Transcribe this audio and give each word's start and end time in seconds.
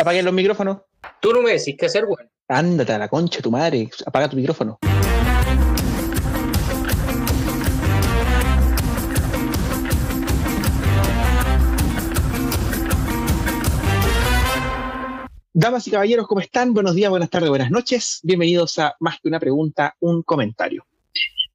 Apaguen 0.00 0.24
los 0.24 0.32
micrófonos. 0.32 0.78
Tú 1.20 1.30
no 1.34 1.42
me 1.42 1.50
decís 1.50 1.76
qué 1.78 1.84
hacer, 1.84 2.06
weón. 2.06 2.26
Ándate 2.48 2.94
a 2.94 2.98
la 2.98 3.08
concha, 3.08 3.42
tu 3.42 3.50
madre. 3.50 3.90
Apaga 4.06 4.30
tu 4.30 4.36
micrófono. 4.36 4.78
Damas 15.52 15.86
y 15.86 15.90
caballeros, 15.90 16.26
¿cómo 16.26 16.40
están? 16.40 16.72
Buenos 16.72 16.94
días, 16.94 17.10
buenas 17.10 17.28
tardes, 17.28 17.50
buenas 17.50 17.70
noches. 17.70 18.20
Bienvenidos 18.22 18.78
a 18.78 18.96
Más 19.00 19.18
que 19.20 19.28
una 19.28 19.38
pregunta, 19.38 19.94
un 20.00 20.22
comentario. 20.22 20.86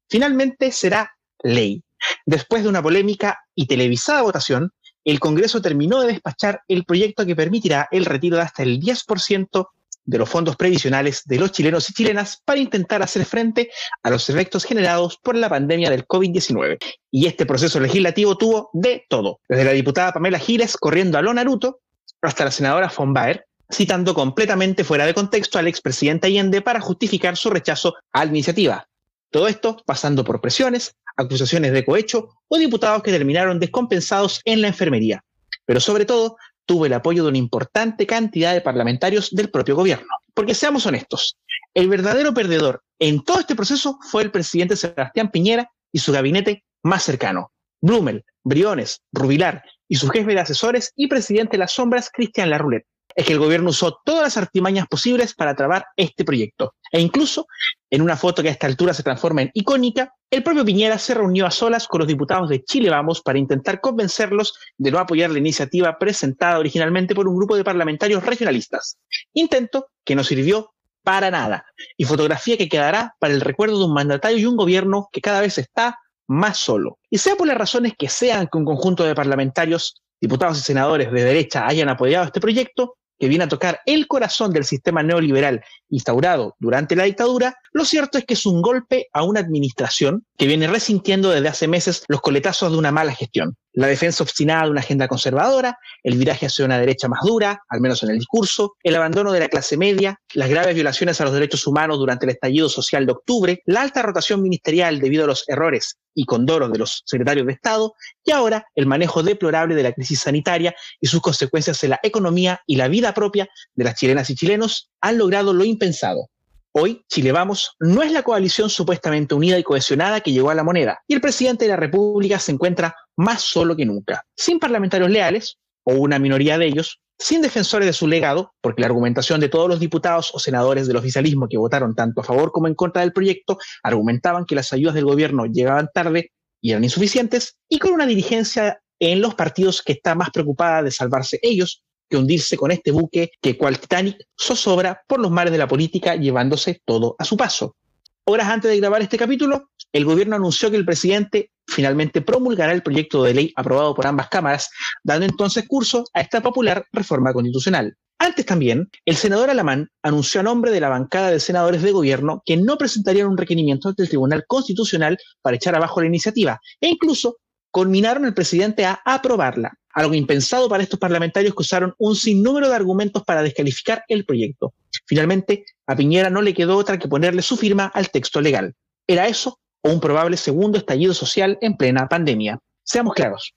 Finalmente 0.08 0.70
será 0.70 1.10
ley. 1.42 1.82
Después 2.24 2.62
de 2.62 2.68
una 2.68 2.80
polémica 2.80 3.40
y 3.56 3.66
televisada 3.66 4.22
votación, 4.22 4.70
el 5.06 5.20
Congreso 5.20 5.62
terminó 5.62 6.00
de 6.00 6.08
despachar 6.08 6.62
el 6.66 6.84
proyecto 6.84 7.24
que 7.24 7.36
permitirá 7.36 7.88
el 7.92 8.04
retiro 8.04 8.36
de 8.36 8.42
hasta 8.42 8.64
el 8.64 8.80
10% 8.80 9.68
de 10.04 10.18
los 10.18 10.28
fondos 10.28 10.56
previsionales 10.56 11.22
de 11.24 11.38
los 11.38 11.52
chilenos 11.52 11.88
y 11.88 11.92
chilenas 11.92 12.42
para 12.44 12.58
intentar 12.60 13.02
hacer 13.02 13.24
frente 13.24 13.70
a 14.02 14.10
los 14.10 14.28
efectos 14.28 14.64
generados 14.64 15.16
por 15.16 15.36
la 15.36 15.48
pandemia 15.48 15.90
del 15.90 16.06
COVID-19. 16.06 16.78
Y 17.12 17.26
este 17.26 17.46
proceso 17.46 17.78
legislativo 17.78 18.36
tuvo 18.36 18.70
de 18.72 19.04
todo, 19.08 19.40
desde 19.48 19.64
la 19.64 19.72
diputada 19.72 20.12
Pamela 20.12 20.40
Giles 20.40 20.76
corriendo 20.76 21.18
a 21.18 21.22
lo 21.22 21.32
Naruto 21.32 21.80
hasta 22.20 22.44
la 22.44 22.50
senadora 22.50 22.92
von 22.96 23.12
Baer, 23.12 23.46
citando 23.70 24.12
completamente 24.12 24.82
fuera 24.82 25.06
de 25.06 25.14
contexto 25.14 25.58
al 25.58 25.68
expresidente 25.68 26.26
Allende 26.26 26.62
para 26.62 26.80
justificar 26.80 27.36
su 27.36 27.50
rechazo 27.50 27.94
a 28.12 28.24
la 28.24 28.30
iniciativa. 28.30 28.88
Todo 29.30 29.46
esto 29.46 29.76
pasando 29.84 30.24
por 30.24 30.40
presiones, 30.40 30.96
acusaciones 31.16 31.72
de 31.72 31.84
cohecho 31.84 32.28
o 32.48 32.58
diputados 32.58 33.02
que 33.02 33.12
terminaron 33.12 33.58
descompensados 33.58 34.40
en 34.44 34.62
la 34.62 34.68
enfermería. 34.68 35.24
Pero 35.64 35.80
sobre 35.80 36.04
todo, 36.04 36.36
tuvo 36.64 36.86
el 36.86 36.92
apoyo 36.92 37.22
de 37.22 37.30
una 37.30 37.38
importante 37.38 38.06
cantidad 38.06 38.52
de 38.52 38.60
parlamentarios 38.60 39.30
del 39.30 39.50
propio 39.50 39.76
gobierno. 39.76 40.06
Porque 40.34 40.54
seamos 40.54 40.86
honestos, 40.86 41.38
el 41.74 41.88
verdadero 41.88 42.34
perdedor 42.34 42.82
en 42.98 43.22
todo 43.22 43.40
este 43.40 43.54
proceso 43.54 43.98
fue 44.10 44.22
el 44.22 44.30
presidente 44.30 44.76
Sebastián 44.76 45.30
Piñera 45.30 45.70
y 45.92 45.98
su 45.98 46.12
gabinete 46.12 46.64
más 46.82 47.02
cercano. 47.02 47.52
Blumel, 47.80 48.24
Briones, 48.42 49.00
Rubilar 49.12 49.62
y 49.88 49.96
su 49.96 50.08
jefe 50.08 50.32
de 50.32 50.40
asesores 50.40 50.92
y 50.96 51.08
presidente 51.08 51.52
de 51.52 51.58
las 51.58 51.72
sombras, 51.72 52.10
Cristian 52.12 52.50
Larroulet 52.50 52.86
es 53.16 53.24
que 53.24 53.32
el 53.32 53.38
gobierno 53.38 53.70
usó 53.70 53.98
todas 54.04 54.22
las 54.22 54.36
artimañas 54.36 54.86
posibles 54.88 55.34
para 55.34 55.56
trabar 55.56 55.86
este 55.96 56.24
proyecto. 56.24 56.74
E 56.92 57.00
incluso, 57.00 57.46
en 57.90 58.02
una 58.02 58.16
foto 58.16 58.42
que 58.42 58.50
a 58.50 58.52
esta 58.52 58.66
altura 58.66 58.92
se 58.92 59.02
transforma 59.02 59.42
en 59.42 59.50
icónica, 59.54 60.12
el 60.30 60.42
propio 60.42 60.66
Piñera 60.66 60.98
se 60.98 61.14
reunió 61.14 61.46
a 61.46 61.50
solas 61.50 61.88
con 61.88 62.00
los 62.00 62.08
diputados 62.08 62.50
de 62.50 62.62
Chile 62.62 62.90
Vamos 62.90 63.22
para 63.22 63.38
intentar 63.38 63.80
convencerlos 63.80 64.54
de 64.76 64.90
no 64.90 64.98
apoyar 64.98 65.30
la 65.30 65.38
iniciativa 65.38 65.98
presentada 65.98 66.58
originalmente 66.58 67.14
por 67.14 67.26
un 67.26 67.36
grupo 67.36 67.56
de 67.56 67.64
parlamentarios 67.64 68.22
regionalistas. 68.22 68.98
Intento 69.32 69.88
que 70.04 70.14
no 70.14 70.22
sirvió 70.22 70.74
para 71.02 71.30
nada 71.30 71.64
y 71.96 72.04
fotografía 72.04 72.58
que 72.58 72.68
quedará 72.68 73.14
para 73.18 73.32
el 73.32 73.40
recuerdo 73.40 73.78
de 73.78 73.84
un 73.86 73.94
mandatario 73.94 74.38
y 74.38 74.44
un 74.44 74.56
gobierno 74.56 75.08
que 75.10 75.22
cada 75.22 75.40
vez 75.40 75.56
está 75.56 75.98
más 76.26 76.58
solo. 76.58 76.98
Y 77.08 77.18
sea 77.18 77.36
por 77.36 77.46
las 77.46 77.56
razones 77.56 77.94
que 77.96 78.08
sean 78.08 78.48
que 78.50 78.58
un 78.58 78.64
conjunto 78.64 79.04
de 79.04 79.14
parlamentarios, 79.14 80.02
diputados 80.20 80.58
y 80.58 80.62
senadores 80.62 81.10
de 81.10 81.24
derecha 81.24 81.66
hayan 81.66 81.88
apoyado 81.88 82.26
este 82.26 82.40
proyecto, 82.40 82.96
que 83.18 83.28
viene 83.28 83.44
a 83.44 83.48
tocar 83.48 83.80
el 83.86 84.06
corazón 84.06 84.52
del 84.52 84.64
sistema 84.64 85.02
neoliberal 85.02 85.62
instaurado 85.88 86.54
durante 86.58 86.96
la 86.96 87.04
dictadura, 87.04 87.56
lo 87.72 87.84
cierto 87.84 88.18
es 88.18 88.24
que 88.24 88.34
es 88.34 88.46
un 88.46 88.62
golpe 88.62 89.08
a 89.12 89.22
una 89.22 89.40
administración 89.40 90.24
que 90.36 90.46
viene 90.46 90.66
resintiendo 90.66 91.30
desde 91.30 91.48
hace 91.48 91.68
meses 91.68 92.04
los 92.08 92.20
coletazos 92.20 92.72
de 92.72 92.78
una 92.78 92.92
mala 92.92 93.12
gestión. 93.12 93.56
La 93.76 93.88
defensa 93.88 94.24
obstinada 94.24 94.64
de 94.64 94.70
una 94.70 94.80
agenda 94.80 95.06
conservadora, 95.06 95.78
el 96.02 96.16
viraje 96.16 96.46
hacia 96.46 96.64
una 96.64 96.78
derecha 96.78 97.08
más 97.08 97.20
dura, 97.22 97.62
al 97.68 97.82
menos 97.82 98.02
en 98.02 98.08
el 98.08 98.16
discurso, 98.16 98.74
el 98.82 98.96
abandono 98.96 99.32
de 99.32 99.40
la 99.40 99.48
clase 99.48 99.76
media, 99.76 100.18
las 100.32 100.48
graves 100.48 100.74
violaciones 100.74 101.20
a 101.20 101.24
los 101.24 101.34
derechos 101.34 101.66
humanos 101.66 101.98
durante 101.98 102.24
el 102.24 102.30
estallido 102.30 102.70
social 102.70 103.04
de 103.04 103.12
octubre, 103.12 103.60
la 103.66 103.82
alta 103.82 104.00
rotación 104.00 104.40
ministerial 104.40 104.98
debido 104.98 105.24
a 105.24 105.26
los 105.26 105.46
errores 105.46 105.98
y 106.14 106.24
condoros 106.24 106.72
de 106.72 106.78
los 106.78 107.02
secretarios 107.04 107.46
de 107.46 107.52
Estado, 107.52 107.92
y 108.24 108.30
ahora 108.30 108.64
el 108.74 108.86
manejo 108.86 109.22
deplorable 109.22 109.74
de 109.74 109.82
la 109.82 109.92
crisis 109.92 110.20
sanitaria 110.20 110.74
y 110.98 111.08
sus 111.08 111.20
consecuencias 111.20 111.84
en 111.84 111.90
la 111.90 112.00
economía 112.02 112.62
y 112.66 112.76
la 112.76 112.88
vida 112.88 113.12
propia 113.12 113.46
de 113.74 113.84
las 113.84 113.96
chilenas 113.96 114.30
y 114.30 114.36
chilenos 114.36 114.90
han 115.02 115.18
logrado 115.18 115.52
lo 115.52 115.64
impensado. 115.64 116.30
Hoy, 116.72 117.04
Chile 117.08 117.32
Vamos 117.32 117.74
no 117.80 118.02
es 118.02 118.12
la 118.12 118.22
coalición 118.22 118.68
supuestamente 118.68 119.34
unida 119.34 119.58
y 119.58 119.62
cohesionada 119.62 120.20
que 120.20 120.32
llegó 120.32 120.48
a 120.50 120.54
la 120.54 120.62
moneda, 120.62 121.00
y 121.06 121.14
el 121.14 121.22
presidente 121.22 121.64
de 121.64 121.70
la 121.70 121.76
República 121.76 122.38
se 122.38 122.52
encuentra 122.52 122.94
más 123.16 123.42
solo 123.42 123.76
que 123.76 123.86
nunca, 123.86 124.24
sin 124.36 124.58
parlamentarios 124.58 125.10
leales, 125.10 125.58
o 125.84 125.94
una 125.94 126.18
minoría 126.18 126.58
de 126.58 126.66
ellos, 126.66 127.00
sin 127.18 127.40
defensores 127.40 127.86
de 127.86 127.92
su 127.92 128.06
legado, 128.06 128.52
porque 128.60 128.82
la 128.82 128.88
argumentación 128.88 129.40
de 129.40 129.48
todos 129.48 129.68
los 129.68 129.80
diputados 129.80 130.30
o 130.34 130.38
senadores 130.38 130.86
del 130.86 130.96
oficialismo 130.96 131.48
que 131.48 131.56
votaron 131.56 131.94
tanto 131.94 132.20
a 132.20 132.24
favor 132.24 132.52
como 132.52 132.68
en 132.68 132.74
contra 132.74 133.02
del 133.02 133.12
proyecto 133.12 133.58
argumentaban 133.82 134.44
que 134.44 134.54
las 134.54 134.72
ayudas 134.72 134.94
del 134.94 135.06
gobierno 135.06 135.46
llegaban 135.46 135.88
tarde 135.94 136.32
y 136.60 136.72
eran 136.72 136.84
insuficientes, 136.84 137.56
y 137.68 137.78
con 137.78 137.92
una 137.92 138.06
dirigencia 138.06 138.80
en 138.98 139.20
los 139.20 139.34
partidos 139.34 139.82
que 139.82 139.92
está 139.92 140.14
más 140.14 140.30
preocupada 140.30 140.82
de 140.82 140.90
salvarse 140.90 141.38
ellos 141.42 141.82
que 142.08 142.16
hundirse 142.16 142.56
con 142.56 142.70
este 142.70 142.90
buque 142.90 143.30
que 143.40 143.56
cual 143.56 143.78
Titanic 143.78 144.16
zozobra 144.40 145.02
por 145.06 145.20
los 145.20 145.30
mares 145.30 145.52
de 145.52 145.58
la 145.58 145.68
política 145.68 146.16
llevándose 146.16 146.80
todo 146.84 147.16
a 147.18 147.24
su 147.24 147.36
paso. 147.36 147.76
Horas 148.24 148.48
antes 148.48 148.70
de 148.70 148.78
grabar 148.78 149.02
este 149.02 149.18
capítulo, 149.18 149.70
el 149.96 150.04
gobierno 150.04 150.36
anunció 150.36 150.70
que 150.70 150.76
el 150.76 150.84
presidente 150.84 151.50
finalmente 151.66 152.20
promulgará 152.20 152.72
el 152.72 152.82
proyecto 152.82 153.24
de 153.24 153.32
ley 153.32 153.52
aprobado 153.56 153.94
por 153.94 154.06
ambas 154.06 154.28
cámaras, 154.28 154.68
dando 155.02 155.24
entonces 155.24 155.66
curso 155.66 156.04
a 156.12 156.20
esta 156.20 156.42
popular 156.42 156.84
reforma 156.92 157.32
constitucional. 157.32 157.96
Antes 158.18 158.44
también, 158.44 158.90
el 159.06 159.16
senador 159.16 159.48
Alamán 159.48 159.88
anunció 160.02 160.40
a 160.40 160.44
nombre 160.44 160.70
de 160.70 160.80
la 160.80 160.90
bancada 160.90 161.30
de 161.30 161.40
senadores 161.40 161.80
de 161.80 161.92
gobierno 161.92 162.42
que 162.44 162.58
no 162.58 162.76
presentarían 162.76 163.28
un 163.28 163.38
requerimiento 163.38 163.88
ante 163.88 164.02
el 164.02 164.08
Tribunal 164.08 164.44
Constitucional 164.46 165.16
para 165.40 165.56
echar 165.56 165.74
abajo 165.74 166.02
la 166.02 166.08
iniciativa 166.08 166.60
e 166.80 166.88
incluso 166.88 167.38
conminaron 167.70 168.26
al 168.26 168.34
presidente 168.34 168.84
a 168.84 169.00
aprobarla, 169.04 169.72
algo 169.94 170.14
impensado 170.14 170.68
para 170.68 170.82
estos 170.82 170.98
parlamentarios 170.98 171.54
que 171.54 171.62
usaron 171.62 171.94
un 171.98 172.16
sinnúmero 172.16 172.68
de 172.68 172.74
argumentos 172.74 173.22
para 173.22 173.42
descalificar 173.42 174.02
el 174.08 174.26
proyecto. 174.26 174.74
Finalmente, 175.06 175.64
a 175.86 175.96
Piñera 175.96 176.28
no 176.28 176.42
le 176.42 176.52
quedó 176.52 176.76
otra 176.76 176.98
que 176.98 177.08
ponerle 177.08 177.40
su 177.40 177.56
firma 177.56 177.86
al 177.86 178.10
texto 178.10 178.42
legal. 178.42 178.74
¿Era 179.06 179.28
eso 179.28 179.58
o 179.86 179.92
un 179.92 180.00
probable 180.00 180.36
segundo 180.36 180.78
estallido 180.78 181.14
social 181.14 181.58
en 181.60 181.76
plena 181.76 182.08
pandemia? 182.08 182.58
Seamos 182.82 183.14
claros, 183.14 183.54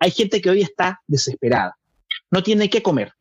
hay 0.00 0.10
gente 0.10 0.40
que 0.40 0.50
hoy 0.50 0.62
está 0.62 1.00
desesperada. 1.06 1.76
No 2.30 2.42
tiene 2.42 2.68
qué 2.68 2.82
comer, 2.82 3.12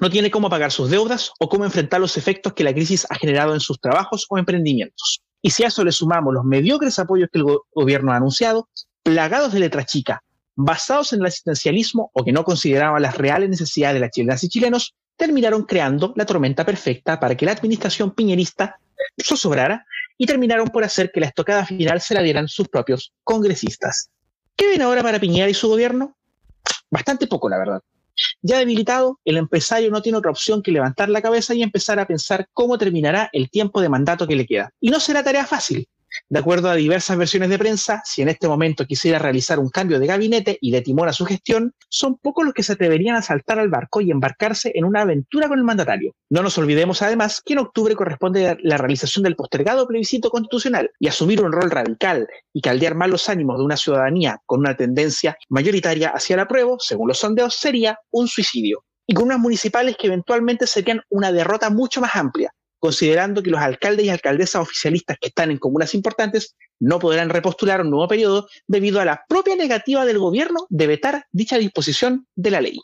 no 0.00 0.10
tiene 0.10 0.30
cómo 0.30 0.48
pagar 0.48 0.72
sus 0.72 0.90
deudas 0.90 1.32
o 1.38 1.48
cómo 1.48 1.64
enfrentar 1.64 2.00
los 2.00 2.16
efectos 2.16 2.54
que 2.54 2.64
la 2.64 2.72
crisis 2.72 3.06
ha 3.10 3.16
generado 3.16 3.54
en 3.54 3.60
sus 3.60 3.78
trabajos 3.80 4.26
o 4.28 4.38
emprendimientos. 4.38 5.22
Y 5.42 5.50
si 5.50 5.62
a 5.64 5.68
eso 5.68 5.84
le 5.84 5.92
sumamos 5.92 6.32
los 6.32 6.44
mediocres 6.44 6.98
apoyos 6.98 7.28
que 7.30 7.40
el 7.40 7.46
gobierno 7.74 8.12
ha 8.12 8.16
anunciado, 8.16 8.68
plagados 9.02 9.52
de 9.52 9.60
letra 9.60 9.84
chica, 9.84 10.22
basados 10.56 11.12
en 11.12 11.20
el 11.20 11.26
asistencialismo 11.26 12.10
o 12.14 12.24
que 12.24 12.32
no 12.32 12.44
consideraban 12.44 13.02
las 13.02 13.18
reales 13.18 13.50
necesidades 13.50 13.94
de 13.94 14.00
las 14.00 14.10
chilenas 14.10 14.42
y 14.42 14.48
chilenos, 14.48 14.94
terminaron 15.16 15.64
creando 15.64 16.12
la 16.16 16.26
tormenta 16.26 16.64
perfecta 16.64 17.20
para 17.20 17.36
que 17.36 17.44
la 17.44 17.52
administración 17.52 18.12
piñerista 18.12 18.78
sobrara 19.18 19.86
y 20.16 20.26
terminaron 20.26 20.68
por 20.68 20.84
hacer 20.84 21.10
que 21.12 21.20
la 21.20 21.26
estocada 21.26 21.66
final 21.66 22.00
se 22.00 22.14
la 22.14 22.22
dieran 22.22 22.48
sus 22.48 22.68
propios 22.68 23.12
congresistas. 23.22 24.10
¿Qué 24.56 24.68
ven 24.68 24.82
ahora 24.82 25.02
para 25.02 25.18
Piñera 25.18 25.48
y 25.48 25.54
su 25.54 25.68
gobierno? 25.68 26.16
Bastante 26.90 27.26
poco, 27.26 27.48
la 27.48 27.58
verdad. 27.58 27.80
Ya 28.42 28.58
debilitado, 28.58 29.18
el 29.24 29.36
empresario 29.36 29.90
no 29.90 30.00
tiene 30.00 30.18
otra 30.18 30.30
opción 30.30 30.62
que 30.62 30.70
levantar 30.70 31.08
la 31.08 31.20
cabeza 31.20 31.54
y 31.54 31.62
empezar 31.62 31.98
a 31.98 32.06
pensar 32.06 32.48
cómo 32.52 32.78
terminará 32.78 33.28
el 33.32 33.50
tiempo 33.50 33.80
de 33.80 33.88
mandato 33.88 34.26
que 34.28 34.36
le 34.36 34.46
queda. 34.46 34.70
Y 34.80 34.90
no 34.90 35.00
será 35.00 35.24
tarea 35.24 35.46
fácil, 35.46 35.88
de 36.28 36.38
acuerdo 36.38 36.70
a 36.70 36.74
diversas 36.74 37.16
versiones 37.16 37.48
de 37.50 37.58
prensa, 37.58 38.02
si 38.04 38.22
en 38.22 38.28
este 38.28 38.48
momento 38.48 38.86
quisiera 38.86 39.18
realizar 39.18 39.58
un 39.58 39.68
cambio 39.68 39.98
de 39.98 40.06
gabinete 40.06 40.58
y 40.60 40.70
de 40.70 40.82
timón 40.82 41.08
a 41.08 41.12
su 41.12 41.24
gestión, 41.24 41.72
son 41.88 42.16
pocos 42.18 42.44
los 42.44 42.54
que 42.54 42.62
se 42.62 42.72
atreverían 42.72 43.16
a 43.16 43.22
saltar 43.22 43.58
al 43.58 43.68
barco 43.68 44.00
y 44.00 44.10
embarcarse 44.10 44.72
en 44.74 44.84
una 44.84 45.02
aventura 45.02 45.48
con 45.48 45.58
el 45.58 45.64
mandatario. 45.64 46.14
No 46.30 46.42
nos 46.42 46.58
olvidemos 46.58 47.02
además 47.02 47.42
que 47.44 47.54
en 47.54 47.60
octubre 47.60 47.94
corresponde 47.94 48.56
la 48.62 48.76
realización 48.76 49.22
del 49.22 49.36
postergado 49.36 49.86
plebiscito 49.86 50.30
constitucional 50.30 50.90
y 50.98 51.08
asumir 51.08 51.42
un 51.42 51.52
rol 51.52 51.70
radical 51.70 52.28
y 52.52 52.60
caldear 52.60 52.94
mal 52.94 53.10
los 53.10 53.28
ánimos 53.28 53.58
de 53.58 53.64
una 53.64 53.76
ciudadanía 53.76 54.40
con 54.46 54.60
una 54.60 54.76
tendencia 54.76 55.36
mayoritaria 55.48 56.10
hacia 56.10 56.34
el 56.34 56.40
apruebo, 56.40 56.78
según 56.78 57.08
los 57.08 57.18
sondeos, 57.18 57.54
sería 57.56 57.98
un 58.10 58.28
suicidio 58.28 58.84
y 59.06 59.14
con 59.14 59.24
unas 59.24 59.38
municipales 59.38 59.96
que 59.98 60.06
eventualmente 60.06 60.66
serían 60.66 61.02
una 61.10 61.30
derrota 61.32 61.70
mucho 61.70 62.00
más 62.00 62.16
amplia, 62.16 62.52
considerando 62.84 63.42
que 63.42 63.48
los 63.48 63.62
alcaldes 63.62 64.04
y 64.04 64.10
alcaldesas 64.10 64.60
oficialistas 64.60 65.16
que 65.18 65.28
están 65.28 65.50
en 65.50 65.56
comunas 65.56 65.94
importantes 65.94 66.54
no 66.78 66.98
podrán 66.98 67.30
repostular 67.30 67.80
un 67.80 67.88
nuevo 67.88 68.06
periodo 68.06 68.46
debido 68.66 69.00
a 69.00 69.06
la 69.06 69.24
propia 69.26 69.56
negativa 69.56 70.04
del 70.04 70.18
gobierno 70.18 70.66
de 70.68 70.86
vetar 70.86 71.24
dicha 71.32 71.56
disposición 71.56 72.26
de 72.34 72.50
la 72.50 72.60
ley. 72.60 72.78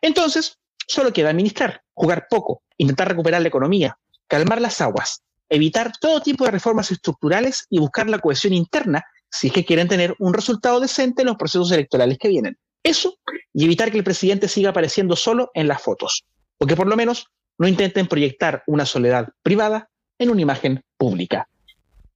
Entonces, 0.00 0.58
solo 0.88 1.12
queda 1.12 1.28
administrar, 1.28 1.82
jugar 1.92 2.28
poco, 2.30 2.62
intentar 2.78 3.08
recuperar 3.08 3.42
la 3.42 3.48
economía, 3.48 3.98
calmar 4.26 4.58
las 4.58 4.80
aguas, 4.80 5.20
evitar 5.50 5.92
todo 6.00 6.22
tipo 6.22 6.46
de 6.46 6.52
reformas 6.52 6.90
estructurales 6.90 7.66
y 7.68 7.78
buscar 7.78 8.08
la 8.08 8.20
cohesión 8.20 8.54
interna 8.54 9.04
si 9.30 9.48
es 9.48 9.52
que 9.52 9.66
quieren 9.66 9.86
tener 9.86 10.14
un 10.18 10.32
resultado 10.32 10.80
decente 10.80 11.20
en 11.20 11.28
los 11.28 11.36
procesos 11.36 11.70
electorales 11.72 12.16
que 12.16 12.28
vienen. 12.28 12.56
Eso 12.82 13.18
y 13.52 13.66
evitar 13.66 13.90
que 13.90 13.98
el 13.98 14.04
presidente 14.04 14.48
siga 14.48 14.70
apareciendo 14.70 15.14
solo 15.14 15.50
en 15.52 15.68
las 15.68 15.82
fotos. 15.82 16.24
o 16.58 16.66
que 16.66 16.76
por 16.76 16.86
lo 16.86 16.96
menos 16.96 17.26
no 17.58 17.68
intenten 17.68 18.06
proyectar 18.06 18.62
una 18.66 18.86
soledad 18.86 19.28
privada 19.42 19.88
en 20.18 20.30
una 20.30 20.40
imagen 20.42 20.82
pública. 20.96 21.48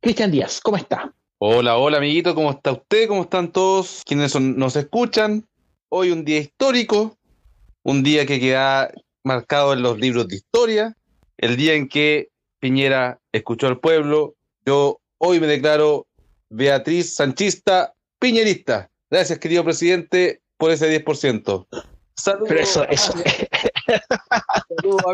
Cristian 0.00 0.30
Díaz, 0.30 0.60
¿cómo 0.60 0.76
está? 0.76 1.12
Hola, 1.38 1.76
hola 1.76 1.98
amiguito, 1.98 2.34
¿cómo 2.34 2.50
está 2.50 2.72
usted? 2.72 3.08
¿Cómo 3.08 3.22
están 3.22 3.52
todos 3.52 4.02
quienes 4.06 4.32
son- 4.32 4.56
nos 4.56 4.76
escuchan? 4.76 5.46
Hoy 5.88 6.10
un 6.10 6.24
día 6.24 6.38
histórico, 6.38 7.16
un 7.82 8.02
día 8.02 8.26
que 8.26 8.40
queda 8.40 8.90
marcado 9.24 9.72
en 9.72 9.82
los 9.82 9.98
libros 9.98 10.26
de 10.28 10.36
historia, 10.36 10.96
el 11.38 11.56
día 11.56 11.74
en 11.74 11.88
que 11.88 12.28
Piñera 12.58 13.20
escuchó 13.32 13.66
al 13.66 13.78
pueblo. 13.78 14.34
Yo 14.64 15.00
hoy 15.18 15.40
me 15.40 15.46
declaro 15.46 16.06
Beatriz 16.48 17.14
Sanchista 17.14 17.92
Piñerista. 18.18 18.88
Gracias, 19.10 19.38
querido 19.38 19.62
presidente, 19.62 20.40
por 20.56 20.70
ese 20.70 20.88
10%. 20.88 21.66
Saludos. 22.16 22.48
Pero 22.48 22.60
eso, 22.60 22.88
eso, 22.88 23.12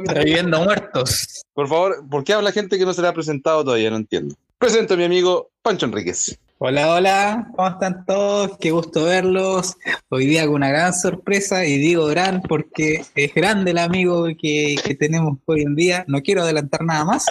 Reviviendo 0.04 0.64
muertos. 0.64 1.44
Por 1.54 1.68
favor, 1.68 2.08
¿por 2.08 2.24
qué 2.24 2.32
habla 2.32 2.52
gente 2.52 2.78
que 2.78 2.84
no 2.84 2.92
se 2.92 3.02
le 3.02 3.08
ha 3.08 3.12
presentado 3.12 3.64
todavía? 3.64 3.90
No 3.90 3.96
entiendo. 3.96 4.34
Presento 4.58 4.94
a 4.94 4.96
mi 4.96 5.04
amigo 5.04 5.50
Pancho 5.62 5.86
Enríquez. 5.86 6.38
Hola, 6.58 6.94
hola, 6.94 7.50
¿cómo 7.56 7.68
están 7.68 8.06
todos? 8.06 8.56
Qué 8.58 8.70
gusto 8.70 9.04
verlos. 9.04 9.76
Hoy 10.10 10.26
día 10.26 10.46
con 10.46 10.54
una 10.54 10.68
gran 10.68 10.94
sorpresa, 10.94 11.64
y 11.66 11.76
digo 11.76 12.06
gran 12.06 12.40
porque 12.42 13.04
es 13.16 13.34
grande 13.34 13.72
el 13.72 13.78
amigo 13.78 14.26
que, 14.40 14.76
que 14.84 14.94
tenemos 14.94 15.38
hoy 15.46 15.62
en 15.62 15.74
día. 15.74 16.04
No 16.06 16.22
quiero 16.22 16.42
adelantar 16.42 16.84
nada 16.84 17.04
más. 17.04 17.26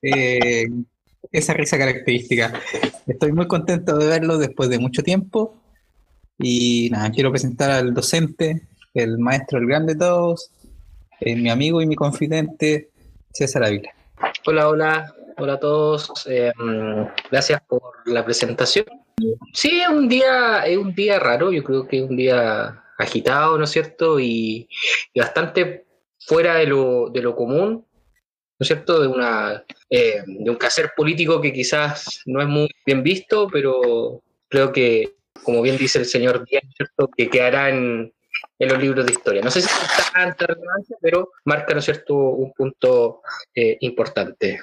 Eh, 0.00 0.66
esa 1.32 1.52
risa 1.52 1.76
característica. 1.76 2.52
Estoy 3.06 3.32
muy 3.32 3.46
contento 3.46 3.98
de 3.98 4.06
verlo 4.06 4.38
después 4.38 4.70
de 4.70 4.78
mucho 4.78 5.02
tiempo. 5.02 5.54
Y 6.38 6.88
nada, 6.90 7.10
quiero 7.10 7.30
presentar 7.30 7.70
al 7.70 7.92
docente, 7.92 8.62
el 8.94 9.18
maestro, 9.18 9.58
el 9.58 9.66
grande 9.66 9.94
de 9.94 10.00
todos, 10.00 10.50
eh, 11.20 11.36
mi 11.36 11.50
amigo 11.50 11.80
y 11.80 11.86
mi 11.86 11.94
confidente, 11.94 12.90
César 13.32 13.64
Ávila. 13.64 13.90
Hola, 14.46 14.68
hola, 14.68 15.14
hola 15.38 15.52
a 15.54 15.60
todos. 15.60 16.26
eh, 16.28 16.52
gracias 17.30 17.60
por 17.68 17.82
la 18.06 18.24
presentación. 18.24 18.86
Sí, 19.52 19.80
es 19.80 19.88
un 19.88 20.08
día, 20.08 20.66
es 20.66 20.76
un 20.76 20.94
día 20.94 21.18
raro, 21.18 21.50
yo 21.50 21.64
creo 21.64 21.86
que 21.88 21.98
es 21.98 22.02
un 22.02 22.16
día 22.16 22.82
agitado, 22.98 23.56
¿no 23.58 23.64
es 23.64 23.70
cierto? 23.70 24.20
Y, 24.20 24.68
y 25.12 25.20
bastante 25.20 25.86
fuera 26.18 26.56
de 26.56 26.66
lo, 26.66 27.08
de 27.08 27.22
lo 27.22 27.34
común, 27.34 27.86
¿no 28.58 28.64
es 28.64 28.66
cierto? 28.66 29.00
De 29.00 29.08
una 29.08 29.64
eh, 29.90 30.22
de 30.26 30.50
un 30.50 30.56
quehacer 30.56 30.92
político 30.96 31.40
que 31.40 31.52
quizás 31.52 32.20
no 32.26 32.40
es 32.42 32.48
muy 32.48 32.68
bien 32.84 33.02
visto, 33.02 33.48
pero 33.50 34.22
creo 34.48 34.72
que, 34.72 35.14
como 35.42 35.62
bien 35.62 35.76
dice 35.76 35.98
el 35.98 36.06
señor 36.06 36.44
Díaz, 36.44 36.64
¿no 36.64 36.70
es 36.70 36.76
cierto? 36.76 37.10
Que 37.16 37.28
quedará 37.30 37.70
en, 37.70 38.12
en 38.58 38.68
los 38.68 38.78
libros 38.78 39.06
de 39.06 39.12
historia. 39.12 39.42
No 39.42 39.50
sé 39.50 39.62
si 39.62 39.68
es 39.68 40.12
tanta 40.12 40.46
relevancia, 40.46 40.96
pero 41.00 41.30
marca, 41.44 41.72
¿no 41.74 41.80
es 41.80 41.84
cierto?, 41.84 42.14
un 42.14 42.52
punto 42.52 43.20
eh, 43.54 43.76
importante. 43.80 44.60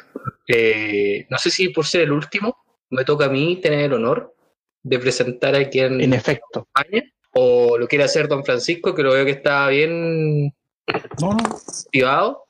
Eh, 0.48 1.26
no 1.30 1.38
sé 1.38 1.50
si 1.50 1.70
por 1.70 1.86
ser 1.86 2.02
el 2.02 2.12
último, 2.12 2.58
me 2.90 3.06
toca 3.06 3.26
a 3.26 3.30
mí 3.30 3.60
tener 3.62 3.82
el 3.86 3.94
honor 3.94 4.36
de 4.84 5.00
presentar 5.00 5.56
a 5.56 5.70
quien 5.70 6.02
en 6.02 6.14
efecto. 6.14 6.68
acompaña, 6.74 7.04
o 7.34 7.78
lo 7.78 7.88
quiere 7.88 8.04
hacer 8.04 8.28
don 8.28 8.44
Francisco, 8.44 8.94
que 8.94 9.04
lo 9.04 9.14
veo 9.14 9.26
que 9.26 9.32
está 9.32 9.68
bien 9.70 10.54
No, 11.20 11.34
no, 11.34 11.38
activado. 11.86 12.44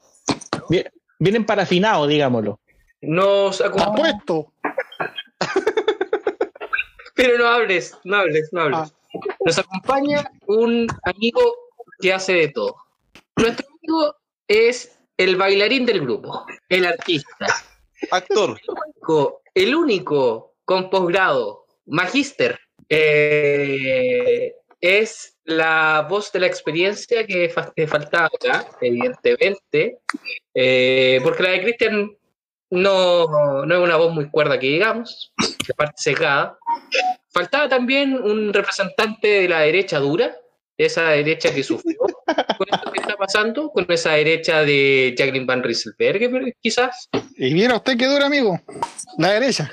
Vienen 1.19 1.45
parafinados, 1.45 2.07
digámoslo. 2.09 2.59
Nos 3.01 3.61
acompaña, 3.61 3.91
Apuesto. 3.93 4.53
pero 7.15 7.37
no 7.37 7.47
hables, 7.47 7.97
no 8.03 8.15
hables, 8.17 8.49
no 8.51 8.61
hables. 8.61 8.93
Nos 9.45 9.57
acompaña 9.59 10.29
un 10.47 10.87
amigo 11.03 11.41
que 11.99 12.13
hace 12.13 12.33
de 12.33 12.47
todo. 12.49 12.75
Nuestro 13.35 13.65
amigo 13.67 14.15
es 14.47 14.97
el 15.17 15.35
bailarín 15.35 15.85
del 15.85 16.01
grupo, 16.01 16.45
el 16.69 16.85
artista, 16.85 17.47
Actor. 18.11 18.59
único- 18.67 19.41
el 19.53 19.75
único 19.75 20.53
con 20.65 20.89
posgrado, 20.89 21.65
magíster, 21.85 22.59
eh, 22.89 24.53
es 24.81 25.37
la 25.45 26.05
voz 26.09 26.31
de 26.31 26.39
la 26.39 26.47
experiencia 26.47 27.25
que, 27.25 27.49
fa- 27.49 27.71
que 27.75 27.87
faltaba 27.87 28.27
acá, 28.27 28.65
evidentemente, 28.81 29.99
eh, 30.53 31.19
porque 31.23 31.43
la 31.43 31.49
de 31.49 31.61
Cristian 31.63 32.11
no, 32.69 33.65
no 33.65 33.75
es 33.75 33.81
una 33.81 33.97
voz 33.97 34.13
muy 34.13 34.29
cuerda 34.29 34.57
que 34.59 34.67
digamos, 34.67 35.31
de 35.67 35.73
parte 35.73 35.93
sesgada. 35.97 36.57
Faltaba 37.33 37.67
también 37.67 38.13
un 38.13 38.53
representante 38.53 39.27
de 39.27 39.49
la 39.49 39.61
derecha 39.61 39.99
dura, 39.99 40.37
de 40.77 40.85
esa 40.85 41.09
derecha 41.09 41.53
que 41.53 41.63
sufrió 41.63 41.97
con 42.57 42.67
esto 42.71 42.91
que 42.91 42.99
está 42.99 43.15
pasando, 43.15 43.71
con 43.71 43.85
esa 43.89 44.11
derecha 44.11 44.61
de 44.63 45.15
Jacqueline 45.17 45.47
Van 45.47 45.63
Rieselberg, 45.63 46.53
quizás. 46.61 47.09
Y 47.35 47.53
viera 47.53 47.75
usted 47.75 47.97
qué 47.97 48.05
dura, 48.05 48.27
amigo. 48.27 48.59
La 49.17 49.31
derecha. 49.31 49.71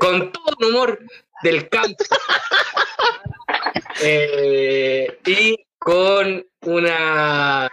con 0.00 0.32
todo 0.32 0.56
el 0.58 0.66
humor 0.68 0.98
del 1.42 1.68
campo. 1.68 2.04
Eh, 4.04 5.18
y 5.26 5.54
con 5.78 6.44
una, 6.62 7.70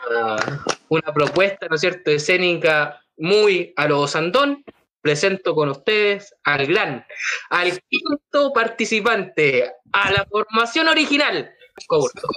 una 0.90 1.14
propuesta, 1.14 1.66
¿no 1.68 1.76
es 1.76 1.82
cierto?, 1.82 2.12
escénica 2.12 3.02
muy 3.18 3.74
a 3.76 3.88
lo 3.88 4.08
Sandón, 4.08 4.64
presento 5.02 5.56
con 5.56 5.70
ustedes 5.70 6.34
al 6.44 6.68
gran, 6.68 7.06
al 7.50 7.80
quinto 7.90 8.52
participante, 8.54 9.72
a 9.94 10.12
la 10.12 10.26
formación 10.30 10.88
original. 10.88 11.50
Coburto. 11.88 12.28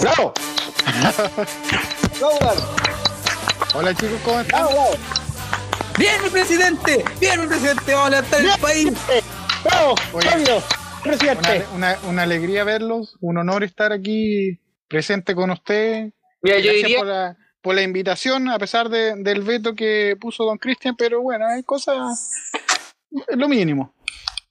¡Bravo! 0.00 0.32
Hola 3.74 3.94
chicos, 3.94 4.20
¿cómo 4.24 4.40
están? 4.40 4.66
¡Bien, 5.98 6.22
mi 6.22 6.30
presidente! 6.30 7.04
¡Bien, 7.20 7.40
mi 7.40 7.46
presidente! 7.46 7.92
¡Vamos 7.94 8.06
a 8.06 8.10
levantar 8.10 8.40
el 8.40 8.60
país! 8.60 8.92
¡Bravo! 9.64 9.94
Una, 10.12 10.62
¡Presidente! 11.02 11.66
una- 11.74 11.98
una 12.08 12.22
alegría 12.22 12.64
verlos, 12.64 13.16
un 13.20 13.38
honor 13.38 13.64
estar 13.64 13.92
aquí 13.92 14.58
presente 14.88 15.34
con 15.34 15.50
usted. 15.50 16.10
Mira, 16.42 16.58
yo 16.58 16.64
Gracias 16.64 16.82
diría, 16.82 16.98
por 16.98 17.06
la, 17.06 17.36
por 17.62 17.74
la 17.74 17.82
invitación, 17.82 18.48
a 18.50 18.58
pesar 18.58 18.88
de- 18.88 19.14
del 19.16 19.42
veto 19.42 19.74
que 19.74 20.16
puso 20.20 20.44
don 20.44 20.58
Cristian, 20.58 20.96
pero 20.96 21.22
bueno, 21.22 21.46
hay 21.46 21.62
cosas, 21.62 22.32
es 23.28 23.36
lo 23.36 23.48
mínimo. 23.48 23.94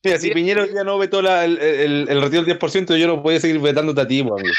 Mira, 0.04 0.18
si 0.18 0.31
Piñera 0.31 0.66
ya 0.66 0.84
no 0.84 0.98
vetó 0.98 1.22
la- 1.22 1.46
el, 1.46 1.60
el, 1.60 2.10
el 2.10 2.22
retiro 2.22 2.44
del 2.44 2.58
10%, 2.58 2.96
yo 2.98 3.08
no 3.08 3.22
podía 3.22 3.40
seguir 3.40 3.60
vetándote 3.60 4.02
a 4.02 4.08
ti, 4.08 4.24
pues, 4.24 4.42
amigo. 4.42 4.56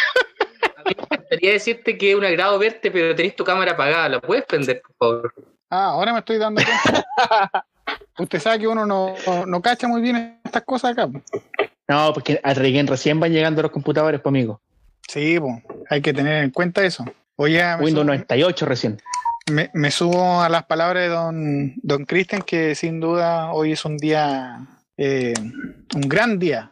a 0.77 0.83
mí 0.89 0.95
me 1.11 1.17
gustaría 1.17 1.53
decirte 1.53 1.99
que 1.99 2.11
es 2.13 2.17
un 2.17 2.25
agrado 2.25 2.59
verte, 2.59 2.91
pero 2.93 3.15
tenés 3.17 3.35
tu 3.35 3.43
cámara 3.43 3.73
apagada. 3.73 4.09
¿La 4.09 4.21
puedes 4.21 4.45
prender, 4.45 4.83
por 4.83 4.95
favor? 4.97 5.35
Ah, 5.71 5.87
ahora 5.87 6.13
me 6.13 6.19
estoy 6.21 6.39
dando 6.39 6.63
cuenta. 6.63 7.67
Usted 8.19 8.39
sabe 8.39 8.61
que 8.61 8.69
uno 8.69 8.85
no, 8.87 9.15
no, 9.47 9.63
cacha 9.63 9.89
muy 9.89 10.01
bien 10.03 10.39
estas 10.45 10.63
cosas 10.63 10.93
acá. 10.93 11.09
No, 11.89 12.13
porque 12.13 12.39
a 12.43 12.55
recién 12.55 13.19
van 13.19 13.33
llegando 13.33 13.63
los 13.63 13.71
computadores, 13.71 14.21
pues, 14.21 14.31
amigo. 14.31 14.61
Sí, 15.09 15.41
pues, 15.41 15.55
hay 15.91 16.01
que 16.03 16.13
tener 16.13 16.45
en 16.45 16.51
cuenta 16.51 16.85
eso. 16.85 17.05
Oye, 17.37 17.63
Windows 17.77 18.05
subo- 18.05 18.05
98 18.07 18.67
recién. 18.67 19.01
Me, 19.51 19.71
me 19.75 19.91
subo 19.91 20.41
a 20.41 20.49
las 20.49 20.65
palabras 20.65 21.03
de 21.03 21.09
don, 21.09 21.75
don 21.83 22.05
Cristian, 22.05 22.43
que 22.43 22.75
sin 22.75 23.01
duda 23.01 23.53
hoy 23.53 23.73
es 23.73 23.85
un 23.85 23.97
día, 23.97 24.61
eh, 24.97 25.35
un 25.95 26.01
gran 26.03 26.39
día 26.39 26.71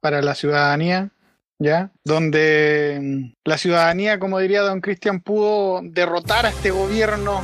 para 0.00 0.22
la 0.22 0.34
ciudadanía, 0.34 1.10
¿ya? 1.58 1.90
Donde 2.04 3.34
la 3.44 3.58
ciudadanía, 3.58 4.18
como 4.18 4.38
diría 4.38 4.62
don 4.62 4.80
Cristian, 4.80 5.20
pudo 5.20 5.80
derrotar 5.82 6.46
a 6.46 6.50
este 6.50 6.70
gobierno, 6.70 7.40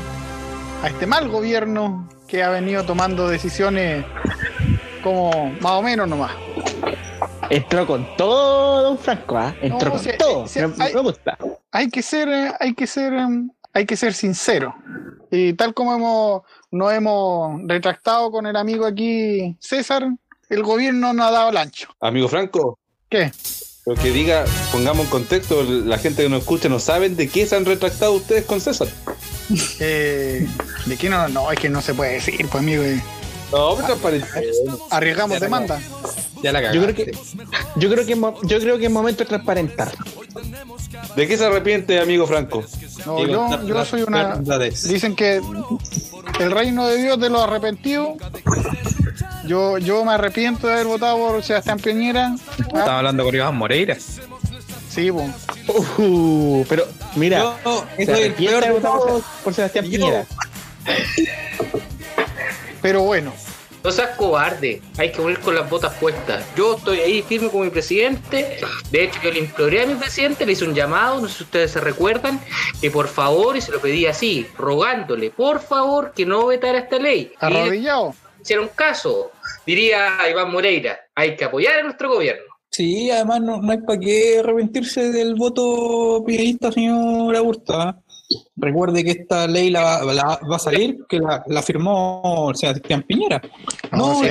a 0.82 0.88
este 0.88 1.06
mal 1.06 1.28
gobierno 1.28 2.08
que 2.26 2.42
ha 2.42 2.48
venido 2.48 2.84
tomando 2.84 3.28
decisiones 3.28 4.06
como 5.02 5.50
más 5.60 5.72
o 5.72 5.82
menos 5.82 6.08
nomás. 6.08 6.32
Entró 7.50 7.86
con 7.86 8.16
todo, 8.16 8.82
don 8.84 8.98
Franco, 8.98 9.36
¿ah? 9.36 9.54
Entró 9.60 9.86
No, 9.90 9.90
con 9.96 10.00
si- 10.00 10.16
todo. 10.16 10.46
si- 10.46 10.60
me, 10.60 10.72
hay- 10.82 10.94
me 10.94 11.00
gusta. 11.00 11.36
Hay 11.74 11.90
que 11.90 12.02
ser, 12.02 12.28
eh, 12.28 12.52
hay 12.60 12.72
que 12.72 12.86
ser, 12.86 13.12
em, 13.12 13.50
hay 13.72 13.84
que 13.84 13.96
ser 13.96 14.14
sincero. 14.14 14.74
Y 15.30 15.54
tal 15.54 15.74
como 15.74 15.92
hemos, 15.92 16.42
nos 16.70 16.92
hemos 16.92 17.60
retractado 17.66 18.30
con 18.30 18.46
el 18.46 18.54
amigo 18.54 18.86
aquí, 18.86 19.56
César, 19.58 20.06
el 20.48 20.62
gobierno 20.62 21.12
no 21.12 21.24
ha 21.24 21.32
dado 21.32 21.50
el 21.50 21.56
ancho. 21.56 21.88
Amigo 22.00 22.28
Franco, 22.28 22.78
¿Qué? 23.10 23.32
pero 23.84 24.00
que 24.00 24.10
diga, 24.12 24.44
pongamos 24.70 25.06
en 25.06 25.10
contexto, 25.10 25.64
la 25.64 25.98
gente 25.98 26.22
que 26.22 26.28
nos 26.28 26.42
escucha 26.42 26.68
no 26.68 26.78
saben 26.78 27.16
de 27.16 27.28
qué 27.28 27.44
se 27.44 27.56
han 27.56 27.64
retractado 27.64 28.12
ustedes 28.12 28.44
con 28.44 28.60
César. 28.60 28.88
Eh, 29.78 30.48
¿De 30.86 30.96
qué 30.96 31.10
no? 31.10 31.28
No, 31.28 31.52
es 31.52 31.58
que 31.58 31.68
no 31.68 31.82
se 31.82 31.92
puede 31.92 32.12
decir, 32.14 32.46
pues 32.50 32.62
amigo. 32.62 32.82
eh, 32.82 33.02
No, 33.54 33.74
pero 33.76 33.86
transparente. 33.86 34.28
Arriesgamos 34.90 35.40
demanda. 35.40 35.80
Ya 36.42 36.52
la 36.52 36.60
Yo 36.72 36.82
cagaste. 36.82 37.04
creo 37.04 37.12
que, 37.12 37.18
yo 37.76 37.90
creo 37.90 38.06
que, 38.06 38.46
yo 38.48 38.58
creo 38.60 38.78
que 38.78 38.84
es 38.86 38.90
momento 38.90 39.24
de 39.24 39.28
transparentar. 39.28 39.92
¿De 41.16 41.26
qué 41.28 41.38
se 41.38 41.44
arrepiente, 41.46 42.00
amigo 42.00 42.26
Franco? 42.26 42.64
No, 43.06 43.16
Digo, 43.16 43.48
yo, 43.50 43.66
yo 43.66 43.84
soy 43.84 44.02
una. 44.02 44.36
Dicen 44.36 45.14
que 45.16 45.40
el 46.40 46.50
reino 46.50 46.86
de 46.86 46.98
Dios 47.02 47.18
de 47.20 47.30
los 47.30 47.42
arrepentidos. 47.42 48.18
Yo, 49.46 49.78
yo 49.78 50.04
me 50.04 50.12
arrepiento 50.12 50.66
de 50.66 50.72
haber 50.74 50.86
votado 50.86 51.18
por 51.18 51.42
Sebastián 51.42 51.78
Piñera. 51.78 52.34
Ah, 52.34 52.54
Estaba 52.58 52.98
hablando 52.98 53.24
con 53.24 53.34
Iván 53.34 53.54
Moreira. 53.56 53.96
Sí. 54.90 55.10
Uh, 55.10 56.64
pero 56.68 56.86
mira, 57.16 57.56
Yo 57.64 57.84
soy 58.06 58.22
el 58.22 58.32
peor 58.34 58.64
de 58.64 58.72
por, 59.42 59.54
Sebastián 59.54 59.84
Yo- 59.84 59.90
Piñera. 59.90 60.26
Pero 62.84 63.00
bueno, 63.00 63.32
No 63.82 63.90
seas 63.90 64.14
cobarde, 64.14 64.82
hay 64.98 65.10
que 65.10 65.22
poner 65.22 65.40
con 65.40 65.54
las 65.54 65.70
botas 65.70 65.94
puestas. 65.94 66.44
Yo 66.54 66.76
estoy 66.76 66.98
ahí 67.00 67.22
firme 67.22 67.48
con 67.48 67.62
mi 67.62 67.70
presidente. 67.70 68.58
De 68.90 69.04
hecho, 69.04 69.18
yo 69.22 69.30
le 69.30 69.38
imploré 69.38 69.84
a 69.84 69.86
mi 69.86 69.94
presidente, 69.94 70.44
le 70.44 70.52
hice 70.52 70.66
un 70.66 70.74
llamado, 70.74 71.18
no 71.18 71.28
sé 71.28 71.38
si 71.38 71.44
ustedes 71.44 71.70
se 71.70 71.80
recuerdan, 71.80 72.38
que 72.82 72.90
por 72.90 73.08
favor, 73.08 73.56
y 73.56 73.62
se 73.62 73.72
lo 73.72 73.80
pedí 73.80 74.04
así, 74.04 74.46
rogándole, 74.58 75.30
por 75.30 75.60
favor, 75.60 76.12
que 76.14 76.26
no 76.26 76.44
vetara 76.44 76.80
esta 76.80 76.98
ley. 76.98 77.32
Y 77.32 77.44
arrodillado. 77.44 78.14
hicieron 78.42 78.68
caso. 78.74 79.30
Diría 79.64 80.18
Iván 80.30 80.52
Moreira, 80.52 80.98
hay 81.14 81.36
que 81.36 81.46
apoyar 81.46 81.78
a 81.78 81.82
nuestro 81.84 82.10
gobierno. 82.10 82.54
Sí, 82.68 83.10
además 83.10 83.40
no, 83.40 83.62
no 83.62 83.72
hay 83.72 83.78
para 83.78 83.98
qué 83.98 84.40
arrepentirse 84.40 85.10
del 85.10 85.36
voto 85.36 86.22
piñerista, 86.26 86.70
señor 86.70 87.34
Augusto. 87.34 87.94
Recuerde 88.56 89.04
que 89.04 89.10
esta 89.10 89.46
ley 89.46 89.70
la, 89.70 89.82
va- 89.82 90.14
la- 90.14 90.40
va 90.50 90.56
a 90.56 90.58
salir, 90.58 90.98
que 91.08 91.18
la, 91.18 91.42
la 91.46 91.62
firmó 91.62 92.50
Sebastián 92.54 93.02
Piñera. 93.02 93.40
No, 93.92 94.18
o 94.18 94.22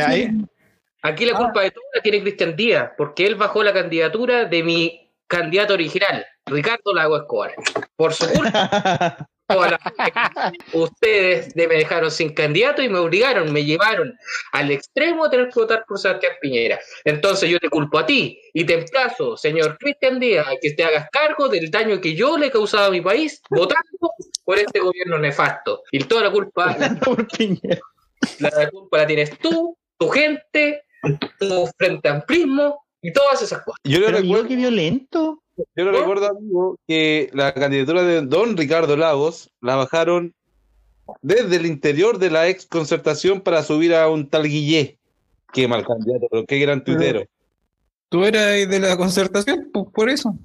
Aquí 1.05 1.25
la 1.25 1.33
Ah. 1.33 1.37
culpa 1.37 1.61
de 1.61 1.71
todo 1.71 1.83
la 1.93 2.01
tiene 2.01 2.21
Cristian 2.21 2.55
Díaz, 2.55 2.91
porque 2.97 3.25
él 3.27 3.35
bajó 3.35 3.61
la 3.63 3.73
candidatura 3.73 4.45
de 4.45 4.63
mi 4.63 5.11
candidato 5.27 5.73
original, 5.73 6.25
Ricardo 6.45 6.93
Lago 6.93 7.17
Escobar. 7.17 7.53
Por 7.95 8.13
su 8.13 8.27
culpa, 8.31 9.27
ustedes 10.73 11.53
de- 11.53 11.67
me 11.67 11.75
dejaron 11.75 12.11
sin 12.11 12.33
candidato 12.33 12.81
y 12.81 12.89
me 12.89 12.99
obligaron, 12.99 13.51
me 13.51 13.63
llevaron 13.63 14.17
al 14.51 14.71
extremo 14.71 15.25
a 15.25 15.29
tener 15.29 15.49
que 15.49 15.59
votar 15.59 15.85
por 15.87 15.99
Sebastián 15.99 16.33
Piñera. 16.41 16.79
Entonces 17.05 17.49
yo 17.49 17.59
te 17.59 17.69
culpo 17.69 17.99
a 17.99 18.05
ti 18.05 18.39
y 18.53 18.65
te 18.65 18.73
emplazo, 18.75 19.37
señor 19.37 19.77
Cristian 19.77 20.19
Díaz, 20.19 20.47
a 20.47 20.53
que 20.61 20.71
te 20.71 20.83
hagas 20.83 21.07
cargo 21.11 21.47
del 21.49 21.69
daño 21.71 21.99
que 22.01 22.15
yo 22.15 22.37
le 22.37 22.47
he 22.47 22.51
causado 22.51 22.87
a 22.87 22.91
mi 22.91 23.01
país 23.01 23.41
votando 23.49 23.83
por 24.43 24.57
este 24.59 24.79
gobierno 24.79 25.17
nefasto. 25.19 25.83
Y 25.91 25.99
toda 26.03 26.23
la 26.23 26.31
culpa, 26.31 26.75
la 26.79 26.95
Por 26.95 27.27
Piñera. 27.27 27.79
la 28.39 28.69
culpa 28.69 28.97
la 28.99 29.07
tienes 29.07 29.37
tú, 29.39 29.77
tu 29.97 30.09
gente, 30.09 30.83
tu 31.39 31.67
frente 31.77 32.09
amplismo 32.09 32.83
y 33.01 33.11
todas 33.11 33.41
esas 33.41 33.61
cosas. 33.63 33.79
Yo 33.83 33.99
le 33.99 34.05
Pero 34.07 34.17
recuerdo, 34.19 34.47
qué 34.47 34.55
violento. 34.55 35.42
Yo 35.57 35.85
le 35.85 35.91
recuerdo, 35.91 36.27
amigo, 36.27 36.79
que 36.87 37.29
la 37.33 37.53
candidatura 37.53 38.03
de 38.03 38.21
don 38.21 38.57
Ricardo 38.57 38.97
Lagos 38.97 39.51
la 39.61 39.75
bajaron 39.75 40.33
desde 41.21 41.57
el 41.57 41.65
interior 41.65 42.17
de 42.17 42.29
la 42.29 42.47
ex 42.47 42.65
concertación 42.65 43.41
para 43.41 43.63
subir 43.63 43.93
a 43.95 44.09
un 44.09 44.29
tal 44.29 44.43
Guillé. 44.43 44.97
Qué 45.51 45.67
mal 45.67 45.85
candidato, 45.85 46.27
pero 46.31 46.45
qué 46.45 46.59
gran 46.59 46.83
tuitero. 46.83 47.25
Tú 48.09 48.25
eras 48.25 48.69
de 48.69 48.79
la 48.79 48.97
concertación, 48.97 49.69
pues 49.73 49.85
por 49.93 50.09
eso. 50.09 50.35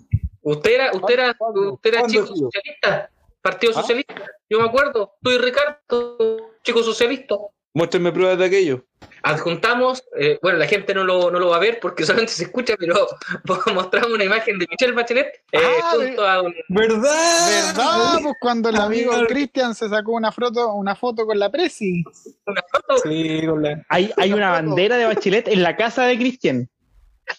Usted 0.42 0.70
era, 0.70 0.92
usted 0.92 1.14
era, 1.14 1.36
usted 1.72 1.90
era 1.90 2.00
¿Cuándo 2.00 2.24
chico 2.24 2.26
socialista, 2.26 3.10
Partido 3.42 3.72
¿Ah? 3.76 3.80
Socialista. 3.80 4.26
Yo 4.48 4.60
me 4.60 4.68
acuerdo, 4.68 5.14
tú 5.22 5.30
y 5.30 5.38
Ricardo, 5.38 6.52
chico 6.62 6.82
socialista. 6.82 7.36
Muéstrenme 7.74 8.12
pruebas 8.12 8.38
de 8.38 8.44
aquello. 8.46 8.84
Adjuntamos, 9.22 10.02
eh, 10.18 10.38
bueno, 10.42 10.58
la 10.58 10.66
gente 10.66 10.94
no 10.94 11.04
lo, 11.04 11.30
no 11.30 11.38
lo 11.38 11.48
va 11.50 11.56
a 11.56 11.60
ver 11.60 11.78
porque 11.80 12.04
solamente 12.06 12.32
se 12.32 12.44
escucha, 12.44 12.74
pero 12.78 13.06
mostramos 13.74 14.10
una 14.12 14.24
imagen 14.24 14.58
de 14.58 14.66
Michelle 14.70 14.92
Bachelet 14.94 15.26
eh, 15.52 15.58
Ah, 15.82 15.92
junto 15.94 16.26
a 16.26 16.42
un 16.42 16.54
¿Verdad? 16.68 17.66
¿Verdad? 17.66 18.18
Pues 18.22 18.34
cuando 18.40 18.68
el 18.70 18.76
amigo. 18.76 19.12
Cristian 19.28 19.74
se 19.74 19.88
sacó 19.88 20.12
una 20.12 20.32
foto, 20.32 20.72
una 20.74 20.94
foto 20.96 21.26
con 21.26 21.38
la 21.38 21.50
presi. 21.50 22.02
una 22.46 22.62
foto. 22.72 22.98
Sí, 23.08 23.42
con 23.46 23.62
la- 23.62 23.84
Hay, 23.88 24.10
hay 24.16 24.32
una 24.32 24.50
bandera 24.50 24.96
de 24.96 25.04
Bachelet 25.06 25.48
en 25.48 25.62
la 25.62 25.76
casa 25.76 26.04
de 26.04 26.16
Cristian. 26.16 26.68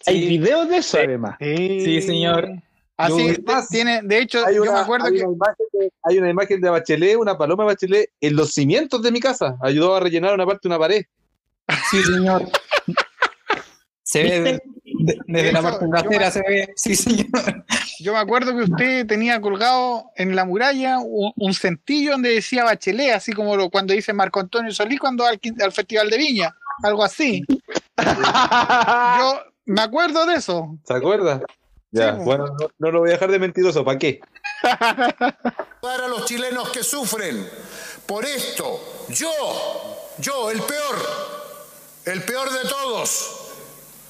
Hay 0.06 0.22
Sí. 0.22 0.28
videos 0.38 0.70
de 0.70 0.78
eso, 0.78 0.98
Sí. 0.98 1.04
además. 1.04 1.36
Sí, 1.40 2.02
señor. 2.02 2.50
Así 3.02 3.28
Yo- 3.30 3.36
te- 3.36 3.68
tiene, 3.70 4.02
de 4.04 4.20
hecho, 4.20 4.46
Hay 4.46 4.56
yo 4.56 4.64
una, 4.64 4.74
me 4.74 4.80
acuerdo 4.80 5.06
hay 5.08 5.14
que 5.14 5.24
una 5.24 5.34
imagen 5.34 5.66
de, 5.72 5.92
hay 6.04 6.18
una 6.18 6.30
imagen 6.30 6.60
de 6.60 6.70
Bachelet, 6.70 7.16
una 7.16 7.38
paloma 7.38 7.64
de 7.64 7.68
Bachelet, 7.68 8.10
en 8.20 8.36
los 8.36 8.52
cimientos 8.54 9.02
de 9.02 9.12
mi 9.14 9.22
casa. 9.22 9.58
Ayudó 9.62 9.96
a 9.96 10.02
rellenar 10.02 10.34
una 10.34 10.46
parte 10.46 10.60
de 10.64 10.68
una 10.68 10.80
pared. 10.80 11.06
Sí, 11.92 12.04
señor. 12.04 12.44
Se 14.04 14.24
ve 14.24 14.42
de- 14.42 14.62
de- 14.84 15.18
desde 15.28 15.52
la 15.54 15.62
parte 15.62 15.86
trasera, 15.88 16.30
se 16.32 16.42
ve. 16.42 16.74
Sí, 16.76 16.94
señor. 16.96 17.28
yo 18.02 18.12
me 18.12 18.20
acuerdo 18.20 18.52
que 18.54 18.64
usted 18.64 19.08
tenía 19.08 19.40
colgado 19.40 20.06
en 20.18 20.36
la 20.36 20.44
muralla 20.44 20.98
un, 21.00 21.32
un 21.38 21.54
centillo 21.54 22.12
donde 22.12 22.34
decía 22.34 22.66
Bachelet, 22.66 23.14
así 23.14 23.32
como 23.32 23.56
lo, 23.56 23.70
cuando 23.70 23.94
dice 23.94 24.12
Marco 24.12 24.42
Antonio 24.42 24.74
Solís 24.74 25.00
cuando 25.00 25.24
va 25.24 25.30
al, 25.30 25.40
al 25.64 25.72
Festival 25.72 26.10
de 26.10 26.18
Viña, 26.18 26.54
algo 26.84 27.02
así. 27.04 27.46
Yo 27.98 29.40
me 29.66 29.82
acuerdo 29.82 30.26
de 30.26 30.36
eso. 30.36 30.78
¿Se 30.86 30.94
acuerda? 30.94 31.42
Ya, 31.92 32.14
pues. 32.14 32.26
bueno, 32.26 32.48
no, 32.48 32.70
no 32.78 32.92
lo 32.92 33.00
voy 33.00 33.10
a 33.10 33.14
dejar 33.14 33.32
de 33.32 33.40
mentiroso. 33.40 33.84
¿Para 33.84 33.98
qué? 33.98 34.22
Para 35.82 36.08
los 36.08 36.26
chilenos 36.26 36.70
que 36.70 36.84
sufren 36.84 37.50
por 38.06 38.26
esto, 38.26 39.06
yo, 39.10 39.32
yo, 40.18 40.50
el 40.52 40.62
peor, 40.62 40.96
el 42.06 42.24
peor 42.24 42.52
de 42.52 42.68
todos, 42.68 43.52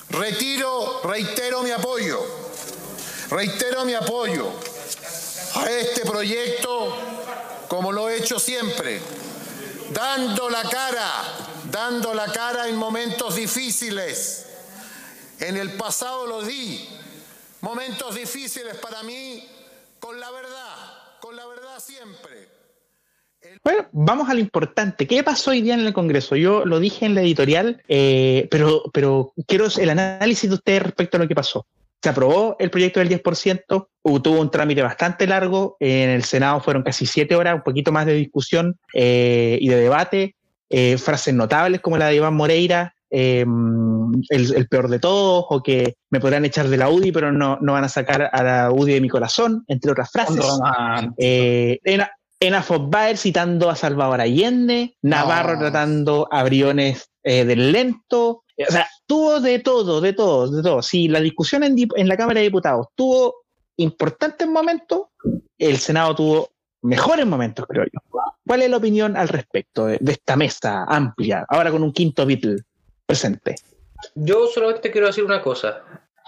retiro, 0.10 1.02
reitero 1.04 1.62
mi 1.64 1.72
apoyo, 1.72 2.20
reitero 3.30 3.86
mi 3.86 3.94
apoyo 3.94 4.52
a 5.56 5.70
este 5.70 6.02
proyecto 6.02 6.96
como 7.68 7.92
lo 7.92 8.10
he 8.10 8.18
hecho 8.18 8.40
siempre, 8.40 9.00
dando 9.92 10.50
la 10.50 10.64
cara, 10.64 11.12
dando 11.72 12.14
la 12.14 12.32
cara 12.32 12.68
en 12.68 12.76
momentos 12.76 13.36
difíciles. 13.36 14.46
En 15.40 15.56
el 15.56 15.74
pasado 15.74 16.26
lo 16.26 16.42
di, 16.42 16.90
momentos 17.62 18.16
difíciles 18.16 18.76
para 18.78 19.04
mí, 19.04 19.44
con 20.00 20.20
la 20.20 20.32
verdad, 20.32 20.76
con 21.20 21.36
la 21.36 21.46
verdad 21.48 21.80
siempre. 21.80 22.48
Bueno, 23.64 23.88
vamos 23.94 24.30
a 24.30 24.34
lo 24.34 24.40
importante. 24.42 25.08
¿Qué 25.08 25.24
pasó 25.24 25.52
hoy 25.52 25.62
día 25.62 25.74
en 25.74 25.80
el 25.82 25.94
Congreso? 25.94 26.36
Yo 26.36 26.66
lo 26.66 26.80
dije 26.80 27.06
en 27.06 27.16
la 27.16 27.22
editorial, 27.22 27.82
eh, 27.88 28.48
pero, 28.52 28.84
quiero 29.48 29.68
el 29.78 29.90
análisis 29.90 30.50
de 30.50 30.56
ustedes 30.56 30.84
respecto 30.84 31.18
a 31.18 31.22
lo 31.22 31.28
que 31.28 31.36
pasó. 31.36 31.66
Se 32.02 32.10
aprobó 32.10 32.56
el 32.60 32.70
proyecto 32.70 33.00
del 33.00 33.10
10%, 33.10 33.90
hubo- 34.04 34.22
tuvo 34.22 34.40
un 34.40 34.52
trámite 34.52 34.82
bastante 34.82 35.26
largo, 35.28 35.76
en 35.80 36.10
el 36.10 36.24
Senado 36.24 36.62
fueron 36.62 36.84
casi 36.84 37.06
siete 37.06 37.36
horas, 37.36 37.56
un 37.56 37.64
poquito 37.64 37.92
más 37.92 38.06
de 38.06 38.14
discusión 38.14 38.78
eh, 38.94 39.58
y 39.62 39.68
de 39.70 39.76
debate, 39.78 40.36
eh, 40.70 40.98
frases 40.98 41.34
notables 41.34 41.82
como 41.82 41.98
la 41.98 42.08
de 42.08 42.16
Iván 42.16 42.36
Moreira, 42.36 42.94
eh, 43.12 43.46
el, 44.30 44.56
el 44.56 44.68
peor 44.68 44.88
de 44.90 45.00
todos, 45.00 45.46
o 45.50 45.62
que 45.64 45.96
me 46.10 46.20
podrán 46.20 46.46
echar 46.46 46.68
de 46.68 46.78
la 46.78 46.90
UDI, 46.90 47.12
pero 47.12 47.32
no, 47.32 47.58
no 47.62 47.74
van 47.74 47.84
a 47.84 47.90
sacar 47.90 48.30
a 48.32 48.44
la 48.44 48.72
UDI 48.72 48.94
de 48.94 49.02
mi 49.02 49.10
corazón, 49.10 49.64
entre 49.68 49.92
otras 49.92 50.12
frases. 50.12 50.46
Eh, 51.18 51.80
Ena, 51.84 52.12
Ena 52.40 52.64
Baer 52.82 53.18
citando 53.18 53.70
a 53.70 53.76
Salvador 53.76 54.22
Allende, 54.22 54.96
Navarro 55.02 55.54
No. 55.54 55.60
tratando 55.60 56.28
a 56.32 56.44
Briones 56.44 57.10
eh, 57.24 57.46
del 57.46 57.72
Lento. 57.72 58.44
Eh, 58.56 58.66
O 58.68 58.72
sea, 58.72 58.88
tuvo 59.06 59.40
de 59.42 59.60
todo, 59.60 60.02
de 60.02 60.14
todo, 60.14 60.50
de 60.50 60.64
todo. 60.64 60.82
Si 60.82 61.08
la 61.08 61.20
discusión 61.20 61.64
en, 61.64 61.76
en 61.96 62.08
la 62.08 62.16
Cámara 62.18 62.40
de 62.40 62.46
Diputados 62.46 62.88
tuvo 62.96 63.36
importantes 63.78 64.48
momentos, 64.48 65.08
el 65.58 65.78
Senado 65.78 66.16
tuvo 66.16 66.50
mejores 66.82 67.26
momentos, 67.26 67.66
creo 67.68 67.84
yo. 67.86 68.22
¿Cuál 68.46 68.62
es 68.62 68.70
la 68.70 68.78
opinión 68.78 69.18
al 69.18 69.28
respecto 69.28 69.86
de, 69.86 69.98
de 70.00 70.12
esta 70.14 70.36
mesa 70.36 70.86
amplia, 70.88 71.46
ahora 71.50 71.72
con 71.72 71.84
un 71.84 71.92
quinto 71.92 72.26
Beatle 72.26 72.58
presente? 73.10 73.56
Yo 74.14 74.48
solamente 74.48 74.92
quiero 74.92 75.08
decir 75.08 75.24
una 75.24 75.42
cosa. 75.42 75.82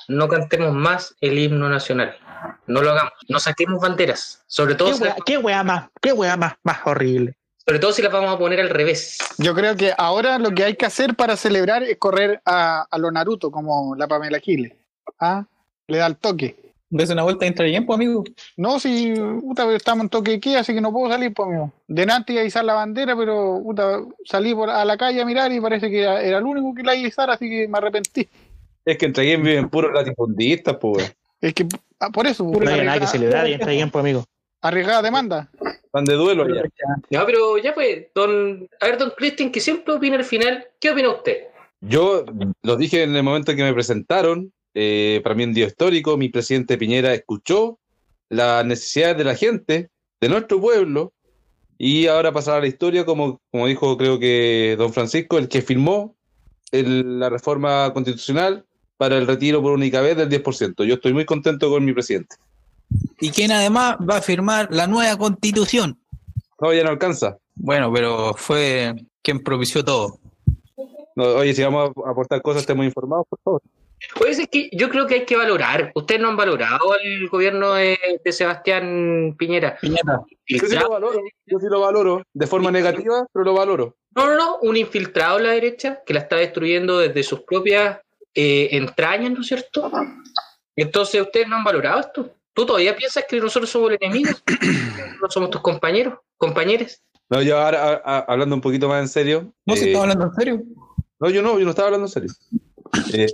No 0.08 0.28
cantemos 0.28 0.74
más 0.74 1.16
el 1.22 1.38
himno 1.38 1.70
nacional. 1.70 2.18
No 2.66 2.82
lo 2.82 2.90
hagamos. 2.90 3.14
No 3.30 3.40
saquemos 3.40 3.80
banderas. 3.80 4.44
Sobre 4.48 4.74
todo, 4.74 4.90
¿Qué 4.90 4.96
si 4.96 5.04
wea, 5.04 5.14
las, 5.14 5.24
qué 5.26 5.38
wea 5.38 5.64
más, 5.64 5.90
qué 6.02 6.12
wea 6.12 6.36
más, 6.36 6.54
más 6.64 6.80
horrible? 6.86 7.38
sobre 7.64 7.78
todo 7.78 7.94
si 7.94 8.02
las 8.02 8.12
vamos 8.12 8.34
a 8.34 8.40
poner 8.40 8.60
al 8.60 8.72
revés. 8.72 9.20
Yo 9.38 9.54
creo 9.54 9.76
que 9.76 9.94
ahora 9.96 10.40
lo 10.40 10.50
que 10.50 10.64
hay 10.64 10.76
que 10.76 10.88
hacer 10.88 11.16
para 11.16 11.38
celebrar 11.38 11.84
es 11.84 11.98
correr 11.98 12.42
a, 12.44 12.88
a 12.90 12.98
lo 12.98 13.12
Naruto, 13.12 13.52
como 13.52 13.96
la 13.96 14.08
Pamela 14.08 14.40
Giles. 14.40 14.74
¿Ah? 15.20 15.46
Le 15.88 16.00
da 16.00 16.08
el 16.08 16.18
toque. 16.18 16.71
Des 16.92 17.10
una 17.10 17.24
vuelta 17.24 17.46
entre 17.46 17.70
tiempo, 17.70 17.94
amigo. 17.94 18.26
No, 18.58 18.78
si 18.78 19.14
puta, 19.14 19.64
pero 19.64 19.78
estamos 19.78 20.04
en 20.04 20.10
toque 20.10 20.32
de 20.32 20.40
queda, 20.42 20.60
así 20.60 20.74
que 20.74 20.82
no 20.82 20.92
puedo 20.92 21.10
salir, 21.10 21.34
pues, 21.34 21.48
amigo. 21.48 21.72
Delante 21.88 22.34
iba 22.34 22.42
a 22.42 22.46
izar 22.46 22.66
la 22.66 22.74
bandera, 22.74 23.16
pero 23.16 23.62
puta, 23.64 24.02
salí 24.26 24.54
por, 24.54 24.70
a 24.70 24.84
la 24.84 24.98
calle 24.98 25.22
a 25.22 25.26
mirar 25.26 25.54
y 25.54 25.62
parece 25.62 25.90
que 25.90 26.02
era, 26.02 26.22
era 26.22 26.40
el 26.40 26.44
único 26.44 26.76
que 26.76 26.84
la 26.84 26.94
iba 26.94 27.06
a 27.06 27.08
izar, 27.08 27.30
así 27.30 27.50
que 27.50 27.68
me 27.70 27.78
arrepentí. 27.78 28.28
Es 28.84 28.98
que 28.98 29.06
entre 29.06 29.24
quien 29.24 29.42
viven 29.42 29.70
puros 29.70 29.94
latifundistas, 29.94 30.76
pues. 30.76 31.16
Es 31.40 31.54
que 31.54 31.66
ah, 32.02 32.10
por 32.10 32.28
eso, 32.28 32.44
No 32.44 32.70
hay 32.70 32.86
nada 32.86 33.00
que 33.00 33.08
celebrar 33.08 33.46
tiempo, 33.46 34.00
amigo. 34.00 34.26
arriesgada 34.62 35.02
demanda. 35.02 35.50
Van 35.94 36.04
de 36.04 36.16
duelo 36.16 36.44
allá. 36.44 36.64
No, 37.10 37.26
pero 37.26 37.58
ya 37.58 37.74
pues, 37.74 38.08
don, 38.14 38.68
a 38.82 38.86
ver, 38.86 38.98
don 38.98 39.12
Cristian, 39.12 39.50
que 39.50 39.62
siempre 39.62 39.94
opina 39.94 40.18
al 40.18 40.26
final, 40.26 40.68
¿qué 40.78 40.92
opina 40.92 41.10
usted? 41.10 41.48
Yo 41.80 42.26
lo 42.64 42.76
dije 42.76 43.04
en 43.04 43.16
el 43.16 43.24
momento 43.24 43.52
en 43.52 43.58
que 43.58 43.64
me 43.64 43.74
presentaron, 43.74 44.52
eh, 44.74 45.20
para 45.24 45.36
mí 45.36 45.44
un 45.44 45.54
día 45.54 45.68
histórico, 45.68 46.18
mi 46.18 46.30
presidente 46.30 46.78
Piñera 46.78 47.14
escuchó 47.14 47.80
las 48.30 48.66
necesidades 48.66 49.18
de 49.18 49.24
la 49.24 49.36
gente, 49.36 49.90
de 50.22 50.30
nuestro 50.30 50.60
pueblo, 50.62 51.14
y 51.78 52.08
ahora 52.08 52.32
pasará 52.32 52.58
a 52.58 52.62
la 52.62 52.68
historia, 52.68 53.06
como, 53.06 53.42
como 53.52 53.68
dijo 53.68 53.98
creo 53.98 54.20
que 54.20 54.76
don 54.78 54.94
Francisco, 54.94 55.38
el 55.38 55.48
que 55.50 55.62
firmó 55.62 56.16
el- 56.72 57.20
la 57.20 57.30
reforma 57.30 57.92
constitucional 57.94 58.66
para 58.98 59.18
el 59.18 59.26
retiro 59.28 59.62
por 59.62 59.72
única 59.74 60.00
vez 60.00 60.16
del 60.16 60.30
10%. 60.30 60.84
Yo 60.86 60.94
estoy 60.96 61.12
muy 61.14 61.26
contento 61.26 61.70
con 61.70 61.84
mi 61.84 61.94
presidente. 61.94 62.36
y 63.22 63.30
quien 63.32 63.52
además 63.52 63.96
va 64.08 64.18
a 64.18 64.22
firmar 64.22 64.68
la 64.72 64.86
nueva 64.86 65.18
constitución. 65.18 65.98
No, 66.60 66.74
ya 66.74 66.84
no 66.84 66.90
alcanza. 66.90 67.38
Bueno, 67.56 67.92
pero 67.94 68.34
fue 68.36 68.94
quien 69.22 69.40
propició 69.42 69.84
todo. 69.84 70.20
No, 71.16 71.24
oye, 71.36 71.54
si 71.54 71.64
vamos 71.64 71.92
a 72.06 72.10
aportar 72.12 72.42
cosas, 72.42 72.62
estemos 72.64 72.86
informados, 72.86 73.26
por 73.30 73.40
favor. 73.44 73.62
Pues 74.18 74.40
es 74.40 74.48
que 74.48 74.70
yo 74.74 74.90
creo 74.90 75.06
que 75.08 75.16
hay 75.16 75.26
que 75.26 75.36
valorar. 75.38 75.92
Ustedes 75.96 76.20
no 76.22 76.30
han 76.30 76.38
valorado 76.38 76.94
al 76.94 77.28
gobierno 77.30 77.74
de, 77.74 77.98
de 78.24 78.32
Sebastián 78.32 79.36
Piñera. 79.38 79.78
Yo 79.82 80.68
sí 80.68 80.76
lo 80.76 80.90
valoro, 80.90 81.22
yo 81.46 81.60
sí 81.60 81.66
lo 81.70 81.80
valoro, 81.82 82.24
de 82.34 82.48
forma 82.48 82.72
negativa, 82.72 83.26
pero 83.32 83.46
lo 83.46 83.54
valoro. 83.54 83.98
No, 84.16 84.26
no, 84.26 84.36
no, 84.36 84.58
un 84.62 84.76
infiltrado 84.76 85.38
en 85.38 85.44
la 85.46 85.52
derecha 85.52 86.02
que 86.06 86.14
la 86.14 86.22
está 86.22 86.36
destruyendo 86.38 86.98
desde 87.00 87.24
sus 87.24 87.42
propias 87.42 88.00
eh, 88.34 88.70
entrañas, 88.72 89.32
¿no 89.32 89.42
es 89.42 89.48
cierto? 89.48 89.92
Entonces 90.76 91.22
ustedes 91.22 91.48
no 91.48 91.56
han 91.58 91.64
valorado 91.64 92.00
esto. 92.02 92.30
¿Tú 92.54 92.66
todavía 92.66 92.96
piensas 92.96 93.24
que 93.30 93.40
nosotros 93.40 93.70
somos 93.70 93.92
los 93.92 94.02
enemigos? 94.02 94.44
no 95.22 95.30
somos 95.30 95.50
tus 95.52 95.62
compañeros, 95.62 96.16
compañeros. 96.38 97.02
No, 97.30 97.42
yo 97.42 97.58
ahora, 97.58 98.02
a- 98.04 98.18
a- 98.18 98.20
hablando 98.28 98.56
un 98.56 98.62
poquito 98.62 98.90
más 98.90 99.02
en 99.02 99.08
serio. 99.08 99.54
¿No 99.66 99.76
se 99.76 99.86
eh, 99.86 99.88
está 99.94 100.02
hablando 100.02 100.26
en 100.26 100.34
serio? 100.34 100.62
No, 101.20 101.30
yo 101.30 101.42
no, 101.42 101.58
yo 101.60 101.64
no 101.64 101.70
estaba 101.70 101.88
hablando 101.88 102.08
en 102.08 102.12
serio. 102.12 102.30
Eh, 103.14 103.28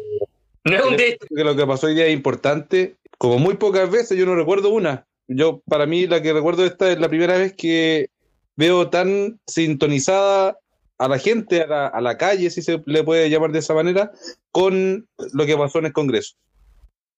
No 0.69 0.75
es 0.75 0.85
un 0.85 0.97
que 0.97 1.43
lo 1.43 1.55
que 1.55 1.65
pasó 1.65 1.87
hoy 1.87 1.95
día 1.95 2.07
es 2.07 2.13
importante. 2.13 2.95
Como 3.17 3.39
muy 3.39 3.55
pocas 3.55 3.89
veces, 3.89 4.17
yo 4.17 4.25
no 4.25 4.35
recuerdo 4.35 4.69
una. 4.69 5.07
Yo, 5.27 5.61
para 5.67 5.85
mí, 5.85 6.07
la 6.07 6.21
que 6.21 6.33
recuerdo 6.33 6.65
esta 6.65 6.91
es 6.91 6.99
la 6.99 7.09
primera 7.09 7.37
vez 7.37 7.53
que 7.53 8.09
veo 8.55 8.89
tan 8.89 9.39
sintonizada 9.47 10.57
a 10.97 11.07
la 11.07 11.19
gente, 11.19 11.61
a 11.61 11.67
la, 11.67 11.87
a 11.87 12.01
la 12.01 12.17
calle, 12.17 12.49
si 12.49 12.61
se 12.61 12.81
le 12.85 13.03
puede 13.03 13.29
llamar 13.29 13.51
de 13.51 13.59
esa 13.59 13.73
manera, 13.73 14.11
con 14.51 15.07
lo 15.33 15.45
que 15.45 15.57
pasó 15.57 15.79
en 15.79 15.85
el 15.85 15.93
Congreso. 15.93 16.35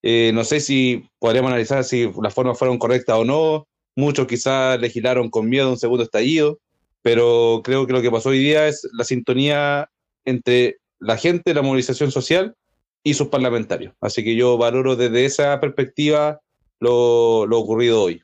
Eh, 0.02 0.32
no 0.34 0.44
sé 0.44 0.60
si 0.60 1.10
podríamos 1.20 1.50
analizar 1.50 1.84
si 1.84 2.12
las 2.22 2.34
formas 2.34 2.58
fueron 2.58 2.78
correctas 2.78 3.18
o 3.18 3.26
no. 3.26 3.68
Muchos 3.96 4.28
quizás 4.28 4.80
legislaron 4.80 5.30
con 5.30 5.50
miedo 5.50 5.68
a 5.68 5.72
un 5.72 5.78
segundo 5.78 6.04
estallido, 6.04 6.60
pero 7.02 7.62
creo 7.64 7.86
que 7.86 7.94
lo 7.94 8.02
que 8.02 8.12
pasó 8.12 8.30
hoy 8.30 8.40
día 8.40 8.68
es 8.68 8.88
la 8.94 9.04
sintonía 9.04 9.90
entre 10.26 10.78
la 11.00 11.18
gente, 11.18 11.54
la 11.54 11.62
movilización 11.62 12.12
social 12.12 12.56
y 13.04 13.14
sus 13.14 13.28
parlamentarios. 13.28 13.94
Así 14.02 14.24
que 14.24 14.36
yo 14.36 14.58
valoro 14.58 14.96
desde 14.96 15.26
esa 15.26 15.60
perspectiva 15.60 16.40
lo, 16.80 17.46
lo 17.46 17.60
ocurrido 17.60 18.04
hoy. 18.04 18.22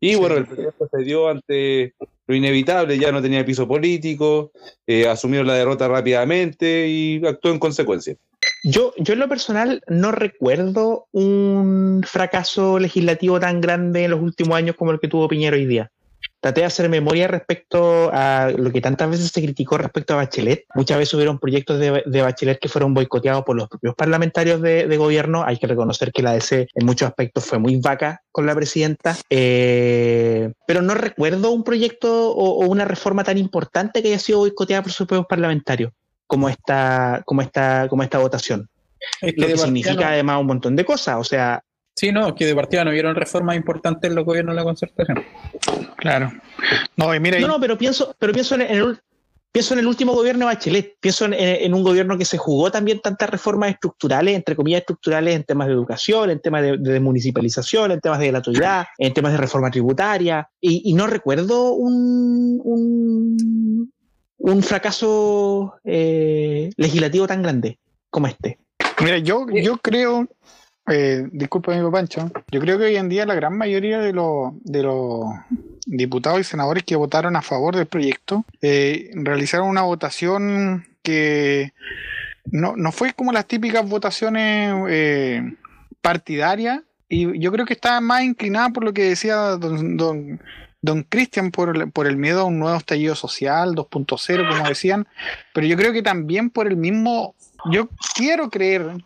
Y 0.00 0.16
bueno, 0.16 0.36
el 0.36 0.46
presidente 0.46 0.84
se 0.90 1.04
dio 1.04 1.28
ante 1.28 1.94
lo 2.26 2.34
inevitable, 2.34 2.98
ya 2.98 3.12
no 3.12 3.22
tenía 3.22 3.44
piso 3.44 3.68
político, 3.68 4.52
eh, 4.86 5.06
asumió 5.08 5.42
la 5.44 5.54
derrota 5.54 5.88
rápidamente 5.88 6.88
y 6.88 7.24
actuó 7.26 7.50
en 7.50 7.58
consecuencia. 7.58 8.16
Yo, 8.62 8.92
yo 8.98 9.14
en 9.14 9.20
lo 9.20 9.28
personal 9.28 9.82
no 9.88 10.12
recuerdo 10.12 11.06
un 11.12 12.02
fracaso 12.06 12.78
legislativo 12.78 13.40
tan 13.40 13.60
grande 13.60 14.04
en 14.04 14.10
los 14.10 14.20
últimos 14.20 14.56
años 14.56 14.76
como 14.76 14.90
el 14.90 15.00
que 15.00 15.08
tuvo 15.08 15.28
Piñera 15.28 15.56
hoy 15.56 15.66
día. 15.66 15.90
Traté 16.44 16.60
de 16.60 16.66
hacer 16.66 16.90
memoria 16.90 17.26
respecto 17.26 18.10
a 18.12 18.50
lo 18.54 18.70
que 18.70 18.82
tantas 18.82 19.08
veces 19.08 19.28
se 19.28 19.40
criticó 19.40 19.78
respecto 19.78 20.12
a 20.12 20.16
Bachelet. 20.16 20.66
Muchas 20.74 20.98
veces 20.98 21.14
hubieron 21.14 21.38
proyectos 21.38 21.78
de, 21.80 22.02
de 22.04 22.20
Bachelet 22.20 22.58
que 22.58 22.68
fueron 22.68 22.92
boicoteados 22.92 23.44
por 23.44 23.56
los 23.56 23.66
propios 23.66 23.94
parlamentarios 23.94 24.60
de, 24.60 24.86
de 24.86 24.96
gobierno. 24.98 25.42
Hay 25.42 25.56
que 25.56 25.66
reconocer 25.66 26.12
que 26.12 26.20
la 26.20 26.34
DC 26.34 26.68
en 26.74 26.84
muchos 26.84 27.08
aspectos 27.08 27.46
fue 27.46 27.58
muy 27.58 27.76
vaca 27.76 28.20
con 28.30 28.44
la 28.44 28.54
presidenta. 28.54 29.16
Eh, 29.30 30.52
pero 30.66 30.82
no 30.82 30.92
recuerdo 30.92 31.50
un 31.50 31.64
proyecto 31.64 32.32
o, 32.32 32.62
o 32.62 32.68
una 32.68 32.84
reforma 32.84 33.24
tan 33.24 33.38
importante 33.38 34.02
que 34.02 34.08
haya 34.08 34.18
sido 34.18 34.40
boicoteada 34.40 34.82
por 34.82 34.92
sus 34.92 35.06
propios 35.06 35.26
parlamentarios 35.26 35.92
como 36.26 36.50
esta, 36.50 37.22
como 37.24 37.40
esta, 37.40 37.86
como 37.88 38.02
esta 38.02 38.18
votación. 38.18 38.68
Es 39.22 39.32
Lo 39.38 39.46
que 39.46 39.56
significa 39.56 39.94
no- 39.94 40.06
además 40.08 40.40
un 40.42 40.46
montón 40.48 40.76
de 40.76 40.84
cosas. 40.84 41.16
O 41.18 41.24
sea, 41.24 41.62
Sí, 41.96 42.10
no, 42.10 42.34
que 42.34 42.46
de 42.46 42.54
partida 42.54 42.84
no 42.84 42.90
vieron 42.90 43.14
reformas 43.14 43.56
importantes 43.56 44.10
en 44.10 44.16
los 44.16 44.24
gobiernos 44.24 44.54
de 44.54 44.60
la 44.60 44.64
concertación. 44.64 45.24
Claro. 45.96 46.32
No, 46.96 47.14
y 47.14 47.20
mira, 47.20 47.38
no, 47.38 47.46
no, 47.46 47.60
pero 47.60 47.78
pienso, 47.78 48.14
pero 48.18 48.32
pienso 48.32 48.56
en, 48.56 48.62
en 48.62 48.78
el, 48.78 48.98
pienso 49.52 49.74
en 49.74 49.80
el 49.80 49.86
último 49.86 50.12
gobierno 50.12 50.40
de 50.48 50.54
Bachelet, 50.54 50.96
pienso 50.98 51.26
en, 51.26 51.34
en 51.34 51.72
un 51.72 51.84
gobierno 51.84 52.18
que 52.18 52.24
se 52.24 52.36
jugó 52.36 52.72
también 52.72 53.00
tantas 53.00 53.30
reformas 53.30 53.70
estructurales, 53.70 54.34
entre 54.34 54.56
comillas 54.56 54.80
estructurales, 54.80 55.36
en 55.36 55.44
temas 55.44 55.68
de 55.68 55.74
educación, 55.74 56.30
en 56.30 56.40
temas 56.40 56.62
de, 56.62 56.78
de 56.78 56.98
municipalización, 56.98 57.92
en 57.92 58.00
temas 58.00 58.18
de 58.18 58.26
gratuidad, 58.26 58.86
en 58.98 59.14
temas 59.14 59.30
de 59.30 59.38
reforma 59.38 59.70
tributaria, 59.70 60.48
y, 60.60 60.90
y 60.90 60.94
no 60.94 61.06
recuerdo 61.06 61.74
un, 61.74 62.60
un, 62.64 63.92
un 64.38 64.62
fracaso 64.64 65.74
eh, 65.84 66.70
legislativo 66.76 67.28
tan 67.28 67.40
grande 67.40 67.78
como 68.10 68.26
este. 68.26 68.58
Mira, 69.00 69.18
yo, 69.18 69.46
yo 69.50 69.76
creo, 69.78 70.28
eh, 70.86 71.26
disculpa 71.32 71.72
amigo 71.72 71.90
Pancho, 71.90 72.30
yo 72.50 72.60
creo 72.60 72.78
que 72.78 72.84
hoy 72.84 72.96
en 72.96 73.08
día 73.08 73.24
la 73.24 73.34
gran 73.34 73.56
mayoría 73.56 74.00
de 74.00 74.12
los, 74.12 74.52
diputados 75.86 76.40
y 76.40 76.44
senadores 76.44 76.84
que 76.84 76.96
votaron 76.96 77.36
a 77.36 77.42
favor 77.42 77.76
del 77.76 77.86
proyecto 77.86 78.44
eh, 78.60 79.10
realizaron 79.14 79.68
una 79.68 79.82
votación 79.82 80.86
que 81.02 81.72
no, 82.46 82.74
no 82.76 82.92
fue 82.92 83.12
como 83.12 83.32
las 83.32 83.46
típicas 83.46 83.88
votaciones 83.88 84.74
eh, 84.88 85.42
partidarias 86.00 86.80
y 87.08 87.38
yo 87.38 87.52
creo 87.52 87.66
que 87.66 87.74
estaba 87.74 88.00
más 88.00 88.22
inclinada 88.22 88.70
por 88.70 88.84
lo 88.84 88.92
que 88.92 89.04
decía 89.04 89.36
don, 89.36 89.96
don, 89.96 90.40
don 90.82 91.02
Cristian 91.02 91.50
por, 91.50 91.90
por 91.92 92.06
el 92.06 92.16
miedo 92.16 92.42
a 92.42 92.44
un 92.44 92.58
nuevo 92.58 92.76
estallido 92.76 93.14
social 93.14 93.74
2.0 93.74 94.48
como 94.48 94.68
decían, 94.68 95.06
pero 95.52 95.66
yo 95.66 95.76
creo 95.76 95.92
que 95.92 96.02
también 96.02 96.50
por 96.50 96.66
el 96.66 96.76
mismo 96.76 97.34
yo 97.70 97.88
quiero 98.14 98.50
creer 98.50 99.02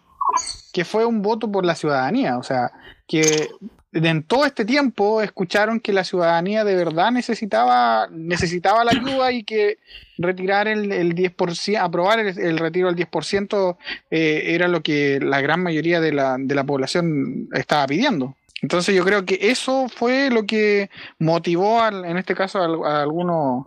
que 0.73 0.85
fue 0.85 1.05
un 1.07 1.23
voto 1.23 1.51
por 1.51 1.65
la 1.65 1.75
ciudadanía, 1.75 2.39
o 2.39 2.43
sea, 2.43 2.71
que 3.07 3.49
en 3.93 4.23
todo 4.23 4.45
este 4.45 4.67
tiempo 4.67 5.23
escucharon 5.23 5.81
que 5.81 5.95
la 5.95 6.05
ciudadanía 6.05 6.63
de 6.65 6.77
verdad 6.77 7.11
necesitaba, 7.11 8.07
necesitaba 8.11 8.85
la 8.85 8.91
ayuda 8.93 9.33
y 9.33 9.45
que 9.45 9.79
retirar 10.19 10.69
el, 10.69 10.93
el 10.93 11.15
10%, 11.15 11.79
aprobar 11.81 12.19
el, 12.21 12.59
retiro 12.59 12.93
del 12.93 12.97
10% 12.97 13.77
eh, 14.11 14.43
era 14.49 14.69
lo 14.69 14.83
que 14.83 15.19
la 15.23 15.41
gran 15.41 15.63
mayoría 15.63 16.01
de 16.01 16.13
la, 16.13 16.37
de 16.39 16.55
la 16.55 16.65
población 16.65 17.49
estaba 17.55 17.87
pidiendo. 17.87 18.37
Entonces 18.61 18.95
yo 18.95 19.05
creo 19.05 19.25
que 19.25 19.39
eso 19.41 19.89
fue 19.89 20.29
lo 20.31 20.45
que 20.45 20.91
motivó, 21.19 21.81
al- 21.81 22.05
en 22.05 22.19
este 22.19 22.35
caso, 22.35 22.61
al- 22.63 22.85
a, 22.85 23.03
algunos 23.03 23.67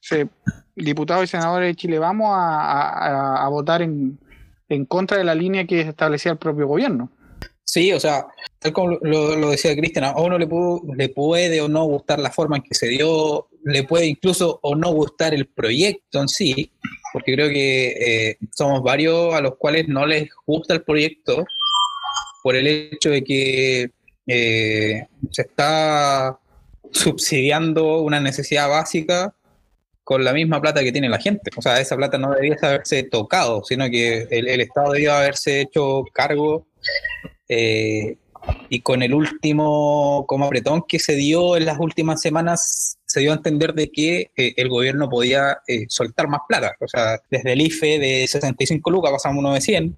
se- 0.00 0.28
diputados 0.76 1.24
y 1.24 1.28
senadores 1.28 1.68
de 1.68 1.76
Chile 1.76 1.98
Vamos 1.98 2.28
a, 2.30 2.60
a- 2.60 3.06
a- 3.38 3.44
a 3.46 3.48
votar 3.48 3.80
en, 3.82 4.18
en 4.72 4.86
contra 4.86 5.18
de 5.18 5.24
la 5.24 5.34
línea 5.34 5.66
que 5.66 5.80
establecía 5.80 6.32
el 6.32 6.38
propio 6.38 6.66
gobierno. 6.66 7.10
Sí, 7.64 7.92
o 7.92 8.00
sea, 8.00 8.26
tal 8.58 8.72
como 8.72 8.98
lo, 9.00 9.50
decía 9.50 9.74
Cristian, 9.74 10.04
a 10.04 10.16
uno 10.20 10.38
le 10.38 11.08
puede 11.08 11.60
o 11.60 11.68
no 11.68 11.84
gustar 11.84 12.18
la 12.18 12.30
forma 12.30 12.56
en 12.56 12.62
que 12.62 12.74
se 12.74 12.88
dio, 12.88 13.48
le 13.64 13.84
puede 13.84 14.06
incluso 14.06 14.58
o 14.62 14.74
no 14.74 14.92
gustar 14.92 15.32
el 15.32 15.46
proyecto 15.46 16.20
en 16.20 16.28
sí, 16.28 16.72
porque 17.12 17.34
creo 17.34 17.48
que 17.48 17.88
eh, 18.30 18.36
somos 18.50 18.82
varios 18.82 19.32
a 19.34 19.40
los 19.40 19.56
cuales 19.56 19.88
no 19.88 20.04
les 20.06 20.28
gusta 20.46 20.74
el 20.74 20.82
proyecto 20.82 21.44
por 22.42 22.56
el 22.56 22.66
hecho 22.66 23.10
de 23.10 23.22
que 23.22 23.90
eh, 24.26 25.06
se 25.30 25.42
está 25.42 26.38
subsidiando 26.90 28.00
una 28.00 28.20
necesidad 28.20 28.68
básica 28.68 29.34
con 30.04 30.24
la 30.24 30.32
misma 30.32 30.60
plata 30.60 30.82
que 30.82 30.92
tiene 30.92 31.08
la 31.08 31.18
gente. 31.18 31.50
O 31.56 31.62
sea, 31.62 31.80
esa 31.80 31.96
plata 31.96 32.18
no 32.18 32.30
debería 32.30 32.56
haberse 32.62 33.02
tocado, 33.04 33.62
sino 33.64 33.88
que 33.90 34.26
el, 34.30 34.48
el 34.48 34.60
Estado 34.60 34.92
debería 34.92 35.18
haberse 35.18 35.60
hecho 35.60 36.04
cargo 36.12 36.66
eh, 37.48 38.16
y 38.68 38.80
con 38.80 39.02
el 39.02 39.14
último 39.14 40.24
como 40.26 40.46
apretón 40.46 40.82
que 40.88 40.98
se 40.98 41.14
dio 41.14 41.56
en 41.56 41.64
las 41.66 41.78
últimas 41.78 42.20
semanas, 42.20 42.98
se 43.06 43.20
dio 43.20 43.30
a 43.32 43.36
entender 43.36 43.74
de 43.74 43.90
que 43.90 44.30
eh, 44.36 44.54
el 44.56 44.68
gobierno 44.68 45.08
podía 45.08 45.58
eh, 45.66 45.86
soltar 45.88 46.28
más 46.28 46.40
plata. 46.48 46.74
O 46.80 46.88
sea, 46.88 47.20
desde 47.30 47.52
el 47.52 47.60
IFE 47.60 47.98
de 47.98 48.26
65 48.26 48.90
lucas 48.90 49.12
pasamos 49.12 49.38
uno 49.38 49.54
de 49.54 49.60
100 49.60 49.96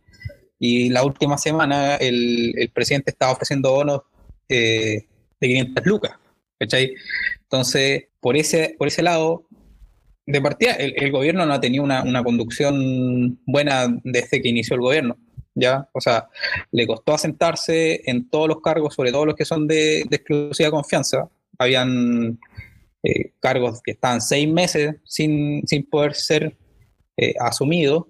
y 0.58 0.90
la 0.90 1.04
última 1.04 1.38
semana 1.38 1.96
el, 1.96 2.54
el 2.56 2.70
presidente 2.70 3.10
estaba 3.10 3.32
ofreciendo 3.32 3.72
bonos 3.72 4.02
eh, 4.48 5.06
de 5.40 5.46
500 5.48 5.86
lucas. 5.86 6.12
¿cachai? 6.58 6.94
Entonces, 7.42 8.04
por 8.20 8.36
ese, 8.36 8.74
por 8.78 8.88
ese 8.88 9.02
lado, 9.02 9.44
de 10.26 10.40
partida, 10.40 10.72
el, 10.72 11.10
gobierno 11.10 11.44
no 11.44 11.52
ha 11.52 11.60
tenido 11.60 11.84
una, 11.84 12.02
una 12.02 12.24
conducción 12.24 13.38
buena 13.46 13.86
desde 14.04 14.40
que 14.40 14.48
inició 14.48 14.76
el 14.76 14.82
gobierno. 14.82 15.18
¿ya? 15.54 15.88
O 15.92 16.00
sea, 16.00 16.28
le 16.72 16.86
costó 16.86 17.14
asentarse 17.14 18.02
en 18.04 18.28
todos 18.28 18.48
los 18.48 18.60
cargos, 18.60 18.94
sobre 18.94 19.12
todo 19.12 19.26
los 19.26 19.36
que 19.36 19.44
son 19.44 19.66
de, 19.66 20.00
exclusiva 20.00 20.70
confianza. 20.70 21.28
Habían 21.58 22.38
eh, 23.02 23.32
cargos 23.40 23.80
que 23.82 23.92
estaban 23.92 24.20
seis 24.20 24.48
meses 24.48 24.96
sin, 25.04 25.66
sin 25.66 25.88
poder 25.88 26.14
ser 26.14 26.56
eh, 27.16 27.34
asumidos. 27.38 28.04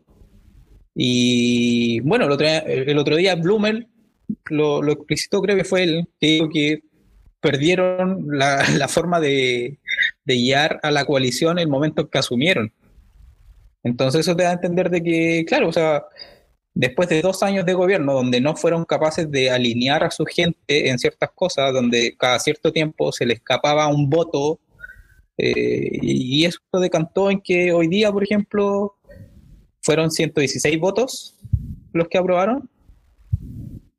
Y 0.95 2.01
bueno, 2.01 2.27
el 2.27 2.33
otro, 2.33 2.47
el 2.47 2.99
otro 2.99 3.17
día 3.17 3.35
Blumel 3.35 3.89
lo, 4.47 4.81
lo 4.81 4.93
explicitó, 4.93 5.43
creo 5.43 5.57
que 5.57 5.65
fue 5.65 5.83
él, 5.83 6.09
que 6.21 6.27
dijo 6.27 6.49
que 6.49 6.83
perdieron 7.41 8.27
la 8.31 8.63
forma 8.89 9.21
de, 9.21 9.79
de 10.25 10.35
guiar 10.35 10.81
a 10.83 10.91
la 10.91 11.05
coalición 11.05 11.59
en 11.59 11.65
el 11.65 11.69
momento 11.69 12.03
en 12.03 12.09
que 12.09 12.19
asumieron. 12.19 12.73
Entonces 13.83 14.23
eso 14.23 14.35
te 14.35 14.45
da 14.45 14.51
a 14.51 14.55
entender 14.55 14.91
de 14.91 15.03
que, 15.03 15.45
claro, 15.47 15.69
o 15.69 15.73
sea, 15.73 16.05
después 16.73 17.09
de 17.09 17.23
dos 17.23 17.43
años 17.43 17.67
de 17.67 17.75
gobierno 17.75 18.15
donde 18.15 18.41
no 18.41 18.57
fueron 18.57 18.85
capaces 18.85 19.31
de 19.31 19.51
alinear 19.51 20.03
a 20.03 20.11
su 20.11 20.25
gente 20.25 20.89
en 20.89 20.99
ciertas 20.99 21.31
cosas, 21.35 21.73
donde 21.73 22.17
cada 22.19 22.39
cierto 22.41 22.73
tiempo 22.73 23.13
se 23.13 23.27
le 23.27 23.35
escapaba 23.35 23.87
un 23.89 24.09
voto, 24.09 24.59
eh, 25.37 25.99
y 26.03 26.45
eso 26.45 26.59
decantó 26.81 27.31
en 27.31 27.41
que 27.41 27.73
hoy 27.73 27.89
día, 27.89 28.11
por 28.11 28.25
ejemplo, 28.25 28.97
fueron 29.83 30.11
116 30.11 30.79
votos 30.79 31.37
los 31.93 32.09
que 32.09 32.19
aprobaron, 32.19 32.69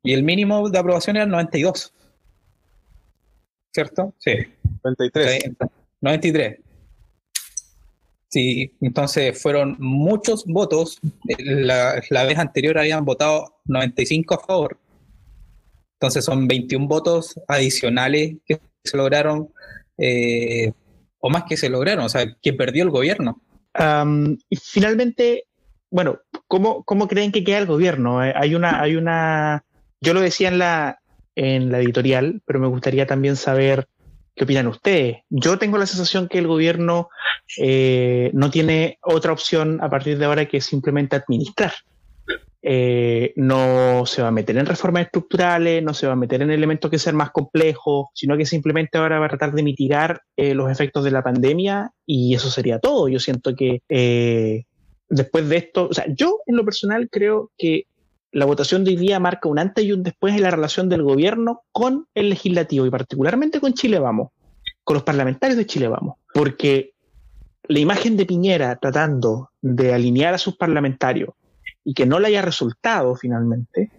y 0.02 0.12
el 0.12 0.22
mínimo 0.22 0.68
de 0.68 0.78
aprobación 0.78 1.16
era 1.16 1.26
92. 1.26 1.92
¿Cierto? 3.72 4.14
Sí. 4.18 4.32
93. 4.84 5.50
93. 6.00 6.60
Sí, 8.28 8.76
entonces 8.80 9.40
fueron 9.40 9.76
muchos 9.78 10.44
votos. 10.46 10.98
La, 11.38 12.24
vez 12.24 12.38
anterior 12.38 12.78
habían 12.78 13.04
votado 13.04 13.60
95 13.64 14.34
a 14.34 14.46
favor. 14.46 14.78
Entonces 15.94 16.24
son 16.24 16.46
21 16.46 16.86
votos 16.86 17.40
adicionales 17.48 18.36
que 18.44 18.60
se 18.84 18.96
lograron, 18.96 19.48
eh, 19.96 20.72
o 21.18 21.30
más 21.30 21.44
que 21.44 21.56
se 21.56 21.70
lograron, 21.70 22.04
o 22.04 22.08
sea, 22.08 22.26
que 22.42 22.52
perdió 22.52 22.84
el 22.84 22.90
gobierno. 22.90 23.40
Y 24.48 24.56
finalmente, 24.56 25.44
bueno, 25.90 26.18
¿cómo, 26.46 26.84
¿cómo, 26.84 27.08
creen 27.08 27.32
que 27.32 27.44
queda 27.44 27.58
el 27.58 27.66
gobierno? 27.66 28.24
Eh, 28.24 28.32
hay 28.36 28.54
una, 28.54 28.80
hay 28.82 28.96
una, 28.96 29.64
yo 30.00 30.14
lo 30.14 30.20
decía 30.20 30.48
en 30.48 30.58
la, 30.58 31.00
en 31.34 31.70
la 31.70 31.80
editorial, 31.80 32.42
pero 32.44 32.60
me 32.60 32.68
gustaría 32.68 33.06
también 33.06 33.36
saber 33.36 33.88
¿Qué 34.36 34.44
opinan 34.44 34.66
ustedes? 34.66 35.22
Yo 35.30 35.58
tengo 35.58 35.78
la 35.78 35.86
sensación 35.86 36.28
que 36.28 36.38
el 36.38 36.46
gobierno 36.46 37.08
eh, 37.58 38.30
no 38.34 38.50
tiene 38.50 38.98
otra 39.00 39.32
opción 39.32 39.78
a 39.82 39.88
partir 39.88 40.18
de 40.18 40.26
ahora 40.26 40.44
que 40.44 40.60
simplemente 40.60 41.16
administrar. 41.16 41.72
Eh, 42.60 43.32
no 43.36 44.04
se 44.04 44.20
va 44.20 44.28
a 44.28 44.32
meter 44.32 44.58
en 44.58 44.66
reformas 44.66 45.06
estructurales, 45.06 45.82
no 45.82 45.94
se 45.94 46.06
va 46.06 46.12
a 46.12 46.16
meter 46.16 46.42
en 46.42 46.50
elementos 46.50 46.90
que 46.90 46.98
sean 46.98 47.16
más 47.16 47.30
complejos, 47.30 48.08
sino 48.12 48.36
que 48.36 48.44
simplemente 48.44 48.98
ahora 48.98 49.20
va 49.20 49.26
a 49.26 49.30
tratar 49.30 49.54
de 49.54 49.62
mitigar 49.62 50.20
eh, 50.36 50.54
los 50.54 50.70
efectos 50.70 51.02
de 51.02 51.12
la 51.12 51.22
pandemia 51.22 51.92
y 52.04 52.34
eso 52.34 52.50
sería 52.50 52.78
todo. 52.78 53.08
Yo 53.08 53.18
siento 53.18 53.54
que 53.54 53.80
después 55.08 55.48
de 55.48 55.56
esto, 55.56 55.88
o 55.88 55.94
sea, 55.94 56.04
yo 56.14 56.40
en 56.44 56.56
lo 56.56 56.64
personal 56.66 57.08
creo 57.10 57.52
que 57.56 57.86
la 58.36 58.44
votación 58.44 58.84
de 58.84 58.90
hoy 58.90 58.96
día 58.98 59.18
marca 59.18 59.48
un 59.48 59.58
antes 59.58 59.82
y 59.82 59.92
un 59.92 60.02
después 60.02 60.34
en 60.34 60.42
la 60.42 60.50
relación 60.50 60.90
del 60.90 61.02
gobierno 61.02 61.62
con 61.72 62.06
el 62.14 62.28
legislativo 62.28 62.84
y 62.84 62.90
particularmente 62.90 63.60
con 63.60 63.72
Chile 63.72 63.98
Vamos, 63.98 64.28
con 64.84 64.92
los 64.92 65.04
parlamentarios 65.04 65.56
de 65.56 65.64
Chile 65.64 65.88
Vamos, 65.88 66.18
porque 66.34 66.92
la 67.62 67.78
imagen 67.78 68.14
de 68.14 68.26
Piñera 68.26 68.76
tratando 68.76 69.52
de 69.62 69.94
alinear 69.94 70.34
a 70.34 70.38
sus 70.38 70.54
parlamentarios 70.54 71.30
y 71.82 71.94
que 71.94 72.04
no 72.04 72.20
le 72.20 72.26
haya 72.26 72.42
resultado 72.42 73.16
finalmente, 73.16 73.90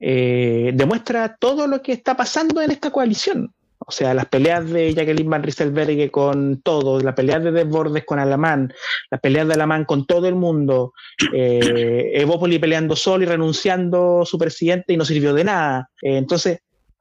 eh, 0.00 0.72
demuestra 0.74 1.36
todo 1.36 1.66
lo 1.66 1.82
que 1.82 1.92
está 1.92 2.16
pasando 2.16 2.62
en 2.62 2.70
esta 2.70 2.90
coalición. 2.90 3.52
O 3.86 3.92
sea, 3.92 4.14
las 4.14 4.26
peleas 4.26 4.70
de 4.70 4.94
Jacqueline 4.94 5.28
Van 5.28 5.42
Rieselberg 5.42 6.10
con 6.10 6.60
todo, 6.62 7.00
las 7.00 7.14
peleas 7.14 7.42
de 7.42 7.52
Desbordes 7.52 8.04
con 8.04 8.18
Alamán, 8.18 8.72
las 9.10 9.20
peleas 9.20 9.48
de 9.48 9.54
Alamán 9.54 9.84
con 9.84 10.06
todo 10.06 10.28
el 10.28 10.34
mundo, 10.34 10.92
eh, 11.32 12.12
Evópoli 12.14 12.58
peleando 12.58 12.96
solo 12.96 13.24
y 13.24 13.26
renunciando 13.26 14.24
su 14.24 14.38
presidente 14.38 14.92
y 14.92 14.96
no 14.96 15.04
sirvió 15.04 15.34
de 15.34 15.44
nada. 15.44 15.90
Eh, 16.02 16.16
entonces, 16.16 16.60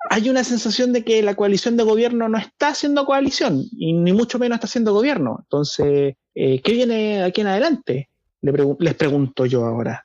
hay 0.09 0.29
una 0.29 0.43
sensación 0.43 0.93
de 0.93 1.03
que 1.03 1.21
la 1.21 1.35
coalición 1.35 1.77
de 1.77 1.83
gobierno 1.83 2.27
no 2.27 2.37
está 2.37 2.69
haciendo 2.69 3.05
coalición 3.05 3.63
y 3.77 3.93
ni 3.93 4.13
mucho 4.13 4.39
menos 4.39 4.55
está 4.55 4.67
haciendo 4.67 4.93
gobierno. 4.93 5.39
Entonces, 5.43 6.15
eh, 6.35 6.61
¿qué 6.61 6.71
viene 6.71 7.23
aquí 7.23 7.41
en 7.41 7.47
adelante? 7.47 8.09
les 8.41 8.95
pregunto 8.95 9.45
yo 9.45 9.65
ahora. 9.65 10.03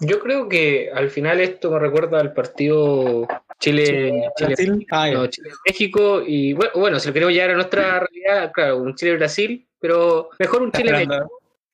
Yo 0.00 0.18
creo 0.18 0.48
que 0.48 0.90
al 0.92 1.10
final 1.10 1.40
esto 1.40 1.70
me 1.70 1.78
recuerda 1.78 2.20
al 2.20 2.32
partido 2.32 3.28
Chile, 3.60 4.30
Chile, 4.36 4.86
ah, 4.90 5.28
Chile, 5.28 5.50
México 5.66 6.22
y 6.26 6.54
bueno, 6.54 6.72
bueno, 6.76 6.98
si 6.98 7.08
lo 7.08 7.12
queremos 7.12 7.34
llevar 7.34 7.50
a 7.50 7.54
nuestra 7.54 8.00
realidad, 8.00 8.50
claro, 8.52 8.78
un 8.78 8.94
Chile-Brasil, 8.94 9.68
pero 9.78 10.30
mejor 10.38 10.62
un 10.62 10.72
Chile-México. 10.72 11.30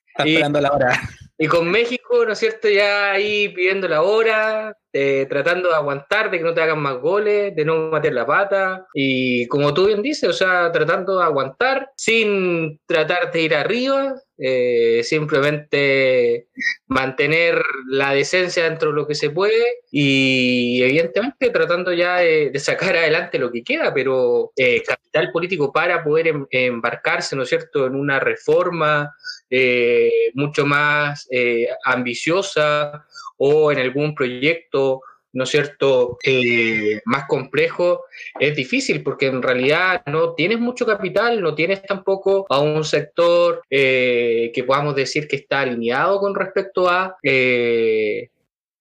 Está 0.09 0.25
esperando 0.25 0.61
la 0.61 0.72
hora. 0.72 1.01
Y 1.38 1.46
con 1.46 1.70
México, 1.70 2.25
¿no 2.25 2.33
es 2.33 2.38
cierto? 2.38 2.68
Ya 2.68 3.12
ahí 3.12 3.51
pidiendo 3.51 3.87
la 3.87 4.03
hora, 4.03 4.77
eh, 4.99 5.27
tratando 5.29 5.69
de 5.69 5.75
aguantar, 5.75 6.31
de 6.31 6.39
que 6.39 6.45
no 6.45 6.55
te 6.55 6.63
hagan 6.63 6.81
más 6.81 6.97
goles, 6.97 7.55
de 7.55 7.67
no 7.67 7.91
meter 7.91 8.15
la 8.15 8.25
pata. 8.25 8.87
Y 8.95 9.47
como 9.49 9.75
tú 9.75 9.89
bien 9.89 10.01
dices, 10.01 10.31
o 10.31 10.33
sea, 10.33 10.73
tratando 10.73 11.19
de 11.19 11.25
aguantar 11.25 11.91
sin 11.97 12.81
tratar 12.87 13.31
de 13.31 13.43
ir 13.43 13.55
arriba, 13.55 14.15
eh, 14.39 15.03
simplemente 15.03 16.49
mantener 16.87 17.63
la 17.89 18.13
decencia 18.13 18.65
dentro 18.65 18.91
de 18.91 18.97
lo 18.97 19.07
que 19.07 19.15
se 19.15 19.31
puede 19.31 19.65
y 19.91 20.83
evidentemente 20.83 21.51
tratando 21.51 21.93
ya 21.93 22.17
de, 22.17 22.59
sacar 22.59 22.97
adelante 22.97 23.39
lo 23.39 23.53
que 23.53 23.63
queda, 23.63 23.93
pero 23.93 24.53
eh, 24.57 24.83
capital 24.83 25.31
político 25.31 25.73
para 25.73 26.03
poder 26.03 26.29
em, 26.29 26.47
embarcarse, 26.51 27.37
¿no 27.37 27.43
es 27.43 27.51
cierto?, 27.51 27.87
en 27.87 27.95
una 27.95 28.19
reforma 28.19 29.15
eh, 29.49 30.31
mucho 30.35 30.67
más 30.67 31.29
eh, 31.31 31.69
ambiciosa 31.85 33.07
o 33.37 33.72
en 33.72 33.79
algún 33.79 34.14
proyecto, 34.14 35.03
¿no 35.33 35.44
es 35.44 35.51
cierto?, 35.51 36.18
eh, 36.25 37.01
más 37.05 37.27
complejo, 37.29 38.05
es 38.40 38.57
difícil 38.57 39.03
porque 39.03 39.27
en 39.27 39.42
realidad 39.42 40.03
no 40.07 40.35
tienes 40.35 40.59
mucho 40.59 40.87
capital, 40.87 41.40
no 41.42 41.55
tienes 41.55 41.83
tampoco 41.83 42.46
a 42.49 42.61
un 42.61 42.85
sector 42.85 43.62
que 43.68 44.64
podamos 44.66 44.96
decir 44.96 45.29
que 45.29 45.37
está 45.37 45.61
alineado 45.61 46.20
con 46.20 46.35
respecto 46.35 46.88
a 46.88 47.16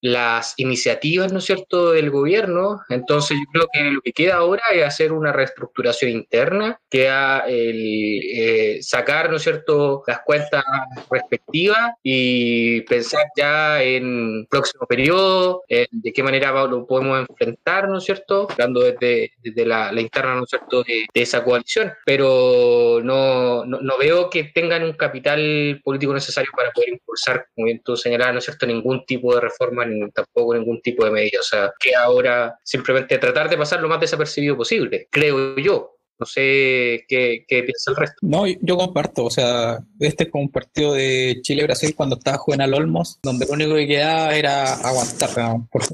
las 0.05 0.53
iniciativas, 0.57 1.33
¿no 1.33 1.39
es 1.39 1.45
cierto?, 1.45 1.91
del 1.91 2.11
gobierno. 2.11 2.81
Entonces 2.89 3.37
yo 3.37 3.51
creo 3.51 3.67
que 3.73 3.83
lo 3.91 4.01
que 4.01 4.13
queda 4.13 4.35
ahora 4.35 4.61
es 4.71 4.83
hacer 4.83 5.11
una 5.11 5.31
reestructuración 5.31 6.11
interna, 6.11 6.79
que 6.89 7.07
el 7.47 8.21
eh, 8.23 8.77
sacar, 8.83 9.31
¿no 9.31 9.37
es 9.37 9.43
cierto?, 9.43 10.03
las 10.05 10.19
cuentas 10.21 10.63
respectivas 11.09 11.93
y 12.03 12.81
pensar 12.81 13.23
ya 13.35 13.81
en 13.81 14.45
próximo 14.47 14.85
periodo, 14.85 15.63
de 15.67 16.13
qué 16.13 16.21
manera 16.23 16.51
lo 16.67 16.85
podemos 16.85 17.25
enfrentar, 17.27 17.89
¿no 17.89 17.97
es 17.97 18.03
cierto?, 18.03 18.47
hablando 18.51 18.81
desde, 18.81 19.31
desde 19.39 19.65
la, 19.65 19.91
interna, 19.99 20.35
¿no 20.35 20.43
es 20.43 20.49
cierto?, 20.49 20.83
de, 20.83 21.05
esa 21.15 21.43
coalición. 21.43 21.91
Pero 22.05 23.01
no, 23.03 23.65
no, 23.65 23.97
veo 23.97 24.29
que 24.29 24.43
tengan 24.43 24.83
un 24.83 24.93
capital 24.93 25.81
político 25.83 26.13
necesario 26.13 26.51
para 26.55 26.71
poder 26.71 26.89
impulsar, 26.89 27.47
como 27.55 27.65
bien 27.65 27.81
tú 27.83 27.97
señalabas, 27.97 28.33
¿no 28.33 28.39
es 28.39 28.45
cierto?, 28.45 28.67
ningún 28.67 29.03
tipo 29.05 29.33
de 29.33 29.41
reforma 29.41 29.83
tampoco 30.13 30.55
ningún 30.55 30.81
tipo 30.81 31.05
de 31.05 31.11
medida. 31.11 31.39
O 31.39 31.43
sea, 31.43 31.73
que 31.79 31.95
ahora 31.95 32.57
simplemente 32.63 33.17
tratar 33.17 33.49
de 33.49 33.57
pasar 33.57 33.81
lo 33.81 33.89
más 33.89 33.99
desapercibido 33.99 34.57
posible, 34.57 35.07
creo 35.11 35.57
yo. 35.57 35.91
No 36.17 36.25
sé 36.25 37.03
qué, 37.09 37.43
piensa 37.47 37.91
el 37.91 37.97
resto. 37.97 38.15
No, 38.21 38.47
yo 38.47 38.77
comparto. 38.77 39.25
O 39.25 39.29
sea, 39.29 39.79
este 39.99 40.25
es 40.25 40.31
como 40.31 40.45
un 40.45 40.49
partido 40.49 40.93
de 40.93 41.39
Chile-Brasil 41.41 41.93
cuando 41.93 42.15
estaba 42.15 42.37
Juvenal 42.37 42.73
Olmos, 42.73 43.19
donde 43.21 43.45
lo 43.45 43.53
único 43.53 43.75
que 43.75 43.87
quedaba 43.87 44.33
era 44.33 44.75
aguantar. 44.75 45.29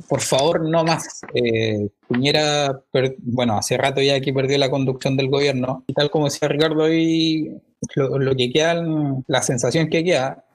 Por, 0.07 0.21
favor, 0.21 0.69
no 0.69 0.83
más. 0.83 1.21
Eh, 1.33 1.89
Piñera, 2.07 2.83
bueno, 3.17 3.57
hace 3.57 3.77
rato 3.77 3.99
ya 3.99 4.21
que 4.21 4.31
perdió 4.31 4.59
la 4.59 4.69
conducción 4.69 5.17
del 5.17 5.29
gobierno. 5.29 5.83
Y 5.87 5.93
tal 5.93 6.11
como 6.11 6.25
decía 6.25 6.47
Ricardo 6.47 6.83
hoy, 6.83 7.59
lo, 7.95 8.19
lo 8.19 8.35
que 8.35 8.51
queda, 8.51 8.79
la 9.27 9.41
sensación 9.41 9.89
que 9.89 10.03
queda 10.03 10.45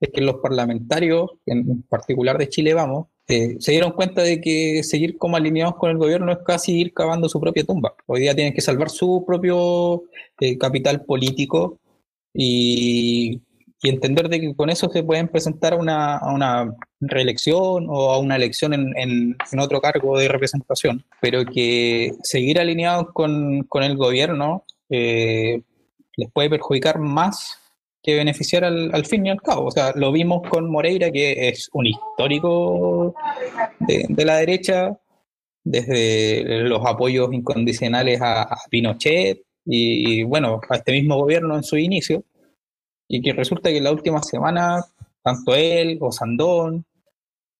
es 0.00 0.10
que 0.10 0.20
los 0.20 0.36
parlamentarios, 0.36 1.30
en 1.46 1.82
particular 1.82 2.38
de 2.38 2.48
Chile 2.48 2.74
Vamos, 2.74 3.06
eh, 3.26 3.56
se 3.58 3.72
dieron 3.72 3.92
cuenta 3.92 4.22
de 4.22 4.40
que 4.40 4.82
seguir 4.82 5.16
como 5.16 5.36
alineados 5.36 5.76
con 5.76 5.90
el 5.90 5.96
gobierno 5.96 6.30
es 6.32 6.38
casi 6.44 6.78
ir 6.78 6.92
cavando 6.92 7.28
su 7.28 7.40
propia 7.40 7.64
tumba. 7.64 7.94
Hoy 8.06 8.20
día 8.20 8.34
tienen 8.34 8.52
que 8.52 8.60
salvar 8.60 8.90
su 8.90 9.24
propio 9.26 10.02
eh, 10.40 10.58
capital 10.58 11.04
político 11.04 11.80
y, 12.34 13.40
entender 13.82 14.30
de 14.30 14.40
que 14.40 14.56
con 14.56 14.70
eso 14.70 14.88
se 14.88 15.02
pueden 15.02 15.28
presentar 15.28 15.74
a 15.74 15.76
una, 15.76 16.74
reelección 17.00 17.86
o 17.90 18.12
a 18.12 18.18
una 18.18 18.36
elección 18.36 18.72
en, 18.72 19.36
otro 19.60 19.78
cargo 19.82 20.18
de 20.18 20.26
representación, 20.26 21.04
pero 21.20 21.44
que 21.44 22.12
seguir 22.22 22.58
alineados 22.58 23.08
con, 23.12 23.66
el 23.82 23.96
gobierno 23.98 24.64
eh, 24.88 25.60
les 26.16 26.32
puede 26.32 26.48
perjudicar 26.48 26.98
más 26.98 27.58
que 28.04 28.16
beneficiar 28.16 28.64
al, 28.64 29.06
fin 29.06 29.24
y 29.24 29.30
al 29.30 29.40
cabo. 29.40 29.68
O 29.68 29.70
sea, 29.70 29.92
lo 29.96 30.12
vimos 30.12 30.46
con 30.46 30.70
Moreira, 30.70 31.10
que 31.10 31.48
es 31.48 31.70
un 31.72 31.86
histórico 31.86 33.14
de, 33.80 34.24
la 34.24 34.36
derecha, 34.36 34.94
desde 35.64 36.60
los 36.64 36.84
apoyos 36.84 37.32
incondicionales 37.32 38.20
a, 38.20 38.58
Pinochet 38.70 39.40
y, 39.64 40.22
bueno, 40.22 40.60
a 40.68 40.76
este 40.76 40.92
mismo 40.92 41.16
gobierno 41.16 41.56
en 41.56 41.62
su 41.62 41.78
inicio, 41.78 42.22
y 43.08 43.22
que 43.22 43.32
resulta 43.32 43.70
que 43.70 43.78
en 43.78 43.84
la 43.84 43.92
última 43.92 44.22
semana, 44.22 44.84
tanto 45.22 45.54
él, 45.54 45.96
Osandón, 46.02 46.84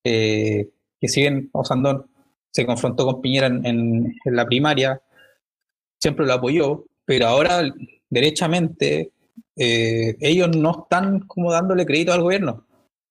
eh, 0.03 0.69
que 1.01 1.07
si 1.07 1.21
bien 1.21 1.49
Osandón 1.53 2.05
se 2.51 2.67
confrontó 2.67 3.05
con 3.05 3.19
Piñera 3.19 3.47
en, 3.47 3.65
en 3.65 4.35
la 4.35 4.45
primaria, 4.45 5.01
siempre 5.99 6.27
lo 6.27 6.33
apoyó, 6.33 6.85
pero 7.03 7.25
ahora 7.25 7.63
derechamente 8.11 9.11
eh, 9.55 10.15
ellos 10.19 10.55
no 10.55 10.83
están 10.83 11.21
como 11.21 11.51
dándole 11.51 11.85
crédito 11.85 12.13
al 12.13 12.21
gobierno. 12.21 12.65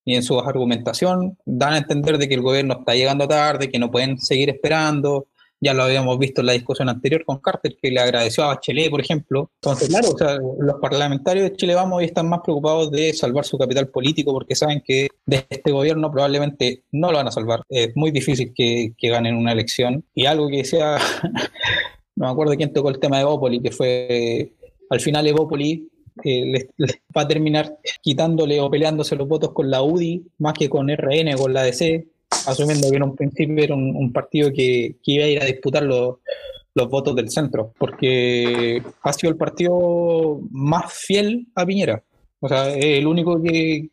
y 0.07 0.17
en 0.17 0.23
su 0.23 0.39
argumentación 0.39 1.39
dan 1.47 1.73
a 1.73 1.79
entender 1.79 2.19
de 2.19 2.29
que 2.29 2.35
el 2.35 2.43
gobierno 2.43 2.77
está 2.81 2.95
llegando 2.95 3.27
tarde, 3.27 3.71
que 3.71 3.79
no 3.79 3.91
pueden 3.91 4.19
seguir 4.19 4.51
esperando. 4.51 5.29
Ya 5.61 5.73
lo 5.73 5.85
habíamos 5.85 6.19
visto 6.19 6.43
en 6.43 6.49
la 6.49 6.53
discusión 6.53 6.91
anterior 6.91 7.25
con 7.25 7.39
Carter, 7.39 7.75
que 7.81 7.91
le 7.91 7.99
agradeció 7.99 8.45
a 8.45 8.49
Bachelet, 8.49 8.91
por 8.91 9.01
ejemplo. 9.01 9.51
Entonces, 9.63 9.89
claro, 9.89 10.11
o 10.11 10.19
sea, 10.19 10.37
los 10.37 10.77
parlamentarios 10.79 11.49
de 11.49 11.57
Chile 11.57 11.75
Vamos 11.75 11.99
hoy 11.99 12.05
están 12.05 12.29
más 12.29 12.41
preocupados 12.45 12.91
de 12.91 13.15
salvar 13.15 13.47
su 13.47 13.57
capital 13.57 13.89
político 13.89 14.31
porque 14.33 14.55
saben 14.55 14.83
que 14.85 15.09
de 15.25 15.47
este 15.49 15.73
gobierno 15.73 16.13
probablemente 16.13 16.85
no 16.93 17.11
lo 17.11 17.17
van 17.17 17.29
a 17.29 17.33
salvar. 17.33 17.63
Es 17.71 17.97
muy 17.97 18.11
difícil 18.11 18.53
que, 18.55 18.93
que 18.99 19.09
ganen 19.09 19.37
una 19.37 19.53
elección. 19.53 20.05
Y 20.15 20.27
algo 20.27 20.51
que 20.51 20.59
decía, 20.59 20.99
no 22.17 22.27
me 22.27 22.33
acuerdo 22.33 22.57
quién 22.57 22.75
tocó 22.75 22.91
el 22.91 22.99
tema 22.99 23.17
de 23.17 23.23
Evópoli, 23.23 23.63
que 23.63 23.71
fue 23.71 24.53
al 24.91 25.01
final 25.01 25.27
Evópoli 25.27 25.89
eh, 26.23 26.69
va 27.17 27.23
a 27.23 27.29
terminar 27.29 27.77
quitándole 28.03 28.61
o 28.61 28.71
peleándose 28.71 29.17
los 29.17 29.27
votos 29.27 29.53
con 29.53 29.71
la 29.71 29.83
UDI 29.83 30.23
más 30.39 30.55
que 30.55 30.69
con 30.69 30.89
RN 30.89 31.37
con 31.37 31.53
la 31.53 31.63
DC, 31.63 32.07
asumiendo 32.47 32.91
que 32.91 32.97
en 32.97 33.03
un 33.03 33.17
principio 33.17 33.65
era 33.65 33.75
un, 33.75 33.95
un 33.97 34.13
partido 34.13 34.51
que, 34.53 34.97
que 35.03 35.13
iba 35.13 35.25
a 35.25 35.29
ir 35.29 35.43
a 35.43 35.47
disputar 35.47 35.83
los, 35.83 36.17
los 36.75 36.89
votos 36.89 37.15
del 37.17 37.31
centro, 37.31 37.73
porque 37.79 38.83
ha 39.03 39.13
sido 39.13 39.31
el 39.31 39.37
partido 39.37 40.41
más 40.51 40.93
fiel 40.93 41.47
a 41.55 41.65
Piñera. 41.65 42.03
O 42.41 42.49
sea, 42.49 42.73
el 42.75 43.07
único 43.07 43.43
que, 43.43 43.89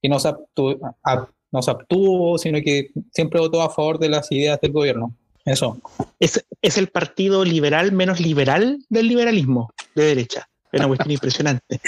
que 0.00 0.08
no, 0.08 0.18
se 0.18 0.28
abstu- 0.30 0.78
a- 1.04 1.28
no 1.52 1.62
se 1.62 1.70
abstuvo, 1.70 2.38
sino 2.38 2.60
que 2.62 2.88
siempre 3.12 3.38
votó 3.40 3.62
a 3.62 3.70
favor 3.70 3.98
de 3.98 4.08
las 4.08 4.30
ideas 4.32 4.60
del 4.60 4.72
gobierno. 4.72 5.14
Eso. 5.44 5.78
Es, 6.18 6.44
es 6.62 6.78
el 6.78 6.88
partido 6.88 7.44
liberal 7.44 7.92
menos 7.92 8.20
liberal 8.20 8.78
del 8.88 9.08
liberalismo 9.08 9.70
de 9.94 10.04
derecha. 10.04 10.48
Una 10.72 10.86
cuestión 10.86 11.10
impresionante. 11.10 11.80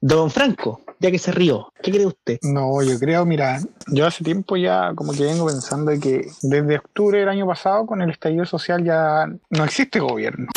Don 0.00 0.30
Franco, 0.30 0.82
ya 0.98 1.10
que 1.10 1.18
se 1.18 1.32
rió, 1.32 1.72
¿qué 1.82 1.90
cree 1.90 2.06
usted? 2.06 2.38
No, 2.42 2.82
yo 2.82 2.98
creo, 2.98 3.24
mira, 3.24 3.58
yo 3.86 4.06
hace 4.06 4.22
tiempo 4.22 4.56
ya 4.56 4.92
como 4.94 5.12
que 5.12 5.22
vengo 5.22 5.46
pensando 5.46 5.92
que 5.98 6.26
desde 6.42 6.76
octubre 6.76 7.20
del 7.20 7.28
año 7.30 7.46
pasado 7.46 7.86
con 7.86 8.02
el 8.02 8.10
estallido 8.10 8.44
social 8.44 8.84
ya 8.84 9.26
no 9.48 9.64
existe 9.64 10.00
gobierno. 10.00 10.48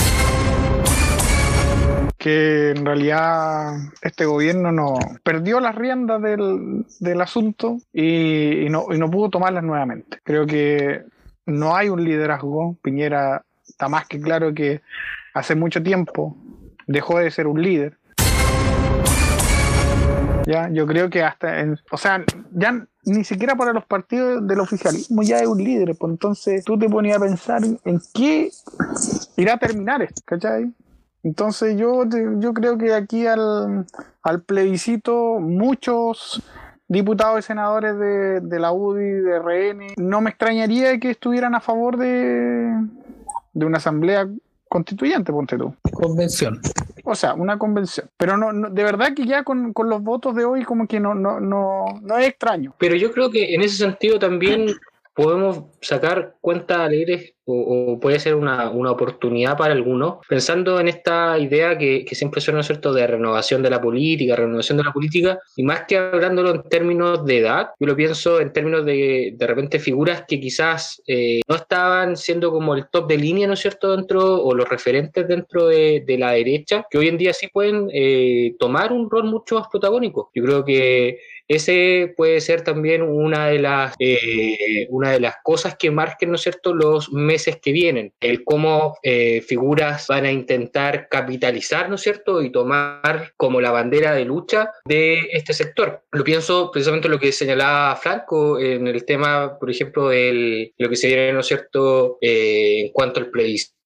Que 2.17 2.71
en 2.71 2.85
realidad 2.85 3.77
este 4.01 4.25
gobierno 4.25 4.73
no 4.73 4.97
perdió 5.23 5.61
las 5.61 5.75
riendas 5.75 6.21
del, 6.21 6.85
del 6.99 7.21
asunto 7.21 7.77
y 7.93 8.67
no, 8.69 8.87
y 8.91 8.97
no 8.97 9.09
pudo 9.09 9.29
tomarlas 9.29 9.63
nuevamente. 9.63 10.19
Creo 10.23 10.45
que 10.45 11.03
no 11.45 11.73
hay 11.73 11.87
un 11.87 12.03
liderazgo. 12.03 12.75
Piñera 12.81 13.45
está 13.65 13.87
más 13.87 14.07
que 14.07 14.19
claro 14.19 14.53
que 14.53 14.81
hace 15.33 15.55
mucho 15.55 15.81
tiempo 15.81 16.35
dejó 16.87 17.19
de 17.19 17.29
ser 17.31 17.47
un 17.47 17.61
líder. 17.61 17.97
Ya, 20.45 20.69
yo 20.69 20.87
creo 20.87 21.09
que 21.09 21.23
hasta, 21.23 21.59
en- 21.59 21.77
o 21.91 21.97
sea, 21.97 22.23
ya 22.53 22.85
ni 23.03 23.23
siquiera 23.25 23.55
para 23.55 23.73
los 23.73 23.85
partidos 23.85 24.47
del 24.47 24.61
oficialismo 24.61 25.21
ya 25.21 25.39
es 25.39 25.47
un 25.47 25.57
líder, 25.61 25.93
pues 25.99 26.09
entonces 26.11 26.63
tú 26.63 26.79
te 26.79 26.87
ponías 26.89 27.17
a 27.17 27.19
pensar 27.19 27.61
en, 27.65 27.99
qué 28.13 28.49
irá 29.35 29.55
a 29.55 29.57
terminar 29.57 30.01
esto, 30.01 30.21
¿cachai? 30.25 30.71
Entonces 31.23 31.75
yo, 31.77 32.05
yo 32.39 32.53
creo 32.53 32.77
que 32.77 32.93
aquí 32.93 33.27
al, 33.27 33.85
al 34.23 34.41
plebiscito 34.43 35.39
muchos 35.41 36.41
diputados 36.87 37.39
y 37.39 37.41
senadores 37.41 37.97
de, 37.99 38.39
de 38.39 38.59
la 38.59 38.71
UDI, 38.71 39.03
de 39.03 39.39
RN, 39.39 39.87
no 39.97 40.21
me 40.21 40.29
extrañaría 40.29 40.97
que 40.99 41.09
estuvieran 41.09 41.55
a 41.55 41.59
favor 41.59 41.97
de, 41.97 42.71
de 43.51 43.65
una 43.65 43.77
asamblea 43.77 44.29
constituyente, 44.67 45.31
ponte 45.31 45.57
tú. 45.57 45.73
Convención. 45.91 46.59
O 47.03 47.15
sea, 47.15 47.33
una 47.33 47.57
convención. 47.57 48.09
Pero 48.17 48.37
no, 48.37 48.51
no- 48.51 48.69
de 48.69 48.83
verdad 48.83 49.13
que 49.15 49.25
ya 49.25 49.43
con, 49.43 49.73
con 49.73 49.89
los 49.89 50.01
votos 50.01 50.35
de 50.35 50.45
hoy 50.45 50.63
como 50.63 50.87
que 50.87 50.99
no, 50.99 51.15
no, 51.15 51.39
no, 51.39 51.85
no 52.01 52.17
es 52.17 52.27
extraño. 52.27 52.73
Pero 52.77 52.95
yo 52.95 53.11
creo 53.11 53.29
que 53.29 53.53
en 53.53 53.61
ese 53.61 53.77
sentido 53.77 54.19
también 54.19 54.67
podemos 55.17 55.63
sacar 55.81 56.35
cuentas 56.39 56.77
alegres 56.77 57.33
o, 57.45 57.93
o 57.93 57.99
puede 57.99 58.19
ser 58.19 58.35
una, 58.35 58.69
una 58.69 58.91
oportunidad 58.91 59.57
para 59.57 59.73
algunos, 59.73 60.17
pensando 60.27 60.79
en 60.79 60.89
esta 60.89 61.39
idea 61.39 61.77
que, 61.77 62.05
que 62.05 62.13
siempre 62.13 62.39
suena, 62.39 62.57
¿no 62.57 62.61
es 62.61 62.67
cierto?, 62.67 62.93
de 62.93 63.07
renovación 63.07 63.63
de 63.63 63.69
la 63.69 63.81
política, 63.81 64.35
renovación 64.35 64.77
de 64.77 64.83
la 64.83 64.93
política, 64.93 65.39
y 65.55 65.63
más 65.63 65.85
que 65.87 65.97
hablándolo 65.97 66.53
en 66.53 66.69
términos 66.69 67.25
de 67.25 67.39
edad, 67.39 67.69
yo 67.79 67.87
lo 67.87 67.95
pienso 67.95 68.39
en 68.39 68.53
términos 68.53 68.85
de 68.85 69.33
de 69.35 69.47
repente 69.47 69.79
figuras 69.79 70.25
que 70.27 70.39
quizás 70.39 71.01
eh, 71.07 71.41
no 71.47 71.55
estaban 71.55 72.15
siendo 72.15 72.51
como 72.51 72.75
el 72.75 72.87
top 72.89 73.07
de 73.07 73.17
línea, 73.17 73.47
¿no 73.47 73.53
es 73.53 73.59
cierto?, 73.59 73.95
dentro, 73.95 74.43
o 74.43 74.53
los 74.53 74.69
referentes 74.69 75.27
dentro 75.27 75.67
de, 75.67 76.03
de 76.05 76.17
la 76.17 76.33
derecha, 76.33 76.85
que 76.91 76.99
hoy 76.99 77.07
en 77.07 77.17
día 77.17 77.33
sí 77.33 77.47
pueden 77.47 77.89
eh, 77.91 78.55
tomar 78.59 78.93
un 78.93 79.09
rol 79.09 79.23
mucho 79.23 79.55
más 79.55 79.67
protagónico. 79.71 80.29
Yo 80.35 80.43
creo 80.43 80.63
que 80.63 81.17
ese 81.47 82.13
puede 82.15 82.41
ser 82.41 82.61
también 82.61 83.01
una 83.01 83.47
de 83.47 83.59
las 83.59 83.95
eh, 83.99 84.87
una 84.89 85.11
de 85.11 85.19
las 85.19 85.35
cosas 85.43 85.77
que 85.77 85.91
marquen, 85.91 86.31
¿no 86.31 86.37
cierto?, 86.37 86.73
los 86.73 87.11
meses 87.11 87.59
que 87.61 87.71
vienen. 87.71 88.13
El 88.19 88.43
cómo 88.43 88.97
eh, 89.03 89.41
figuras 89.41 90.07
van 90.07 90.25
a 90.25 90.31
intentar 90.31 91.07
capitalizar, 91.09 91.89
¿no 91.89 91.95
es 91.95 92.01
cierto?, 92.01 92.41
y 92.41 92.51
tomar 92.51 93.33
como 93.37 93.61
la 93.61 93.71
bandera 93.71 94.13
de 94.13 94.25
lucha 94.25 94.71
de 94.85 95.29
este 95.31 95.53
sector. 95.53 96.03
Lo 96.11 96.23
pienso 96.23 96.71
precisamente 96.71 97.07
en 97.07 97.13
lo 97.13 97.19
que 97.19 97.31
señalaba 97.31 97.95
Franco 97.95 98.59
en 98.59 98.87
el 98.87 99.05
tema, 99.05 99.57
por 99.59 99.69
ejemplo, 99.69 100.09
de 100.09 100.73
lo 100.77 100.89
que 100.89 100.95
se 100.95 101.07
viene, 101.07 101.33
¿no 101.33 101.39
es 101.41 101.47
cierto?, 101.47 102.17
eh, 102.21 102.81
en 102.85 102.91
cuanto 102.91 103.19
al 103.19 103.29
plebiscito 103.29 103.76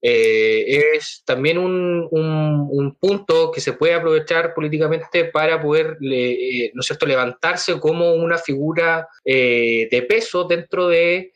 eh, 0.00 0.82
es 0.94 1.22
también 1.24 1.58
un, 1.58 2.06
un- 2.10 2.68
un 2.70 2.94
punto 2.96 3.50
que 3.50 3.60
se 3.60 3.72
puede 3.72 3.94
aprovechar 3.94 4.54
políticamente 4.54 5.24
para 5.26 5.60
poder, 5.60 5.96
eh, 6.10 6.70
¿no 6.74 6.80
es 6.80 6.86
cierto?, 6.86 7.06
levantarse 7.06 7.78
como 7.80 8.14
una 8.14 8.38
figura 8.38 9.08
eh, 9.24 9.88
de 9.90 10.02
peso 10.02 10.44
dentro 10.44 10.88
de 10.88 11.32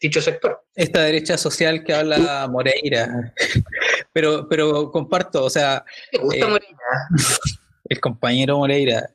dicho 0.00 0.20
sector. 0.20 0.62
esta 0.74 1.02
derecha 1.02 1.36
social 1.38 1.82
que 1.84 1.94
habla 1.94 2.48
Moreira. 2.50 3.32
Pero, 4.12 4.48
pero 4.48 4.90
comparto, 4.90 5.44
o 5.44 5.50
sea, 5.50 5.84
¿Te 6.10 6.18
gusta 6.18 6.48
Moreira? 6.48 6.78
el 7.88 8.00
compañero 8.00 8.58
Moreira. 8.58 9.08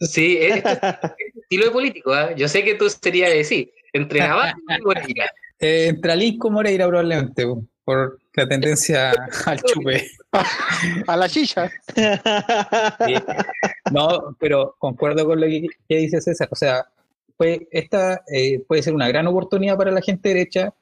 Sí, 0.00 0.36
es 0.40 0.62
estilo 1.42 1.66
de 1.66 1.70
político. 1.70 2.12
¿ah? 2.12 2.32
Yo 2.34 2.48
sé 2.48 2.64
que 2.64 2.74
tú 2.74 2.88
serías 2.90 3.30
de 3.30 3.44
sí, 3.44 3.72
entre 3.92 4.20
Navarro 4.20 4.58
y 4.76 4.82
Moreira. 4.82 5.30
Eh, 5.60 5.86
entre 5.88 6.12
Alín 6.12 6.38
con 6.38 6.52
Moreira 6.52 6.86
probablemente, 6.86 7.46
po, 7.46 7.64
por 7.84 8.18
la 8.34 8.48
tendencia 8.48 9.12
al 9.46 9.60
chupe. 9.62 10.06
A 11.06 11.16
la 11.16 11.28
chicha. 11.28 11.70
Sí. 13.06 13.14
No, 13.92 14.36
pero 14.38 14.76
concuerdo 14.78 15.24
con 15.26 15.40
lo 15.40 15.46
que, 15.46 15.66
que 15.88 15.96
dice 15.96 16.20
César. 16.20 16.48
O 16.50 16.56
sea, 16.56 16.86
pues 17.36 17.60
esta 17.70 18.22
eh, 18.32 18.62
puede 18.66 18.82
ser 18.82 18.94
una 18.94 19.08
gran 19.08 19.26
oportunidad 19.26 19.76
para 19.76 19.90
la 19.90 20.02
gente 20.02 20.28
derecha, 20.28 20.72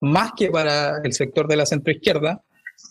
más 0.00 0.32
que 0.36 0.50
para 0.50 0.98
el 1.04 1.12
sector 1.12 1.46
de 1.48 1.56
la 1.56 1.66
centroizquierda, 1.66 2.42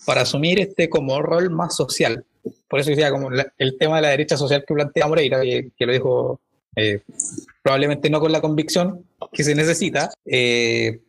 para 0.06 0.21
asumir 0.21 0.60
este 0.60 0.89
como 0.89 1.21
rol 1.21 1.49
más 1.49 1.75
social. 1.75 2.25
Por 2.67 2.79
eso 2.79 2.89
decía 2.91 3.12
como 3.12 3.29
la- 3.32 3.51
el 3.58 3.77
tema 3.77 3.97
de 3.97 4.01
la 4.03 4.10
derecha 4.10 4.38
social 4.38 4.63
que 4.67 4.73
plantea 4.73 5.08
Moreira, 5.08 5.41
que, 5.41 5.71
que 5.77 5.86
lo 5.86 5.93
dijo 5.93 6.39
eh, 6.75 7.01
probablemente 7.62 8.10
no 8.10 8.19
con 8.19 8.32
la 8.32 8.41
convicción 8.41 9.06
que 9.32 9.43
se 9.43 9.56
necesita, 9.56 10.10
eh, 10.25 10.99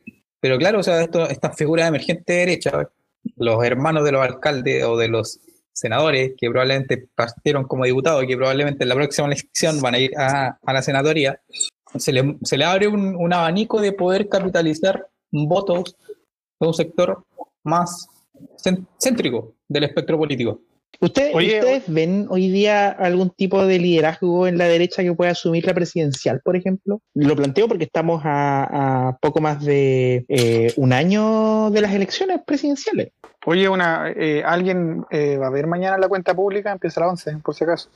pero 0.45 0.59
claro, 0.59 0.81
o 0.81 0.83
sea, 0.83 1.01
esto, 1.01 1.27
estas 1.27 1.57
figuras 1.57 1.89
emergentes 1.89 2.27
de 2.27 2.35
derecha, 2.35 2.91
los 3.37 3.65
hermanos 3.65 4.05
de 4.05 4.13
los 4.13 4.21
alcaldes 4.21 4.85
o 4.85 4.95
de 4.95 5.09
los 5.09 5.41
senadores 5.73 6.35
que 6.37 6.51
probablemente 6.51 7.09
partieron 7.15 7.65
como 7.65 7.87
diputados 7.87 8.23
y 8.23 8.27
que 8.27 8.37
probablemente 8.37 8.85
en 8.85 8.91
la 8.91 8.95
próxima 8.95 9.29
elección 9.29 9.81
van 9.81 9.95
a 9.95 9.99
ir 10.01 10.11
a, 10.19 10.59
la 10.71 10.83
senatoría, 10.83 11.41
se 11.97 12.13
le, 12.13 12.65
abre 12.67 12.89
un, 12.89 13.17
un 13.17 13.33
abanico 13.33 13.81
de 13.81 13.93
poder 13.93 14.29
capitalizar 14.29 15.09
votos 15.33 15.97
de 16.61 16.67
un 16.67 16.75
sector 16.75 17.25
más 17.63 18.07
céntrico 18.99 19.55
del 19.67 19.85
espectro 19.85 20.19
político. 20.19 20.61
¿Usted- 21.01 21.31
Oye, 21.35 21.59
¿Ustedes 21.59 21.85
ven 21.87 22.27
hoy 22.31 22.49
día 22.51 22.89
algún 22.91 23.31
tipo 23.31 23.67
de 23.67 23.79
liderazgo 23.79 24.47
en 24.47 24.59
la 24.59 24.67
derecha 24.67 25.03
que 25.03 25.13
pueda 25.13 25.33
asumir 25.33 25.67
la 25.67 25.75
presidencial, 25.75 26.41
por 26.45 26.57
ejemplo? 26.57 27.01
Lo 27.15 27.37
planteo 27.37 27.69
porque 27.69 27.85
estamos 27.85 28.23
a, 28.25 29.09
a 29.09 29.17
poco 29.19 29.41
más 29.41 29.65
de 29.65 30.25
eh, 30.29 30.73
un 30.77 30.93
año 30.93 31.71
de 31.71 31.81
las 31.81 31.93
elecciones 31.93 32.41
presidenciales. 32.47 33.13
Oye, 33.47 33.69
una, 33.69 34.11
eh, 34.11 34.43
alguien 34.45 35.05
eh, 35.11 35.37
va 35.37 35.49
a 35.49 35.51
ver 35.51 35.67
mañana 35.67 35.99
la 35.99 36.09
cuenta 36.09 36.35
pública, 36.35 36.73
empieza 36.73 37.01
a 37.01 37.05
las 37.05 37.11
11, 37.27 37.39
por 37.45 37.55
si 37.55 37.65
acaso. 37.65 37.91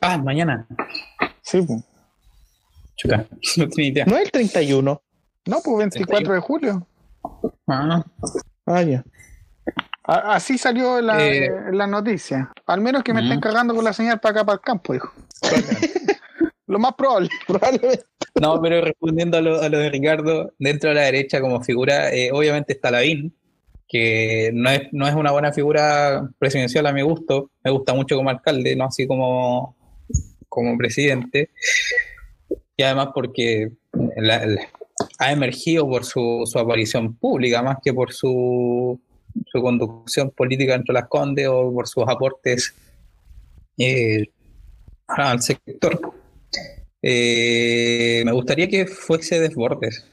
Ah, 0.00 0.18
mañana. 0.18 0.66
Sí, 1.42 1.62
pues. 1.62 1.82
Chuta, 2.96 3.26
no 3.56 3.68
tenía 3.68 3.90
idea. 3.90 4.04
No 4.06 4.16
es 4.16 4.24
el 4.24 4.30
31. 4.30 5.00
No, 5.46 5.56
pues 5.64 5.76
24 5.78 6.34
de 6.34 6.40
julio. 6.40 6.86
Ah, 7.66 8.04
Ah, 8.64 8.82
ya. 8.82 9.04
Así 10.04 10.58
salió 10.58 11.00
la, 11.00 11.24
Eh. 11.24 11.50
la 11.72 11.86
noticia. 11.86 12.50
Al 12.66 12.80
menos 12.80 13.02
que 13.02 13.12
me 13.14 13.22
estén 13.22 13.40
cagando 13.40 13.74
con 13.74 13.84
la 13.84 13.92
señal 13.92 14.18
para 14.20 14.32
acá, 14.40 14.44
para 14.46 14.54
el 14.56 14.60
campo, 14.62 14.92
dijo. 14.92 15.12
Lo 16.66 16.78
más 16.78 16.94
probable. 16.94 17.28
Probablemente. 17.46 18.04
No, 18.40 18.60
pero 18.62 18.80
respondiendo 18.80 19.36
a 19.36 19.40
lo, 19.42 19.60
a 19.60 19.68
lo 19.68 19.78
de 19.78 19.90
Ricardo, 19.90 20.52
dentro 20.58 20.88
de 20.90 20.94
la 20.96 21.02
derecha 21.02 21.40
como 21.40 21.62
figura, 21.62 22.12
eh, 22.14 22.30
obviamente 22.32 22.72
está 22.72 22.90
Lavín, 22.90 23.36
que 23.86 24.50
no 24.54 24.70
es, 24.70 24.82
no 24.92 25.06
es 25.06 25.14
una 25.14 25.32
buena 25.32 25.52
figura 25.52 26.28
presidencial 26.38 26.86
a 26.86 26.92
mi 26.92 27.02
gusto, 27.02 27.50
me 27.62 27.70
gusta 27.70 27.92
mucho 27.92 28.16
como 28.16 28.30
alcalde, 28.30 28.74
no 28.74 28.84
así 28.86 29.06
como, 29.06 29.76
como 30.48 30.78
presidente, 30.78 31.50
y 32.74 32.82
además 32.82 33.08
porque 33.14 33.72
la- 34.16 34.46
la- 34.46 34.62
ha 35.18 35.30
emergido 35.32 35.86
por 35.86 36.06
su, 36.06 36.44
su 36.46 36.58
aparición 36.58 37.14
pública 37.16 37.60
más 37.62 37.76
que 37.84 37.92
por 37.92 38.12
su, 38.14 38.98
su 39.50 39.62
conducción 39.62 40.30
política 40.30 40.74
entre 40.74 40.94
las 40.94 41.08
condes 41.08 41.48
o 41.48 41.72
por 41.72 41.88
sus 41.88 42.04
aportes 42.06 42.74
eh, 43.78 44.26
al 45.08 45.42
sector. 45.42 46.12
Eh, 47.02 48.22
me 48.24 48.32
gustaría 48.32 48.68
que 48.68 48.86
fuese 48.86 49.40
Desbordes, 49.40 50.06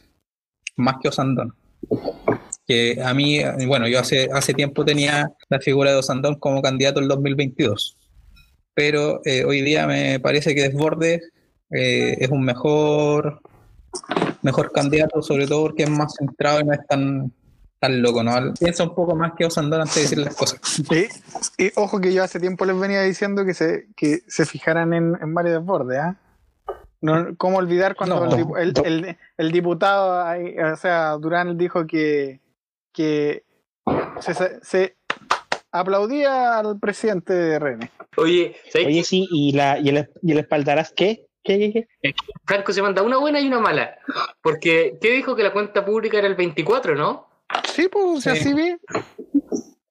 más 0.76 0.96
que 1.02 1.10
Osandón. 1.10 1.54
Que 2.68 3.02
a 3.04 3.14
mí, 3.14 3.42
bueno, 3.68 3.88
yo 3.88 4.00
hace, 4.00 4.30
hace 4.32 4.54
tiempo 4.54 4.86
tenía 4.86 5.32
la 5.50 5.60
figura 5.60 5.92
de 5.92 5.98
Osandón 5.98 6.36
como 6.36 6.62
candidato 6.62 7.00
en 7.00 7.08
2022, 7.08 7.98
pero 8.74 9.22
eh, 9.26 9.44
hoy 9.44 9.62
día 9.62 9.88
me 9.88 10.20
parece 10.20 10.54
que 10.54 10.64
Desbordes 10.64 11.32
es 11.72 12.30
un 12.30 12.44
mejor, 12.44 13.42
mejor 14.42 14.72
candidato, 14.72 15.22
sobre 15.22 15.46
todo 15.46 15.64
porque 15.64 15.84
es 15.84 15.90
más 15.90 16.16
centrado 16.18 16.62
y 16.62 16.64
no 16.64 16.74
es 16.74 16.86
tan, 16.88 17.32
tan 17.80 18.02
loco, 18.02 18.24
¿no? 18.24 18.54
Piensa 18.60 18.84
un 18.84 18.94
poco 18.94 19.16
más 19.16 19.34
que 19.38 19.46
Osandón 19.46 19.82
antes 19.82 19.96
de 19.96 20.02
decir 20.02 20.18
las 20.20 20.36
cosas. 20.36 20.60
Sí, 20.90 21.08
y 21.58 21.72
ojo 21.76 22.00
que 22.02 22.14
yo 22.14 22.24
hace 22.24 22.40
tiempo 22.40 22.66
les 22.66 22.78
venía 22.80 23.02
diciendo 23.04 23.46
que 23.46 23.54
se, 23.54 23.88
que 23.96 24.20
se 24.28 24.46
fijaran 24.46 24.94
en, 24.94 25.18
en 25.22 25.34
Mario 25.34 25.54
Desbordes, 25.54 26.00
¿ah? 26.00 26.16
No, 27.02 27.34
¿Cómo 27.38 27.58
olvidar 27.58 27.96
cuando 27.96 28.26
No, 28.28 28.58
el, 28.58 28.74
el- 28.84 28.86
el- 29.06 29.18
el 29.38 29.52
diputado, 29.54 30.26
o 30.74 30.76
sea, 30.76 31.12
Durán 31.14 31.58
dijo 31.58 31.88
que, 31.88 32.42
que 32.92 33.44
se, 34.20 34.34
se- 34.62 34.96
aplaudía 35.72 36.60
al 36.60 36.78
presidente 36.80 37.32
de 37.34 37.60
René? 37.60 37.92
Oye, 38.18 38.56
¿sabes 38.70 38.88
Oye, 38.88 39.04
sí, 39.04 39.28
y, 39.32 39.54
la, 39.54 39.80
y, 39.80 39.88
el, 39.90 40.10
y 40.22 40.32
el 40.34 40.40
espaldarás, 40.40 40.92
¿qué? 40.92 41.28
¿Qué, 41.42 41.58
qué, 41.58 41.72
qué? 41.72 41.88
que 42.02 42.16
Franco 42.46 42.74
se 42.74 42.82
manda 42.82 43.02
una 43.02 43.18
buena 43.18 43.40
y 43.40 43.48
una 43.48 43.60
mala? 43.62 43.98
Porque, 44.42 44.98
¿qué 45.00 45.12
dijo 45.12 45.38
que 45.38 45.44
la 45.44 45.54
cuenta 45.54 45.86
pública 45.86 46.18
era 46.18 46.28
el 46.28 46.36
24, 46.36 46.96
no? 46.96 47.29
Sí, 47.74 47.88
pues, 47.92 48.06
o 48.06 48.22
sea, 48.22 48.36
Sí. 48.36 48.44
sí 48.44 48.54
vi. 48.54 48.78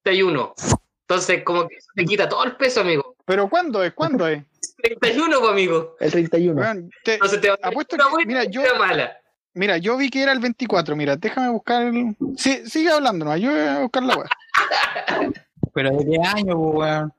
31. 0.02 0.54
Entonces, 1.02 1.42
como 1.44 1.66
que 1.68 1.76
eso 1.76 1.88
te 1.94 2.04
quita 2.04 2.28
todo 2.28 2.44
el 2.44 2.56
peso, 2.56 2.80
amigo. 2.82 3.16
Pero 3.24 3.48
¿cuándo 3.48 3.82
es? 3.82 3.92
¿Cuándo 3.94 4.26
es? 4.28 4.42
31, 4.82 5.38
pues, 5.40 5.50
amigo. 5.50 5.96
El 6.00 6.10
31. 6.10 6.60
Weón, 6.60 6.90
te- 7.04 7.14
Entonces 7.14 7.40
te 7.40 7.48
va 7.50 7.58
a 7.62 7.68
Apuesto 7.68 7.96
una 7.96 8.06
que- 8.18 8.26
mira, 8.26 8.44
y 8.44 8.50
yo- 8.50 8.62
mala. 8.78 9.16
mira, 9.54 9.78
yo 9.78 9.96
vi 9.96 10.10
que 10.10 10.22
era 10.22 10.32
el 10.32 10.38
24. 10.40 10.94
Mira, 10.96 11.16
déjame 11.16 11.48
buscar 11.50 11.82
el. 11.86 12.16
Sí, 12.36 12.62
sigue 12.68 12.90
hablando, 12.90 13.24
¿no? 13.24 13.36
Yo 13.36 13.50
voy 13.50 13.60
a 13.60 13.78
buscar 13.80 14.02
la 14.02 14.16
web. 14.16 14.28
Pero 15.74 15.90
de 15.96 16.04
qué 16.04 16.18
año, 16.26 16.56
pues, 16.56 16.74
weón. 16.76 17.12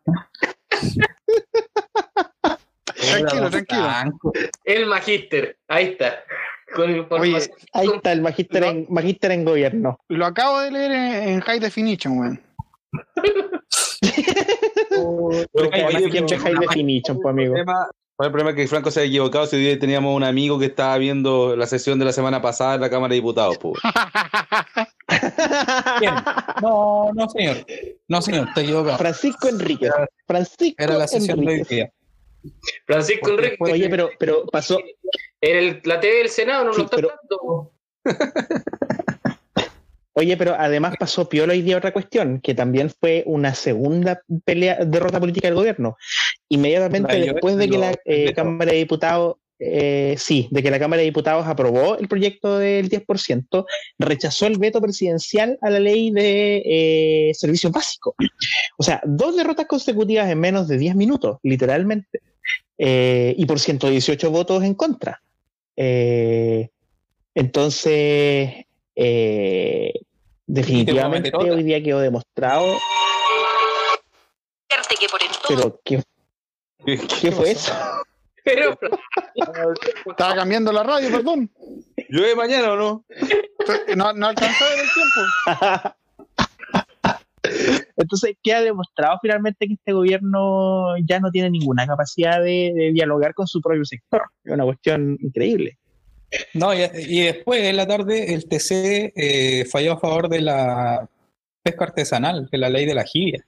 Tranquilo, 2.96 3.50
tranquilo. 3.50 3.88
El 4.66 4.86
magíster. 4.88 5.58
Ahí 5.68 5.86
está. 5.92 6.24
Con 6.76 6.96
información. 6.96 7.52
Ahí 7.74 7.90
está 7.96 8.12
el 8.12 8.22
magíster 8.22 8.64
en, 8.64 8.86
magíster 8.90 9.32
en 9.32 9.46
gobierno. 9.46 10.00
Lo 10.08 10.26
acabo 10.26 10.60
de 10.60 10.72
leer 10.72 10.92
en, 10.92 11.30
en 11.30 11.42
High 11.42 11.60
Definition, 11.60 12.18
weón. 12.18 12.42
Oye, 15.52 16.38
high 16.38 16.56
definition, 16.60 17.20
pues, 17.22 17.32
amigo. 17.32 17.56
El 17.56 18.32
problema, 18.32 18.50
es 18.50 18.56
que 18.56 18.68
Franco 18.68 18.92
se 18.92 19.00
ha 19.00 19.04
equivocado. 19.04 19.46
Si 19.46 19.56
hoy 19.56 19.62
día 19.64 19.80
teníamos 19.80 20.16
un 20.16 20.24
amigo 20.24 20.60
que 20.60 20.66
estaba 20.66 20.98
viendo 20.98 21.56
la 21.56 21.66
sesión 21.68 22.00
de 22.00 22.06
la 22.06 22.12
semana 22.12 22.42
pasada 22.42 22.76
en 22.76 22.82
la 22.82 22.90
Cámara 22.90 23.10
de 23.12 23.16
Diputados. 23.16 23.58
pues. 23.60 23.80
¿Quién? 26.00 26.14
No, 26.62 27.12
no, 27.14 27.30
señor. 27.30 27.58
No, 28.08 28.22
señor, 28.22 28.48
está 28.50 28.62
equivocado. 28.62 28.98
Francisco 28.98 29.48
Enrique. 29.48 29.90
Francisco 30.28 30.84
Era 30.84 30.98
la 30.98 31.08
sesión 31.08 31.40
de 31.40 31.48
hoy 31.48 31.54
Enrique. 31.54 31.76
día. 31.76 31.92
Francisco 32.86 33.30
Enrique. 33.30 33.56
Oye, 33.60 33.90
pero, 33.90 34.10
pero 34.20 34.46
pasó, 34.48 34.80
En 35.42 35.58
el, 35.58 35.82
la 35.86 36.00
TV 36.00 36.18
del 36.18 36.30
Senado 36.30 36.66
no 36.66 36.74
Sí, 36.74 36.80
lo 36.80 36.86
está 36.86 36.96
pero- 36.96 37.10
dando. 37.30 37.72
Oye, 40.14 40.36
pero 40.36 40.54
además 40.60 40.96
pasó 41.00 41.30
piola 41.30 41.54
hoy 41.54 41.62
día 41.62 41.78
otra 41.78 41.94
cuestión, 41.94 42.42
que 42.42 42.54
también 42.54 42.90
fue 42.90 43.24
una 43.26 43.56
segunda 43.56 44.22
pelea, 44.44 44.80
derrota 44.86 45.18
política 45.18 45.48
del 45.48 45.56
gobierno. 45.56 45.96
Inmediatamente 46.50 47.18
después 47.20 47.56
de 47.56 47.70
que 47.70 47.78
la 47.78 47.94
eh. 48.04 48.34
Cámara 48.34 48.72
de 48.72 48.80
Diputados, 48.80 49.38
eh, 49.60 50.16
sí, 50.18 50.50
de 50.52 50.62
que 50.62 50.72
la 50.72 50.80
Cámara 50.80 51.00
de 51.00 51.06
Diputados 51.06 51.48
aprobó 51.48 51.98
el 51.98 52.10
proyecto 52.10 52.58
del 52.58 52.90
10%, 52.90 53.66
rechazó 53.98 54.48
el 54.48 54.58
veto 54.58 54.82
presidencial 54.82 55.58
a 55.62 55.70
la 55.70 55.80
ley 55.80 56.12
de 56.12 56.64
eh, 56.66 57.34
servicios 57.34 57.72
básicos. 57.72 58.14
O 58.78 58.84
sea, 58.84 59.00
dos 59.06 59.38
derrotas 59.38 59.68
consecutivas 59.68 60.30
en 60.30 60.40
menos 60.40 60.68
de 60.68 60.80
10 60.80 60.96
minutos, 60.96 61.38
literalmente. 61.44 62.20
Eh, 62.78 63.36
y 63.38 63.46
por 63.46 63.58
118 63.60 64.32
votos 64.32 64.64
en 64.66 64.74
contra. 64.74 65.22
Eh, 65.82 66.70
entonces, 67.34 68.66
eh, 68.96 69.94
definitivamente 70.46 71.32
hoy 71.34 71.64
día 71.64 71.82
quedó 71.82 72.00
demostrado, 72.00 72.78
que 75.00 75.08
por 75.08 75.22
entonces 75.22 75.48
pero 75.48 75.80
¿qué, 75.86 76.04
qué 77.22 77.32
fue 77.32 77.52
eso? 77.52 77.74
Pero, 78.44 78.78
Estaba 80.06 80.36
cambiando 80.36 80.74
la 80.74 80.84
radio, 80.84 81.10
perdón. 81.12 81.50
¿Llueve 82.10 82.36
mañana 82.36 82.74
o 82.74 82.76
no? 82.76 83.06
No, 83.96 84.12
no 84.14 84.28
alcanzó 84.28 84.66
a 84.66 84.70
ver 84.70 84.80
el 84.80 84.90
tiempo. 84.92 85.96
Entonces 87.98 88.36
queda 88.42 88.62
demostrado 88.62 89.18
finalmente 89.22 89.68
que 89.68 89.74
este 89.74 89.94
gobierno 89.94 90.98
ya 91.06 91.20
no 91.20 91.32
tiene 91.32 91.50
ninguna 91.50 91.86
capacidad 91.86 92.40
de, 92.40 92.74
de 92.76 92.92
dialogar 92.94 93.34
con 93.34 93.48
su 93.48 93.62
propio 93.62 93.86
sector. 93.86 94.24
Es 94.44 94.54
una 94.54 94.64
cuestión 94.64 95.18
increíble. 95.22 95.78
No, 96.54 96.74
y, 96.74 96.82
y 97.08 97.22
después 97.24 97.64
en 97.64 97.78
la 97.78 97.88
tarde 97.88 98.34
el 98.34 98.48
TC 98.48 99.14
eh, 99.16 99.66
falló 99.66 99.94
a 99.94 100.00
favor 100.00 100.30
de 100.30 100.42
la 100.42 101.10
pesca 101.64 101.86
artesanal, 101.86 102.48
de 102.52 102.58
la 102.58 102.70
ley 102.70 102.86
de 102.86 102.96
la 102.96 103.04
jibia. 103.04 103.46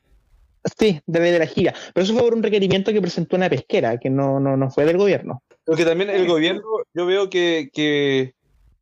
Sí, 0.78 1.02
de 1.06 1.20
ley 1.20 1.32
de 1.32 1.40
la 1.40 1.48
gira. 1.48 1.74
Pero 1.94 2.04
eso 2.04 2.14
fue 2.14 2.24
por 2.24 2.36
un 2.36 2.44
requerimiento 2.44 2.94
que 2.94 3.02
presentó 3.02 3.36
una 3.36 3.50
pesquera, 3.50 3.98
que 3.98 4.10
no, 4.10 4.40
no, 4.40 4.58
no 4.58 4.70
fue 4.70 4.86
del 4.86 4.98
gobierno. 4.98 5.42
Porque 5.66 5.86
también 5.86 6.10
el 6.10 6.28
gobierno, 6.28 6.62
yo 6.94 7.06
veo 7.06 7.30
que, 7.30 7.70
que, 7.74 8.34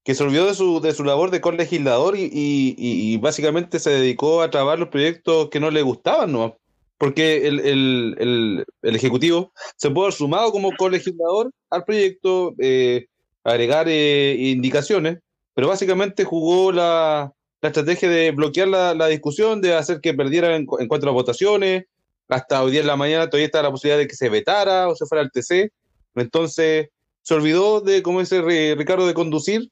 que 0.09 0.15
se 0.15 0.23
olvidó 0.23 0.47
de 0.47 0.55
su, 0.55 0.81
de 0.81 0.91
su 0.91 1.03
labor 1.03 1.29
de 1.29 1.39
colegislador 1.39 2.17
y, 2.17 2.23
y, 2.23 2.73
y- 2.79 3.17
básicamente 3.17 3.77
se 3.77 3.91
dedicó 3.91 4.41
a 4.41 4.49
trabar 4.49 4.79
los 4.79 4.89
proyectos 4.89 5.49
que 5.51 5.59
no 5.59 5.69
le 5.69 5.83
gustaban, 5.83 6.31
¿no? 6.31 6.57
Porque 6.97 7.45
el, 7.47 7.59
el, 7.59 8.15
el, 8.17 8.65
el 8.81 8.95
Ejecutivo 8.95 9.53
se 9.77 9.91
puede 9.91 10.05
haber 10.07 10.15
sumado 10.15 10.51
como 10.51 10.71
colegislador 10.75 11.51
al 11.69 11.83
proyecto, 11.83 12.55
eh, 12.57 13.05
agregar 13.43 13.85
eh, 13.87 14.35
indicaciones, 14.39 15.19
pero 15.53 15.67
básicamente 15.67 16.23
jugó 16.23 16.71
la, 16.71 17.31
la 17.61 17.69
estrategia 17.69 18.09
de 18.09 18.31
bloquear 18.31 18.67
la, 18.67 18.95
la 18.95 19.05
discusión, 19.05 19.61
de 19.61 19.75
hacer 19.75 20.01
que 20.01 20.15
perdieran 20.15 20.53
en, 20.53 20.65
en 20.79 20.87
cuanto 20.87 21.07
a 21.07 21.11
votaciones. 21.11 21.83
Hasta 22.29 22.63
hoy 22.63 22.71
día 22.71 22.81
en 22.81 22.87
la 22.87 22.95
mañana 22.95 23.27
todavía 23.29 23.45
está 23.45 23.61
la 23.61 23.69
posibilidad 23.69 23.99
de 23.99 24.07
que 24.07 24.15
se 24.15 24.29
vetara 24.29 24.87
o 24.87 24.95
se 24.95 25.05
fuera 25.05 25.21
al 25.21 25.29
TC. 25.31 25.69
Entonces 26.15 26.87
se 27.21 27.33
olvidó 27.35 27.81
de, 27.81 28.01
como 28.01 28.21
dice 28.21 28.41
Ri- 28.41 28.75
Ricardo, 28.75 29.05
de 29.05 29.13
conducir 29.13 29.69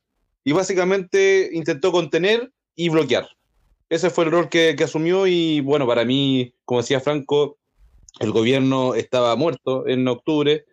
y 0.47 0.53
básicamente 0.53 1.49
intentó 1.51 1.91
contener 1.91 2.53
y 2.73 2.88
bloquear. 2.88 3.27
Ese 3.89 4.10
fue 4.10 4.23
el 4.23 4.31
rol 4.31 4.47
que, 4.47 4.75
que 4.77 4.86
asumió 4.86 5.27
y 5.27 5.60
bueno, 5.60 5.86
para 5.86 6.05
mí, 6.05 6.53
como 6.63 6.79
decía 6.79 7.01
Franco, 7.01 7.57
el 8.21 8.31
gobierno 8.31 8.95
estaba 8.95 9.36
muerto 9.36 9.86
en 9.89 10.07
octubre 10.07 10.63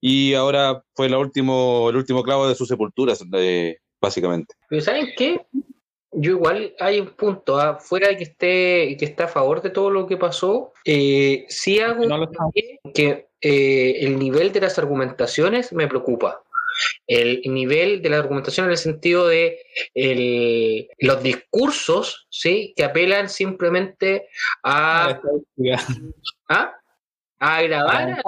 y 0.00 0.32
ahora 0.32 0.82
fue 0.94 1.10
la 1.10 1.18
último, 1.18 1.90
el 1.90 1.96
último 1.96 2.22
clavo 2.22 2.48
de 2.48 2.54
sus 2.54 2.68
sepulturas, 2.68 3.22
eh, 3.34 3.76
básicamente. 4.00 4.54
pero 4.70 4.80
¿saben 4.80 5.08
qué? 5.14 5.44
Yo 6.12 6.30
igual 6.30 6.74
hay 6.80 7.00
un 7.00 7.08
punto, 7.08 7.60
ah, 7.60 7.78
fuera 7.78 8.08
de 8.08 8.16
que 8.16 8.24
esté 8.24 8.96
que 8.96 9.04
está 9.04 9.24
a 9.24 9.28
favor 9.28 9.60
de 9.60 9.68
todo 9.68 9.90
lo 9.90 10.06
que 10.06 10.16
pasó, 10.16 10.72
eh, 10.86 11.44
sí 11.50 11.78
hago 11.78 12.06
No 12.06 12.26
que 12.94 13.28
eh, 13.42 13.96
el 14.00 14.18
nivel 14.18 14.50
de 14.50 14.62
las 14.62 14.78
argumentaciones 14.78 15.74
me 15.74 15.86
preocupa. 15.88 16.42
El 17.06 17.42
nivel 17.44 18.02
de 18.02 18.08
la 18.10 18.18
argumentación 18.18 18.66
en 18.66 18.72
el 18.72 18.78
sentido 18.78 19.28
de 19.28 19.58
el- 19.94 20.88
los 20.98 21.22
discursos, 21.22 22.26
¿sí? 22.30 22.72
Que 22.76 22.84
apelan 22.84 23.28
simplemente 23.28 24.28
a, 24.62 25.20
¿ah? 26.48 26.74
a 27.42 27.56
agradar. 27.56 28.22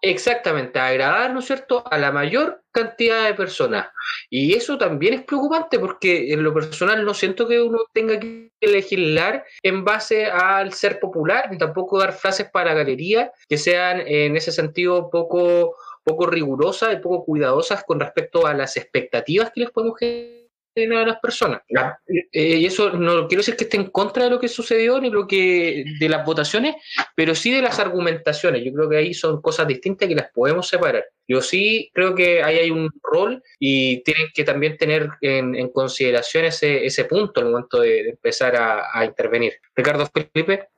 Exactamente, 0.00 0.78
agradar, 0.78 1.32
¿no 1.32 1.40
es 1.40 1.46
cierto?, 1.46 1.82
a 1.90 1.98
la 1.98 2.12
mayor 2.12 2.62
cantidad 2.70 3.24
de 3.24 3.34
personas. 3.34 3.88
Y 4.30 4.54
eso 4.54 4.78
también 4.78 5.14
es 5.14 5.22
preocupante 5.24 5.78
porque 5.78 6.32
en 6.32 6.44
lo 6.44 6.54
personal 6.54 7.04
no 7.04 7.14
siento 7.14 7.48
que 7.48 7.60
uno 7.60 7.78
tenga 7.92 8.20
que 8.20 8.50
legislar 8.60 9.44
en 9.62 9.84
base 9.84 10.26
al 10.26 10.72
ser 10.72 11.00
popular, 11.00 11.50
ni 11.50 11.58
tampoco 11.58 11.98
dar 11.98 12.12
frases 12.12 12.48
para 12.50 12.74
galería 12.74 13.32
que 13.48 13.58
sean 13.58 14.00
en 14.06 14.36
ese 14.36 14.52
sentido 14.52 15.10
poco, 15.10 15.74
poco 16.06 16.26
rigurosas 16.26 16.94
y 16.94 16.98
poco 16.98 17.24
cuidadosas 17.24 17.82
con 17.84 17.98
respecto 17.98 18.46
a 18.46 18.54
las 18.54 18.76
expectativas 18.76 19.50
que 19.52 19.62
les 19.62 19.70
podemos 19.70 19.98
generar 19.98 20.36
de 20.76 21.06
las 21.06 21.18
personas. 21.20 21.62
Eh, 22.06 22.58
y 22.58 22.66
eso 22.66 22.90
no 22.90 23.26
quiero 23.26 23.40
decir 23.40 23.56
que 23.56 23.64
esté 23.64 23.76
en 23.76 23.90
contra 23.90 24.24
de 24.24 24.30
lo 24.30 24.38
que 24.38 24.46
sucedió 24.46 25.00
ni 25.00 25.10
lo 25.10 25.26
que 25.26 25.84
de 25.98 26.08
las 26.08 26.24
votaciones, 26.24 26.76
pero 27.16 27.34
sí 27.34 27.50
de 27.50 27.60
las 27.60 27.80
argumentaciones. 27.80 28.62
Yo 28.64 28.72
creo 28.72 28.88
que 28.88 28.98
ahí 28.98 29.14
son 29.14 29.42
cosas 29.42 29.66
distintas 29.66 30.08
que 30.08 30.14
las 30.14 30.30
podemos 30.30 30.68
separar. 30.68 31.04
Yo 31.26 31.40
sí 31.40 31.90
creo 31.92 32.14
que 32.14 32.40
ahí 32.44 32.58
hay 32.58 32.70
un 32.70 32.88
rol 33.02 33.42
y 33.58 34.04
tienen 34.04 34.28
que 34.32 34.44
también 34.44 34.76
tener 34.76 35.08
en, 35.22 35.68
consideración 35.70 36.44
ese, 36.44 36.86
ese 36.86 37.04
punto 37.06 37.40
al 37.40 37.46
momento 37.46 37.80
de, 37.80 38.10
empezar 38.10 38.54
a, 38.54 38.90
a 38.92 39.04
intervenir. 39.04 39.54
Ricardo 39.74 40.06
Felipe. 40.06 40.68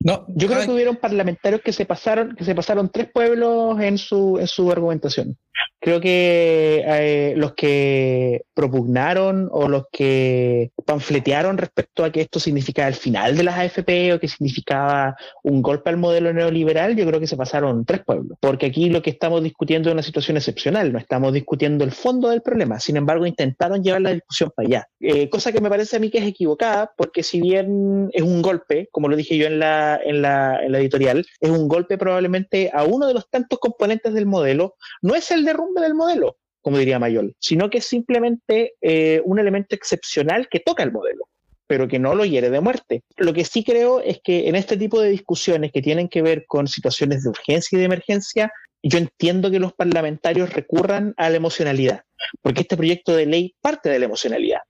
No, 0.00 0.26
yo 0.28 0.46
creo 0.46 0.64
que 0.64 0.70
hubieron 0.70 0.96
parlamentarios 0.96 1.62
que 1.62 1.72
se 1.72 1.86
pasaron, 1.86 2.36
que 2.36 2.44
se 2.44 2.54
pasaron 2.54 2.90
tres 2.90 3.10
pueblos 3.12 3.80
en 3.80 3.98
su, 3.98 4.38
en 4.38 4.46
su 4.46 4.70
argumentación. 4.70 5.36
Creo 5.80 6.00
que 6.00 6.82
eh, 6.86 7.34
los 7.36 7.54
que 7.54 8.42
propugnaron 8.54 9.48
o 9.52 9.68
los 9.68 9.84
que 9.92 10.70
panfletearon 10.84 11.58
respecto 11.58 12.04
a 12.04 12.10
que 12.10 12.22
esto 12.22 12.40
significaba 12.40 12.88
el 12.88 12.94
final 12.94 13.36
de 13.36 13.44
las 13.44 13.56
AFP 13.58 14.12
o 14.12 14.20
que 14.20 14.28
significaba 14.28 15.16
un 15.44 15.62
golpe 15.62 15.90
al 15.90 15.96
modelo 15.96 16.32
neoliberal, 16.32 16.96
yo 16.96 17.06
creo 17.06 17.20
que 17.20 17.26
se 17.26 17.36
pasaron 17.36 17.84
tres 17.84 18.02
pueblos. 18.04 18.36
Porque 18.40 18.66
aquí 18.66 18.90
lo 18.90 19.00
que 19.00 19.10
estamos 19.10 19.42
discutiendo 19.42 19.88
es 19.88 19.92
una 19.92 20.02
situación 20.02 20.36
excepcional, 20.36 20.92
no 20.92 20.98
estamos 20.98 21.32
discutiendo 21.32 21.84
el 21.84 21.92
fondo 21.92 22.30
del 22.30 22.42
problema. 22.42 22.80
Sin 22.80 22.96
embargo, 22.96 23.26
intentaron 23.26 23.82
llevar 23.82 24.02
la 24.02 24.14
discusión 24.14 24.50
para 24.54 24.66
allá. 24.66 24.88
Eh, 25.00 25.30
cosa 25.30 25.52
que 25.52 25.60
me 25.60 25.70
parece 25.70 25.96
a 25.96 26.00
mí 26.00 26.10
que 26.10 26.18
es 26.18 26.26
equivocada, 26.26 26.92
porque 26.96 27.22
si 27.22 27.40
bien 27.40 28.10
es 28.12 28.22
un 28.22 28.42
golpe, 28.42 28.88
como 28.90 29.08
lo 29.08 29.16
dije 29.16 29.36
yo 29.36 29.46
en 29.46 29.58
la, 29.58 29.85
en 29.94 30.22
la, 30.22 30.60
editorial, 30.64 31.24
es 31.40 31.50
un 31.50 31.68
golpe 31.68 31.96
probablemente 31.96 32.70
a 32.74 32.84
uno 32.84 33.06
de 33.06 33.14
los 33.14 33.28
tantos 33.30 33.58
componentes 33.58 34.12
del 34.12 34.26
modelo, 34.26 34.74
no 35.02 35.14
es 35.14 35.30
el 35.30 35.44
derrumbe 35.44 35.80
del 35.80 35.94
modelo, 35.94 36.36
como 36.60 36.78
diría 36.78 36.98
Mayol, 36.98 37.34
sino 37.38 37.70
que 37.70 37.78
es 37.78 37.86
simplemente 37.86 38.74
eh, 38.80 39.22
un 39.24 39.38
elemento 39.38 39.74
excepcional 39.74 40.48
que 40.48 40.60
toca 40.60 40.82
el 40.82 40.92
modelo 40.92 41.28
pero 41.68 41.88
que 41.88 41.98
no 41.98 42.14
lo 42.14 42.24
hiere 42.24 42.50
de 42.50 42.60
muerte. 42.60 43.02
Lo 43.16 43.32
que 43.32 43.44
sí 43.44 43.64
creo 43.64 44.00
es 44.00 44.20
que 44.22 44.48
en 44.48 44.54
este 44.54 44.76
tipo 44.76 45.00
de 45.00 45.10
discusiones 45.10 45.72
que 45.72 45.82
tienen 45.82 46.08
que 46.08 46.22
ver 46.22 46.44
con 46.46 46.68
situaciones 46.68 47.24
de 47.24 47.30
urgencia 47.30 47.76
y 47.76 47.80
de 47.80 47.86
emergencia, 47.86 48.52
yo 48.82 48.98
entiendo 48.98 49.50
que 49.50 49.58
los 49.58 49.72
parlamentarios 49.72 50.52
recurran 50.52 51.12
a 51.16 51.28
la 51.28 51.36
emocionalidad, 51.36 52.02
porque 52.40 52.60
este 52.60 52.76
proyecto 52.76 53.16
de 53.16 53.26
ley 53.26 53.54
parte 53.60 53.88
de 53.88 53.98
la 53.98 54.04
emocionalidad. 54.04 54.60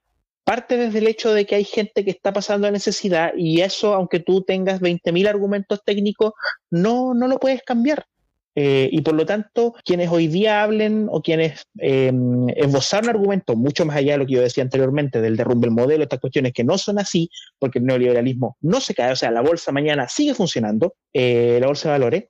Parte 0.47 0.77
desde 0.77 1.01
el 1.01 1.09
hecho 1.09 1.35
de 1.35 1.45
que 1.45 1.57
hay 1.57 1.65
gente 1.65 2.05
que 2.05 2.13
está 2.13 2.33
pasando 2.33 2.71
necesidad 2.71 3.33
y 3.37 3.63
eso, 3.63 3.95
aunque 3.95 4.21
tú 4.21 4.43
tengas 4.43 4.81
20.000 4.81 5.27
argumentos 5.27 5.81
técnicos, 5.85 6.35
no, 6.71 7.15
no 7.15 7.27
lo 7.27 7.41
puedes 7.41 7.65
cambiar. 7.65 8.07
Eh, 8.55 8.89
y 8.93 9.01
por 9.01 9.15
lo 9.15 9.27
tanto, 9.27 9.75
quienes 9.85 10.09
hoy 10.09 10.29
día 10.29 10.63
hablen 10.63 11.09
o 11.11 11.21
quienes 11.21 11.65
eh, 11.81 12.13
esbozaron 12.55 13.11
argumentos 13.11 13.57
mucho 13.57 13.85
más 13.85 13.97
allá 13.97 14.13
de 14.13 14.19
lo 14.19 14.27
que 14.27 14.35
yo 14.35 14.41
decía 14.41 14.63
anteriormente 14.63 15.21
del 15.21 15.37
derrumbe 15.37 15.67
del 15.67 15.75
modelo, 15.75 16.05
estas 16.05 16.21
cuestiones 16.21 16.53
que 16.53 16.63
no 16.63 16.79
son 16.79 17.01
así, 17.01 17.29
porque 17.59 17.81
el 17.81 17.87
neoliberalismo 17.87 18.57
no 18.61 18.81
se 18.81 18.95
cae, 18.95 19.11
o 19.11 19.17
sea, 19.17 19.33
la 19.33 19.41
bolsa 19.41 19.73
mañana 19.73 20.09
sigue 20.09 20.33
funcionando, 20.33 20.95
eh, 21.13 21.59
la 21.61 21.67
bolsa 21.67 21.89
de 21.89 21.93
valores, 21.99 22.25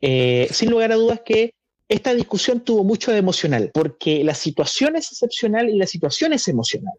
eh, 0.00 0.48
sin 0.50 0.70
lugar 0.70 0.90
a 0.90 0.96
dudas 0.96 1.20
que 1.24 1.54
esta 1.88 2.14
discusión 2.14 2.60
tuvo 2.60 2.82
mucho 2.82 3.12
de 3.12 3.18
emocional, 3.18 3.70
porque 3.72 4.24
la 4.24 4.34
situación 4.34 4.96
es 4.96 5.12
excepcional 5.12 5.70
y 5.70 5.78
la 5.78 5.86
situación 5.86 6.32
es 6.32 6.48
emocional. 6.48 6.94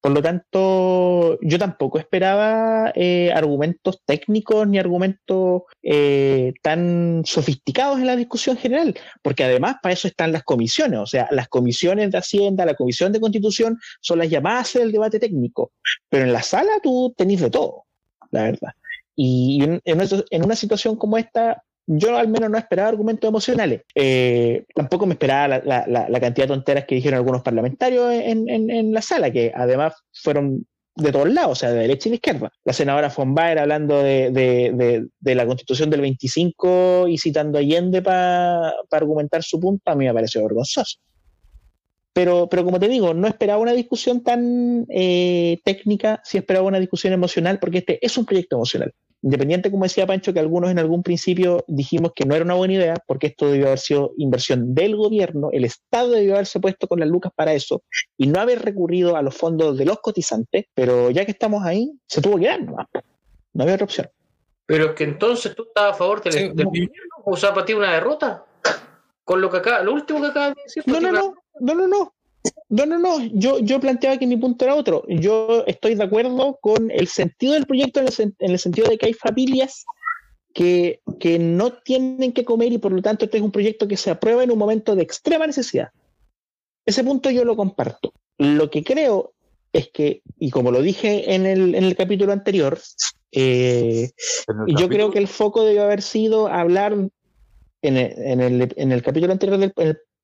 Por 0.00 0.12
lo 0.12 0.22
tanto, 0.22 1.38
yo 1.42 1.58
tampoco 1.58 1.98
esperaba 1.98 2.90
eh, 2.94 3.30
argumentos 3.34 4.00
técnicos 4.06 4.66
ni 4.66 4.78
argumentos 4.78 5.62
eh, 5.82 6.54
tan 6.62 7.22
sofisticados 7.26 7.98
en 7.98 8.06
la 8.06 8.16
discusión 8.16 8.56
general, 8.56 8.94
porque 9.22 9.44
además 9.44 9.76
para 9.82 9.92
eso 9.92 10.08
están 10.08 10.32
las 10.32 10.42
comisiones, 10.42 11.00
o 11.00 11.06
sea, 11.06 11.28
las 11.30 11.48
comisiones 11.48 12.10
de 12.10 12.18
Hacienda, 12.18 12.64
la 12.64 12.74
comisión 12.74 13.12
de 13.12 13.20
Constitución 13.20 13.78
son 14.00 14.20
las 14.20 14.30
llamadas 14.30 14.58
a 14.58 14.62
hacer 14.62 14.82
el 14.82 14.92
debate 14.92 15.18
técnico, 15.18 15.72
pero 16.08 16.24
en 16.24 16.32
la 16.32 16.42
sala 16.42 16.70
tú 16.82 17.12
tenés 17.14 17.40
de 17.40 17.50
todo, 17.50 17.84
la 18.30 18.44
verdad. 18.44 18.72
Y 19.14 19.62
en 19.62 20.44
una 20.44 20.56
situación 20.56 20.96
como 20.96 21.18
esta, 21.18 21.62
yo 21.92 22.16
al 22.16 22.28
menos 22.28 22.48
no 22.48 22.56
esperaba 22.56 22.88
argumentos 22.88 23.28
emocionales. 23.28 23.82
Eh, 23.96 24.64
tampoco 24.74 25.06
me 25.06 25.14
esperaba 25.14 25.58
la, 25.58 26.20
cantidad 26.20 26.46
de 26.46 26.54
tonteras 26.54 26.84
que 26.84 26.94
dijeron 26.94 27.18
algunos 27.18 27.42
parlamentarios 27.42 28.12
en, 28.12 28.92
la 28.92 29.02
sala, 29.02 29.32
que 29.32 29.50
además 29.52 29.94
fueron 30.12 30.66
de 30.94 31.10
todos 31.10 31.28
lados, 31.28 31.50
o 31.50 31.54
sea, 31.56 31.72
de 31.72 31.80
derecha 31.80 32.08
y 32.08 32.10
de 32.10 32.16
izquierda. 32.16 32.52
La 32.64 32.72
senadora 32.72 33.12
von 33.14 33.34
Baer 33.34 33.58
hablando 33.58 34.04
de, 34.04 35.08
la 35.20 35.46
constitución 35.46 35.90
del 35.90 36.02
25 36.02 37.08
y 37.08 37.18
citando 37.18 37.58
a 37.58 37.60
Allende 37.60 38.02
para 38.02 38.72
argumentar 38.92 39.42
su 39.42 39.58
punto, 39.58 39.90
a 39.90 39.96
mí 39.96 40.04
me 40.04 40.14
pareció 40.14 40.44
vergonzoso. 40.44 40.98
Pero, 42.12 42.48
pero 42.48 42.64
como 42.64 42.78
te 42.78 42.86
digo, 42.86 43.14
no 43.14 43.26
esperaba 43.26 43.60
una 43.60 43.72
discusión 43.72 44.22
tan 44.22 44.86
eh, 44.90 45.58
técnica, 45.64 46.20
sí 46.22 46.38
esperaba 46.38 46.68
una 46.68 46.78
discusión 46.78 47.12
emocional, 47.12 47.58
porque 47.58 47.78
este 47.78 48.04
es 48.04 48.16
un 48.16 48.26
proyecto 48.26 48.56
emocional. 48.56 48.94
Independiente, 49.22 49.70
como 49.70 49.84
decía 49.84 50.06
Pancho, 50.06 50.32
que 50.32 50.40
algunos 50.40 50.70
en 50.70 50.78
algún 50.78 51.02
principio 51.02 51.62
dijimos 51.68 52.12
que 52.14 52.24
no 52.24 52.34
era 52.34 52.44
una 52.44 52.54
buena 52.54 52.74
idea, 52.74 52.94
porque 53.06 53.28
esto 53.28 53.50
debió 53.50 53.66
haber 53.66 53.78
sido 53.78 54.12
inversión 54.16 54.74
del 54.74 54.96
gobierno, 54.96 55.50
el 55.52 55.64
Estado 55.64 56.12
debió 56.12 56.34
haberse 56.34 56.58
puesto 56.58 56.88
con 56.88 57.00
las 57.00 57.08
lucas 57.08 57.30
para 57.34 57.52
eso 57.52 57.82
y 58.16 58.28
no 58.28 58.40
haber 58.40 58.62
recurrido 58.62 59.16
a 59.16 59.22
los 59.22 59.36
fondos 59.36 59.76
de 59.76 59.84
los 59.84 60.00
cotizantes, 60.00 60.66
pero 60.72 61.10
ya 61.10 61.26
que 61.26 61.32
estamos 61.32 61.64
ahí, 61.64 61.92
se 62.06 62.22
tuvo 62.22 62.38
que 62.38 62.46
dar, 62.46 62.62
no, 62.62 62.76
no 63.52 63.62
había 63.62 63.74
otra 63.74 63.84
opción. 63.84 64.08
Pero 64.64 64.86
es 64.86 64.92
que 64.92 65.04
entonces 65.04 65.54
tú 65.54 65.64
estabas 65.64 65.96
a 65.96 65.98
favor 65.98 66.22
del, 66.22 66.54
gobierno, 66.54 66.94
o 67.24 67.36
sea, 67.36 67.52
para 67.52 67.66
ti 67.66 67.74
una 67.74 67.92
derrota, 67.92 68.46
con 69.24 69.40
lo 69.40 69.50
que 69.50 69.58
acá, 69.58 69.82
lo 69.82 69.92
último 69.92 70.20
que 70.20 70.28
acabas 70.28 70.54
de 70.54 70.62
decir. 70.62 70.82
No, 70.86 71.00
no, 71.00 71.12
no, 71.12 71.34
no, 71.60 71.74
no, 71.74 71.88
no, 71.88 72.14
no, 72.68 72.86
no, 72.86 72.98
no, 72.98 73.20
yo, 73.32 73.58
yo 73.58 73.80
planteaba 73.80 74.18
que 74.18 74.26
mi 74.26 74.36
punto 74.36 74.64
era 74.64 74.74
otro. 74.74 75.04
Yo 75.08 75.64
estoy 75.66 75.94
de 75.94 76.04
acuerdo 76.04 76.58
con 76.60 76.90
el 76.90 77.08
sentido 77.08 77.54
del 77.54 77.66
proyecto 77.66 78.00
en 78.00 78.06
el, 78.38 78.58
sentido 78.58 78.88
de 78.88 78.96
que 78.96 79.06
hay 79.06 79.12
familias 79.12 79.84
que, 80.54 81.00
que, 81.18 81.38
no 81.38 81.72
tienen 81.72 82.32
que 82.32 82.44
comer 82.44 82.72
y 82.72 82.78
por 82.78 82.92
lo 82.92 83.02
tanto 83.02 83.24
este 83.24 83.38
es 83.38 83.42
un 83.42 83.52
proyecto 83.52 83.88
que 83.88 83.96
se 83.96 84.10
aprueba 84.10 84.44
en 84.44 84.50
un 84.50 84.58
momento 84.58 84.94
de 84.94 85.02
extrema 85.02 85.46
necesidad. 85.46 85.90
Ese 86.86 87.04
punto 87.04 87.30
yo 87.30 87.44
lo 87.44 87.56
comparto. 87.56 88.12
Lo 88.38 88.70
que 88.70 88.82
creo 88.84 89.34
es 89.72 89.90
que, 89.90 90.22
y 90.38 90.50
como 90.50 90.70
lo 90.70 90.82
dije 90.82 91.34
en 91.34 91.46
el, 91.46 91.74
en 91.74 91.84
el 91.84 91.96
capítulo 91.96 92.32
anterior, 92.32 92.80
eh, 93.32 94.10
yo 94.66 94.88
creo 94.88 95.10
que 95.10 95.18
el 95.18 95.28
foco 95.28 95.64
debió 95.64 95.82
haber 95.82 96.02
sido 96.02 96.48
hablar 96.48 96.92
en 97.82 97.96
el, 97.96 98.12
en 98.16 98.40
el, 98.40 98.74
en 98.76 98.92
el 98.92 99.02
capítulo 99.02 99.32
anterior 99.32 99.58
del, 99.58 99.72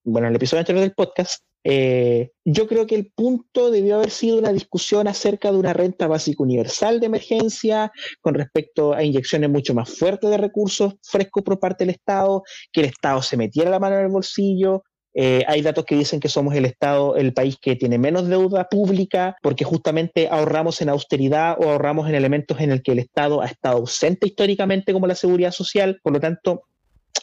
bueno, 0.05 0.27
en 0.27 0.33
el 0.33 0.37
episodio 0.37 0.61
anterior 0.61 0.83
del 0.83 0.95
podcast, 0.95 1.43
eh, 1.69 2.31
yo 2.45 2.69
creo 2.69 2.87
que 2.87 2.95
el 2.95 3.11
punto 3.13 3.73
debió 3.73 3.97
haber 3.97 4.11
sido 4.11 4.39
una 4.39 4.53
discusión 4.53 5.09
acerca 5.09 5.51
de 5.51 5.59
una 5.59 5.73
renta 5.73 6.07
básica 6.07 6.45
universal 6.45 7.01
de 7.01 7.07
emergencia 7.07 7.91
con 8.21 8.35
respecto 8.35 8.95
a 8.95 9.03
inyecciones 9.03 9.51
mucho 9.51 9.75
más 9.75 9.91
fuertes 9.91 10.31
de 10.31 10.37
recursos 10.37 10.95
frescos 11.03 11.43
por 11.43 11.59
parte 11.59 11.85
del 11.85 11.95
Estado, 11.95 12.45
que 12.71 12.83
el 12.83 12.87
Estado 12.87 13.21
se 13.21 13.37
metiera 13.37 13.69
la 13.69 13.81
mano 13.81 13.97
en 13.97 14.05
el 14.05 14.13
bolsillo. 14.13 14.85
Eh, 15.13 15.43
hay 15.49 15.61
datos 15.61 15.85
que 15.85 15.97
dicen 15.97 16.21
que 16.21 16.29
somos 16.29 16.55
el 16.55 16.67
Estado, 16.67 17.17
el 17.17 17.35
país 17.35 17.57
que 17.61 17.75
tiene 17.75 17.99
menos 17.99 18.29
deuda 18.29 18.69
pública, 18.69 19.35
porque 19.43 19.65
justamente 19.65 20.29
ahorramos 20.31 20.81
en 20.83 20.91
austeridad 20.91 21.57
o 21.59 21.71
ahorramos 21.71 22.09
en 22.09 22.15
elementos 22.15 22.61
en 22.61 22.71
el 22.71 22.81
que 22.81 22.93
el 22.93 23.01
Estado 23.01 23.43
ha 23.43 23.47
estado 23.47 23.79
ausente 23.79 24.29
históricamente, 24.29 24.93
como 24.93 25.09
la 25.09 25.17
seguridad 25.17 25.51
social. 25.51 25.99
Por 26.01 26.13
lo 26.13 26.21
tanto, 26.21 26.63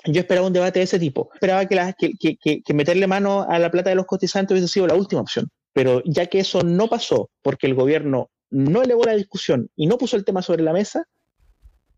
yo 0.05 0.21
esperaba 0.21 0.47
un 0.47 0.53
debate 0.53 0.79
de 0.79 0.85
ese 0.85 0.99
tipo. 0.99 1.29
Esperaba 1.33 1.65
que, 1.65 2.73
meterle 2.73 3.07
mano 3.07 3.45
a 3.47 3.59
la 3.59 3.71
plata 3.71 3.89
de 3.89 3.95
los 3.95 4.05
cotizantes 4.05 4.53
hubiese 4.53 4.67
sido 4.67 4.87
la 4.87 4.95
última 4.95 5.21
opción. 5.21 5.49
Pero 5.73 6.01
ya 6.05 6.27
que 6.27 6.39
eso 6.39 6.61
no 6.63 6.87
pasó 6.87 7.29
porque 7.41 7.67
el 7.67 7.73
gobierno 7.73 8.29
no 8.49 8.83
elevó 8.83 9.03
la 9.05 9.15
discusión 9.15 9.69
y 9.75 9.87
no 9.87 9.97
puso 9.97 10.15
el 10.15 10.25
tema 10.25 10.41
sobre 10.41 10.63
la 10.63 10.73
mesa, 10.73 11.07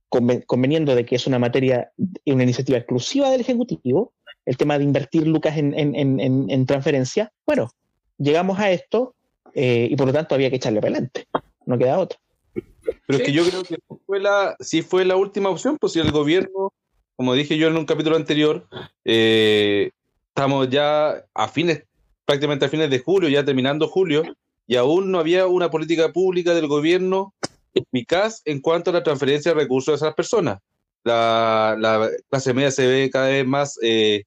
conveniendo 0.10 0.96
de 0.96 1.06
que 1.06 1.16
es 1.16 1.28
una 1.28 1.40
materia, 1.40 1.92
una 2.26 2.44
iniciativa 2.44 2.78
exclusiva 2.78 3.30
del 3.30 3.42
Ejecutivo, 3.42 4.14
el 4.46 4.56
tema 4.56 4.78
de 4.78 4.86
invertir 4.86 5.28
lucas 5.28 5.58
en, 5.58 6.66
transferencia, 6.66 7.34
bueno, 7.46 7.72
llegamos 8.18 8.60
a 8.60 8.72
esto 8.72 9.16
eh, 9.54 9.88
y 9.90 9.96
por 9.96 10.08
lo 10.08 10.14
tanto 10.14 10.36
había 10.36 10.50
que 10.50 10.58
echarle 10.58 10.80
para 10.80 10.94
adelante. 10.94 11.28
No 11.66 11.78
queda 11.78 12.00
otra. 12.00 12.20
Pero 12.54 13.20
es 13.20 13.24
que 13.24 13.32
yo 13.32 13.44
creo 13.44 13.64
que 13.64 13.78
fue 14.06 14.20
la, 14.20 14.56
sí 14.60 14.84
fue 14.84 15.04
la 15.04 15.16
última 15.16 15.50
opción, 15.50 15.78
pues 15.80 15.94
si 15.94 16.00
el 16.00 16.12
gobierno 16.12 16.72
como 17.16 17.34
dije 17.34 17.58
yo 17.58 17.68
en 17.68 17.78
un 17.78 17.86
capítulo 17.86 18.16
anterior, 18.16 18.68
eh, 19.04 19.92
estamos 20.30 20.70
ya 20.70 21.24
a 21.34 21.48
fines, 21.48 21.84
prácticamente 22.26 22.66
a 22.66 22.70
fines 22.70 22.90
de 22.90 23.00
julio, 23.00 23.30
ya 23.30 23.46
terminando 23.46 23.88
julio, 23.88 24.24
y 24.68 24.76
aún 24.76 25.12
no 25.12 25.20
había 25.20 25.48
una 25.48 25.70
política 25.70 26.12
pública 26.12 26.54
del 26.54 26.68
gobierno 26.68 27.34
eficaz 27.74 28.42
en 28.46 28.62
cuanto 28.62 28.90
a 28.90 28.94
la 28.94 29.04
transferencia 29.04 29.54
de 29.54 29.60
recursos 29.60 29.94
a 29.94 29.96
esas 29.96 30.16
personas. 30.16 30.60
La, 31.04 31.76
la 31.80 32.10
clase 32.30 32.54
media 32.54 32.72
se 32.72 32.88
ve 32.88 33.10
cada 33.12 33.28
vez 33.28 33.46
más 33.46 33.78
eh, 33.82 34.24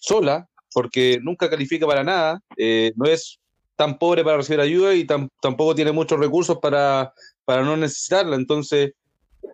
sola 0.00 0.48
porque 0.72 1.20
nunca 1.22 1.50
califica 1.50 1.86
para 1.86 2.02
nada, 2.02 2.40
eh, 2.56 2.92
no 2.96 3.04
es 3.04 3.38
tan 3.76 3.98
pobre 3.98 4.24
para 4.24 4.38
recibir 4.38 4.60
ayuda 4.60 4.94
y 4.94 5.04
tampoco 5.04 5.74
tiene 5.74 5.92
muchos 5.92 6.18
recursos 6.18 6.58
para, 6.58 7.12
para 7.44 7.62
no 7.62 7.76
necesitarla. 7.76 8.36
Entonces, 8.36 8.92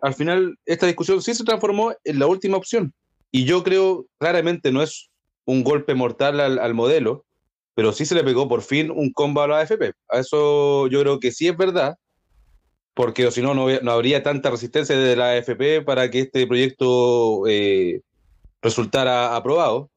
al 0.01 0.13
final 0.13 0.57
esta 0.65 0.87
discusión 0.87 1.21
sí 1.21 1.33
se 1.33 1.43
transformó 1.43 1.93
en 2.03 2.19
la 2.19 2.27
última 2.27 2.57
opción. 2.57 2.93
Y 3.31 3.45
yo 3.45 3.63
creo 3.63 4.07
claramente 4.17 4.71
no 4.71 4.81
es 4.81 5.09
un 5.45 5.63
golpe 5.63 5.95
mortal 5.95 6.39
al, 6.39 6.73
modelo, 6.73 7.25
pero 7.75 7.91
sí 7.91 8.05
se 8.05 8.15
le 8.15 8.23
pegó 8.23 8.47
por 8.47 8.61
fin 8.61 8.91
un 8.91 9.11
combo 9.11 9.41
a 9.41 9.47
la 9.47 9.59
AFP. 9.59 9.93
A 10.09 10.19
eso 10.19 10.87
yo 10.87 11.01
creo 11.01 11.19
que 11.19 11.31
sí 11.31 11.47
es 11.47 11.57
verdad, 11.57 11.95
porque 12.93 13.29
si 13.31 13.41
no, 13.41 13.53
no, 13.53 13.91
habría 13.91 14.23
tanta 14.23 14.51
resistencia 14.51 14.97
de 14.97 15.15
la 15.15 15.31
AFP 15.31 15.83
para 15.83 16.09
que 16.09 16.21
este 16.21 16.45
proyecto 16.47 17.47
eh, 17.47 18.01
resultara 18.61 19.35
aprobado. 19.35 19.89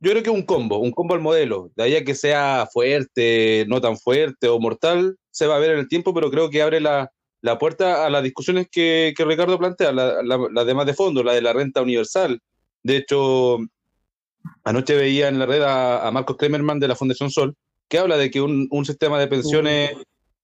Yo 0.00 0.10
creo 0.10 0.22
que 0.22 0.30
un 0.30 0.42
combo, 0.42 0.78
un 0.78 0.92
combo 0.92 1.14
al 1.14 1.20
modelo, 1.20 1.70
de 1.74 1.84
ahí 1.84 1.96
a 1.96 2.04
que 2.04 2.14
sea 2.14 2.68
fuerte, 2.70 3.64
no 3.66 3.80
tan 3.80 3.96
fuerte 3.96 4.48
o 4.48 4.60
mortal, 4.60 5.16
se 5.30 5.46
va 5.46 5.56
a 5.56 5.58
ver 5.58 5.70
en 5.70 5.78
el 5.78 5.88
tiempo, 5.88 6.12
pero 6.12 6.30
creo 6.30 6.50
que 6.50 6.62
abre 6.62 6.80
la, 6.80 7.10
la 7.46 7.58
puerta 7.58 8.04
a 8.04 8.10
las 8.10 8.24
discusiones 8.24 8.66
que, 8.70 9.14
Ricardo 9.16 9.56
plantea, 9.56 9.92
las 9.92 10.16
la, 10.24 10.64
demás 10.64 10.84
de 10.84 10.94
fondo, 10.94 11.22
la 11.22 11.32
de 11.32 11.40
la 11.40 11.52
renta 11.52 11.80
universal. 11.80 12.40
De 12.82 12.96
hecho, 12.96 13.58
anoche 14.64 14.96
veía 14.96 15.28
en 15.28 15.38
la 15.38 15.46
red 15.46 15.62
a, 15.62 16.10
Marcos 16.10 16.36
Kremerman 16.36 16.80
de 16.80 16.88
la 16.88 16.96
Fundación 16.96 17.30
Sol, 17.30 17.54
que 17.88 17.98
habla 17.98 18.16
de 18.16 18.32
que 18.32 18.40
un, 18.40 18.84
sistema 18.84 19.20
de 19.20 19.28
pensiones 19.28 19.92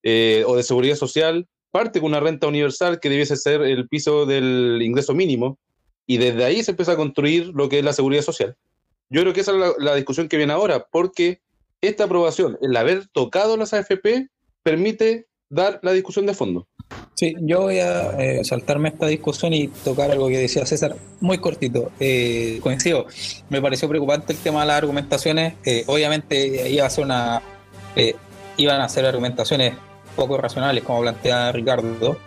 eh, 0.04 0.44
o 0.46 0.54
de 0.54 0.62
seguridad 0.62 0.94
social 0.94 1.48
parte 1.72 2.00
con 2.00 2.10
una 2.10 2.20
renta 2.20 2.46
universal 2.46 3.00
que 3.00 3.08
debiese 3.08 3.36
ser 3.36 3.62
el 3.62 3.88
piso 3.88 4.24
del 4.24 4.80
ingreso 4.80 5.12
mínimo, 5.12 5.58
y 6.06 6.18
desde 6.18 6.44
ahí 6.44 6.62
se 6.62 6.70
empieza 6.70 6.92
a 6.92 6.96
construir 6.96 7.48
lo 7.48 7.68
que 7.68 7.80
es 7.80 7.84
la 7.84 7.94
seguridad 7.94 8.22
social. 8.22 8.56
Yo 9.10 9.22
creo 9.22 9.32
que 9.32 9.40
esa 9.40 9.52
es 9.52 9.74
la 9.78 9.96
discusión 9.96 10.28
que 10.28 10.36
viene 10.36 10.52
ahora, 10.52 10.86
porque 10.88 11.40
esta 11.80 12.04
aprobación, 12.04 12.58
el 12.62 12.76
haber 12.76 13.08
tocado 13.08 13.56
las 13.56 13.72
AFP, 13.72 14.28
permite 14.62 15.26
dar 15.52 15.78
la 15.82 15.92
discusión 15.92 16.24
de 16.26 16.34
fondo. 16.34 16.66
Sí, 17.14 17.34
yo 17.40 17.62
voy 17.62 17.78
a 17.78 18.18
eh, 18.18 18.42
saltarme 18.42 18.88
esta 18.88 19.06
discusión 19.06 19.52
y 19.52 19.68
tocar 19.68 20.10
algo 20.10 20.28
que 20.28 20.38
decía 20.38 20.64
César, 20.64 20.96
muy 21.20 21.38
cortito. 21.38 21.92
Eh, 22.00 22.58
coincido, 22.62 23.06
me 23.50 23.60
pareció 23.60 23.88
preocupante 23.88 24.32
el 24.32 24.38
tema 24.38 24.62
de 24.62 24.66
las 24.66 24.78
argumentaciones. 24.78 25.54
Eh, 25.64 25.84
obviamente 25.86 26.70
iba 26.70 26.86
a 26.86 26.90
ser 26.90 27.04
una, 27.04 27.42
iban 28.56 28.80
a 28.80 28.88
ser 28.88 29.04
argumentaciones 29.04 29.74
poco 30.16 30.38
racionales, 30.38 30.82
como 30.84 31.02
plantea 31.02 31.52
Ricardo, 31.52 32.18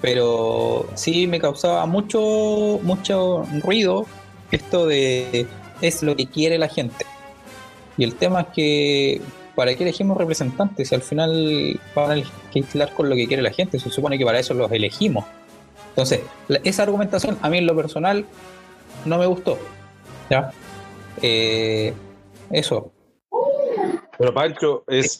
pero 0.00 0.88
sí 0.94 1.26
me 1.28 1.40
causaba 1.40 1.86
mucho, 1.86 2.80
mucho 2.82 3.46
ruido 3.62 4.06
esto 4.50 4.86
de 4.86 5.46
es 5.80 6.02
lo 6.02 6.16
que 6.16 6.26
quiere 6.26 6.58
la 6.58 6.68
gente. 6.68 7.06
Y 7.96 8.04
el 8.04 8.14
tema 8.14 8.42
es 8.42 8.46
que 8.48 9.20
¿para 9.58 9.74
qué 9.74 9.82
elegimos 9.82 10.16
representantes? 10.16 10.88
Si 10.88 10.94
al 10.94 11.02
final 11.02 11.80
van 11.92 12.12
a 12.12 12.14
legislar 12.54 12.94
con 12.94 13.08
lo 13.08 13.16
que 13.16 13.26
quiere 13.26 13.42
la 13.42 13.50
gente, 13.50 13.80
se 13.80 13.90
supone 13.90 14.16
que 14.16 14.24
para 14.24 14.38
eso 14.38 14.54
los 14.54 14.70
elegimos. 14.70 15.24
Entonces, 15.88 16.20
la- 16.46 16.60
esa 16.62 16.84
argumentación 16.84 17.36
a 17.42 17.50
mí 17.50 17.58
en 17.58 17.66
lo 17.66 17.74
personal 17.74 18.24
no 19.04 19.18
me 19.18 19.26
gustó. 19.26 19.58
¿Ya? 20.30 20.52
Eh, 21.22 21.92
eso. 22.52 22.92
Pero 24.16 24.32
Pancho, 24.32 24.84
es, 24.86 25.18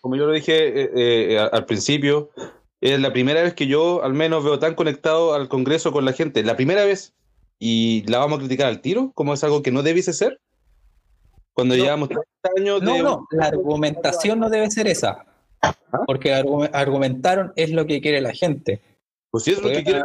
como 0.00 0.16
yo 0.16 0.24
lo 0.24 0.32
dije 0.32 0.54
eh, 0.84 0.90
eh, 1.34 1.38
al 1.52 1.66
principio, 1.66 2.30
es 2.80 2.98
la 2.98 3.12
primera 3.12 3.42
vez 3.42 3.52
que 3.52 3.66
yo 3.66 4.02
al 4.02 4.14
menos 4.14 4.44
veo 4.44 4.58
tan 4.58 4.76
conectado 4.76 5.34
al 5.34 5.48
Congreso 5.48 5.92
con 5.92 6.06
la 6.06 6.14
gente. 6.14 6.42
La 6.42 6.56
primera 6.56 6.86
vez. 6.86 7.12
Y 7.58 8.02
la 8.06 8.16
vamos 8.18 8.38
a 8.38 8.40
criticar 8.40 8.68
al 8.68 8.80
tiro, 8.80 9.12
como 9.14 9.34
es 9.34 9.44
algo 9.44 9.62
que 9.62 9.72
no 9.72 9.82
debiese 9.82 10.14
ser. 10.14 10.40
Cuando 11.58 11.76
No. 11.76 11.82
llevamos 11.82 12.08
30 12.08 12.24
años 12.56 12.82
No, 12.84 12.92
de... 12.94 13.02
no, 13.02 13.26
la 13.32 13.46
argumentación 13.46 14.38
no 14.38 14.48
debe 14.48 14.70
ser 14.70 14.86
esa. 14.86 15.26
Porque 16.06 16.32
argu- 16.32 16.70
argumentaron 16.72 17.52
es 17.56 17.72
lo 17.72 17.84
que 17.84 18.00
quiere 18.00 18.20
la 18.20 18.32
gente. 18.32 18.80
Pues 19.28 19.42
si 19.42 19.50
es 19.50 19.60
lo 19.60 19.68
que 19.68 19.78
haber- 19.78 20.04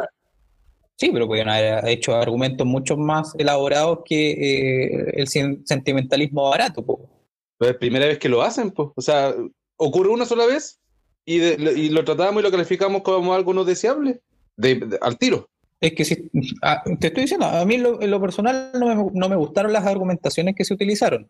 Sí, 0.96 1.10
pero 1.12 1.28
podrían 1.28 1.48
haber 1.50 1.86
hecho 1.88 2.16
argumentos 2.16 2.66
mucho 2.66 2.96
más 2.96 3.34
elaborados 3.38 4.00
que 4.04 4.32
eh, 4.32 5.12
el 5.14 5.26
sen- 5.28 5.62
sentimentalismo 5.64 6.50
barato. 6.50 6.84
po. 6.84 7.08
Pues 7.56 7.70
es 7.70 7.74
la 7.76 7.78
primera 7.78 8.06
vez 8.06 8.18
que 8.18 8.28
lo 8.28 8.42
hacen, 8.42 8.72
pues. 8.72 8.88
O 8.96 9.00
sea, 9.00 9.32
ocurre 9.76 10.08
una 10.08 10.24
sola 10.24 10.46
vez 10.46 10.80
y, 11.24 11.38
de- 11.38 11.72
y 11.76 11.88
lo 11.90 12.04
tratamos 12.04 12.40
y 12.40 12.44
lo 12.44 12.50
calificamos 12.50 13.02
como 13.02 13.32
algo 13.32 13.54
no 13.54 13.64
deseable. 13.64 14.22
De, 14.56 14.74
de- 14.74 14.98
al 15.00 15.18
tiro. 15.18 15.48
Es 15.80 15.92
que 15.92 16.04
si, 16.04 16.28
ah, 16.62 16.82
te 16.98 17.06
estoy 17.08 17.22
diciendo, 17.22 17.46
a 17.46 17.64
mí 17.64 17.76
lo, 17.76 18.02
en 18.02 18.10
lo 18.10 18.20
personal 18.20 18.72
no 18.74 18.86
me, 18.86 19.10
no 19.14 19.28
me 19.28 19.36
gustaron 19.36 19.72
las 19.72 19.86
argumentaciones 19.86 20.56
que 20.56 20.64
se 20.64 20.74
utilizaron. 20.74 21.28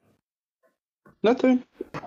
No, 1.25 1.31
está 1.31 1.47
bien. 1.47 1.65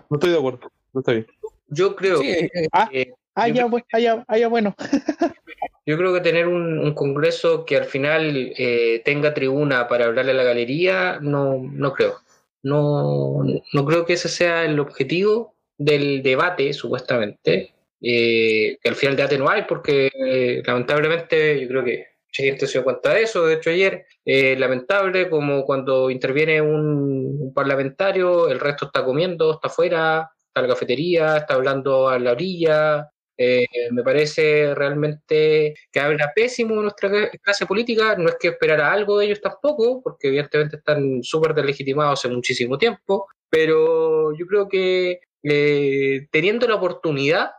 No 0.09 0.15
estoy 0.18 0.30
de 0.30 0.38
acuerdo. 0.38 0.72
No 0.93 0.99
está 1.01 1.11
bien. 1.13 1.26
Yo 1.70 1.95
creo 1.95 2.20
Sí, 2.22 2.28
eh, 2.30 2.49
eh, 2.53 2.68
que 2.91 3.13
Ah, 3.34 3.47
Yo 3.47 3.53
ya, 3.55 3.61
creo- 3.68 3.70
bu- 3.70 3.86
ah, 3.93 3.99
ah, 4.28 4.38
ya, 4.38 4.47
bueno. 4.47 4.76
Yo 5.86 5.97
creo 5.97 6.13
que 6.13 6.22
tener 6.22 6.47
un, 6.47 6.78
un 6.80 6.93
congreso 6.93 7.65
que 7.65 7.78
al 7.78 7.86
final 7.86 8.53
eh, 8.57 9.01
tenga 9.05 9.34
tribuna 9.34 9.88
para 9.88 10.05
hablarle 10.05 10.32
a 10.32 10.36
la 10.36 10.43
galería, 10.43 11.18
no, 11.22 11.57
no 11.72 11.93
creo. 11.93 12.15
No, 12.63 13.43
no 13.74 13.86
creo 13.86 14.05
que 14.05 14.13
ese 14.13 14.28
sea 14.30 14.65
el 14.65 14.80
objetivo 14.80 15.55
del 15.78 16.22
debate, 16.24 16.74
supuestamente. 16.74 17.74
Eh, 18.01 18.78
que 18.82 18.89
al 18.89 18.95
final 18.95 19.15
debate 19.15 19.38
no 19.39 19.49
hay, 19.49 19.63
porque 19.68 20.11
eh, 20.13 20.61
lamentablemente 20.65 21.59
yo 21.61 21.68
creo 21.68 21.84
que 21.84 22.05
mucha 22.43 22.51
gente 22.51 22.67
se 22.67 22.73
dio 22.73 22.83
cuenta 22.83 23.13
de 23.13 23.23
eso. 23.23 23.45
De 23.45 23.55
hecho, 23.55 23.69
ayer, 23.69 24.05
eh, 24.25 24.55
lamentable, 24.57 25.29
como 25.29 25.63
cuando 25.65 26.09
interviene 26.09 26.61
un, 26.61 27.38
un 27.39 27.53
parlamentario, 27.53 28.47
el 28.49 28.59
resto 28.59 28.85
está 28.85 29.03
comiendo, 29.03 29.53
está 29.53 29.67
afuera, 29.67 30.29
está 30.47 30.61
en 30.61 30.67
la 30.67 30.73
cafetería, 30.73 31.38
está 31.38 31.55
hablando 31.55 32.09
a 32.09 32.19
la 32.19 32.31
orilla, 32.31 33.09
eh, 33.38 33.65
me 33.91 34.03
parece 34.03 34.73
realmente 34.73 35.75
que 35.91 35.99
habla 35.99 36.31
pésimo 36.35 36.75
de 36.75 36.81
nuestra 36.81 37.09
cla- 37.09 37.39
clase 37.41 37.65
política. 37.65 38.15
No 38.17 38.29
es 38.29 38.35
que 38.39 38.49
esperara 38.49 38.91
algo 38.91 39.19
de 39.19 39.25
ellos 39.27 39.41
tampoco, 39.41 40.01
porque 40.01 40.27
evidentemente 40.29 40.77
están 40.77 41.21
súper 41.23 41.53
deslegitimados 41.53 42.19
hace 42.19 42.33
muchísimo 42.33 42.77
tiempo, 42.77 43.27
pero 43.49 44.35
yo 44.35 44.45
creo 44.47 44.67
que 44.67 45.19
eh, 45.43 46.27
teniendo 46.31 46.67
la 46.67 46.75
oportunidad 46.75 47.51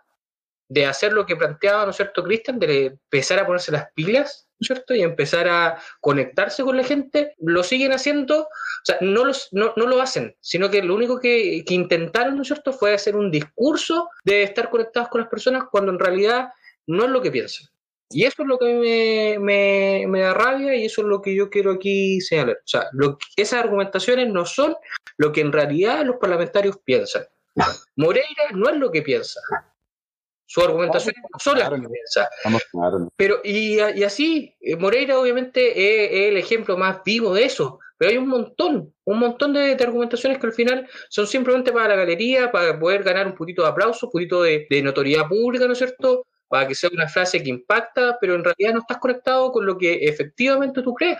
de 0.69 0.87
hacer 0.87 1.13
lo 1.13 1.27
que 1.27 1.37
planteaba, 1.37 1.85
¿no 1.85 1.91
es 1.91 1.97
cierto, 1.97 2.23
Cristian? 2.23 2.59
De 2.59 2.87
empezar 2.87 3.39
a 3.39 3.47
ponerse 3.47 3.73
las 3.73 3.91
pilas, 3.95 4.49
¿no 4.59 4.65
es 4.65 4.67
cierto? 4.67 4.95
Y 4.95 5.03
empezar 5.03 5.49
a 5.49 5.79
conectarse 6.01 6.63
con 6.63 6.77
la 6.77 6.85
gente, 6.85 7.35
lo 7.39 7.63
siguen 7.63 7.93
haciendo, 7.93 8.43
o 8.43 8.49
sea, 8.85 8.99
no, 9.01 9.25
los, 9.25 9.49
no, 9.53 9.73
no 9.77 9.87
lo 9.87 10.01
hacen, 10.01 10.37
sino 10.41 10.71
que 10.71 10.83
lo 10.83 10.95
único 10.95 11.19
que, 11.19 11.65
que 11.67 11.75
intentaron, 11.75 12.37
¿no 12.37 12.43
es 12.43 12.49
cierto?, 12.49 12.73
fue 12.73 12.95
hacer 12.95 13.17
un 13.17 13.31
discurso 13.31 14.09
de 14.25 14.43
estar 14.43 14.71
conectados 14.71 15.09
con 15.09 15.21
las 15.23 15.31
personas 15.31 15.65
cuando 15.71 15.93
en 15.93 15.99
realidad 15.99 16.51
no 16.87 17.05
es 17.05 17.11
lo 17.11 17.23
que 17.23 17.31
piensan. 17.31 17.69
Y 18.11 18.25
eso 18.25 18.43
es 18.43 18.49
lo 18.49 18.59
que 18.59 18.71
a 18.71 18.75
mí 18.75 18.81
me, 18.81 19.39
me, 19.39 20.07
me 20.09 20.21
da 20.21 20.33
rabia 20.33 20.75
y 20.75 20.87
eso 20.87 21.03
es 21.03 21.09
lo 21.09 21.21
que 21.21 21.35
yo 21.35 21.51
quiero 21.51 21.73
aquí 21.73 22.21
señalar. 22.23 22.57
O 22.57 22.69
sea, 22.69 22.87
lo 22.93 23.19
esas 23.37 23.61
argumentaciones 23.63 24.29
no 24.29 24.47
son 24.47 24.75
lo 25.19 25.31
que 25.31 25.43
en 25.43 25.53
realidad 25.53 26.07
los 26.07 26.17
parlamentarios 26.17 26.79
piensan. 26.85 27.25
Moreira 27.97 28.45
no 28.55 28.71
es 28.71 28.77
lo 28.77 28.91
que 28.91 29.03
piensa. 29.03 29.41
Que 31.81 31.89
piensa. 31.89 32.29
Vamos 32.45 32.63
claro. 32.71 33.13
Pero, 33.17 33.41
y, 33.45 33.77
y 33.77 34.03
así, 34.03 34.57
eh, 34.61 34.77
Moreira 34.77 35.19
obviamente 35.19 35.71
es, 35.71 36.11
es 36.11 36.29
el 36.31 36.37
ejemplo 36.39 36.77
más 36.77 37.03
vivo 37.05 37.35
de 37.35 37.45
eso. 37.45 37.79
Pero 37.99 38.13
hay 38.13 38.17
un 38.17 38.29
montón, 38.29 38.95
un 39.05 39.19
montón 39.19 39.53
de, 39.53 39.75
de 39.75 39.85
argumentaciones 39.85 40.39
que 40.39 40.47
al 40.47 40.53
final 40.53 40.89
son 41.11 41.27
simplemente 41.27 41.73
para 41.73 41.89
la 41.89 41.97
galería, 41.97 42.51
para 42.51 42.79
poder 42.79 43.03
ganar 43.03 43.27
un 43.27 43.35
poquito 43.35 43.63
de 43.63 43.69
aplauso, 43.69 44.07
un 44.07 44.13
poquito 44.13 44.43
de, 44.43 44.67
de 44.71 44.83
notoriedad 44.83 45.27
pública, 45.29 45.67
¿no 45.67 45.73
es 45.73 45.79
cierto? 45.79 46.25
Para 46.47 46.67
que 46.67 46.75
sea 46.77 46.91
una 46.93 47.09
frase 47.09 47.43
que 47.43 47.51
impacta, 47.51 48.17
pero 48.21 48.37
en 48.37 48.45
realidad 48.45 48.73
no 48.73 48.81
estás 48.81 48.99
conectado 48.99 49.51
con 49.51 49.67
lo 49.67 49.77
que 49.77 49.95
efectivamente 50.05 50.81
tú 50.81 50.95
crees. 50.95 51.19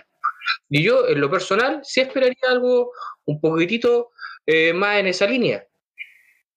Y 0.69 0.81
yo, 0.81 1.07
en 1.07 1.19
lo 1.19 1.29
personal, 1.29 1.81
sí 1.83 1.99
esperaría 1.99 2.49
algo 2.49 2.91
un 3.25 3.39
poquitito 3.41 4.11
eh, 4.45 4.73
más 4.73 4.99
en 4.99 5.07
esa 5.07 5.27
línea. 5.27 5.67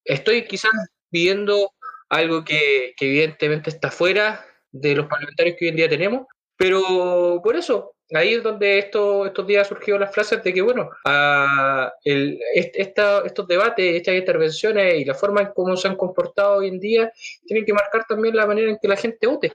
Estoy 0.05 0.45
quizás 0.47 0.71
pidiendo 1.11 1.71
algo 2.15 2.43
que, 2.43 2.93
evidentemente 2.99 3.69
está 3.69 3.89
fuera 3.91 4.45
de 4.71 4.95
los 4.95 5.07
parlamentarios 5.07 5.55
que 5.57 5.65
hoy 5.65 5.69
en 5.69 5.75
día 5.77 5.89
tenemos, 5.89 6.27
pero 6.57 7.41
por 7.43 7.55
eso, 7.55 7.95
ahí 8.13 8.35
es 8.35 8.43
donde 8.43 8.79
esto, 8.79 9.25
estos 9.25 9.45
días 9.47 9.67
surgió 9.67 9.97
las 9.97 10.13
frases 10.13 10.43
de 10.43 10.53
que, 10.53 10.61
bueno, 10.61 10.89
ah, 11.05 11.91
el, 12.03 12.39
est- 12.55 12.75
esta- 12.75 13.21
estos 13.25 13.47
debates, 13.47 13.95
estas 13.95 14.15
intervenciones 14.15 14.95
y 14.99 15.05
la 15.05 15.13
forma 15.15 15.41
en 15.41 15.49
cómo 15.55 15.75
se 15.75 15.87
han 15.87 15.95
comportado 15.95 16.57
hoy 16.57 16.67
en 16.69 16.79
día 16.79 17.11
tienen 17.45 17.65
que 17.65 17.73
marcar 17.73 18.05
también 18.07 18.35
la 18.35 18.45
manera 18.45 18.69
en 18.69 18.77
que 18.81 18.87
la 18.87 18.95
gente 18.95 19.27
vote. 19.27 19.51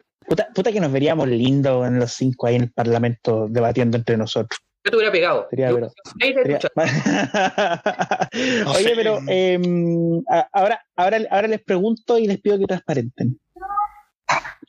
Puta, 0.54 0.70
que 0.72 0.80
nos 0.80 0.92
veríamos 0.92 1.26
lindos 1.26 1.86
en 1.86 1.98
los 1.98 2.12
cinco 2.12 2.46
ahí 2.46 2.56
en 2.56 2.62
el 2.64 2.72
Parlamento 2.72 3.46
debatiendo 3.48 3.96
entre 3.96 4.16
nosotros. 4.16 4.60
Yo 4.88 4.92
te 4.92 4.96
hubiera 4.96 5.12
pegado. 5.12 5.46
Sería, 5.50 5.68
Yo- 5.68 5.74
pero- 5.74 5.92
ahí 6.22 6.34
te 6.34 6.42
Sería- 6.42 6.56
escuchas. 6.56 6.72
Oye, 8.78 8.92
pero 8.96 9.18
eh, 9.28 9.60
a- 10.30 10.48
ahora, 10.52 10.82
ahora, 10.96 11.18
ahora 11.30 11.48
les 11.48 11.60
pregunto 11.62 12.16
y 12.16 12.26
les 12.26 12.40
pido 12.40 12.58
que 12.58 12.64
transparenten. 12.64 13.38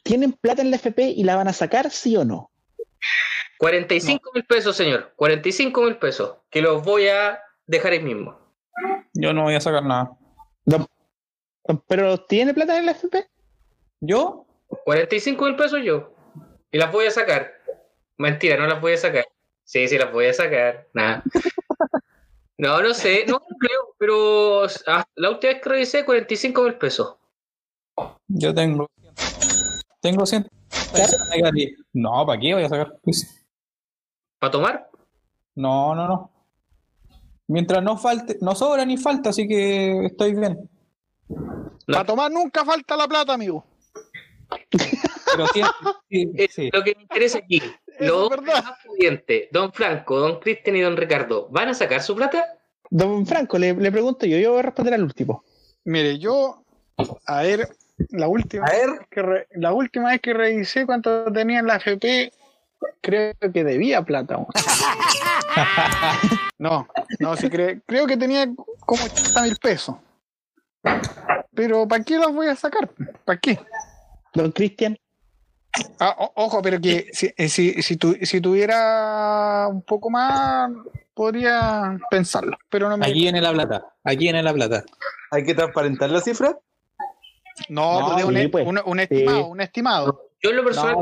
¿Tienen 0.03 0.33
plata 0.33 0.61
en 0.61 0.71
la 0.71 0.75
FP 0.75 1.03
y 1.11 1.23
la 1.23 1.37
van 1.37 1.47
a 1.47 1.53
sacar, 1.53 1.89
sí 1.89 2.17
o 2.17 2.25
no? 2.25 2.51
45 3.59 4.31
mil 4.33 4.43
pesos, 4.45 4.75
señor. 4.75 5.13
45 5.15 5.81
mil 5.83 5.95
pesos. 5.97 6.35
Que 6.49 6.61
los 6.61 6.83
voy 6.83 7.07
a 7.07 7.39
dejar 7.65 7.93
ahí 7.93 8.01
mismo. 8.01 8.37
yo 9.13 9.31
no 9.33 9.43
voy 9.43 9.55
a 9.55 9.61
sacar 9.61 9.83
nada. 9.85 10.11
¿Pero 11.87 12.17
tiene 12.25 12.53
plata 12.53 12.77
en 12.77 12.85
la 12.87 12.91
FP? 12.91 13.25
¿Yo? 14.01 14.45
45 14.83 15.45
mil 15.45 15.55
pesos 15.55 15.79
yo. 15.83 16.13
Y 16.71 16.77
las 16.77 16.91
voy 16.91 17.05
a 17.05 17.11
sacar. 17.11 17.53
Mentira, 18.17 18.57
no 18.57 18.67
las 18.67 18.81
voy 18.81 18.93
a 18.93 18.97
sacar. 18.97 19.25
Sí, 19.69 19.87
sí, 19.87 19.99
las 19.99 20.11
voy 20.11 20.25
a 20.25 20.33
sacar. 20.33 20.87
Nada. 20.93 21.23
No, 22.57 22.81
no 22.81 22.93
sé. 22.93 23.23
No, 23.25 23.39
creo. 23.57 23.95
pero 23.97 24.63
la 25.15 25.29
última 25.29 25.53
vez 25.53 25.61
que 25.61 25.69
revisé, 25.69 26.03
45 26.03 26.63
mil 26.63 26.75
pesos. 26.75 27.15
Yo 28.27 28.53
tengo. 28.53 28.85
Tengo 30.01 30.25
100. 30.25 30.45
No, 31.93 32.25
¿para 32.25 32.37
qué 32.37 32.53
voy 32.53 32.63
a 32.63 32.67
sacar? 32.67 32.99
Pues, 33.01 33.47
¿Para 34.39 34.51
tomar? 34.51 34.89
No, 35.55 35.95
no, 35.95 36.05
no. 36.05 36.31
Mientras 37.47 37.81
no 37.81 37.97
falte, 37.97 38.37
no 38.41 38.53
sobra 38.55 38.83
ni 38.83 38.97
falta, 38.97 39.29
así 39.29 39.47
que 39.47 40.07
estoy 40.07 40.35
bien. 40.35 40.69
Para 41.87 42.03
tomar 42.03 42.29
nunca 42.29 42.65
falta 42.65 42.97
la 42.97 43.07
plata, 43.07 43.35
amigo. 43.35 43.65
Pero 45.31 45.47
siempre, 45.47 45.91
sí, 46.09 46.47
sí. 46.49 46.69
Lo 46.73 46.83
que 46.83 46.93
me 46.93 47.03
interesa 47.03 47.37
aquí, 47.37 47.61
los 47.99 48.29
más 48.41 48.63
pudientes, 48.85 49.47
don 49.51 49.71
Franco, 49.73 50.17
don 50.19 50.39
Cristian 50.39 50.75
y 50.75 50.81
don 50.81 50.97
Ricardo, 50.97 51.47
¿van 51.49 51.69
a 51.69 51.73
sacar 51.73 52.01
su 52.01 52.15
plata? 52.15 52.43
Don 52.89 53.25
Franco, 53.25 53.57
le, 53.57 53.73
le 53.73 53.91
pregunto 53.91 54.25
yo, 54.25 54.37
yo 54.37 54.51
voy 54.51 54.59
a 54.59 54.63
responder 54.63 54.93
al 54.95 55.03
último. 55.03 55.43
Mire, 55.85 56.17
yo, 56.19 56.63
a 57.25 57.41
ver, 57.41 57.67
la 58.09 58.27
última, 58.27 58.65
A 58.65 58.71
ver. 58.71 58.89
vez 58.91 58.99
que 59.11 59.21
re- 59.21 59.47
la 59.51 59.73
última 59.73 60.09
vez 60.11 60.21
que 60.21 60.33
revisé 60.33 60.85
cuánto 60.85 61.25
tenía 61.31 61.59
en 61.59 61.67
la 61.67 61.75
FP, 61.77 62.31
creo 63.01 63.33
que 63.53 63.63
debía 63.63 64.01
plata. 64.01 64.37
No, 66.57 66.87
no, 67.19 67.37
sí 67.37 67.47
cre- 67.47 67.81
creo 67.85 68.05
que 68.05 68.17
tenía 68.17 68.45
como 68.85 69.03
80 69.05 69.41
mil 69.43 69.55
pesos. 69.55 69.95
Pero 71.53 71.87
¿para 71.87 72.03
qué 72.03 72.17
las 72.17 72.33
voy 72.33 72.47
a 72.47 72.55
sacar? 72.55 72.89
¿Para 73.25 73.39
qué? 73.39 73.57
Don 74.33 74.51
Cristian, 74.51 74.97
Ah, 75.99 76.15
o- 76.19 76.31
ojo, 76.45 76.61
pero 76.61 76.79
que 76.81 77.07
si, 77.13 77.31
eh, 77.37 77.47
si, 77.49 77.81
si, 77.81 77.95
tu- 77.97 78.17
si 78.23 78.41
tuviera 78.41 79.67
un 79.69 79.81
poco 79.83 80.09
más, 80.09 80.71
podría 81.13 81.97
pensarlo. 82.09 82.57
Pero 82.69 82.89
no 82.89 82.97
me. 82.97 83.05
Aquí 83.05 83.19
viene 83.21 83.41
la 83.41 83.51
plata. 83.53 83.85
Aquí 84.03 84.17
viene 84.25 84.41
la 84.43 84.53
plata. 84.53 84.83
Hay 85.31 85.43
que 85.43 85.53
transparentar 85.53 86.09
la 86.09 86.21
cifra. 86.21 86.57
No, 87.69 87.99
No, 87.99 88.13
pues, 88.13 88.25
un, 88.25 88.35
sí, 88.37 88.47
pues. 88.47 88.65
un- 88.67 88.81
un 88.85 88.99
estimado, 88.99 89.37
Sí. 89.37 89.49
un 89.51 89.61
estimado. 89.61 90.21
Yo 90.41 90.49
en 90.51 90.55
lo 90.55 90.63
personal, 90.63 90.95
No, 90.95 91.01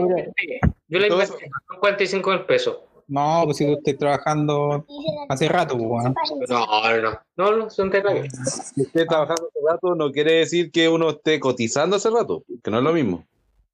yo 0.87 0.99
la 0.99 1.07
invertí, 1.07 1.27
son 1.67 1.79
45 1.79 2.29
mil 2.31 2.41
pesos. 2.45 2.77
No, 3.07 3.43
pues 3.45 3.57
si 3.57 3.65
tú 3.65 3.73
estás 3.73 3.97
trabajando 3.97 4.85
hace 5.29 5.47
rato, 5.47 5.77
pues. 5.77 6.03
No, 6.49 6.65
no, 6.99 7.19
no, 7.37 7.51
no, 7.57 7.69
son 7.69 7.89
detalles. 7.89 8.33
Si 8.75 8.81
esté 8.81 9.05
trabajando 9.05 9.47
hace 9.49 9.59
rato, 9.65 9.95
no 9.95 10.11
quiere 10.11 10.33
decir 10.39 10.71
que 10.71 10.89
uno 10.89 11.11
esté 11.11 11.39
cotizando 11.39 11.95
hace 11.95 12.09
rato, 12.09 12.43
que 12.63 12.69
no 12.71 12.79
es 12.79 12.83
lo 12.83 12.91
mismo. 12.91 13.23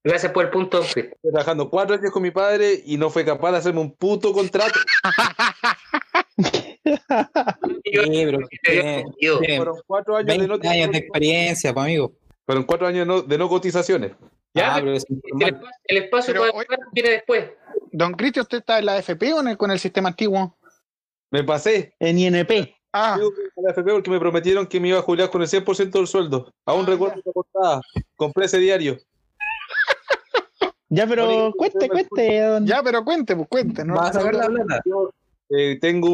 Gracias 0.04 0.32
por 0.34 0.46
el 0.46 0.52
punto. 0.52 0.82
Estoy 0.82 1.12
trabajando 1.22 1.70
cuatro 1.70 1.96
años 1.96 2.12
con 2.12 2.22
mi 2.24 2.32
padre 2.32 2.82
y 2.86 2.98
no 2.98 3.10
fue 3.10 3.24
capaz 3.24 3.52
de 3.54 3.58
hacerme 3.60 3.80
un 3.82 3.96
puto 3.96 4.34
contrato. 4.34 4.80
Sí, 7.86 7.92
tiene 8.62 9.06
Fueron 9.58 9.78
cuatro 9.88 10.16
años 10.18 10.28
de 10.38 10.48
no 10.48 10.54
20 10.60 10.68
años 10.68 10.92
de 10.92 10.98
experiencia, 10.98 11.74
pues, 11.74 11.84
amigo. 11.86 12.12
Fueron 12.46 12.64
cuatro 12.66 12.88
años 12.88 13.00
de 13.00 13.06
no, 13.14 13.22
de 13.22 13.38
no 13.38 13.48
cotizaciones. 13.50 14.12
Ya, 14.54 14.72
Ah, 14.72 14.76
pero 14.76 14.86
pero 14.88 14.98
es 14.98 15.06
el 15.10 15.58
el 15.86 15.98
espacio 16.04 16.34
Pero 16.34 16.46
para 16.52 16.58
hoy- 16.58 16.66
viene 16.92 17.10
después. 17.12 17.50
Don 17.92 18.14
Cristian, 18.14 18.44
¿usted 18.44 18.58
está 18.60 18.80
en 18.80 18.86
la 18.86 18.98
FP 18.98 19.34
o 19.34 19.40
en 19.42 19.48
el- 19.50 19.58
con 19.58 19.72
el 19.72 19.80
sistema 19.80 20.10
antiguo? 20.10 20.58
Me 21.32 21.44
pasé. 21.44 21.96
en 22.00 22.18
INP. 22.20 22.76
Ah, 22.92 23.18
la 23.56 23.72
FP 23.72 23.92
porque 23.92 24.12
me 24.12 24.20
prometieron 24.20 24.68
que 24.68 24.80
me 24.80 24.90
iba 24.90 25.00
a 25.00 25.02
jubilar 25.02 25.30
con 25.32 25.42
el 25.42 25.48
100% 25.48 25.98
del 26.00 26.08
sueldo. 26.08 26.52
Aún 26.66 26.84
Ah, 26.86 26.90
recuerdo 26.90 27.16
ya. 27.16 27.22
esa 27.22 27.32
portada. 27.32 27.82
Compré 28.16 28.46
ese 28.46 28.60
diario. 28.60 28.98
Ya, 30.96 31.08
pero 31.08 31.28
Oye, 31.28 31.54
cuente, 31.58 31.90
cuente, 31.90 32.40
don. 32.42 32.68
ya, 32.68 32.84
pero 32.84 33.04
cuente, 33.04 33.36
pues 33.36 33.48
cuente. 33.50 33.84
¿no? 33.84 33.96
¿Vas 33.96 34.12
a 34.12 34.20
sacar 34.20 34.36
la 34.36 34.46
plata? 34.48 34.82
Yo 34.86 35.10
eh, 35.50 35.80
tengo 35.82 36.10
un- 36.10 36.14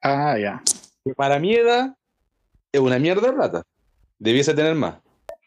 Ah, 0.00 0.38
ya. 0.38 0.62
para 1.16 1.38
mi 1.38 1.54
edad 1.54 1.94
es 2.72 2.80
una 2.80 2.98
mierda 2.98 3.26
de 3.28 3.32
plata. 3.34 3.62
Debiese 4.18 4.54
tener 4.54 4.74
más. 4.74 4.96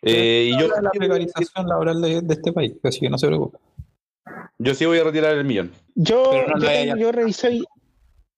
Eh, 0.04 0.52
y 0.54 0.60
yo, 0.60 0.68
la 0.68 0.92
precarización 0.92 1.68
laboral 1.68 2.00
de, 2.04 2.22
de 2.22 2.34
este 2.36 2.54
país, 2.54 2.74
así 2.84 3.00
que 3.00 3.10
no 3.10 3.18
se 3.18 3.26
preocupe. 3.26 3.58
yo 4.60 4.76
sí 4.76 4.86
voy 4.86 5.00
a 5.00 5.04
retirar 5.04 5.36
el 5.36 5.46
millón. 5.46 5.72
Yo, 5.96 6.32
no 6.56 6.60
yo, 6.60 6.96
lo 6.96 7.12
revisé 7.12 7.60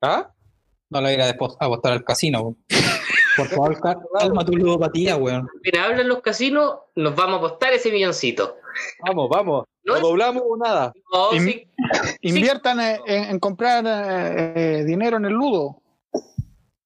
¿Ah? 0.01 0.31
No 0.89 1.01
la 1.01 1.11
ir 1.11 1.21
a 1.21 1.29
apostar 1.29 1.91
al 1.91 2.05
casino. 2.05 2.55
Por 3.37 3.47
favor, 3.47 3.79
cal- 3.81 3.99
calma 4.19 4.43
tu 4.45 4.53
ludopatía, 4.55 5.15
weón. 5.15 5.47
Mira, 5.63 5.85
hablan 5.85 6.07
los 6.07 6.21
casinos, 6.21 6.79
nos 6.95 7.15
vamos 7.15 7.35
a 7.35 7.45
apostar 7.45 7.73
ese 7.73 7.91
milloncito. 7.91 8.57
Vamos, 9.05 9.29
vamos. 9.29 9.65
No 9.83 9.93
¿Lo 9.93 9.95
es- 9.97 10.01
doblamos 10.03 10.43
o 10.45 10.57
nada? 10.57 10.91
No, 11.13 11.33
Y- 11.33 11.39
sí, 11.39 11.67
Inviertan 12.21 12.79
eh, 12.81 12.99
en, 13.05 13.23
en 13.31 13.39
comprar 13.39 13.85
eh, 13.87 14.53
eh, 14.79 14.83
dinero 14.83 15.17
en 15.17 15.25
el 15.25 15.33
ludo. 15.33 15.81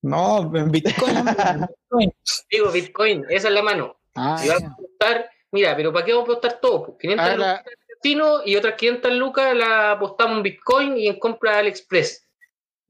No, 0.04 0.40
en 0.56 0.72
Bitcoin. 0.72 1.16
Bitcoin. 1.26 2.14
digo 2.52 2.72
Bitcoin, 2.72 3.26
esa 3.30 3.48
es 3.50 3.54
la 3.54 3.62
mano. 3.62 3.96
Ah, 4.16 4.36
vamos 4.40 4.46
ya. 4.46 4.54
a 4.68 4.72
apostar, 4.74 5.30
mira, 5.52 5.76
pero 5.76 5.94
¿para 5.94 6.06
qué 6.06 6.14
vamos 6.14 6.28
a 6.28 6.32
apostar 6.32 6.60
todo? 6.60 6.86
Pues 6.86 6.98
500 7.00 7.26
Ah, 7.26 7.30
lucas 7.36 7.48
la- 7.48 7.56
en 7.60 7.68
el 7.68 7.96
casino 7.98 8.42
y 8.46 8.56
otras 8.56 8.76
500 8.76 9.12
lucas 9.14 9.56
la 9.56 9.92
apostamos 9.92 10.38
en 10.38 10.44
Bitcoin 10.44 10.98
y 10.98 11.08
en 11.08 11.20
compra 11.20 11.54
de 11.54 11.58
AliExpress. 11.60 12.28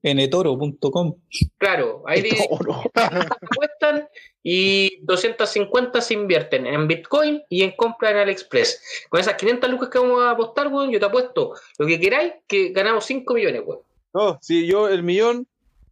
netoro.com. 0.03 1.15
Claro, 1.57 2.03
ahí 2.07 2.23
apuestan 2.95 4.07
y 4.43 5.03
250 5.05 6.01
se 6.01 6.13
invierten 6.13 6.65
en 6.65 6.87
Bitcoin 6.87 7.41
y 7.49 7.63
en 7.63 7.71
compra 7.71 8.11
en 8.11 8.17
AliExpress. 8.17 8.81
Con 9.09 9.19
esas 9.19 9.35
500 9.35 9.69
lucas 9.69 9.89
que 9.89 9.99
vamos 9.99 10.21
a 10.23 10.31
apostar, 10.31 10.67
weón, 10.67 10.91
yo 10.91 10.99
te 10.99 11.05
apuesto 11.05 11.53
lo 11.77 11.85
que 11.85 11.99
queráis 11.99 12.33
que 12.47 12.69
ganamos 12.69 13.05
5 13.05 13.33
millones, 13.33 13.61
weón. 13.65 13.81
No, 14.13 14.37
si 14.41 14.67
yo 14.67 14.89
el 14.89 15.03
millón 15.03 15.47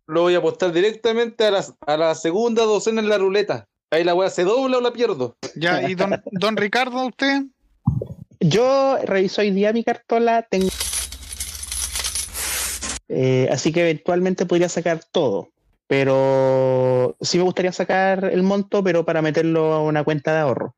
lo 0.07 0.23
voy 0.23 0.35
a 0.35 0.39
apostar 0.39 0.73
directamente 0.73 1.45
a 1.45 1.51
la, 1.51 1.65
a 1.85 1.97
la 1.97 2.15
segunda 2.15 2.63
docena 2.63 3.01
en 3.01 3.09
la 3.09 3.17
ruleta. 3.17 3.67
Ahí 3.91 4.03
la 4.03 4.13
weá 4.13 4.29
se 4.29 4.43
dobla 4.43 4.77
o 4.77 4.81
la 4.81 4.91
pierdo. 4.91 5.35
Ya, 5.55 5.89
y 5.89 5.95
don, 5.95 6.21
don 6.31 6.57
Ricardo, 6.57 7.07
usted. 7.07 7.43
Yo 8.39 8.97
reviso 9.03 9.41
hoy 9.41 9.51
día 9.51 9.73
mi 9.73 9.83
cartola, 9.83 10.43
tengo. 10.49 10.69
Eh, 13.09 13.49
así 13.51 13.71
que 13.71 13.81
eventualmente 13.81 14.45
podría 14.45 14.69
sacar 14.69 15.01
todo. 15.11 15.49
Pero 15.87 17.17
sí 17.19 17.37
me 17.39 17.43
gustaría 17.43 17.71
sacar 17.71 18.25
el 18.25 18.43
monto, 18.43 18.83
pero 18.83 19.05
para 19.05 19.23
meterlo 19.23 19.73
a 19.73 19.83
una 19.83 20.03
cuenta 20.03 20.33
de 20.33 20.39
ahorro. 20.39 20.75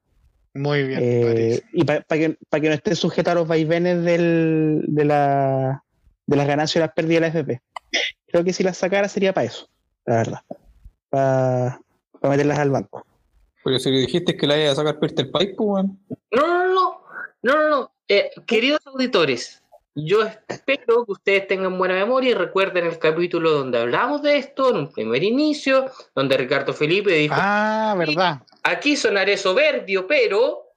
Muy 0.53 0.83
bien, 0.83 0.99
Eh, 1.01 1.61
y 1.73 1.83
para 1.83 2.03
que, 2.09 2.37
pa 2.49 2.59
que 2.59 2.69
no 2.69 2.75
esté 2.75 2.95
sujeto 2.95 3.31
a 3.31 3.35
los 3.35 3.47
vaivenes 3.47 4.03
del, 4.03 4.83
de, 4.87 5.05
la, 5.05 5.83
de 6.25 6.35
las 6.35 6.47
ganancias 6.47 6.77
y 6.77 6.79
las 6.79 6.93
pérdidas 6.93 7.21
de 7.21 7.21
la 7.21 7.27
FP. 7.27 7.61
Creo 8.27 8.43
que 8.43 8.53
si 8.53 8.63
las 8.63 8.77
sacara 8.77 9.07
sería 9.09 9.33
para 9.33 9.47
eso, 9.47 9.67
la 10.05 10.15
verdad. 10.15 10.41
Para 11.09 11.79
meterlas 12.23 12.59
al 12.59 12.69
banco. 12.69 13.05
Porque 13.63 13.79
si 13.79 13.91
le 13.91 13.99
dijiste 13.99 14.35
que 14.35 14.47
la 14.47 14.57
iba 14.57 14.71
a 14.71 14.75
sacar 14.75 14.99
Peter 14.99 15.25
el 15.25 15.31
país, 15.31 15.49
pues, 15.55 15.67
weón. 15.69 15.99
No, 16.31 16.47
no, 16.47 16.63
no, 16.63 16.73
no, 16.73 17.01
no, 17.43 17.55
no, 17.55 17.69
no. 17.69 17.91
Eh, 18.07 18.31
queridos 18.45 18.81
auditores, 18.85 19.60
yo 19.95 20.23
espero 20.47 21.05
que 21.05 21.11
ustedes 21.11 21.47
tengan 21.47 21.77
buena 21.77 21.95
memoria 21.95 22.31
y 22.31 22.33
recuerden 22.33 22.85
el 22.85 22.97
capítulo 22.97 23.51
donde 23.51 23.79
hablamos 23.79 24.21
de 24.21 24.37
esto, 24.37 24.69
en 24.69 24.77
un 24.77 24.91
primer 24.91 25.23
inicio, 25.23 25.91
donde 26.15 26.37
Ricardo 26.37 26.73
Felipe 26.73 27.11
dijo, 27.11 27.35
Ah, 27.37 27.95
verdad. 27.97 28.41
aquí 28.63 28.95
sonaré 28.95 29.37
soberbio, 29.37 30.07
pero... 30.07 30.67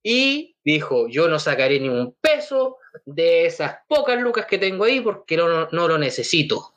Y 0.00 0.56
dijo, 0.64 1.08
yo 1.08 1.28
no 1.28 1.38
sacaré 1.38 1.80
ni 1.80 1.88
un 1.88 2.14
peso 2.20 2.78
de 3.04 3.46
esas 3.46 3.78
pocas 3.88 4.18
lucas 4.20 4.46
que 4.46 4.56
tengo 4.56 4.84
ahí 4.84 5.00
porque 5.00 5.36
no, 5.36 5.68
no, 5.70 5.88
lo 5.88 5.98
necesito. 5.98 6.74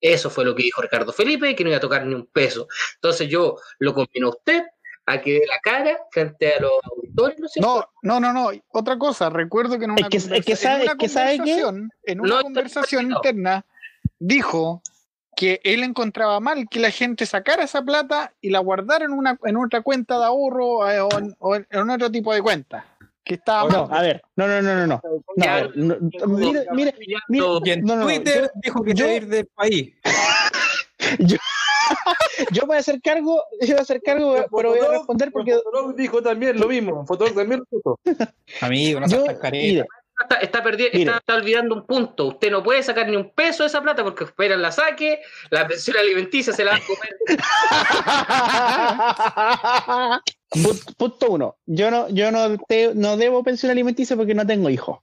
Eso 0.00 0.30
fue 0.30 0.44
lo 0.44 0.54
que 0.54 0.64
dijo 0.64 0.82
Ricardo 0.82 1.12
Felipe, 1.12 1.54
que 1.54 1.64
no 1.64 1.70
iba 1.70 1.78
a 1.78 1.80
tocar 1.80 2.04
ni 2.04 2.14
un 2.14 2.26
peso. 2.26 2.66
Entonces 2.96 3.28
yo 3.28 3.56
lo 3.78 3.94
convino 3.94 4.26
a 4.26 4.30
usted 4.30 4.64
a 5.06 5.20
que 5.20 5.34
dé 5.34 5.46
la 5.46 5.58
cara 5.60 5.98
frente 6.10 6.54
a 6.54 6.60
los 6.60 6.72
auditores, 7.16 7.38
¿no 7.40 7.46
es 7.46 7.52
cierto? 7.52 7.88
No, 8.02 8.20
no, 8.20 8.32
no, 8.32 8.52
no. 8.52 8.58
Otra 8.72 8.98
cosa, 8.98 9.30
recuerdo 9.30 9.78
que 9.78 9.84
en 9.86 9.92
una, 9.92 10.00
Es 10.02 10.08
que- 10.08 10.16
es 10.18 10.24
conversa- 10.24 10.44
que 10.46 10.56
sabe- 10.56 10.74
en 10.76 10.82
una 10.82 10.92
es 10.92 10.98
que 10.98 11.08
sabe 11.08 11.30
que- 11.32 11.36
conversación, 11.38 11.90
en 12.04 12.20
una 12.20 12.34
No, 12.36 12.42
conversación 12.42 13.08
no. 13.08 13.16
interna, 13.16 13.64
dijo 14.18 14.82
que 15.36 15.60
él 15.64 15.82
encontraba 15.82 16.40
mal 16.40 16.66
que 16.70 16.80
la 16.80 16.90
gente 16.90 17.26
sacara 17.26 17.62
esa 17.64 17.82
plata 17.82 18.32
y 18.40 18.48
la 18.50 18.58
guardara 18.60 19.04
en 19.04 19.12
una 19.12 19.38
en 19.44 19.56
otra 19.58 19.82
cuenta 19.82 20.18
de 20.18 20.24
ahorro 20.24 20.90
eh, 20.90 21.00
o, 21.00 21.18
en, 21.18 21.36
o 21.40 21.54
en- 21.56 21.90
otro 21.90 22.10
tipo 22.10 22.32
de 22.32 22.40
cuenta. 22.42 22.86
Que 23.22 23.34
estaba 23.34 23.68
No, 23.68 23.88
mal. 23.88 23.98
a 23.98 24.02
ver, 24.02 24.22
no, 24.36 24.46
no, 24.46 24.62
no, 24.62 24.74
no, 24.76 24.86
no. 24.86 25.02
Mire, 25.36 26.64
mire, 26.72 26.94
mire, 26.98 27.16
no, 27.28 27.60
no, 27.60 27.96
no, 27.96 28.04
Twitter 28.04 28.42
yo- 28.54 28.60
dijo 28.62 28.82
que 28.84 28.94
yo- 28.94 29.04
iba 29.04 29.12
a 29.12 29.16
ir 29.16 29.26
del 29.26 29.46
país. 29.46 29.94
yo 31.18 31.36
voy 32.66 32.76
a 32.76 32.80
hacer 32.80 33.00
cargo, 33.02 33.42
yo 33.60 33.68
voy 33.68 33.78
a 33.78 33.82
hacer 33.82 34.00
cargo, 34.02 34.34
pero 34.56 34.70
voy 34.70 34.78
a 34.80 34.88
responder 34.90 35.30
porque 35.32 35.52
Fotolog 35.54 35.94
dijo 35.96 36.22
también 36.22 36.58
lo 36.58 36.66
mismo. 36.68 37.06
Fotolog 37.06 37.34
también 37.34 37.60
lo 37.60 37.66
puso. 37.66 37.98
Amigo, 38.60 39.00
no 39.00 39.08
yo, 39.08 39.24
seas 39.24 39.38
careta. 39.38 39.84
está, 40.22 40.36
está, 40.36 40.64
perdi- 40.64 40.90
Mire. 40.92 40.98
está, 41.04 41.16
está 41.18 41.34
olvidando 41.34 41.74
un 41.74 41.86
punto. 41.86 42.26
Usted 42.26 42.50
no 42.50 42.62
puede 42.62 42.82
sacar 42.82 43.08
ni 43.08 43.16
un 43.16 43.30
peso 43.30 43.62
de 43.62 43.68
esa 43.68 43.80
plata 43.82 44.02
porque 44.04 44.24
esperan 44.24 44.62
la 44.62 44.72
saque, 44.72 45.20
la 45.50 45.66
pensión 45.68 45.96
alimenticia 45.96 46.52
se 46.52 46.64
la 46.64 46.72
va 46.72 46.78
a 46.78 46.82
comer. 46.86 47.10
Pu- 50.50 50.94
Punto 50.96 51.30
uno. 51.30 51.56
Yo 51.66 51.90
no, 51.90 52.08
yo 52.08 52.30
no, 52.30 52.56
te- 52.68 52.94
no 52.94 53.16
debo 53.16 53.42
pensión 53.42 53.70
alimenticia 53.70 54.16
porque 54.16 54.34
no 54.34 54.46
tengo 54.46 54.70
hijos. 54.70 54.98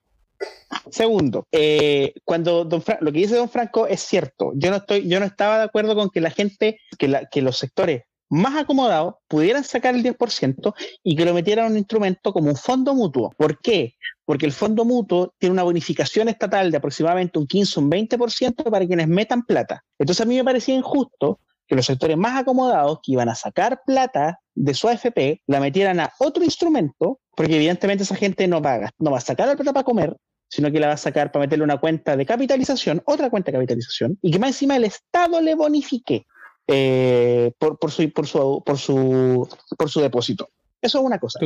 Segundo, 0.91 1.45
eh, 1.51 2.13
cuando 2.25 2.65
don 2.65 2.81
Fra- 2.81 2.97
lo 3.01 3.11
que 3.11 3.19
dice 3.19 3.35
don 3.35 3.49
Franco 3.49 3.87
es 3.87 4.01
cierto. 4.01 4.51
Yo 4.55 4.69
no 4.71 4.77
estoy, 4.77 5.07
yo 5.07 5.19
no 5.19 5.25
estaba 5.25 5.57
de 5.59 5.63
acuerdo 5.65 5.95
con 5.95 6.09
que 6.09 6.21
la 6.21 6.29
gente, 6.31 6.79
que, 6.97 7.07
la- 7.07 7.25
que 7.25 7.41
los 7.41 7.57
sectores 7.57 8.03
más 8.29 8.55
acomodados 8.57 9.15
pudieran 9.27 9.63
sacar 9.63 9.93
el 9.93 10.01
10% 10.03 10.73
y 11.03 11.15
que 11.15 11.25
lo 11.25 11.33
metieran 11.35 11.67
en 11.67 11.71
un 11.73 11.77
instrumento 11.77 12.33
como 12.33 12.49
un 12.49 12.55
fondo 12.55 12.95
mutuo. 12.95 13.31
¿Por 13.37 13.59
qué? 13.59 13.93
Porque 14.25 14.45
el 14.47 14.51
fondo 14.51 14.85
mutuo 14.85 15.33
tiene 15.37 15.53
una 15.53 15.61
bonificación 15.63 16.29
estatal 16.29 16.71
de 16.71 16.77
aproximadamente 16.77 17.37
un 17.37 17.45
15 17.45 17.79
o 17.79 17.83
un 17.83 17.91
20% 17.91 18.63
para 18.71 18.87
quienes 18.87 19.07
metan 19.07 19.43
plata. 19.43 19.83
Entonces 19.99 20.21
a 20.21 20.25
mí 20.27 20.35
me 20.35 20.43
parecía 20.43 20.73
injusto 20.73 21.39
que 21.67 21.75
los 21.75 21.85
sectores 21.85 22.17
más 22.17 22.39
acomodados 22.41 22.99
que 23.03 23.11
iban 23.11 23.29
a 23.29 23.35
sacar 23.35 23.81
plata 23.85 24.39
de 24.55 24.73
su 24.73 24.87
AFP 24.87 25.41
la 25.47 25.59
metieran 25.59 25.99
a 25.99 26.11
otro 26.19 26.43
instrumento, 26.43 27.19
porque 27.35 27.55
evidentemente 27.55 28.03
esa 28.03 28.15
gente 28.15 28.47
no 28.47 28.61
va 28.61 28.73
a, 28.73 28.77
gas- 28.79 28.91
no 28.97 29.11
va 29.11 29.17
a 29.19 29.21
sacar 29.21 29.47
la 29.47 29.55
plata 29.55 29.73
para 29.73 29.83
comer, 29.83 30.17
sino 30.55 30.71
que 30.71 30.79
la 30.79 30.87
va 30.87 30.93
a 30.93 30.97
sacar 30.97 31.31
para 31.31 31.45
meterle 31.45 31.63
una 31.63 31.77
cuenta 31.79 32.15
de 32.15 32.25
capitalización, 32.27 33.01
otra 33.05 33.29
cuenta 33.31 33.51
de 33.51 33.57
capitalización, 33.57 34.19
y 34.21 34.29
que 34.31 34.37
más 34.37 34.49
encima 34.49 34.75
el 34.75 34.83
Estado 34.83 35.41
le 35.41 35.55
bonifique 35.55 36.27
eh, 36.67 37.51
por, 37.57 37.79
por, 37.79 37.89
su, 37.91 38.11
por, 38.11 38.27
su, 38.27 38.61
por, 38.63 38.77
su, 38.77 39.49
por 39.77 39.89
su 39.89 39.99
depósito. 39.99 40.49
Eso 40.79 40.99
es 40.99 41.03
una 41.05 41.17
cosa. 41.17 41.39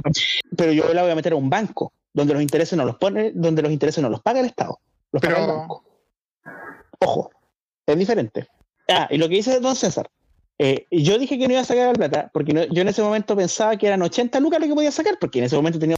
Pero 0.57 0.71
yo 0.73 0.93
la 0.93 1.03
voy 1.03 1.11
a 1.11 1.15
meter 1.15 1.31
a 1.33 1.37
un 1.37 1.49
banco, 1.49 1.93
donde 2.13 2.33
los 2.33 2.41
intereses 2.41 2.77
no 2.77 2.83
los 2.83 2.97
pone, 2.97 3.31
donde 3.33 3.61
los 3.61 3.71
intereses 3.71 4.01
no 4.01 4.09
los 4.09 4.21
paga 4.21 4.41
el 4.41 4.45
Estado, 4.47 4.79
los 5.11 5.21
paga 5.21 5.37
el 5.37 5.45
Pero- 5.45 5.57
banco. 5.57 5.83
Ojo, 6.99 7.31
es 7.85 7.97
diferente. 7.97 8.47
Ah, 8.89 9.07
y 9.09 9.17
lo 9.17 9.29
que 9.29 9.35
dice 9.35 9.59
don 9.59 9.75
César, 9.75 10.09
eh, 10.59 10.85
yo 10.91 11.17
dije 11.17 11.37
que 11.37 11.47
no 11.47 11.53
iba 11.53 11.61
a 11.61 11.65
sacar 11.65 11.87
la 11.87 11.93
plata, 11.93 12.29
porque 12.33 12.53
no- 12.53 12.65
yo 12.65 12.81
en 12.81 12.87
ese 12.89 13.01
momento 13.01 13.35
pensaba 13.35 13.77
que 13.77 13.87
eran 13.87 14.01
80 14.01 14.39
lucas 14.39 14.59
lo 14.59 14.67
que 14.67 14.73
podía 14.73 14.91
sacar, 14.91 15.17
porque 15.19 15.39
en 15.39 15.45
ese 15.45 15.55
momento 15.55 15.79
tenía 15.79 15.97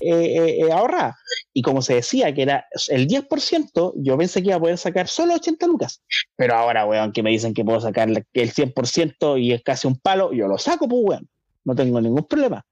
eh, 0.00 0.10
eh, 0.10 0.58
eh, 0.60 0.72
ahorrada. 0.72 1.16
Y 1.52 1.62
como 1.62 1.82
se 1.82 1.94
decía 1.94 2.32
que 2.34 2.42
era 2.42 2.66
el 2.88 3.06
10%, 3.08 3.94
yo 3.96 4.18
pensé 4.18 4.42
que 4.42 4.48
iba 4.48 4.56
a 4.56 4.60
poder 4.60 4.78
sacar 4.78 5.08
solo 5.08 5.34
80 5.34 5.66
lucas. 5.66 6.02
Pero 6.36 6.54
ahora, 6.54 6.86
weón, 6.86 7.12
que 7.12 7.22
me 7.22 7.30
dicen 7.30 7.54
que 7.54 7.64
puedo 7.64 7.80
sacar 7.80 8.08
el 8.08 8.24
100% 8.52 9.40
y 9.40 9.52
es 9.52 9.62
casi 9.62 9.86
un 9.86 9.98
palo, 9.98 10.32
yo 10.32 10.46
lo 10.46 10.58
saco, 10.58 10.88
pues, 10.88 11.02
weón. 11.04 11.28
No 11.64 11.74
tengo 11.74 12.00
ningún 12.00 12.26
problema. 12.26 12.64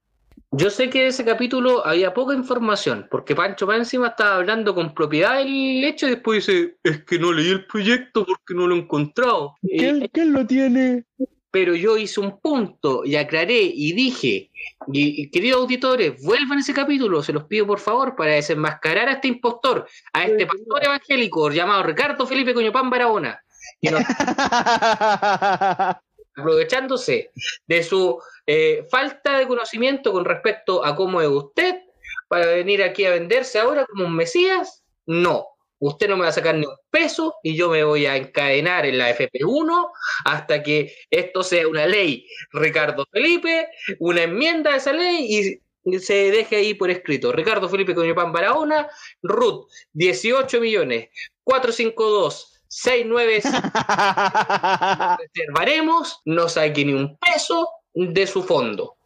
Yo 0.51 0.69
sé 0.69 0.89
que 0.89 1.01
de 1.01 1.07
ese 1.07 1.25
capítulo 1.25 1.85
había 1.85 2.13
poca 2.13 2.33
información, 2.33 3.07
porque 3.11 3.35
Pancho 3.35 3.67
más 3.67 3.79
encima 3.79 4.07
estaba 4.07 4.35
hablando 4.35 4.73
con 4.73 4.93
propiedad 4.93 5.37
del 5.37 5.83
hecho 5.83 6.07
y 6.07 6.11
después 6.11 6.47
dice, 6.47 6.77
es 6.83 7.03
que 7.03 7.19
no 7.19 7.33
leí 7.33 7.49
el 7.49 7.65
proyecto 7.65 8.25
porque 8.25 8.53
no 8.53 8.65
lo 8.65 8.75
he 8.75 8.79
encontrado. 8.79 9.55
Eh, 9.63 9.77
¿Quién, 9.77 10.09
quién 10.11 10.33
lo 10.33 10.47
tiene? 10.47 11.03
Pero 11.49 11.75
yo 11.75 11.97
hice 11.97 12.19
un 12.19 12.39
punto 12.39 13.03
y 13.05 13.15
aclaré 13.15 13.61
y 13.61 13.93
dije, 13.93 14.51
y, 14.91 15.21
y 15.23 15.31
queridos 15.31 15.61
auditores, 15.61 16.21
vuelvan 16.23 16.57
a 16.57 16.61
ese 16.61 16.73
capítulo, 16.73 17.23
se 17.23 17.33
los 17.33 17.45
pido 17.45 17.65
por 17.65 17.79
favor, 17.79 18.15
para 18.15 18.33
desenmascarar 18.33 19.07
a 19.09 19.13
este 19.13 19.29
impostor, 19.29 19.87
a 20.13 20.25
este 20.25 20.45
pastor 20.45 20.83
evangélico 20.85 21.49
llamado 21.51 21.83
Ricardo 21.83 22.27
Felipe 22.27 22.53
Coñopán 22.53 22.89
Barahona, 22.89 23.41
que 23.81 23.91
nos- 23.91 24.03
aprovechándose 26.35 27.31
de 27.65 27.83
su 27.83 28.19
eh, 28.45 28.85
falta 28.91 29.37
de 29.39 29.47
conocimiento 29.47 30.11
con 30.11 30.25
respecto 30.25 30.85
a 30.85 30.95
cómo 30.95 31.21
es 31.21 31.27
usted, 31.27 31.81
para 32.27 32.45
venir 32.47 32.83
aquí 32.83 33.05
a 33.05 33.11
venderse 33.11 33.57
ahora 33.59 33.85
como 33.85 34.05
un 34.05 34.15
mesías, 34.15 34.83
no. 35.05 35.47
Usted 35.79 36.09
no 36.09 36.17
me 36.17 36.23
va 36.23 36.29
a 36.29 36.33
sacar 36.33 36.55
ni 36.55 36.65
un 36.65 36.75
peso 36.89 37.35
y 37.43 37.55
yo 37.55 37.69
me 37.69 37.83
voy 37.83 38.05
a 38.05 38.15
encadenar 38.15 38.85
en 38.85 38.97
la 38.97 39.15
FP1 39.15 39.91
hasta 40.25 40.63
que 40.63 40.93
esto 41.09 41.43
sea 41.43 41.67
una 41.67 41.85
ley, 41.85 42.25
Ricardo 42.51 43.05
Felipe, 43.11 43.67
una 43.99 44.23
enmienda 44.23 44.71
de 44.71 44.77
esa 44.77 44.93
ley 44.93 45.27
y 45.29 45.61
se 45.99 46.31
deje 46.31 46.57
ahí 46.57 46.73
por 46.73 46.89
escrito. 46.89 47.31
Ricardo 47.31 47.69
Felipe 47.69 47.95
Coñopán 47.95 48.31
Barahona, 48.31 48.89
RUT, 49.21 49.69
18 49.93 50.59
millones, 50.59 51.09
452, 51.43 52.63
695 52.67 55.17
reservaremos, 55.19 56.21
no 56.25 56.49
saque 56.49 56.83
ni 56.83 56.93
un 56.93 57.17
peso 57.17 57.69
de 57.93 58.27
su 58.27 58.43
fondo. 58.43 58.97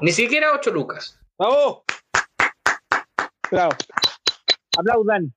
Ni 0.00 0.12
siquiera 0.12 0.52
8 0.54 0.70
lucas. 0.70 1.18
¡Bravo! 1.38 1.84
Bravo. 3.50 3.72
Aplaudan. 4.78 5.34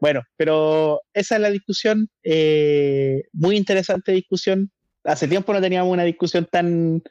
Bueno, 0.00 0.22
pero 0.36 1.00
esa 1.12 1.36
es 1.36 1.40
la 1.40 1.50
discusión, 1.50 2.08
eh, 2.22 3.22
muy 3.32 3.56
interesante 3.56 4.12
discusión. 4.12 4.70
Hace 5.04 5.28
tiempo 5.28 5.52
no 5.52 5.60
teníamos 5.60 5.92
una 5.92 6.02
discusión 6.04 6.48
tan, 6.50 7.02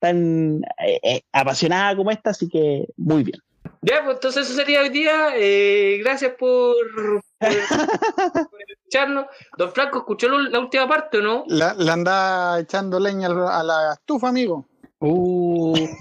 tan 0.00 0.62
eh, 0.86 1.00
eh, 1.02 1.22
apasionada 1.32 1.96
como 1.96 2.10
esta, 2.10 2.30
así 2.30 2.48
que 2.48 2.86
muy 2.96 3.22
bien. 3.24 3.38
Ya, 3.82 4.02
pues 4.04 4.16
entonces 4.16 4.46
eso 4.46 4.56
sería 4.56 4.80
hoy 4.80 4.88
día. 4.88 5.28
Eh, 5.36 5.98
gracias 6.02 6.32
por, 6.38 6.74
por- 6.94 7.22
por 8.50 8.60
escucharnos. 8.68 9.26
Don 9.56 9.72
Franco, 9.72 9.98
¿escuchó 9.98 10.28
lo- 10.28 10.40
la 10.50 10.58
última 10.58 10.88
parte 10.88 11.18
o 11.18 11.22
no? 11.22 11.44
La- 11.48 11.74
le 11.74 11.90
anda 11.90 12.58
echando 12.60 12.98
leña 12.98 13.28
a 13.28 13.62
la 13.62 13.92
estufa, 13.94 14.28
amigo. 14.28 14.66
Uh, 15.00 15.74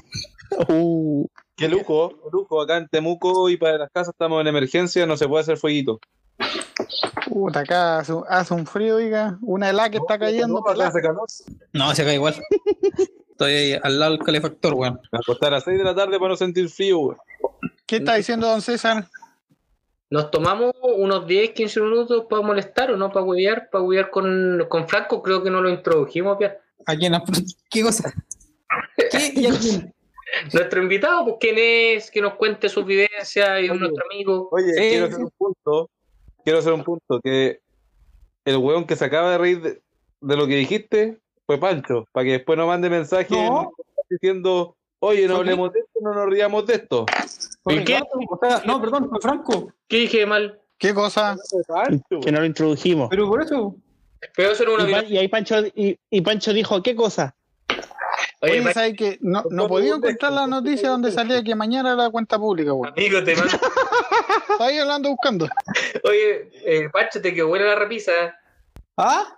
Uh, 0.69 1.27
¡Qué 1.57 1.67
lujo! 1.67 2.09
qué 2.09 2.29
lujo! 2.31 2.61
Acá 2.61 2.77
en 2.77 2.87
Temuco 2.87 3.49
y 3.49 3.57
para 3.57 3.79
las 3.79 3.89
casas 3.89 4.09
estamos 4.09 4.39
en 4.41 4.47
emergencia, 4.47 5.07
no 5.07 5.17
se 5.17 5.27
puede 5.27 5.41
hacer 5.41 5.57
fueguito. 5.57 5.99
Puta, 7.27 7.61
acá 7.61 7.97
hace, 7.97 8.13
hace 8.29 8.53
un 8.53 8.67
frío, 8.67 8.97
diga. 8.97 9.39
Una 9.41 9.71
helada 9.71 9.89
que 9.89 9.97
está 9.97 10.19
cayendo. 10.19 10.63
acá 10.69 10.87
hace 10.87 11.01
calor. 11.01 11.27
no, 11.73 11.95
se 11.95 12.03
cae 12.03 12.13
igual. 12.13 12.35
Estoy 13.31 13.53
ahí 13.53 13.79
al 13.81 13.99
lado 13.99 14.11
del 14.11 14.23
calefactor, 14.23 14.75
weón. 14.75 14.99
Me 15.11 15.17
acostar 15.17 15.49
a 15.49 15.57
las 15.57 15.63
6 15.63 15.79
de 15.79 15.83
la 15.83 15.95
tarde 15.95 16.19
para 16.19 16.29
no 16.29 16.37
sentir 16.37 16.69
frío, 16.69 16.99
güey. 16.99 17.17
¿Qué 17.87 17.97
está 17.97 18.15
diciendo 18.15 18.47
don 18.47 18.61
César? 18.61 19.07
Nos 20.11 20.29
tomamos 20.29 20.73
unos 20.95 21.25
10, 21.25 21.51
15 21.51 21.81
minutos 21.81 22.25
para 22.29 22.43
molestar 22.43 22.91
o 22.91 22.97
no, 22.97 23.11
para 23.11 23.25
huevear, 23.25 23.69
para 23.71 23.83
huevear 23.83 24.11
con, 24.11 24.63
con 24.69 24.87
Franco. 24.87 25.23
Creo 25.23 25.41
que 25.41 25.49
no 25.49 25.61
lo 25.61 25.69
introdujimos 25.71 26.37
bien. 26.37 26.53
¿A 26.85 26.95
quién? 26.95 27.13
¿Qué 27.69 27.81
cosa? 27.81 28.13
¿Qué? 28.95 29.33
¿Y 29.35 29.47
a 29.47 29.57
quién? 29.57 29.93
Nuestro 30.53 30.81
invitado, 30.81 31.23
pues 31.25 31.35
quién 31.39 31.55
es, 31.57 32.11
que 32.11 32.21
nos 32.21 32.35
cuente 32.35 32.69
sus 32.69 32.85
vivencias 32.85 33.61
y 33.61 33.65
es 33.65 33.73
nuestro 33.79 34.05
amigo. 34.11 34.49
Oye, 34.51 34.73
Sí, 34.73 34.79
quiero 34.89 35.05
hacer 35.05 35.19
un 35.19 35.31
punto. 35.37 35.89
Quiero 36.43 36.59
hacer 36.59 36.73
un 36.73 36.83
punto. 36.83 37.19
Que 37.21 37.61
el 38.45 38.57
weón 38.57 38.85
que 38.85 38.95
se 38.95 39.05
acaba 39.05 39.31
de 39.31 39.37
reír 39.37 39.61
de, 39.61 39.81
de 40.21 40.37
lo 40.37 40.47
que 40.47 40.55
dijiste 40.55 41.19
fue 41.45 41.57
Pancho. 41.57 42.07
Para 42.11 42.25
que 42.25 42.31
después 42.33 42.57
no 42.57 42.67
mande 42.67 42.89
mensaje 42.89 43.33
No. 43.35 43.71
diciendo, 44.09 44.75
oye, 44.99 45.27
no 45.27 45.37
hablemos 45.37 45.71
de 45.73 45.79
esto, 45.79 45.99
no 46.01 46.13
nos 46.13 46.25
riamos 46.29 46.65
de 46.67 46.75
esto. 46.75 47.05
¿Y 47.67 47.83
qué? 47.83 47.99
O 48.29 48.39
sea, 48.41 48.63
no, 48.65 48.81
perdón, 48.81 49.09
fue 49.09 49.19
Franco. 49.21 49.71
¿Qué 49.87 49.97
dije 49.97 50.25
mal? 50.25 50.59
¿Qué 50.77 50.93
cosa? 50.93 51.35
que 52.21 52.31
no 52.31 52.39
lo 52.39 52.45
introdujimos. 52.45 53.09
Pero 53.09 53.27
por 53.27 53.41
eso. 53.41 53.75
Pero 54.35 54.51
eso 54.51 54.63
era 54.63 54.71
una 54.73 55.03
Y, 55.03 55.17
ahí 55.17 55.27
Pancho, 55.27 55.55
y, 55.75 55.97
y 56.09 56.21
Pancho 56.21 56.53
dijo, 56.53 56.81
¿qué 56.83 56.95
cosa? 56.95 57.35
Oye, 58.39 58.53
Oye, 58.53 58.61
pa- 58.63 58.73
¿sabes 58.73 58.93
que 58.95 59.17
No, 59.21 59.43
no 59.49 59.67
podido 59.67 59.95
encontrar 59.95 60.31
la 60.31 60.47
noticia 60.47 60.89
donde 60.89 61.11
salía 61.11 61.43
que 61.43 61.55
mañana 61.55 61.93
era 61.93 62.03
la 62.03 62.09
cuenta 62.09 62.37
pública, 62.37 62.71
güey. 62.71 62.91
amigo, 62.91 63.23
te 63.23 63.35
mando. 63.35 63.51
Estaba 64.49 64.69
ahí 64.69 64.77
hablando 64.77 65.09
buscando. 65.09 65.47
Oye, 66.03 66.49
eh, 66.65 66.89
Pancho, 66.91 67.21
te 67.21 67.33
quedó 67.33 67.47
buena 67.47 67.65
la 67.65 67.75
repisa. 67.75 68.11
¿Ah? 68.95 69.37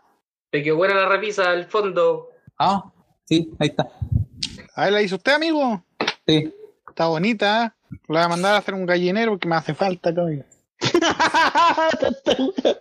Te 0.51 0.63
quedó 0.63 0.77
buena 0.77 0.95
la 0.95 1.07
repisa 1.07 1.49
al 1.49 1.65
fondo. 1.65 2.29
Ah, 2.57 2.83
sí, 3.25 3.51
ahí 3.59 3.69
está. 3.69 3.89
Ahí 4.75 4.91
la 4.91 5.01
hizo 5.01 5.15
usted, 5.15 5.33
amigo. 5.33 5.83
Sí. 6.27 6.53
Está 6.87 7.07
bonita, 7.07 7.65
¿eh? 7.65 7.71
La 8.07 8.19
voy 8.19 8.25
a 8.25 8.29
mandar 8.29 8.55
a 8.55 8.57
hacer 8.57 8.73
un 8.73 8.85
gallinero 8.85 9.31
porque 9.31 9.47
me 9.47 9.55
hace 9.55 9.73
falta, 9.73 10.13
cabrón. 10.13 10.45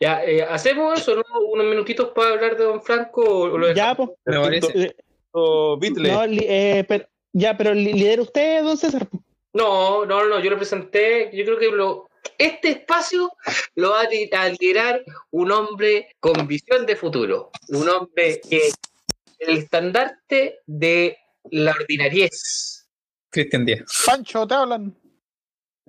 Ya, 0.00 0.24
eh, 0.24 0.42
¿hacemos 0.42 0.98
eso, 1.00 1.14
no? 1.14 1.22
Unos 1.52 1.64
minutitos 1.66 2.08
para 2.08 2.30
hablar 2.30 2.56
de 2.56 2.64
Don 2.64 2.82
Franco 2.82 3.22
o 3.22 3.56
lo 3.56 3.72
ya, 3.72 3.94
pues. 3.94 4.10
Me 4.24 4.40
parece. 4.40 4.96
Eh, 5.34 5.38
O 5.38 5.76
Beatle. 5.78 6.12
no, 6.12 6.26
li- 6.26 6.46
eh, 6.48 6.84
pero, 6.88 7.06
ya, 7.32 7.56
pero 7.56 7.74
li- 7.74 7.92
lidera 7.92 8.22
usted, 8.22 8.62
don 8.62 8.76
César. 8.76 9.08
No, 9.54 10.04
no, 10.06 10.24
no, 10.28 10.40
yo 10.40 10.50
lo 10.50 10.56
presenté. 10.56 11.30
Yo 11.34 11.44
creo 11.44 11.58
que 11.58 11.70
lo, 11.70 12.08
este 12.38 12.70
espacio 12.70 13.30
lo 13.74 13.90
va 13.90 14.00
a 14.02 14.08
li- 14.08 14.30
a 14.32 14.48
liderar 14.48 15.02
un 15.30 15.50
hombre 15.52 16.08
con 16.20 16.46
visión 16.46 16.86
de 16.86 16.96
futuro. 16.96 17.50
Un 17.68 17.88
hombre 17.88 18.40
que 18.48 18.70
el 19.38 19.58
estandarte 19.58 20.60
de 20.66 21.16
la 21.50 21.72
ordinariez. 21.72 22.86
Cristian 23.30 23.64
Díaz. 23.64 23.82
Pancho, 24.06 24.46
te 24.46 24.54
hablan. 24.54 24.94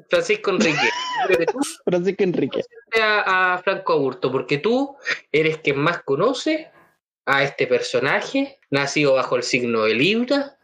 Francisco 0.10 0.50
Enrique. 0.52 0.90
Francisco 1.86 2.24
Enrique. 2.24 2.62
a, 3.00 3.54
a 3.54 3.58
Franco 3.60 3.94
Aburto, 3.94 4.32
porque 4.32 4.58
tú 4.58 4.96
eres 5.32 5.58
quien 5.60 5.78
más 5.80 6.02
conoce 6.04 6.72
a 7.26 7.44
este 7.44 7.68
personaje, 7.68 8.60
nacido 8.70 9.14
bajo 9.14 9.36
el 9.36 9.44
signo 9.44 9.84
de 9.84 9.96
Libra, 9.96 10.58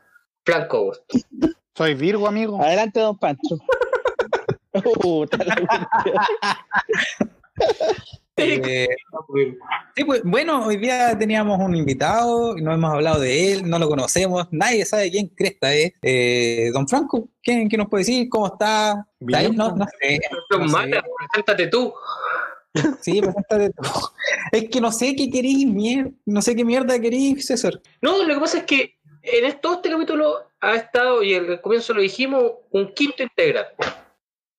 Franco 0.45 0.77
Aburto. 0.77 1.17
Soy 1.75 1.93
Virgo, 1.93 2.27
amigo. 2.27 2.61
Adelante, 2.61 2.99
don 2.99 3.17
Pancho. 3.17 3.57
Uh, 4.95 5.25
Eh, 8.39 8.87
sí, 9.95 10.03
pues, 10.05 10.21
bueno, 10.23 10.65
hoy 10.65 10.77
día 10.77 11.17
teníamos 11.17 11.59
un 11.59 11.75
invitado, 11.75 12.55
no 12.55 12.73
hemos 12.73 12.93
hablado 12.93 13.19
de 13.19 13.53
él, 13.53 13.69
no 13.69 13.79
lo 13.79 13.89
conocemos, 13.89 14.47
nadie 14.51 14.85
sabe 14.85 15.11
quién 15.11 15.27
cresta 15.29 15.73
es. 15.73 15.93
Eh, 16.01 16.69
don 16.73 16.87
Franco, 16.87 17.29
¿quién, 17.43 17.67
quién 17.67 17.79
nos 17.79 17.89
puede 17.89 18.01
decir? 18.01 18.29
¿Cómo 18.29 18.47
está? 18.47 19.05
¿Está 19.19 19.37
ahí? 19.39 19.51
No, 19.51 19.75
no 19.75 19.85
sé. 19.99 20.19
No 20.51 20.69
sé. 20.69 21.01
preséntate 21.31 21.67
tú. 21.67 21.93
Sí, 23.01 23.19
preséntate 23.21 23.71
tú. 23.71 23.83
Es 24.51 24.69
que 24.69 24.79
no 24.81 24.91
sé 24.91 25.15
qué 25.15 25.29
queréis, 25.29 25.65
mier- 25.65 26.13
no 26.25 26.41
sé 26.41 26.55
qué 26.55 26.63
mierda 26.63 26.99
queréis, 26.99 27.45
César. 27.45 27.81
No, 28.01 28.23
lo 28.23 28.33
que 28.33 28.39
pasa 28.39 28.57
es 28.59 28.63
que 28.65 28.95
en 29.23 29.59
todo 29.59 29.75
este 29.75 29.89
capítulo 29.89 30.51
ha 30.61 30.75
estado, 30.75 31.23
y 31.23 31.33
al 31.35 31.61
comienzo 31.61 31.93
lo 31.93 32.01
dijimos, 32.01 32.43
un 32.71 32.93
quinto 32.93 33.23
integrante. 33.23 33.87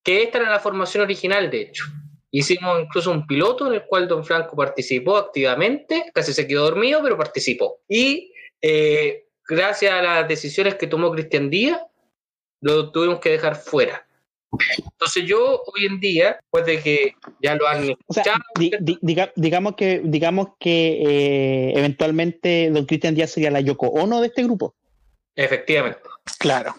Que 0.02 0.22
esta 0.22 0.38
era 0.38 0.50
la 0.50 0.60
formación 0.60 1.02
original, 1.04 1.50
de 1.50 1.62
hecho. 1.62 1.84
Hicimos 2.32 2.80
incluso 2.82 3.10
un 3.10 3.26
piloto 3.26 3.66
en 3.66 3.74
el 3.74 3.84
cual 3.86 4.08
Don 4.08 4.24
Franco 4.24 4.56
participó 4.56 5.16
activamente, 5.16 6.10
casi 6.14 6.32
se 6.32 6.46
quedó 6.46 6.64
dormido, 6.64 7.02
pero 7.02 7.16
participó. 7.18 7.80
Y 7.88 8.32
eh, 8.62 9.26
gracias 9.48 9.92
a 9.92 10.02
las 10.02 10.28
decisiones 10.28 10.76
que 10.76 10.86
tomó 10.86 11.10
Cristian 11.10 11.50
Díaz, 11.50 11.80
lo 12.60 12.92
tuvimos 12.92 13.20
que 13.20 13.30
dejar 13.30 13.56
fuera. 13.56 14.06
Entonces 14.92 15.24
yo 15.26 15.62
hoy 15.66 15.86
en 15.86 16.00
día, 16.00 16.38
después 16.40 16.66
de 16.66 16.80
que 16.82 17.14
ya 17.40 17.54
lo 17.54 17.66
han 17.68 17.82
O 18.06 18.12
sea, 18.12 18.22
escuchado, 18.22 18.38
di- 18.58 18.72
di- 18.80 18.98
diga- 19.00 19.32
digamos 19.36 19.76
que, 19.76 20.00
digamos 20.04 20.48
que 20.58 21.02
eh, 21.02 21.72
eventualmente 21.78 22.70
Don 22.70 22.84
Cristian 22.84 23.14
Díaz 23.14 23.30
sería 23.30 23.50
la 23.50 23.60
Yoko 23.60 23.86
Ono 23.88 24.20
de 24.20 24.26
este 24.26 24.42
grupo. 24.42 24.74
efectivamente. 25.36 26.00
Claro. 26.38 26.74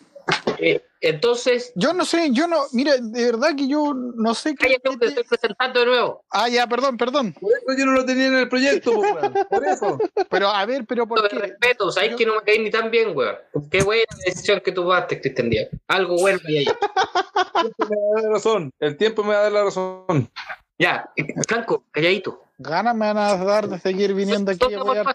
Eh, 0.60 0.82
entonces, 1.02 1.72
Yo 1.76 1.94
no 1.94 2.06
sé, 2.06 2.30
yo 2.32 2.48
no, 2.48 2.58
mira, 2.74 2.96
de 2.98 3.26
verdad 3.26 3.56
que 3.58 3.68
yo 3.68 3.94
no 3.94 4.36
sé 4.36 4.56
qué. 4.56 4.78
cállate, 4.80 4.98
te 4.98 5.06
estoy 5.08 5.24
presentando 5.24 5.80
de 5.80 5.86
nuevo. 5.88 6.24
Ah, 6.30 6.48
ya, 6.48 6.68
perdón, 6.68 6.96
perdón. 6.98 7.34
Por 7.34 7.52
eso 7.52 7.78
yo 7.78 7.86
no 7.88 7.94
lo 7.94 8.06
tenía 8.06 8.28
en 8.28 8.36
el 8.36 8.48
proyecto, 8.50 8.92
weón. 9.00 9.34
por 9.50 9.68
eso. 9.68 9.98
Pero 10.30 10.48
a 10.50 10.64
ver, 10.66 10.86
pero 10.86 11.08
¿por 11.08 11.22
de 11.24 11.30
qué? 11.30 11.36
respeto, 11.40 11.92
sabes 11.92 12.12
Yo- 12.12 12.18
que 12.18 12.26
no 12.26 12.36
me 12.36 12.42
caí 12.44 12.60
ni 12.60 12.70
tan 12.70 12.92
bien, 12.92 13.18
weón. 13.18 13.36
Qué 13.72 13.84
buena 13.84 14.04
decisión 14.26 14.62
que 14.64 14.72
tomaste, 14.72 15.20
Cristian 15.20 15.50
Díaz. 15.50 15.70
Algo 15.88 16.18
bueno 16.18 16.40
hay 16.48 16.58
ahí. 16.60 16.66
El 16.66 17.76
tiempo 17.78 17.94
me 17.94 17.96
va 17.96 18.10
a 18.10 18.14
dar 18.14 18.24
la 18.24 18.30
razón. 18.34 18.72
El 18.80 18.98
tiempo 18.98 19.24
me 19.24 19.34
va 19.34 19.40
a 19.40 19.44
dar 19.44 19.52
la 19.52 19.64
razón. 19.64 20.32
Ya, 20.78 21.12
Franco, 21.48 21.84
calladito. 21.92 22.44
Ganas 22.58 22.96
me 22.96 23.08
van 23.12 23.18
a 23.18 23.38
dar 23.44 23.68
de 23.68 23.80
seguir 23.80 24.14
viniendo 24.14 24.52
aquí 24.52 24.72
a 24.74 24.78
apoyar. 24.80 25.06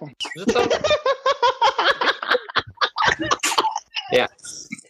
ya. 4.12 4.28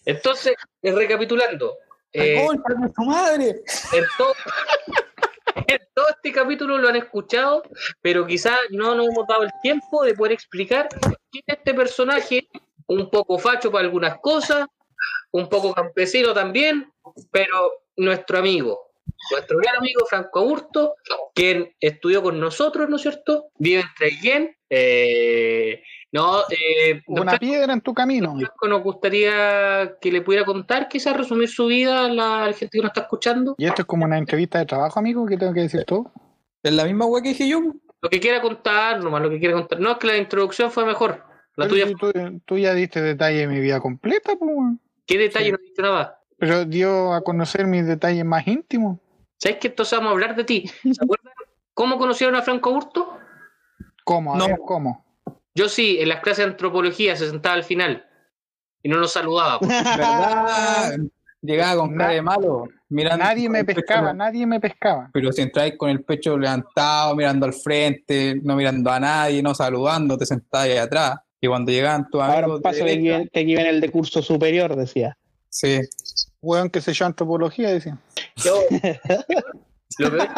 Entonces, 0.07 0.55
eh, 0.83 0.93
recapitulando. 0.93 1.77
eh, 2.13 2.43
¡Concha 2.47 2.75
de 2.81 2.93
su 2.95 3.03
madre! 3.03 3.63
en, 3.93 4.05
todo, 4.17 4.33
en 5.67 5.79
todo 5.93 6.09
este 6.09 6.33
capítulo 6.33 6.79
lo 6.79 6.89
han 6.89 6.97
escuchado, 6.97 7.63
pero 8.01 8.27
quizás 8.27 8.59
no 8.71 8.95
nos 8.95 9.09
hemos 9.09 9.27
dado 9.27 9.43
el 9.43 9.51
tiempo 9.63 10.05
de 10.05 10.15
poder 10.15 10.33
explicar 10.33 10.89
quién 11.31 11.45
es 11.47 11.59
este 11.59 11.75
personaje, 11.75 12.49
un 12.87 13.11
poco 13.11 13.39
facho 13.39 13.71
para 13.71 13.85
algunas 13.85 14.19
cosas, 14.21 14.67
un 15.33 15.49
poco 15.49 15.75
campesino 15.75 16.33
también, 16.33 16.91
pero 17.31 17.73
nuestro 17.97 18.39
amigo, 18.39 18.86
nuestro 19.31 19.59
gran 19.59 19.77
amigo 19.77 20.05
Franco 20.07 20.41
Aburto, 20.41 20.95
quien 21.35 21.75
estudió 21.81 22.23
con 22.23 22.39
nosotros, 22.39 22.89
¿no 22.89 22.97
es 22.97 23.03
cierto? 23.03 23.49
Vive 23.59 23.81
en 23.81 23.87
Traiguén. 23.97 24.57
Eh, 24.69 25.83
no, 26.13 26.41
eh, 26.51 27.03
Una 27.07 27.39
piedra 27.39 27.73
en 27.73 27.81
tu 27.81 27.95
camino. 27.95 28.35
Franco, 28.37 28.69
nos 28.69 28.83
gustaría 28.83 29.97
que 30.01 30.13
le 30.13 30.23
pudiera 30.23 30.45
contar, 30.45 30.89
quizás 30.89 31.17
resumir 31.17 31.49
su 31.49 31.67
vida 31.67 32.07
a 32.07 32.09
la, 32.09 32.45
a 32.45 32.47
la 32.49 32.53
gente 32.53 32.79
que 32.79 32.83
nos 32.83 32.91
está 32.91 33.03
escuchando. 33.03 33.55
Y 33.59 33.67
esto 33.67 33.83
es 33.83 33.87
como 33.87 34.05
una 34.05 34.19
entrevista 34.19 34.59
de 34.59 34.67
trabajo, 34.67 34.99
amigo, 34.99 35.27
que 35.27 35.37
tengo 35.37 35.53
que 35.53 35.61
decir 35.61 35.85
todo. 35.85 36.13
Es 36.63 36.73
la 36.73 36.85
misma 36.85 37.07
wea 37.07 37.23
que 37.23 37.29
dije 37.31 37.49
yo. 37.49 37.61
Lo 38.01 38.11
que 38.11 38.21
quiera 38.21 38.41
contar, 38.41 39.03
nomás 39.03 39.23
lo 39.23 39.31
que 39.31 39.39
quiera 39.39 39.55
contar. 39.55 39.81
No, 39.81 39.93
es 39.93 39.99
que 39.99 40.07
la 40.07 40.17
introducción 40.17 40.71
fue 40.71 40.85
mejor. 40.85 41.25
La 41.57 41.67
Pero 41.67 41.69
tuya, 41.69 41.87
tú, 41.99 42.41
tú 42.45 42.59
ya 42.59 42.75
diste 42.75 43.01
detalle 43.01 43.39
de 43.39 43.47
mi 43.47 43.61
vida 43.61 43.81
completa, 43.81 44.37
pues. 44.37 44.51
¿qué 45.07 45.17
detalle 45.17 45.47
sí. 45.47 45.53
no 45.53 45.59
diste 45.59 45.83
nada? 45.83 46.21
Pero 46.39 46.65
dio 46.65 47.13
a 47.15 47.23
conocer 47.23 47.67
mis 47.67 47.87
detalles 47.87 48.25
más 48.25 48.47
íntimos. 48.47 48.99
¿Sabes 49.39 49.59
que 49.59 49.69
entonces 49.69 49.99
vamos 49.99 50.11
a 50.11 50.13
hablar 50.13 50.37
de 50.37 50.45
ti? 50.45 50.67
¿Se 50.83 51.03
acuerdan 51.03 51.33
cómo 51.75 51.99
conocieron 51.99 52.35
a 52.37 52.43
Franco 52.43 52.73
Burto? 52.73 53.19
¿Cómo? 54.05 54.35
A 54.35 54.39
No. 54.39 54.47
ver, 54.47 54.59
¿cómo? 54.67 55.05
Yo 55.55 55.69
sí, 55.69 55.97
en 56.01 56.09
las 56.11 56.21
clases 56.21 56.45
de 56.45 56.51
antropología 56.53 57.17
se 57.17 57.29
sentaba 57.31 57.55
al 57.55 57.65
final 57.65 58.07
y 58.83 58.89
no 58.89 58.99
nos 58.99 59.13
saludaba. 59.13 59.59
pues. 59.59 59.71
¿Verdad? 59.97 60.99
Llegaba 61.43 61.81
con 61.81 61.97
cara 61.97 62.13
de 62.13 62.23
malo. 62.23 62.69
Mirando 62.89 63.25
Nadie 63.25 63.49
me 63.49 63.65
pecho 63.65 63.81
pescaba, 63.81 64.13
nadie 64.13 64.47
me 64.47 64.61
pescaba. 64.61 65.11
Pero 65.13 65.33
si 65.33 65.43
entráis 65.43 65.75
con 65.77 65.91
el 65.91 66.03
pecho 66.05 66.37
levantado, 66.37 67.15
mirando 67.17 67.47
al 67.47 67.53
frente, 67.53 68.39
no 68.43 68.57
mirando 68.57 68.91
a 68.91 69.01
nadie, 69.01 69.43
no 69.43 69.55
saludando, 69.55 70.17
te 70.17 70.27
sentáis 70.27 70.73
ahí 70.73 70.79
atrás. 70.79 71.19
Y 71.41 71.47
cuando 71.49 71.71
llegaban 71.73 72.09
tus 72.11 72.21
Ahora 72.21 72.39
amigos. 72.39 72.59
de 72.59 72.63
paso 72.63 72.85
que 72.85 72.91
aquí, 72.91 72.91
derecha- 73.01 73.17
viene- 73.19 73.29
que 73.31 73.41
aquí 73.41 73.47
viene 73.55 73.69
el 73.71 73.81
de 73.81 73.91
curso 73.91 74.23
superior, 74.23 74.77
decía. 74.77 75.17
Sí. 75.51 75.81
Weón, 76.43 76.71
que 76.71 76.81
se 76.81 76.93
yo 76.93 77.07
antropología, 77.07 77.71
decía. 77.71 77.99
Yo, 78.37 78.55
lo 79.99 80.11
que 80.11 80.29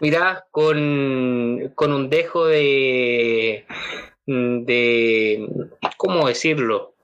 mirá, 0.00 0.46
con, 0.50 1.72
con 1.74 1.92
un 1.92 2.08
dejo 2.08 2.46
de, 2.46 3.66
de, 4.26 5.48
¿cómo 5.96 6.28
decirlo? 6.28 6.94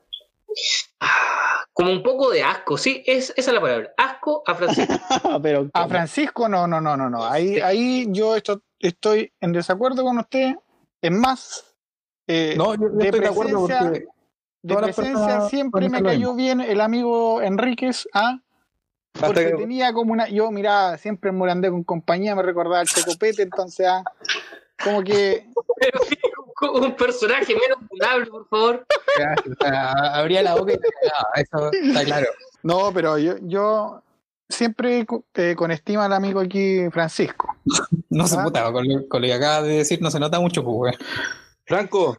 Como 1.73 1.91
un 1.93 2.03
poco 2.03 2.31
de 2.31 2.43
asco, 2.43 2.77
sí, 2.77 3.03
es, 3.07 3.33
esa 3.37 3.51
es 3.51 3.55
la 3.55 3.61
palabra, 3.61 3.93
asco 3.97 4.43
a 4.47 4.55
Francisco. 4.55 4.95
Pero, 5.43 5.69
A 5.73 5.89
Francisco, 5.89 6.49
no, 6.49 6.67
no, 6.67 6.81
no, 6.81 6.97
no, 6.97 7.09
no. 7.09 7.25
Ahí, 7.25 7.59
ahí 7.61 8.07
yo 8.11 8.37
esto- 8.37 8.63
estoy 8.79 9.33
en 9.41 9.53
desacuerdo 9.53 10.05
con 10.05 10.19
usted. 10.19 10.55
Es 11.01 11.11
más, 11.11 11.75
eh, 12.29 12.55
No, 12.57 12.75
yo, 12.75 12.83
yo 12.83 12.89
de 12.91 13.05
estoy 13.07 13.21
de 13.21 13.27
acuerdo 13.29 13.65
presencia- 13.67 13.81
porque. 13.91 14.07
De 14.63 14.75
todas 14.75 14.95
presencia 14.95 15.41
siempre 15.49 15.89
me 15.89 16.03
cayó 16.03 16.35
bien 16.35 16.61
el 16.61 16.81
amigo 16.81 17.43
Enríquez, 17.43 18.09
¿ah? 18.15 18.39
Porque 19.13 19.47
que- 19.51 19.57
tenía 19.57 19.93
como 19.93 20.13
una. 20.13 20.29
Yo, 20.29 20.51
mira, 20.51 20.97
siempre 20.99 21.31
en 21.31 21.37
Morandé 21.37 21.71
con 21.71 21.83
compañía 21.85 22.35
me 22.35 22.43
recordaba 22.43 22.81
el 22.81 22.89
Chocopete, 22.89 23.43
entonces, 23.43 23.87
ah, 23.87 24.03
como 24.83 25.03
que. 25.03 25.47
un 26.75 26.95
personaje 26.95 27.55
menos 27.55 27.79
funable, 27.89 28.27
por 28.27 28.49
favor. 28.49 28.87
abría 29.61 30.43
la 30.43 30.55
boca 30.55 30.73
y 30.73 30.79
te 30.79 30.89
cagaba, 30.89 31.29
eso 31.35 31.71
está 31.73 32.05
claro. 32.05 32.27
No, 32.63 32.93
pero 32.95 33.19
yo, 33.19 33.35
yo 33.43 34.03
siempre 34.49 35.05
eh, 35.35 35.55
con 35.57 35.71
estima 35.73 36.05
al 36.07 36.13
amigo 36.13 36.41
aquí, 36.41 36.89
Francisco. 36.91 37.55
No 38.09 38.27
se 38.29 38.37
Ah. 38.39 38.45
puta, 38.45 38.73
con 38.73 38.87
lo, 38.89 39.09
con 39.09 39.21
lo 39.23 39.27
que 39.27 39.35
acabas 39.35 39.65
de 39.65 39.79
decir 39.79 40.01
no 40.01 40.11
se 40.11 40.21
nota 40.21 40.39
mucho, 40.41 40.65
pues. 40.65 40.97
Franco, 41.67 42.17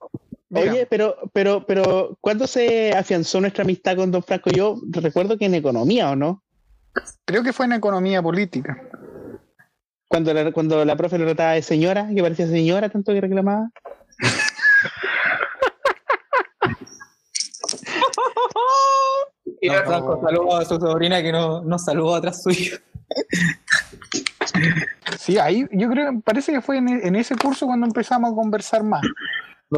Oye, 0.56 0.86
pero, 0.86 1.16
pero, 1.34 1.66
pero, 1.66 2.18
¿cuándo 2.22 2.48
se 2.48 2.94
afianzó 2.94 3.42
nuestra 3.42 3.64
amistad 3.64 3.96
con 3.96 4.12
Don 4.12 4.24
Franco? 4.24 4.50
Yo 4.52 4.80
recuerdo 4.90 5.38
que 5.38 5.46
en 5.46 5.56
economía, 5.56 6.10
¿o 6.12 6.16
no? 6.16 6.44
Creo 7.26 7.44
que 7.44 7.54
fue 7.54 7.66
en 7.66 7.74
economía 7.74 8.22
política. 8.22 8.78
Cuando 10.08 10.34
la, 10.34 10.52
cuando 10.52 10.86
la 10.86 10.96
profe 10.96 11.18
lo 11.18 11.26
trataba 11.26 11.54
de 11.54 11.64
señora, 11.64 12.08
que 12.14 12.22
parecía 12.22 12.48
señora, 12.48 12.90
tanto 12.90 13.14
que 13.14 13.22
reclamaba. 13.22 13.70
Y 19.62 19.68
Don 19.68 19.76
la- 19.78 19.84
Franco 19.86 20.22
saludó 20.24 20.58
a 20.58 20.66
su 20.66 20.76
sobrina 20.80 21.22
que 21.22 21.32
no, 21.32 21.62
no 21.64 21.78
saludó 21.80 22.16
atrás 22.16 22.44
suyo. 22.44 22.78
Sí, 25.18 25.38
ahí 25.38 25.66
yo 25.72 25.90
creo, 25.90 26.20
parece 26.22 26.52
que 26.52 26.62
fue 26.62 26.78
en, 26.78 26.90
en 26.90 27.16
ese 27.16 27.36
curso 27.36 27.66
cuando 27.66 27.86
empezamos 27.86 28.32
a 28.32 28.36
conversar 28.36 28.84
más. 28.84 29.02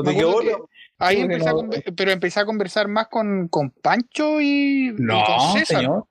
Ahí 0.03 1.15
Creo 1.17 1.27
que 1.27 1.33
empecé 1.33 1.49
a 1.49 1.53
no. 1.53 1.59
conver- 1.59 1.93
pero 1.95 2.11
empecé 2.11 2.39
a 2.39 2.45
conversar 2.45 2.87
más 2.87 3.07
con, 3.07 3.47
con 3.49 3.69
Pancho 3.69 4.39
y, 4.41 4.89
y 4.89 4.91
No, 4.97 5.23
con 5.25 5.59
César. 5.59 5.77
señor. 5.81 6.05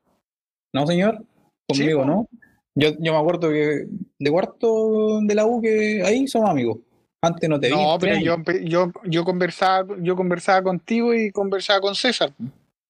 No, 0.72 0.86
señor. 0.86 1.24
Conmigo, 1.68 2.02
Sí, 2.02 2.06
¿no? 2.08 2.28
Yo, 2.76 2.88
yo 2.98 3.12
me 3.12 3.18
acuerdo 3.18 3.48
que 3.50 3.86
de 4.18 4.30
cuarto 4.30 5.20
de 5.22 5.34
la 5.34 5.46
U 5.46 5.62
que 5.62 6.02
ahí 6.04 6.26
somos 6.26 6.50
amigos. 6.50 6.78
Antes 7.22 7.48
no 7.48 7.58
te 7.58 7.68
vi. 7.68 7.74
No, 7.74 7.96
pero 7.98 8.16
yo, 8.18 8.36
yo, 8.64 8.92
yo 9.04 9.24
conversaba, 9.24 9.96
yo 10.00 10.14
conversaba 10.16 10.62
contigo 10.62 11.14
y 11.14 11.30
conversaba 11.30 11.80
con 11.80 11.94
César. 11.94 12.32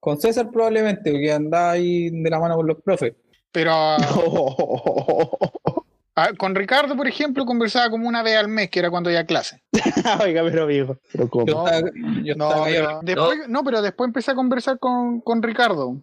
Con 0.01 0.21
César 0.21 0.51
probablemente, 0.51 1.11
porque 1.13 1.31
andaba 1.33 1.73
ahí 1.73 2.11
de 2.11 2.31
la 2.31 2.41
mano 2.41 2.57
con 2.57 2.67
los 2.67 2.81
profes. 2.83 3.15
Pero 3.53 3.71
ah, 6.17 6.31
con 6.37 6.55
Ricardo, 6.55 6.97
por 6.97 7.07
ejemplo, 7.07 7.45
conversaba 7.45 7.91
como 7.91 8.09
una 8.09 8.23
vez 8.23 8.37
al 8.37 8.49
mes, 8.49 8.71
que 8.71 8.79
era 8.79 8.91
cuando 8.91 9.11
iba 9.11 9.21
a 9.21 9.27
clase. 9.27 9.63
Oiga, 10.23 10.43
pero 10.45 11.31
¿cómo? 11.31 11.47
Yo 11.47 11.55
No, 11.55 11.67
estaba, 11.67 11.91
yo 12.23 12.35
No, 12.37 12.49
estaba 12.49 12.65
pero 12.67 13.01
después, 13.03 13.49
no. 13.49 13.65
pero 13.65 13.83
después 13.83 14.09
empecé 14.09 14.31
a 14.31 14.35
conversar 14.35 14.79
con, 14.79 15.21
con 15.21 15.43
Ricardo. 15.43 15.97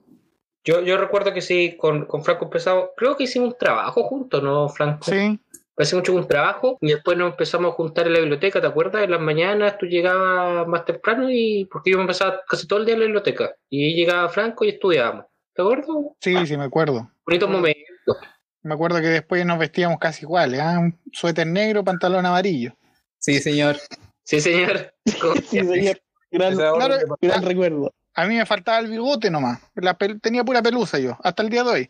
Yo, 0.64 0.82
yo 0.82 0.97
recuerdo 0.97 1.34
que 1.34 1.41
sí, 1.41 1.76
con, 1.78 2.05
con 2.05 2.24
Franco 2.24 2.45
empezamos, 2.45 2.89
creo 2.95 3.18
que 3.18 3.24
hicimos 3.24 3.49
un 3.53 3.57
trabajo 3.57 4.03
juntos, 4.03 4.43
¿no, 4.43 4.70
Franco? 4.70 5.03
Sí, 5.03 5.39
Hace 5.78 5.95
mucho 5.95 6.14
un 6.14 6.28
trabajo 6.28 6.78
y 6.80 6.89
después 6.89 7.18
nos 7.18 7.32
empezamos 7.32 7.72
a 7.72 7.76
juntar 7.76 8.05
en 8.05 8.14
la 8.14 8.20
biblioteca, 8.20 8.62
¿te 8.62 8.68
acuerdas? 8.68 9.03
En 9.03 9.09
las 9.09 9.22
mañanas 9.22 9.80
tú 9.80 9.88
llegabas 9.88 10.68
más 10.68 10.86
temprano 10.86 11.28
y 11.32 11.66
porque 11.72 11.89
yo 11.89 11.97
me 11.97 12.03
empezaba 12.03 12.41
casi 12.47 12.68
todo 12.68 12.78
el 12.80 12.86
día 12.86 12.93
en 12.93 12.99
la 12.99 13.05
biblioteca 13.07 13.55
y 13.68 13.95
llegaba 13.95 14.30
Franco 14.30 14.64
y 14.64 14.70
estudiábamos. 14.70 15.26
¿Te 15.55 15.62
acuerdas? 15.64 15.88
sí, 16.20 16.45
sí, 16.45 16.55
me 16.55 16.66
acuerdo. 16.66 17.09
Bonitos 17.26 17.49
momentos. 17.49 18.18
Me 18.64 18.74
acuerdo 18.76 19.01
que 19.01 19.07
después 19.07 19.45
nos 19.45 19.57
vestíamos 19.59 19.97
casi 19.99 20.24
iguales, 20.24 20.59
¿ah? 20.62 20.78
Un 20.80 20.97
suéter 21.12 21.47
negro, 21.47 21.84
pantalón 21.84 22.26
amarillo. 22.26 22.76
Sí, 23.18 23.39
señor. 23.39 23.78
Sí, 24.24 24.39
señor. 24.41 24.93
Sí, 25.49 25.59
señor. 25.66 26.01
Gran, 26.32 26.55
claro, 26.55 26.95
recuerdo. 27.41 27.93
A 28.14 28.26
mí 28.26 28.36
me 28.38 28.45
faltaba 28.45 28.80
el 28.80 28.88
bigote 28.88 29.30
nomás. 29.30 29.59
La 29.76 29.97
pel- 29.97 30.22
tenía 30.22 30.43
pura 30.43 30.62
pelusa 30.62 30.99
yo, 30.99 31.18
hasta 31.24 31.43
el 31.43 31.49
día 31.49 31.64
de 31.64 31.70
hoy. 31.70 31.89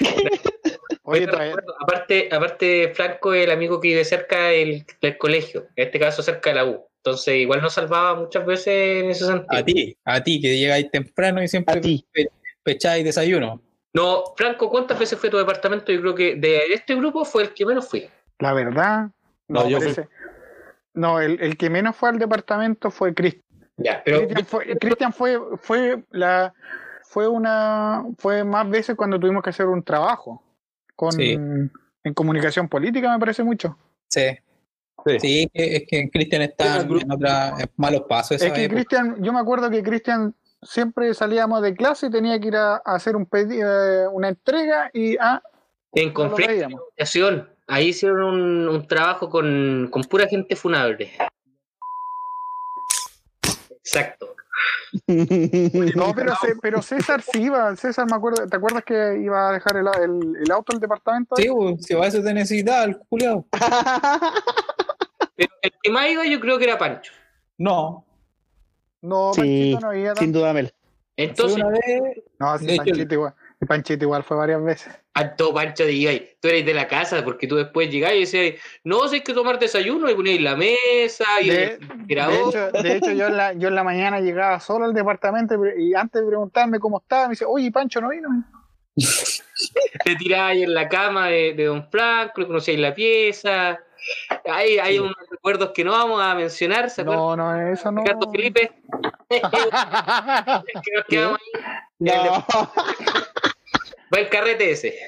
Oye, 1.02 1.26
aparte, 1.80 2.28
aparte, 2.30 2.92
Franco 2.94 3.34
es 3.34 3.44
el 3.44 3.50
amigo 3.50 3.80
que 3.80 3.88
vive 3.88 4.04
cerca 4.04 4.44
del, 4.48 4.84
del 5.00 5.18
colegio, 5.18 5.66
en 5.76 5.86
este 5.86 5.98
caso 5.98 6.22
cerca 6.22 6.50
de 6.50 6.56
la 6.56 6.64
U. 6.66 6.86
Entonces, 6.98 7.34
igual 7.36 7.62
nos 7.62 7.72
salvaba 7.74 8.14
muchas 8.14 8.44
veces 8.46 9.02
en 9.04 9.10
ese 9.10 9.26
sentido. 9.26 9.46
A 9.60 9.64
ti, 9.64 9.96
a 10.04 10.22
ti, 10.22 10.40
que 10.40 10.56
llegáis 10.58 10.90
temprano 10.90 11.42
y 11.42 11.48
siempre 11.48 11.78
A 11.78 11.80
ti. 11.80 12.04
pe- 12.12 12.30
pecháis 12.62 13.04
desayuno. 13.04 13.60
No, 13.92 14.22
Franco, 14.36 14.70
¿cuántas 14.70 14.98
veces 14.98 15.18
fue 15.18 15.30
tu 15.30 15.36
departamento? 15.36 15.90
Yo 15.92 16.00
creo 16.00 16.14
que 16.14 16.36
de 16.36 16.72
este 16.72 16.94
grupo 16.94 17.24
fue 17.24 17.42
el 17.44 17.54
que 17.54 17.66
menos 17.66 17.88
fui. 17.88 18.08
la 18.38 18.52
verdad. 18.52 19.10
No, 19.48 19.68
yo 19.68 19.78
parece- 19.78 20.08
No, 20.94 21.20
el, 21.20 21.40
el 21.42 21.56
que 21.56 21.68
menos 21.70 21.96
fue 21.96 22.08
al 22.08 22.18
departamento 22.18 22.90
fue 22.90 23.12
Cristian. 23.14 23.44
Ya, 23.76 24.02
pero 24.04 24.28
Cristian 24.78 25.12
fue, 25.12 25.38
fue, 25.38 25.56
fue 25.58 26.04
la 26.10 26.52
fue 27.04 27.26
una 27.26 28.04
fue 28.18 28.44
más 28.44 28.68
veces 28.70 28.94
cuando 28.94 29.18
tuvimos 29.18 29.42
que 29.42 29.50
hacer 29.50 29.66
un 29.66 29.82
trabajo 29.82 30.42
con 30.94 31.12
Sí. 31.12 31.32
en 31.32 32.14
comunicación 32.14 32.68
política 32.68 33.10
me 33.12 33.18
parece 33.18 33.42
mucho. 33.42 33.76
Sí. 34.08 34.22
Sí. 35.06 35.18
Sí, 35.18 35.50
que- 35.52 35.76
es 35.76 35.82
que 35.88 36.10
Cristian 36.10 36.42
está 36.42 36.80
en 36.82 37.10
otra 37.10 37.54
en 37.58 37.70
malos 37.76 38.02
pasos. 38.08 38.32
esa 38.36 38.46
Es 38.48 38.52
que. 38.52 38.68
Cristian, 38.68 39.16
yo 39.22 39.32
me 39.32 39.40
acuerdo 39.40 39.70
que 39.70 39.82
Cristian 39.82 40.34
siempre 40.62 41.12
salíamos 41.14 41.62
de 41.62 41.74
clase 41.74 42.06
y 42.06 42.10
tenía 42.10 42.38
que 42.40 42.48
ir 42.48 42.56
a, 42.56 42.76
a 42.76 42.94
hacer 42.94 43.16
un 43.16 43.26
pedi- 43.28 43.60
eh, 43.62 44.06
una 44.12 44.28
entrega 44.28 44.90
y 44.92 45.16
ah, 45.18 45.42
en 45.92 46.12
conflicto 46.12 46.52
de 46.96 47.46
ahí 47.66 47.88
hicieron 47.88 48.22
un, 48.22 48.68
un 48.68 48.86
trabajo 48.86 49.28
con, 49.30 49.88
con 49.90 50.02
pura 50.04 50.26
gente 50.26 50.54
funable. 50.56 51.12
Exacto. 53.70 54.34
No, 55.94 56.12
pero, 56.14 56.34
pero 56.60 56.82
César 56.82 57.22
sí 57.22 57.42
iba, 57.44 57.74
César 57.76 58.06
me 58.10 58.16
acuerdo, 58.16 58.44
¿te 58.48 58.56
acuerdas 58.56 58.82
que 58.84 59.18
iba 59.22 59.48
a 59.48 59.52
dejar 59.52 59.76
el, 59.76 59.86
el- 59.86 60.36
el 60.42 60.50
auto 60.50 60.72
al 60.72 60.80
departamento? 60.80 61.36
Sí, 61.36 61.48
si 61.78 61.94
a 61.94 62.00
eso 62.06 62.20
te 62.22 62.34
necesitaba 62.34 62.84
el 62.84 62.98
culiao. 62.98 63.46
Pero 65.36 65.52
el 65.62 65.72
que 65.82 65.90
más 65.90 66.08
iba 66.10 66.26
yo 66.26 66.40
creo 66.40 66.58
que 66.58 66.64
era 66.64 66.76
Pancho. 66.76 67.12
No. 67.56 68.04
No, 69.02 69.32
Sí, 69.34 69.40
Panchito 69.40 69.80
no 69.80 69.94
iba. 69.94 70.14
Sin 70.16 70.32
duda, 70.32 70.52
Mel. 70.52 70.72
Entonces, 71.16 71.56
una 71.56 71.70
vez. 71.70 72.22
No, 72.38 72.58
sí, 72.58 72.66
De 72.66 72.74
hecho, 72.74 72.84
Panchito 72.84 73.14
igual. 73.14 73.34
Panchito 73.66 74.04
igual 74.04 74.22
fue 74.22 74.36
varias 74.36 74.62
veces. 74.64 75.00
Alto 75.12 75.52
Pancho 75.52 75.84
ahí, 75.84 76.30
tú 76.40 76.48
eres 76.48 76.64
de 76.64 76.72
la 76.72 76.88
casa, 76.88 77.22
porque 77.24 77.46
tú 77.46 77.56
después 77.56 77.90
llegás 77.90 78.14
y 78.14 78.20
decías, 78.20 78.54
no, 78.84 79.06
si 79.08 79.16
hay 79.16 79.22
que 79.22 79.34
tomar 79.34 79.58
desayuno, 79.58 80.08
y 80.08 80.14
poníais 80.14 80.40
la 80.40 80.56
mesa, 80.56 81.24
y 81.42 81.50
De, 81.50 81.64
el 81.74 82.06
de 82.08 82.14
hecho, 82.14 82.70
de 82.70 82.96
hecho, 82.96 83.12
yo, 83.12 83.26
en 83.26 83.36
la, 83.36 83.52
yo 83.52 83.68
en 83.68 83.74
la 83.74 83.84
mañana 83.84 84.20
llegaba 84.20 84.60
solo 84.60 84.86
al 84.86 84.94
departamento 84.94 85.56
y 85.76 85.94
antes 85.94 86.22
de 86.22 86.28
preguntarme 86.28 86.78
cómo 86.78 87.00
estaba, 87.00 87.24
me 87.24 87.32
dice, 87.32 87.44
oye, 87.44 87.70
Pancho 87.70 88.00
no 88.00 88.10
vino. 88.10 88.28
Te 90.04 90.16
tirabais 90.16 90.62
en 90.62 90.74
la 90.74 90.88
cama 90.88 91.28
de, 91.28 91.54
de 91.54 91.64
Don 91.64 91.88
Franco, 91.90 92.40
le 92.40 92.46
conocíais 92.46 92.80
la 92.80 92.94
pieza. 92.94 93.78
Hay, 94.50 94.78
hay 94.78 94.98
unos 94.98 95.14
recuerdos 95.30 95.70
que 95.74 95.84
no 95.84 95.92
vamos 95.92 96.20
a 96.22 96.34
mencionar, 96.34 96.90
¿se? 96.90 97.04
No, 97.04 97.36
no, 97.36 97.70
eso 97.70 97.92
no. 97.92 98.02
Ricardo 98.02 98.30
Felipe, 98.30 98.72
que 99.28 99.40
nos 100.94 101.04
quedamos 101.08 101.38
ahí. 101.38 101.62
No. 101.98 102.44
Va 104.12 104.18
el 104.18 104.28
carrete 104.28 104.72
ese. 104.72 104.98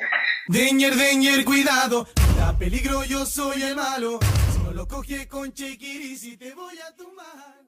Deñer, 0.47 0.95
Deñer, 0.95 1.45
cuidado, 1.45 2.07
da 2.37 2.57
peligro, 2.57 3.05
yo 3.05 3.25
soy 3.25 3.63
el 3.63 3.75
malo. 3.75 4.21
Si 4.53 4.59
no 4.59 4.73
lo 4.73 4.87
coge 4.87 5.27
con 5.27 5.53
Chequirisi, 5.53 6.37
te 6.37 6.53
voy 6.55 6.79
a 6.79 6.95
tumbar. 6.95 7.62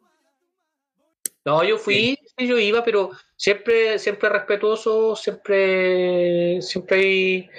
No, 1.45 1.63
yo 1.63 1.77
fui, 1.77 2.19
sí, 2.39 2.47
yo 2.47 2.59
iba, 2.59 2.83
pero 2.83 3.11
siempre, 3.37 3.99
siempre 3.99 4.31
respetuoso, 4.31 5.15
siempre, 5.15 6.63
siempre 6.63 6.97
ahí, 6.97 7.51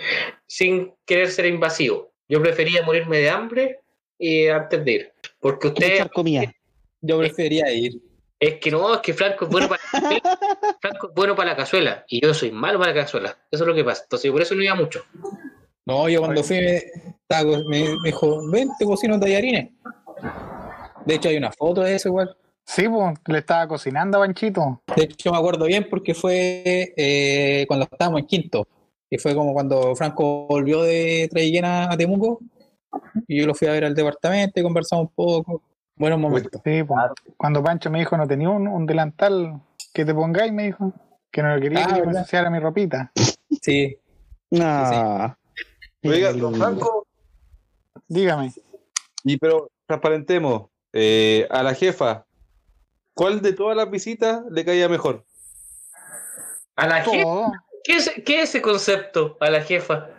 sin 0.47 0.91
querer 1.05 1.29
ser 1.29 1.45
invasivo. 1.45 2.11
Yo 2.27 2.41
prefería 2.41 2.81
morirme 2.81 3.19
de 3.19 3.29
hambre 3.29 3.79
eh, 4.17 4.51
antes 4.51 4.83
de 4.83 4.91
ir. 4.91 5.13
Porque 5.39 5.67
usted, 5.67 6.07
comida. 6.11 6.51
Yo 7.01 7.19
prefería 7.19 7.71
ir. 7.71 8.01
es 8.39 8.55
que 8.55 8.71
no, 8.71 8.95
es 8.95 9.01
que 9.01 9.13
Franco 9.13 9.45
es 9.45 9.51
bueno 9.51 9.69
para 9.69 9.81
Franco 10.81 11.09
es 11.09 11.13
bueno 11.13 11.35
para 11.35 11.51
la 11.51 11.55
cazuela 11.55 12.03
y 12.07 12.25
yo 12.25 12.33
soy 12.33 12.51
malo 12.51 12.79
para 12.79 12.91
la 12.91 13.01
cazuela. 13.01 13.37
Eso 13.51 13.63
es 13.63 13.67
lo 13.67 13.75
que 13.75 13.83
pasa. 13.83 14.01
Entonces, 14.03 14.31
por 14.31 14.41
eso 14.41 14.55
no 14.55 14.63
iba 14.63 14.73
mucho. 14.73 15.05
No, 15.85 16.09
yo 16.09 16.21
cuando 16.21 16.43
fui 16.43 16.57
me, 16.57 16.81
me, 17.69 17.95
me 18.01 18.09
dijo, 18.09 18.49
ven, 18.49 18.71
te 18.79 18.85
cocino 18.85 19.19
tallarines. 19.19 19.69
De 21.05 21.13
hecho, 21.13 21.29
hay 21.29 21.37
una 21.37 21.51
foto 21.51 21.81
de 21.81 21.93
eso 21.93 22.09
igual. 22.09 22.35
Sí, 22.65 22.89
pues, 22.89 23.13
le 23.27 23.37
estaba 23.39 23.67
cocinando 23.67 24.17
a 24.17 24.21
Panchito. 24.21 24.81
De 24.95 25.03
hecho, 25.03 25.31
me 25.31 25.37
acuerdo 25.37 25.65
bien 25.65 25.87
porque 25.89 26.13
fue 26.13 26.93
eh, 26.97 27.65
cuando 27.67 27.85
estábamos 27.91 28.21
en 28.21 28.27
quinto. 28.27 28.67
Y 29.09 29.17
fue 29.19 29.35
como 29.35 29.53
cuando 29.53 29.95
Franco 29.95 30.47
volvió 30.47 30.81
de 30.81 31.27
Traillena 31.31 31.91
a 31.91 31.95
Temuco. 31.97 32.39
Y 33.27 33.39
yo 33.39 33.45
lo 33.45 33.53
fui 33.53 33.67
a 33.67 33.71
ver 33.71 33.85
al 33.85 33.93
departamento 33.93 34.59
y 34.59 34.63
conversamos 34.63 35.05
un 35.07 35.11
poco. 35.13 35.61
Buenos 35.95 36.19
momentos. 36.19 36.59
Sí, 36.63 36.83
pues. 36.83 36.99
Cuando 37.37 37.63
Pancho 37.63 37.89
me 37.91 37.99
dijo, 37.99 38.17
no 38.17 38.27
tenía 38.27 38.49
un, 38.49 38.67
un 38.67 38.85
delantal 38.85 39.61
que 39.93 40.03
te 40.03 40.13
pongáis, 40.13 40.51
me 40.51 40.63
dijo. 40.65 40.91
Que 41.31 41.43
no 41.43 41.59
quería 41.59 41.85
Ah, 41.85 41.93
que 41.93 41.99
yo 41.99 42.05
me 42.05 42.11
ensuciara 42.13 42.49
mi 42.49 42.59
ropita. 42.59 43.11
Sí. 43.61 43.95
No. 44.51 45.35
Oiga, 46.03 46.33
don 46.33 46.55
Franco, 46.55 47.05
Dígame. 48.07 48.53
y 49.23 49.37
pero 49.37 49.69
transparentemos, 49.87 50.67
eh, 50.93 51.47
a 51.49 51.63
la 51.63 51.73
jefa, 51.73 52.24
¿cuál 53.15 53.41
de 53.41 53.53
todas 53.53 53.75
las 53.75 53.89
visitas 53.89 54.43
le 54.51 54.63
caía 54.63 54.87
mejor? 54.87 55.25
A 56.75 56.87
la 56.87 57.01
jefa, 57.01 57.23
Todo. 57.23 57.51
¿qué 57.83 57.93
es, 57.95 58.11
qué 58.25 58.41
es 58.43 58.49
ese 58.49 58.61
concepto? 58.61 59.37
A 59.39 59.49
la 59.49 59.61
jefa. 59.61 60.09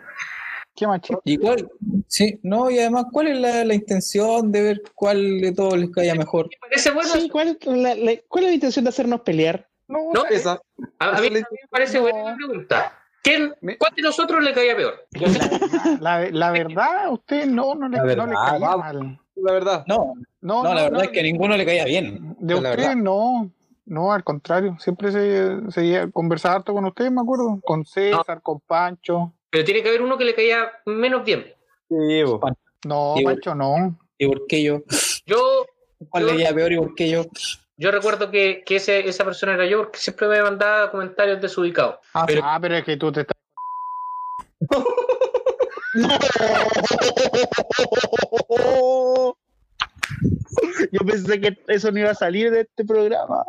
Qué 0.75 0.85
machito. 0.85 1.21
¿Y 1.23 1.37
cuál? 1.37 1.69
Sí, 2.07 2.39
no, 2.43 2.69
y 2.69 2.77
además, 2.79 3.05
¿cuál 3.11 3.27
es 3.27 3.39
la, 3.39 3.63
la 3.65 3.73
intención 3.73 4.51
de 4.51 4.61
ver 4.61 4.81
cuál 4.93 5.39
de 5.41 5.51
todos 5.51 5.77
les 5.77 5.89
caía 5.91 6.13
mejor? 6.15 6.49
Parece 6.61 6.91
bueno. 6.91 7.09
Sí, 7.09 7.29
¿cuál, 7.29 7.47
es 7.59 7.65
la, 7.65 7.95
la- 7.95 8.17
¿Cuál 8.27 8.43
es 8.43 8.49
la 8.51 8.55
intención 8.55 8.85
de 8.85 8.89
hacernos 8.89 9.21
pelear? 9.21 9.67
No, 9.87 9.99
No, 10.13 10.25
Esa. 10.25 10.59
A, 10.99 11.17
a 11.17 11.21
mí 11.21 11.29
me 11.29 11.43
parece 11.69 11.99
buena 11.99 12.31
la 12.31 12.35
pregunta. 12.35 12.99
¿Quién, 13.23 13.55
¿Cuál 13.79 13.93
de 13.95 14.01
nosotros 14.03 14.43
le 14.43 14.53
caía 14.53 14.75
peor? 14.75 15.07
Sé- 15.11 15.97
la, 15.99 16.29
la 16.29 16.51
verdad, 16.51 17.05
a 17.05 17.09
usted 17.09 17.45
no, 17.45 17.73
no 17.75 17.89
le, 17.89 17.97
La 17.97 18.15
no 18.15 18.27
le 18.27 18.35
caía 18.35 18.77
mal. 18.77 19.19
La 19.43 19.53
verdad. 19.53 19.83
No, 19.87 20.13
No, 20.41 20.63
no, 20.63 20.73
la 20.73 20.83
verdad 20.83 20.97
no, 20.97 21.01
es 21.03 21.09
que 21.09 21.19
a 21.19 21.23
ninguno 21.23 21.55
le 21.57 21.65
caía 21.65 21.85
bien. 21.85 22.35
De 22.39 22.55
usted 22.55 22.69
verdad. 22.77 22.95
no, 22.95 23.51
no, 23.85 24.11
al 24.11 24.23
contrario. 24.23 24.75
Siempre 24.79 25.11
se, 25.11 25.71
se 25.71 26.11
conversaba 26.11 26.55
harto 26.55 26.73
con 26.73 26.85
usted, 26.85 27.09
me 27.11 27.21
acuerdo. 27.21 27.59
Con 27.63 27.85
César, 27.85 28.41
con 28.41 28.59
Pancho. 28.61 29.33
Pero 29.49 29.63
tiene 29.63 29.81
que 29.81 29.89
haber 29.89 30.01
uno 30.01 30.17
que 30.17 30.25
le 30.25 30.35
caía 30.35 30.69
menos 30.85 31.23
bien. 31.23 31.45
Sí, 31.89 32.23
bo. 32.23 32.39
No, 32.85 33.15
Pancho 33.23 33.55
no. 33.55 33.97
¿Y 34.17 34.27
por 34.27 34.47
qué 34.47 34.63
yo? 34.63 34.81
Yo, 35.25 35.65
¿Cuál 36.09 36.25
le 36.25 36.31
caía 36.33 36.53
peor 36.53 36.71
y 36.73 36.77
por 36.77 36.95
qué 36.95 37.09
yo? 37.09 37.25
yo 37.77 37.91
recuerdo 37.91 38.31
que, 38.31 38.63
que 38.65 38.77
ese, 38.77 39.07
esa 39.07 39.23
persona 39.23 39.53
era 39.53 39.65
yo 39.67 39.77
porque 39.77 39.99
siempre 39.99 40.27
me 40.27 40.41
mandaba 40.41 40.89
comentarios 40.91 41.39
desubicados. 41.39 41.97
Ah, 42.13 42.25
Pero- 42.27 42.41
ah, 42.43 42.57
pero 42.61 42.75
es 42.75 42.83
que 42.83 42.97
tú 42.97 43.11
te 43.11 43.21
estás. 43.21 43.37
Yo 50.91 50.99
pensé 51.05 51.41
que 51.41 51.57
eso 51.67 51.91
no 51.91 51.99
iba 51.99 52.11
a 52.11 52.15
salir 52.15 52.51
de 52.51 52.61
este 52.61 52.85
programa. 52.85 53.43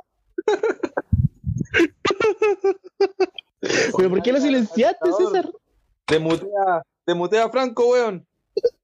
¿Pero 3.97 4.11
por 4.11 4.23
qué 4.23 4.33
lo 4.33 4.41
silenciaste, 4.41 5.13
César? 5.13 5.49
Demutea, 6.09 6.83
demutea 7.07 7.45
a 7.45 7.51
Franco, 7.51 7.91
weón. 7.91 8.27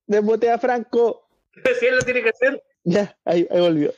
Desbote 0.07 0.51
a 0.51 0.59
Franco. 0.59 1.23
Si 1.79 1.87
él 1.87 1.97
lo 1.97 2.03
tiene 2.03 2.23
que 2.23 2.31
hacer. 2.31 2.63
Ya, 2.83 3.17
ahí, 3.25 3.47
ahí 3.51 3.61
volvió. 3.61 3.93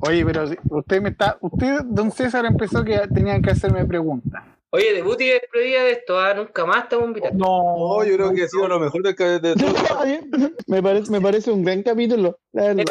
Oye, 0.00 0.24
pero 0.26 0.44
usted 0.70 1.00
me 1.00 1.08
está. 1.08 1.38
Usted, 1.40 1.80
don 1.84 2.10
César, 2.10 2.44
empezó 2.44 2.84
que 2.84 2.98
tenían 3.14 3.40
que 3.40 3.50
hacerme 3.50 3.86
preguntas. 3.86 4.44
Oye, 4.74 4.94
debut 4.94 5.20
y 5.20 5.28
despedida 5.28 5.84
de 5.84 5.92
esto, 5.92 6.18
ah, 6.18 6.32
nunca 6.32 6.64
más 6.64 6.90
a 6.90 6.96
invitar. 6.96 7.34
No, 7.34 8.02
yo 8.04 8.16
creo 8.16 8.32
que 8.32 8.44
ha 8.44 8.48
sido 8.48 8.66
lo 8.68 8.80
mejor 8.80 9.02
de, 9.02 9.12
de 9.38 9.54
todo. 9.54 9.68
me, 10.66 10.82
parece, 10.82 11.10
me 11.12 11.20
parece 11.20 11.50
un 11.50 11.62
gran 11.62 11.82
capítulo, 11.82 12.38
la 12.52 12.72
verdad. 12.72 12.84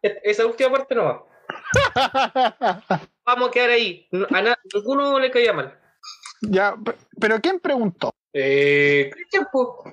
Esa, 0.00 0.18
esa 0.22 0.46
última 0.46 0.70
parte 0.70 0.94
no 0.94 1.04
va. 1.04 1.24
Vamos 3.26 3.48
a 3.48 3.50
quedar 3.50 3.70
ahí. 3.70 4.06
A 4.30 4.42
na- 4.42 4.58
ninguno 4.72 5.18
le 5.18 5.30
caía 5.32 5.52
mal. 5.52 5.76
ya, 6.42 6.76
pe- 6.76 6.94
pero 7.18 7.40
¿quién 7.40 7.58
preguntó? 7.58 8.12
Eh. 8.32 9.10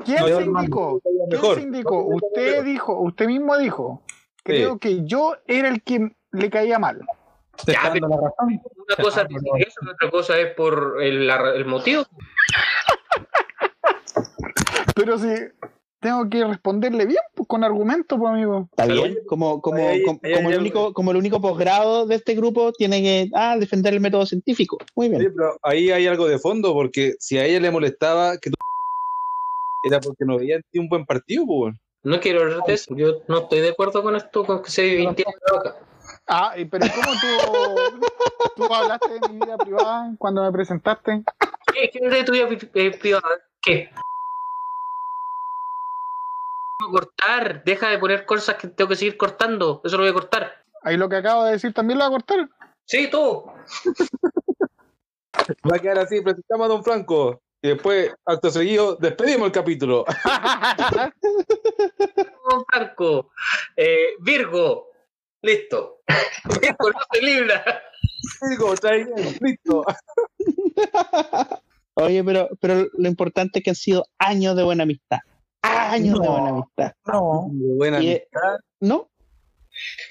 ¿Quién 0.05 0.19
No, 0.19 0.27
se 0.27 0.43
indicó? 0.43 1.01
¿Quién 1.01 1.55
se 1.55 1.61
indicó? 1.61 2.05
Usted 2.05 2.63
dijo, 2.63 3.01
usted 3.01 3.25
mismo 3.25 3.57
dijo. 3.57 4.03
Creo 4.43 4.77
que 4.77 5.03
yo 5.05 5.35
era 5.47 5.69
el 5.69 5.81
que 5.81 6.11
le 6.33 6.49
caía 6.51 6.77
mal. 6.77 7.01
Te 7.65 7.71
Ya, 7.73 7.77
está 7.79 7.89
dando 7.89 8.07
la 8.07 8.15
razón. 8.17 8.61
Una 8.87 8.95
cosa 9.03 9.21
es 9.21 9.27
decir 9.29 9.51
eso, 9.67 9.79
otra 9.93 10.09
cosa 10.11 10.39
es 10.39 10.53
por 10.55 10.97
el, 11.01 11.27
la- 11.27 11.51
el 11.55 11.65
motivo. 11.65 12.03
Pero 14.95 15.17
si 15.17 15.27
tengo 15.99 16.29
que 16.29 16.45
responderle 16.45 17.05
bien, 17.05 17.19
pues 17.33 17.47
con 17.47 17.63
argumentos, 17.63 18.17
pues 18.19 18.31
amigo. 18.31 18.67
Está 18.71 18.85
bien, 18.85 19.17
como, 19.27 19.61
como, 19.61 19.77
ahí- 19.87 20.03
como, 20.03 20.19
ahí 20.23 20.33
como 20.35 20.49
el 20.51 20.59
único, 20.59 20.93
como 20.93 21.11
el 21.11 21.17
único 21.17 21.41
posgrado 21.41 22.05
de 22.05 22.15
este 22.15 22.35
grupo 22.35 22.71
tiene 22.73 23.01
que 23.01 23.29
ah, 23.33 23.57
defender 23.57 23.93
el 23.93 23.99
método 24.01 24.25
científico. 24.25 24.77
Muy 24.95 25.09
bien. 25.09 25.33
Pero 25.35 25.57
ahí 25.63 25.91
hay 25.91 26.07
algo 26.07 26.27
de 26.27 26.39
fondo, 26.39 26.73
porque 26.73 27.15
si 27.19 27.37
a 27.37 27.45
ella 27.45 27.59
le 27.59 27.71
molestaba 27.71 28.37
que 28.37 28.49
tú 28.51 28.55
era 29.83 29.99
porque 29.99 30.25
no 30.25 30.37
veía 30.37 30.59
un 30.75 30.87
buen 30.89 31.05
partido, 31.05 31.45
pues. 31.45 31.75
No 32.03 32.19
quiero 32.19 32.41
hablar 32.43 32.59
de 32.67 32.73
eso. 32.75 32.95
Yo 32.95 33.21
no 33.27 33.39
estoy 33.39 33.61
de 33.61 33.69
acuerdo 33.69 34.03
con 34.03 34.15
esto, 34.15 34.45
con 34.45 34.61
que 34.61 34.69
se 34.69 34.99
la 34.99 35.09
boca. 35.51 35.75
Ah, 36.27 36.53
pero 36.71 36.85
¿cómo 36.93 37.11
tú, 37.21 38.01
tú 38.55 38.73
hablaste 38.73 39.19
de 39.19 39.29
mi 39.29 39.39
vida 39.39 39.57
privada 39.57 40.13
cuando 40.17 40.43
me 40.43 40.51
presentaste? 40.51 41.23
¿Qué? 41.73 41.89
¿Qué 41.91 41.99
es 42.01 42.11
de 42.11 42.23
tu 42.23 42.31
vida 42.31 42.47
eh, 42.73 42.97
privada? 42.97 43.29
¿Qué? 43.61 43.91
cortar, 46.91 47.63
deja 47.63 47.89
de 47.89 47.97
poner 47.97 48.25
cosas 48.25 48.55
que 48.55 48.67
tengo 48.67 48.89
que 48.89 48.95
seguir 48.95 49.17
cortando, 49.17 49.81
eso 49.83 49.97
lo 49.97 50.03
voy 50.03 50.11
a 50.11 50.13
cortar. 50.13 50.63
Ahí 50.83 50.97
lo 50.97 51.09
que 51.09 51.15
acabo 51.15 51.45
de 51.45 51.53
decir 51.53 51.73
también 51.73 51.99
lo 51.99 52.05
voy 52.05 52.13
a 52.13 52.17
cortar. 52.17 52.49
Sí, 52.85 53.09
tú. 53.09 53.43
Va 55.69 55.75
a 55.75 55.79
quedar 55.79 55.99
así, 55.99 56.21
presentamos 56.21 56.65
a 56.65 56.69
Don 56.69 56.83
Franco. 56.83 57.41
Y 57.61 57.69
después, 57.69 58.13
acto 58.25 58.49
seguido, 58.51 58.95
despedimos 58.95 59.47
el 59.47 59.51
capítulo. 59.51 60.05
Don 62.49 62.63
Franco, 62.65 63.31
eh, 63.75 64.09
Virgo, 64.19 64.91
listo. 65.45 66.01
Virgo 66.61 66.91
no 66.91 66.99
se 67.11 67.21
libra. 67.21 67.63
Digo, 68.49 68.75
trae 68.75 69.05
bien, 69.05 69.37
listo. 69.41 69.83
Oye, 71.95 72.23
pero, 72.23 72.49
pero 72.59 72.87
lo 72.97 73.07
importante 73.07 73.59
es 73.59 73.63
que 73.63 73.69
han 73.71 73.75
sido 73.75 74.05
años 74.17 74.55
de 74.55 74.63
buena 74.63 74.83
amistad. 74.83 75.19
Años 75.61 76.19
de 76.19 76.27
buena 76.27 76.49
amistad. 76.49 76.91
No, 77.05 77.47
Buena 77.49 78.01
Y- 78.01 78.07
amistad. 78.09 78.57
¿No? 78.81 79.09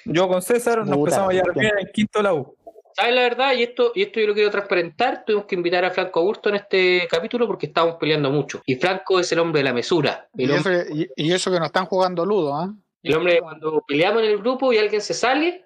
yo 0.04 0.28
con 0.28 0.42
César 0.42 0.78
nos 0.80 0.88
Puta, 0.88 0.98
empezamos 0.98 1.30
a 1.30 1.32
llevar 1.32 1.54
bien 1.54 1.72
en 1.78 1.86
quinto 1.92 2.20
la 2.22 2.34
U. 2.34 2.54
¿Sabes 2.96 3.14
la 3.14 3.22
verdad? 3.22 3.54
Y 3.54 3.62
esto, 3.64 3.92
y 3.94 4.02
esto 4.02 4.20
yo 4.20 4.26
lo 4.28 4.34
quiero 4.34 4.50
transparentar. 4.50 5.24
Tuvimos 5.24 5.46
que 5.46 5.54
invitar 5.56 5.84
a 5.84 5.90
Franco 5.90 6.20
Augusto 6.20 6.48
en 6.50 6.56
este 6.56 7.08
capítulo 7.10 7.46
porque 7.46 7.66
estábamos 7.66 7.96
peleando 7.96 8.30
mucho. 8.30 8.62
Y 8.66 8.76
Franco 8.76 9.18
es 9.18 9.32
el 9.32 9.38
hombre 9.40 9.60
de 9.60 9.64
la 9.64 9.72
mesura. 9.72 10.28
Y 10.34 10.44
El 10.44 10.50
eso, 10.52 10.56
hombre, 10.68 10.86
y, 10.94 11.08
y 11.16 11.32
eso 11.32 11.50
que 11.50 11.58
nos 11.58 11.66
están 11.66 11.86
jugando 11.86 12.24
ludo, 12.24 12.54
¿ah? 12.54 12.72
El 13.04 13.14
hombre 13.16 13.40
cuando 13.40 13.84
peleamos 13.86 14.22
en 14.22 14.30
el 14.30 14.38
grupo 14.38 14.72
y 14.72 14.78
alguien 14.78 15.02
se 15.02 15.12
sale, 15.12 15.62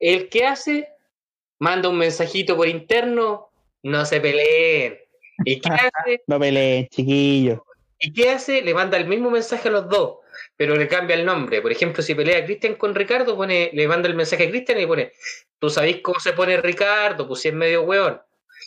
el 0.00 0.28
que 0.28 0.44
hace, 0.44 0.88
manda 1.60 1.88
un 1.88 1.96
mensajito 1.96 2.56
por 2.56 2.66
interno, 2.66 3.50
no 3.84 4.04
se 4.04 4.20
peleen. 4.20 4.98
¿Y 5.44 5.60
qué 5.60 5.68
hace? 5.94 6.22
No 6.26 6.40
peleen, 6.40 6.88
chiquillos. 6.88 7.60
¿Y 8.00 8.12
qué 8.12 8.30
hace? 8.30 8.62
Le 8.62 8.74
manda 8.74 8.98
el 8.98 9.06
mismo 9.06 9.30
mensaje 9.30 9.68
a 9.68 9.70
los 9.70 9.88
dos, 9.88 10.18
pero 10.56 10.74
le 10.74 10.88
cambia 10.88 11.14
el 11.14 11.24
nombre. 11.24 11.62
Por 11.62 11.70
ejemplo, 11.70 12.02
si 12.02 12.16
pelea 12.16 12.44
Cristian 12.44 12.74
con 12.74 12.96
Ricardo, 12.96 13.36
pone, 13.36 13.70
le 13.72 13.86
manda 13.86 14.08
el 14.08 14.16
mensaje 14.16 14.42
a 14.44 14.50
Cristian 14.50 14.80
y 14.80 14.86
pone, 14.86 15.12
tú 15.60 15.70
sabéis 15.70 16.00
cómo 16.02 16.18
se 16.18 16.32
pone 16.32 16.56
Ricardo, 16.56 17.28
pues 17.28 17.42
si 17.42 17.48
es 17.48 17.54
medio 17.54 17.82
hueón. 17.82 18.20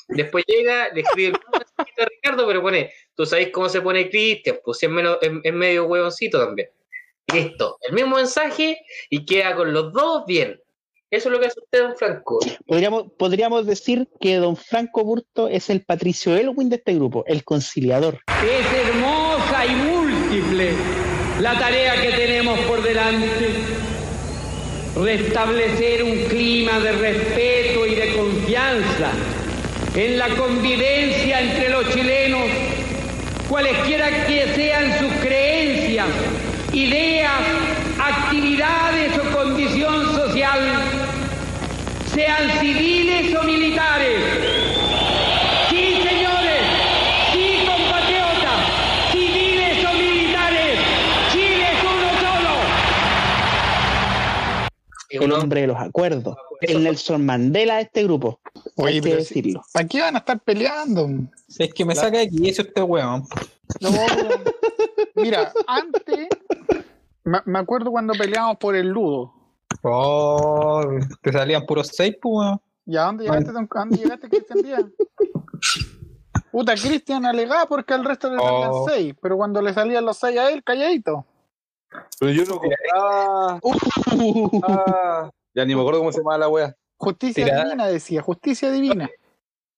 Después 0.08 0.46
llega, 0.48 0.88
le 0.94 1.02
escribe 1.02 1.28
el 1.28 1.34
mismo 1.34 1.52
mensajito 1.52 2.02
a 2.02 2.06
Ricardo, 2.06 2.48
pero 2.48 2.62
pone, 2.62 2.94
tú 3.14 3.26
sabéis 3.26 3.50
cómo 3.50 3.68
se 3.68 3.82
pone 3.82 4.10
Cristian, 4.10 4.58
pues 4.64 4.78
si 4.78 4.86
es, 4.86 4.92
menos, 4.94 5.18
es, 5.22 5.32
es 5.44 5.54
medio 5.54 5.86
hueoncito 5.86 6.40
también. 6.40 6.70
Listo, 7.36 7.78
el 7.88 7.94
mismo 7.94 8.16
mensaje 8.16 8.80
y 9.10 9.26
queda 9.26 9.56
con 9.56 9.74
los 9.74 9.92
dos 9.92 10.26
bien. 10.26 10.60
Eso 11.12 11.30
es 11.30 11.34
lo 11.34 11.40
que 11.40 11.48
hace 11.48 11.60
usted, 11.60 11.84
don 11.84 11.96
Franco. 11.96 12.40
Podríamos, 12.66 13.06
podríamos 13.18 13.66
decir 13.66 14.08
que 14.20 14.36
don 14.36 14.58
Franco 14.58 15.04
Burto 15.04 15.48
es 15.48 15.70
el 15.70 15.86
Patricio 15.86 16.36
Elwin 16.36 16.70
de 16.70 16.78
este 16.78 16.96
grupo, 16.96 17.24
el 17.28 17.44
conciliador. 17.44 18.20
Es 18.44 18.88
hermosa 18.90 19.66
y 19.66 19.76
múltiple 19.76 20.72
la 21.40 21.58
tarea 21.60 22.02
que 22.02 22.12
tenemos 22.12 22.58
por 22.62 22.82
delante. 22.82 23.50
Restablecer 24.96 26.04
un 26.04 26.24
clima 26.30 26.80
de 26.80 26.92
respeto 26.94 27.86
y 27.86 27.96
de 27.96 28.16
confianza 28.16 29.12
en 29.96 30.18
la 30.18 30.30
convivencia 30.30 31.42
entre 31.42 31.70
los 31.70 31.90
chilenos, 31.94 32.50
cualesquiera 33.50 34.26
que 34.26 34.54
sean 34.54 35.00
sus 35.00 35.12
creencias, 35.22 36.08
ideas, 36.76 37.32
actividades 38.00 39.18
o 39.18 39.36
condición 39.38 40.14
social, 40.14 40.60
sean 42.14 42.50
civiles 42.60 43.34
o 43.36 43.44
militares. 43.44 44.20
Sí, 45.70 45.96
señores, 46.04 46.62
sí, 47.34 47.66
compatriotas, 47.66 48.60
civiles 49.12 49.86
o 49.86 49.94
militares, 49.94 50.80
Chile 51.32 51.66
es 51.74 51.84
uno 51.84 52.10
solo. 52.20 52.54
Es 55.10 55.20
un 55.22 55.32
hombre 55.32 55.62
de 55.62 55.68
los 55.68 55.78
acuerdos. 55.78 56.36
El 56.62 56.84
Nelson 56.84 57.26
Mandela 57.26 57.76
de 57.78 57.82
este 57.84 58.04
grupo. 58.04 58.40
Oye, 58.76 58.96
Hay 58.96 59.02
que 59.02 59.10
pero 59.10 59.22
si- 59.24 59.28
decirlo. 59.36 59.64
¿Para 59.72 59.88
qué 59.88 60.02
van 60.02 60.16
a 60.16 60.20
estar 60.20 60.40
peleando? 60.40 61.10
Es 61.58 61.74
que 61.74 61.86
me 61.86 61.96
saca 61.96 62.18
de 62.18 62.24
aquí 62.24 62.50
ese 62.50 62.64
usted 62.64 62.82
weón. 62.82 63.24
No, 63.82 63.90
mira, 65.16 65.52
antes 65.68 66.28
me, 67.26 67.40
me 67.46 67.60
acuerdo 67.60 67.92
cuando 67.92 68.14
peleábamos 68.14 68.58
por 68.58 68.76
el 68.76 68.88
ludo. 68.88 69.34
Oh, 69.84 70.82
te 71.22 71.32
salían 71.32 71.66
puros 71.66 71.90
seis, 71.94 72.16
pues. 72.22 72.58
¿Y 72.86 72.96
a 72.98 73.04
dónde 73.04 73.26
llegaste, 73.26 73.52
don- 73.52 73.68
a 73.70 73.80
dónde 73.80 73.98
llegaste 73.98 74.30
Cristian 74.30 74.62
Díaz? 74.62 74.84
Puta, 76.52 76.74
Cristian 76.76 77.26
alegaba 77.26 77.66
porque 77.66 77.94
al 77.94 78.06
resto 78.06 78.30
le 78.30 78.38
salían 78.42 78.70
Oh. 78.72 78.86
seis, 78.88 79.14
pero 79.22 79.36
cuando 79.38 79.62
le 79.62 79.74
salían 79.74 80.06
los 80.06 80.18
seis 80.18 80.38
a 80.40 80.50
él, 80.52 80.64
calladito. 80.64 81.26
Pero 82.20 82.32
yo 82.32 82.44
no 82.46 82.60
compraba. 82.60 83.60
Ah, 84.68 85.30
ya 85.54 85.66
ni 85.66 85.76
me 85.76 85.82
acuerdo 85.82 86.00
cómo 86.00 86.12
se 86.12 86.20
llamaba 86.20 86.38
la 86.38 86.48
wea. 86.50 86.76
Justicia 86.98 87.44
Tirada. 87.46 87.64
divina, 87.66 87.88
decía, 87.88 88.22
justicia 88.22 88.72
divina. 88.72 89.10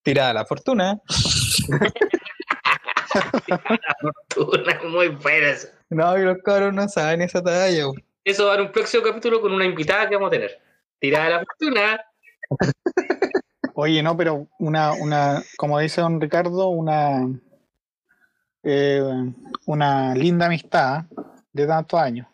Tirada 0.04 0.34
la 0.34 0.46
fortuna. 0.46 1.02
Fortuna 3.08 4.80
muy 4.86 5.08
buena. 5.10 5.50
eso. 5.50 5.68
No, 5.90 6.18
y 6.18 6.24
los 6.24 6.38
cabros 6.44 6.74
no 6.74 6.88
saben 6.88 7.22
esa 7.22 7.42
talla. 7.42 7.86
Eso 8.24 8.46
va 8.46 8.54
a 8.54 8.56
dar 8.58 8.66
un 8.66 8.72
próximo 8.72 9.04
capítulo 9.04 9.42
con 9.42 9.54
una 9.54 9.66
invitada 9.66 10.10
que 10.10 10.16
vamos 10.16 10.28
a 10.28 10.32
tener. 10.32 10.60
Tirada 11.00 11.30
la 11.30 11.46
fortuna. 11.46 12.02
Oye, 13.76 14.02
no, 14.02 14.18
pero 14.18 14.48
una, 14.60 14.94
una, 14.94 15.44
como 15.56 15.80
dice 15.80 16.02
don 16.02 16.20
Ricardo, 16.20 16.70
una, 16.70 17.30
eh, 18.64 19.04
una 19.66 20.16
linda 20.16 20.48
amistad 20.48 21.06
de 21.54 21.68
tantos 21.68 22.00
años. 22.00 22.28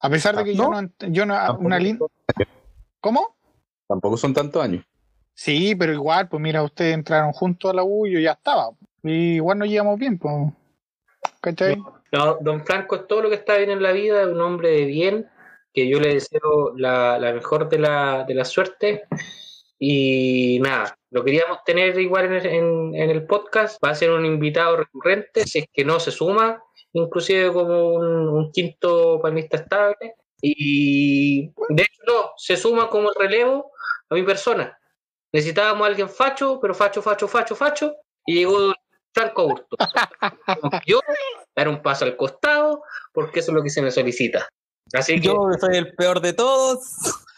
A 0.00 0.10
pesar 0.10 0.36
de 0.36 0.44
que 0.44 0.54
yo 0.54 0.68
¿No? 0.68 0.88
yo 1.08 1.24
no, 1.24 1.34
Tampoco 1.34 1.64
una 1.64 1.78
linda, 1.78 2.06
¿cómo? 3.00 3.36
Tampoco 3.88 4.16
son 4.16 4.34
tantos 4.34 4.62
años. 4.62 4.84
Sí, 5.34 5.74
pero 5.74 5.92
igual, 5.92 6.28
pues 6.28 6.42
mira, 6.42 6.62
ustedes 6.62 6.94
entraron 6.94 7.32
juntos 7.32 7.70
a 7.70 7.74
la 7.74 7.84
U 7.84 8.06
y 8.06 8.12
yo 8.12 8.20
ya 8.20 8.32
estaba. 8.32 8.70
Y 9.02 9.34
igual 9.36 9.58
nos 9.58 9.68
llevamos 9.68 9.98
bien, 9.98 10.18
pues. 10.18 10.34
¿Cachai? 11.40 11.76
No, 12.12 12.38
don 12.40 12.64
Franco 12.64 12.96
es 12.96 13.06
todo 13.06 13.22
lo 13.22 13.28
que 13.28 13.36
está 13.36 13.56
bien 13.56 13.70
en 13.70 13.82
la 13.82 13.92
vida, 13.92 14.22
es 14.22 14.28
un 14.28 14.40
hombre 14.40 14.70
de 14.70 14.84
bien, 14.84 15.28
que 15.72 15.88
yo 15.88 15.98
le 15.98 16.14
deseo 16.14 16.72
la, 16.76 17.18
la 17.18 17.32
mejor 17.32 17.68
de 17.68 17.78
la, 17.78 18.24
de 18.24 18.34
la 18.34 18.44
suerte. 18.44 19.04
Y 19.78 20.60
nada, 20.60 20.96
lo 21.10 21.24
queríamos 21.24 21.64
tener 21.64 21.98
igual 21.98 22.26
en 22.26 22.32
el, 22.34 22.46
en- 22.46 22.94
en 22.94 23.10
el 23.10 23.26
podcast. 23.26 23.82
Va 23.84 23.90
a 23.90 23.94
ser 23.94 24.10
un 24.10 24.24
invitado 24.24 24.76
recurrente, 24.76 25.44
si 25.46 25.60
es 25.60 25.66
que 25.72 25.84
no 25.84 25.98
se 25.98 26.10
suma, 26.12 26.62
inclusive 26.92 27.52
como 27.52 27.94
un, 27.94 28.28
un 28.28 28.52
quinto 28.52 29.20
panelista 29.20 29.56
estable. 29.56 30.14
Y 30.40 31.48
de 31.70 31.82
hecho, 31.82 32.02
no, 32.06 32.30
se 32.36 32.56
suma 32.56 32.88
como 32.88 33.10
relevo 33.12 33.72
a 34.10 34.14
mi 34.14 34.22
persona. 34.22 34.78
Necesitábamos 35.32 35.84
a 35.84 35.86
alguien 35.88 36.08
facho, 36.08 36.60
pero 36.60 36.74
facho, 36.74 37.00
facho, 37.02 37.26
facho, 37.26 37.56
facho. 37.56 37.94
Y 38.26 38.34
llegó 38.34 38.72
Franco 39.12 39.42
Augusto. 39.42 39.76
Yo 40.86 41.00
dar 41.54 41.68
un 41.68 41.82
paso 41.82 42.04
al 42.04 42.16
costado, 42.16 42.82
porque 43.12 43.40
eso 43.40 43.50
es 43.50 43.54
lo 43.54 43.62
que 43.62 43.70
se 43.70 43.82
me 43.82 43.90
solicita. 43.90 44.48
Así 44.92 45.20
que, 45.20 45.28
Yo 45.28 45.48
soy 45.60 45.76
el 45.76 45.94
peor 45.94 46.20
de 46.20 46.32
todos. 46.32 46.80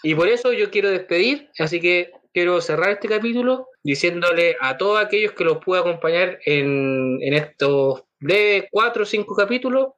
y 0.02 0.14
por 0.14 0.28
eso 0.28 0.52
yo 0.52 0.70
quiero 0.70 0.90
despedir, 0.90 1.50
así 1.58 1.80
que 1.80 2.12
quiero 2.32 2.60
cerrar 2.60 2.90
este 2.90 3.08
capítulo 3.08 3.68
diciéndole 3.82 4.56
a 4.60 4.76
todos 4.76 5.02
aquellos 5.04 5.32
que 5.32 5.44
los 5.44 5.58
pueda 5.64 5.82
acompañar 5.82 6.38
en, 6.46 7.18
en 7.22 7.34
estos 7.34 8.04
breves 8.18 8.64
cuatro 8.72 9.02
o 9.02 9.06
cinco 9.06 9.36
capítulos, 9.36 9.88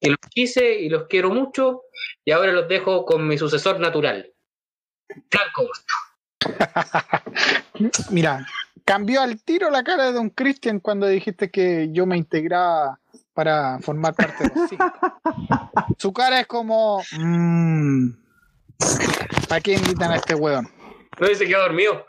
que 0.00 0.10
los 0.10 0.18
quise 0.30 0.74
y 0.74 0.88
los 0.88 1.04
quiero 1.04 1.30
mucho, 1.30 1.82
y 2.24 2.32
ahora 2.32 2.52
los 2.52 2.68
dejo 2.68 3.04
con 3.06 3.26
mi 3.26 3.38
sucesor 3.38 3.78
natural, 3.80 4.30
Franco 5.30 5.62
Augusto. 5.62 5.94
Mira, 8.10 8.46
cambió 8.86 9.20
al 9.20 9.42
tiro 9.42 9.68
la 9.68 9.82
cara 9.82 10.06
de 10.06 10.12
don 10.12 10.30
Cristian 10.30 10.80
cuando 10.80 11.06
dijiste 11.06 11.50
que 11.50 11.90
yo 11.92 12.06
me 12.06 12.16
integraba 12.16 12.98
para 13.34 13.78
formar 13.80 14.14
parte 14.14 14.44
de 14.44 14.52
los 14.54 14.68
cinco. 14.70 14.84
Su 15.98 16.12
cara 16.14 16.40
es 16.40 16.46
como. 16.46 17.02
mm, 17.18 18.10
¿Para 19.48 19.60
qué 19.60 19.74
invitan 19.74 20.12
a 20.12 20.16
este 20.16 20.34
weón? 20.34 20.66
No 21.20 21.26
se 21.26 21.46
quedó 21.46 21.62
dormido. 21.62 22.06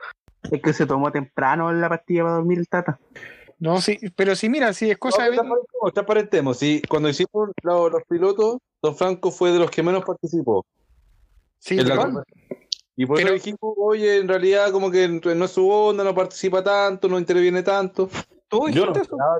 Es 0.51 0.61
que 0.61 0.71
se 0.71 0.85
tomó 0.85 1.11
temprano 1.11 1.73
la 1.73 1.89
pastilla 1.89 2.23
para 2.23 2.35
dormir 2.35 2.59
el 2.59 2.67
tata. 2.67 2.99
No, 3.59 3.81
sí, 3.81 3.97
pero 4.15 4.35
sí, 4.35 4.49
mira, 4.49 4.71
sí, 4.71 4.91
es 4.91 4.97
cosa 4.97 5.25
No, 5.29 5.31
de. 5.31 5.91
transparentemos. 5.93 6.59
Sí, 6.59 6.81
cuando 6.87 7.09
hicimos 7.09 7.49
los, 7.63 7.91
los 7.91 8.03
pilotos, 8.07 8.57
Don 8.81 8.95
Franco 8.95 9.31
fue 9.31 9.51
de 9.51 9.59
los 9.59 9.71
que 9.71 9.81
menos 9.81 10.05
participó. 10.05 10.63
Sí, 11.59 11.79
En 11.79 11.89
la. 11.89 12.23
Y 12.97 13.05
por 13.05 13.17
pero- 13.17 13.27
eso 13.29 13.35
dijimos, 13.35 13.59
oye, 13.77 14.17
en 14.17 14.27
realidad 14.27 14.71
como 14.71 14.91
que 14.91 15.07
no 15.07 15.45
es 15.45 15.51
su 15.51 15.69
onda, 15.69 16.03
no 16.03 16.13
participa 16.13 16.63
tanto, 16.63 17.07
no 17.07 17.17
interviene 17.17 17.63
tanto. 17.63 18.09
¿Tú 18.49 18.69
Yo 18.69 18.85
no 18.85 18.93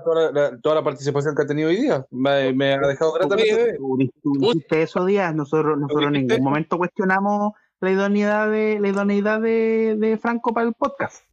toda 0.04 0.32
la, 0.32 0.58
toda 0.60 0.76
la 0.76 0.84
participación 0.84 1.34
que 1.34 1.42
ha 1.42 1.48
tenido 1.48 1.70
hoy 1.70 1.78
día. 1.78 2.06
Me, 2.12 2.54
me 2.54 2.74
ha 2.74 2.80
dejado 2.80 3.14
gratamente. 3.14 3.78
Tú 3.78 3.98
tú 4.22 4.34
dijiste 4.50 4.82
eso, 4.82 5.06
Díaz. 5.06 5.34
Nosotros, 5.34 5.78
nosotros 5.78 6.08
en 6.08 6.28
ningún 6.28 6.44
momento 6.44 6.78
cuestionamos 6.78 7.54
la 7.80 7.92
idoneidad 7.92 8.52
de 8.52 8.80
la 8.82 8.90
idoneidad 8.90 9.40
de, 9.40 9.96
de 9.98 10.18
Franco 10.18 10.54
para 10.54 10.68
el 10.68 10.74
podcast. 10.74 11.24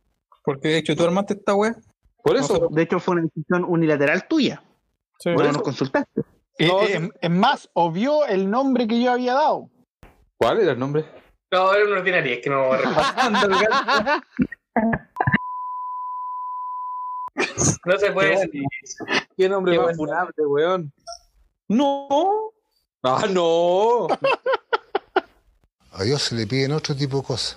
Porque 0.44 0.68
de 0.68 0.78
hecho 0.78 0.94
tú 0.94 1.02
armaste 1.05 1.34
esta 1.34 1.55
wea. 1.55 1.74
Por 2.22 2.36
eso, 2.36 2.68
De 2.70 2.82
hecho, 2.82 3.01
fue 3.01 3.16
una 3.16 3.22
decisión 3.22 3.64
unilateral 3.64 4.26
tuya. 4.28 4.62
Sí. 5.18 5.30
No 5.30 5.42
eso. 5.42 5.52
nos 5.52 5.62
consultaste. 5.62 6.22
Eh, 6.59 6.68
eh, 6.70 7.09
es 7.20 7.30
más, 7.30 7.68
obvió 7.74 8.24
el 8.26 8.48
nombre 8.48 8.86
que 8.86 9.02
yo 9.02 9.10
había 9.10 9.34
dado. 9.34 9.68
¿cuál 10.36 10.60
era 10.60 10.72
el 10.72 10.78
nombre? 10.78 11.05
No, 11.55 11.72
era 11.72 11.86
una 11.86 11.98
ordinaria, 11.98 12.35
es 12.35 12.40
que 12.40 12.51
no 12.51 12.70
No 17.85 17.97
se 17.97 18.10
puede 18.10 18.31
decir. 18.31 18.64
¿Qué 19.36 19.48
nombre 19.48 19.78
más 19.78 19.97
funable, 19.97 20.35
weón? 20.39 20.93
No. 21.68 22.51
Ah, 23.05 23.26
no. 23.31 24.09
A 25.93 26.02
Dios 26.02 26.22
se 26.22 26.35
le 26.35 26.48
piden 26.48 26.72
otro 26.72 26.97
tipo 26.97 27.18
de 27.18 27.22
cosas. 27.22 27.56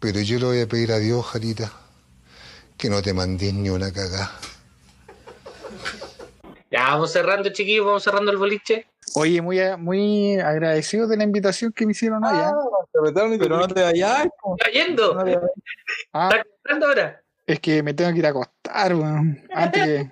Pero 0.00 0.18
yo 0.18 0.40
le 0.40 0.46
voy 0.46 0.62
a 0.62 0.66
pedir 0.66 0.90
a 0.90 0.98
Dios, 0.98 1.24
Jarita, 1.24 1.70
que 2.76 2.90
no 2.90 3.02
te 3.02 3.14
mandes 3.14 3.54
ni 3.54 3.70
una 3.70 3.92
cagada. 3.92 4.32
Ya, 6.72 6.88
vamos 6.88 7.12
cerrando, 7.12 7.50
chiquillos, 7.50 7.86
vamos 7.86 8.02
cerrando 8.02 8.32
el 8.32 8.38
boliche. 8.38 8.88
Oye, 9.16 9.40
muy, 9.42 9.58
muy 9.78 10.40
agradecido 10.40 11.06
de 11.06 11.16
la 11.16 11.24
invitación 11.24 11.72
que 11.72 11.86
me 11.86 11.92
hicieron 11.92 12.24
hoy. 12.24 12.36
Te 12.92 12.98
apretaron 12.98 13.34
y 13.34 13.38
te 13.38 13.44
Pero 13.44 13.58
no 13.58 13.68
te 13.68 13.82
vayas. 13.82 14.28
po. 14.40 14.56
¿Está 14.58 14.70
yendo? 14.70 15.14
No 15.14 15.24
te. 15.24 15.38
Ah, 16.12 16.28
¿Está 16.32 16.46
entrando 16.58 16.86
ahora? 16.86 17.20
es 17.46 17.60
que 17.60 17.82
me 17.82 17.92
tengo 17.94 18.12
que 18.12 18.18
ir 18.18 18.26
a 18.26 18.30
acostar, 18.30 18.94
weón. 18.94 19.42
Antes 19.52 19.84
que. 19.84 20.10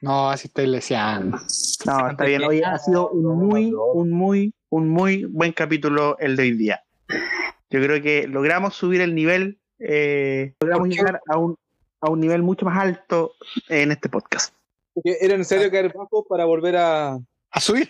No, 0.00 0.30
así 0.30 0.48
estoy 0.48 0.66
leseando. 0.66 1.38
No, 1.86 2.10
está 2.10 2.24
bien. 2.24 2.42
Oye, 2.44 2.64
ha 2.64 2.78
sido 2.78 3.10
un 3.10 3.46
muy, 3.46 3.72
un 3.72 4.10
muy, 4.10 4.54
un 4.70 4.88
muy 4.88 5.24
buen 5.24 5.52
capítulo 5.52 6.16
el 6.18 6.36
de 6.36 6.42
hoy 6.44 6.52
día. 6.52 6.82
Yo 7.70 7.82
creo 7.82 8.00
que 8.02 8.26
logramos 8.28 8.74
subir 8.74 9.00
el 9.00 9.14
nivel, 9.14 9.58
eh, 9.78 10.54
logramos 10.60 10.88
llegar 10.88 11.20
a 11.28 11.38
un, 11.38 11.56
a 12.00 12.10
un 12.10 12.20
nivel 12.20 12.42
mucho 12.42 12.64
más 12.66 12.78
alto 12.78 13.32
en 13.68 13.90
este 13.90 14.08
podcast. 14.08 14.54
Era 15.02 15.36
necesario 15.36 15.70
caer 15.70 15.92
bajo 15.92 16.24
para 16.24 16.44
volver 16.44 16.76
a. 16.76 17.18
¿A 17.56 17.60
subir? 17.60 17.88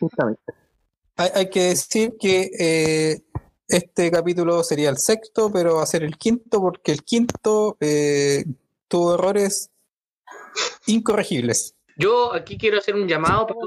Justamente. 0.00 0.40
Hay, 1.16 1.30
hay 1.34 1.50
que 1.50 1.60
decir 1.64 2.14
que 2.20 2.50
eh, 2.58 3.20
este 3.66 4.10
capítulo 4.12 4.62
sería 4.62 4.90
el 4.90 4.98
sexto, 4.98 5.50
pero 5.52 5.76
va 5.76 5.82
a 5.82 5.86
ser 5.86 6.04
el 6.04 6.16
quinto 6.16 6.60
porque 6.60 6.92
el 6.92 7.02
quinto 7.02 7.76
eh, 7.80 8.44
tuvo 8.88 9.14
errores 9.14 9.70
incorregibles. 10.86 11.74
Yo 11.96 12.32
aquí 12.34 12.58
quiero 12.58 12.78
hacer 12.78 12.94
un 12.96 13.06
llamado 13.06 13.46
para 13.46 13.58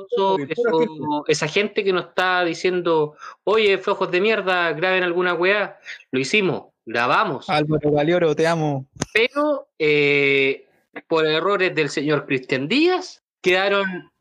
eso- 0.50 1.24
esa 1.28 1.48
gente 1.48 1.84
que 1.84 1.94
nos 1.94 2.08
está 2.08 2.44
diciendo, 2.44 3.16
oye, 3.46 3.78
flojos 3.78 4.12
de 4.12 4.20
mierda, 4.22 4.72
graben 4.74 5.04
alguna 5.04 5.34
weá. 5.34 5.80
Lo 6.12 6.20
hicimos, 6.20 6.68
grabamos. 6.86 7.50
Álvaro 7.50 7.92
Galeoro, 7.92 8.36
te 8.36 8.46
amo. 8.48 8.86
pero 9.14 9.70
eh, 9.80 10.66
por 11.08 11.26
errores 11.26 11.74
del 11.76 11.90
señor 11.90 12.26
Cristian 12.26 12.68
Díaz 12.68 13.22
quedaron 13.42 14.12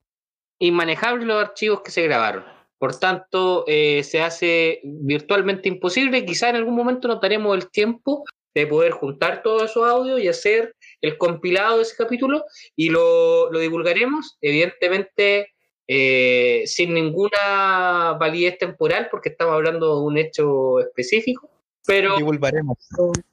inmanejables 0.59 1.27
los 1.27 1.43
archivos 1.43 1.83
que 1.83 1.91
se 1.91 2.03
grabaron. 2.03 2.45
Por 2.79 2.99
tanto, 2.99 3.65
eh, 3.67 4.03
se 4.05 4.21
hace 4.21 4.81
virtualmente 4.85 5.69
imposible. 5.69 6.25
Quizá 6.25 6.51
en 6.51 6.57
algún 6.57 6.75
momento 6.75 7.09
nos 7.09 7.21
daremos 7.21 7.57
el 7.57 7.71
tiempo 7.71 8.25
de 8.55 8.67
poder 8.67 8.93
juntar 8.93 9.43
todos 9.43 9.71
esos 9.71 9.89
audios 9.89 10.21
y 10.21 10.29
hacer 10.29 10.75
el 11.01 11.19
compilado 11.19 11.77
de 11.77 11.83
ese 11.83 11.97
capítulo 11.97 12.45
y 12.75 12.89
lo, 12.89 13.51
lo 13.53 13.59
divulgaremos, 13.59 14.39
evidentemente 14.41 15.55
eh, 15.89 16.63
sin 16.67 16.95
ninguna 16.95 18.17
validez 18.19 18.59
temporal, 18.59 19.09
porque 19.11 19.29
estamos 19.29 19.55
hablando 19.55 19.97
de 19.97 20.03
un 20.03 20.19
hecho 20.19 20.81
específico. 20.81 21.51
Pero 21.87 22.17
Divulgaremos. 22.17 22.79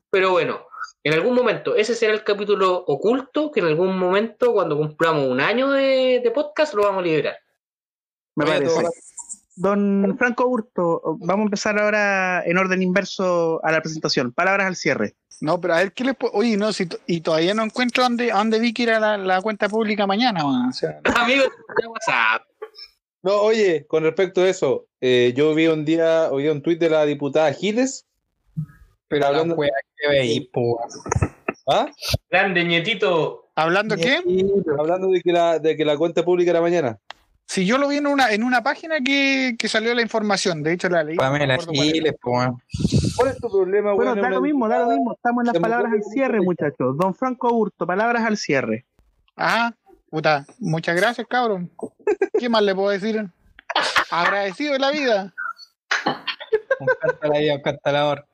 pero 0.09 0.31
bueno, 0.31 0.67
en 1.03 1.13
algún 1.13 1.35
momento, 1.35 1.75
ese 1.75 1.95
será 1.95 2.13
el 2.13 2.23
capítulo 2.23 2.83
oculto 2.87 3.51
que 3.51 3.59
en 3.59 3.67
algún 3.67 3.97
momento, 3.97 4.53
cuando 4.53 4.77
cumplamos 4.77 5.27
un 5.27 5.41
año 5.41 5.71
de, 5.71 6.21
de 6.23 6.31
podcast, 6.31 6.73
lo 6.73 6.83
vamos 6.83 6.99
a 7.01 7.05
liberar. 7.05 7.35
Me 8.35 8.45
parece. 8.45 8.65
todo- 8.81 8.89
Don 9.55 10.15
Franco 10.17 10.47
Burto, 10.47 10.99
vamos 11.19 11.43
a 11.43 11.45
empezar 11.45 11.77
ahora 11.79 12.43
en 12.43 12.57
orden 12.57 12.81
inverso 12.81 13.63
a 13.63 13.71
la 13.71 13.81
presentación. 13.81 14.31
Palabras 14.33 14.65
al 14.65 14.75
cierre. 14.75 15.15
No, 15.41 15.61
pero 15.61 15.75
a 15.75 15.77
ver, 15.77 15.93
¿qué 15.93 16.03
les 16.03 16.15
puedo.? 16.15 16.33
Oye, 16.33 16.57
no, 16.57 16.73
si 16.73 16.87
y 17.05 17.21
todavía 17.21 17.53
no 17.53 17.61
encuentro 17.63 18.01
dónde, 18.01 18.31
a 18.31 18.37
dónde 18.37 18.59
vi 18.59 18.73
que 18.73 18.81
era 18.83 18.99
la, 18.99 19.15
la 19.17 19.41
cuenta 19.43 19.69
pública 19.69 20.07
mañana, 20.07 20.43
weón. 20.43 20.69
O 20.69 20.73
sea, 20.73 20.99
Amigos 21.17 21.49
de 21.79 21.87
WhatsApp. 21.87 22.41
No, 23.21 23.41
oye, 23.41 23.85
con 23.87 24.01
respecto 24.03 24.41
a 24.41 24.49
eso, 24.49 24.87
eh, 24.99 25.33
yo 25.35 25.53
vi 25.53 25.67
un 25.67 25.85
día, 25.85 26.29
hoy 26.31 26.43
día 26.43 26.51
un 26.51 26.63
tuit 26.63 26.79
de 26.79 26.89
la 26.89 27.05
diputada 27.05 27.53
Giles. 27.53 28.07
Pero 29.07 29.27
Hablando- 29.27 29.55
la 29.55 29.59
wea 29.59 29.71
que 29.95 30.07
veis, 30.09 30.47
po. 30.51 30.79
¿Ah? 31.67 31.87
Grande, 32.29 32.63
ñetito. 32.63 33.49
¿Hablando 33.55 33.95
qué? 33.95 34.19
Hablando 34.77 35.09
de 35.09 35.21
que, 35.21 35.31
la, 35.31 35.59
de 35.59 35.77
que 35.77 35.85
la 35.85 35.97
cuenta 35.97 36.23
pública 36.25 36.51
era 36.51 36.61
mañana. 36.61 36.97
Si 37.45 37.65
yo 37.65 37.77
lo 37.77 37.87
vi 37.89 37.97
en 37.97 38.07
una, 38.07 38.31
en 38.31 38.41
una 38.43 38.63
página 38.63 38.99
que, 39.01 39.55
que 39.59 39.67
salió 39.67 39.93
la 39.93 40.01
información, 40.01 40.63
de 40.63 40.73
hecho 40.73 40.89
la 40.89 41.03
leí. 41.03 41.17
Pamela 41.17 41.45
no 41.45 41.53
acuerdo 41.53 41.73
cuál 41.73 41.87
era. 41.87 41.93
Giles, 41.93 42.13
po. 42.19 42.31
weón. 42.31 42.57
¿Cuál 43.15 43.29
es 43.29 43.37
tu 43.37 43.49
problema, 43.49 43.93
Bueno, 43.93 44.15
da 44.15 44.29
lo 44.29 44.41
mismo, 44.41 44.67
da 44.67 44.79
lo 44.79 44.87
mismo. 44.87 45.13
Estamos 45.13 45.41
en 45.43 45.53
las 45.53 45.61
palabras 45.61 45.91
al 45.93 46.03
cierre, 46.03 46.41
muchachos. 46.41 46.97
Don 46.97 47.13
Franco 47.13 47.49
Burto, 47.53 47.85
palabras 47.85 48.23
al 48.25 48.37
cierre. 48.37 48.85
Ah, 49.37 49.71
puta, 50.09 50.45
muchas 50.59 50.95
gracias, 50.95 51.27
cabrón. 51.27 51.69
¿Qué 52.39 52.49
más 52.49 52.63
le 52.63 52.73
puedo 52.73 52.89
decir? 52.89 53.27
Agradecido 54.09 54.73
de 54.73 54.79
la 54.79 54.91
vida. 54.91 55.33
Un 56.79 56.87
canta 56.99 57.27
la 57.27 57.39
vida, 57.39 57.55
un 57.55 57.61
cantador. 57.61 58.25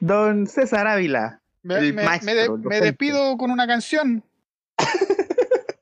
Don 0.00 0.46
César 0.46 0.86
Ávila. 0.86 1.40
Me, 1.62 1.76
El 1.78 1.94
me- 1.94 2.04
maestro, 2.04 2.26
me 2.26 2.34
de- 2.34 2.48
me 2.68 2.80
despido 2.80 3.36
con 3.36 3.50
una 3.50 3.66
canción. 3.66 4.22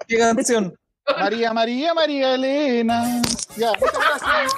¿Qué 0.06 0.18
canción? 0.18 0.74
María, 1.18 1.52
María, 1.52 1.94
María 1.94 2.34
Elena. 2.34 3.20
Ya, 3.56 3.72
muchas 3.80 4.20
gracias. 4.20 4.52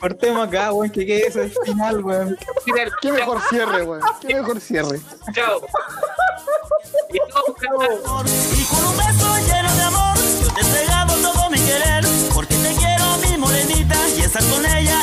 Cortemos 0.00 0.46
acá, 0.46 0.72
weón, 0.72 0.90
que 0.90 1.04
quede 1.04 1.26
eso 1.26 1.40
al 1.40 1.50
final, 1.64 2.04
weón. 2.04 2.38
Qué 3.02 3.12
mejor 3.12 3.40
cierre, 3.48 3.82
weón. 3.82 4.02
Qué 4.20 4.34
mejor 4.34 4.60
cierre. 4.60 5.00
Chao. 5.34 5.60
Y 7.10 7.18
con 8.64 8.84
un 8.84 8.96
beso 8.96 9.36
lleno 9.46 9.74
de 9.74 9.82
amor, 9.82 10.16
yo 10.42 10.54
te 10.54 10.60
he 10.60 10.64
entregado 10.64 11.14
todo 11.16 11.50
mi 11.50 11.58
querer, 11.58 12.04
porque 12.32 12.54
te 12.54 12.74
quiero, 12.74 13.04
mi 13.18 13.38
morenita, 13.38 13.96
y 14.16 14.20
estar 14.20 14.44
con 14.44 14.64
ella 14.64 15.00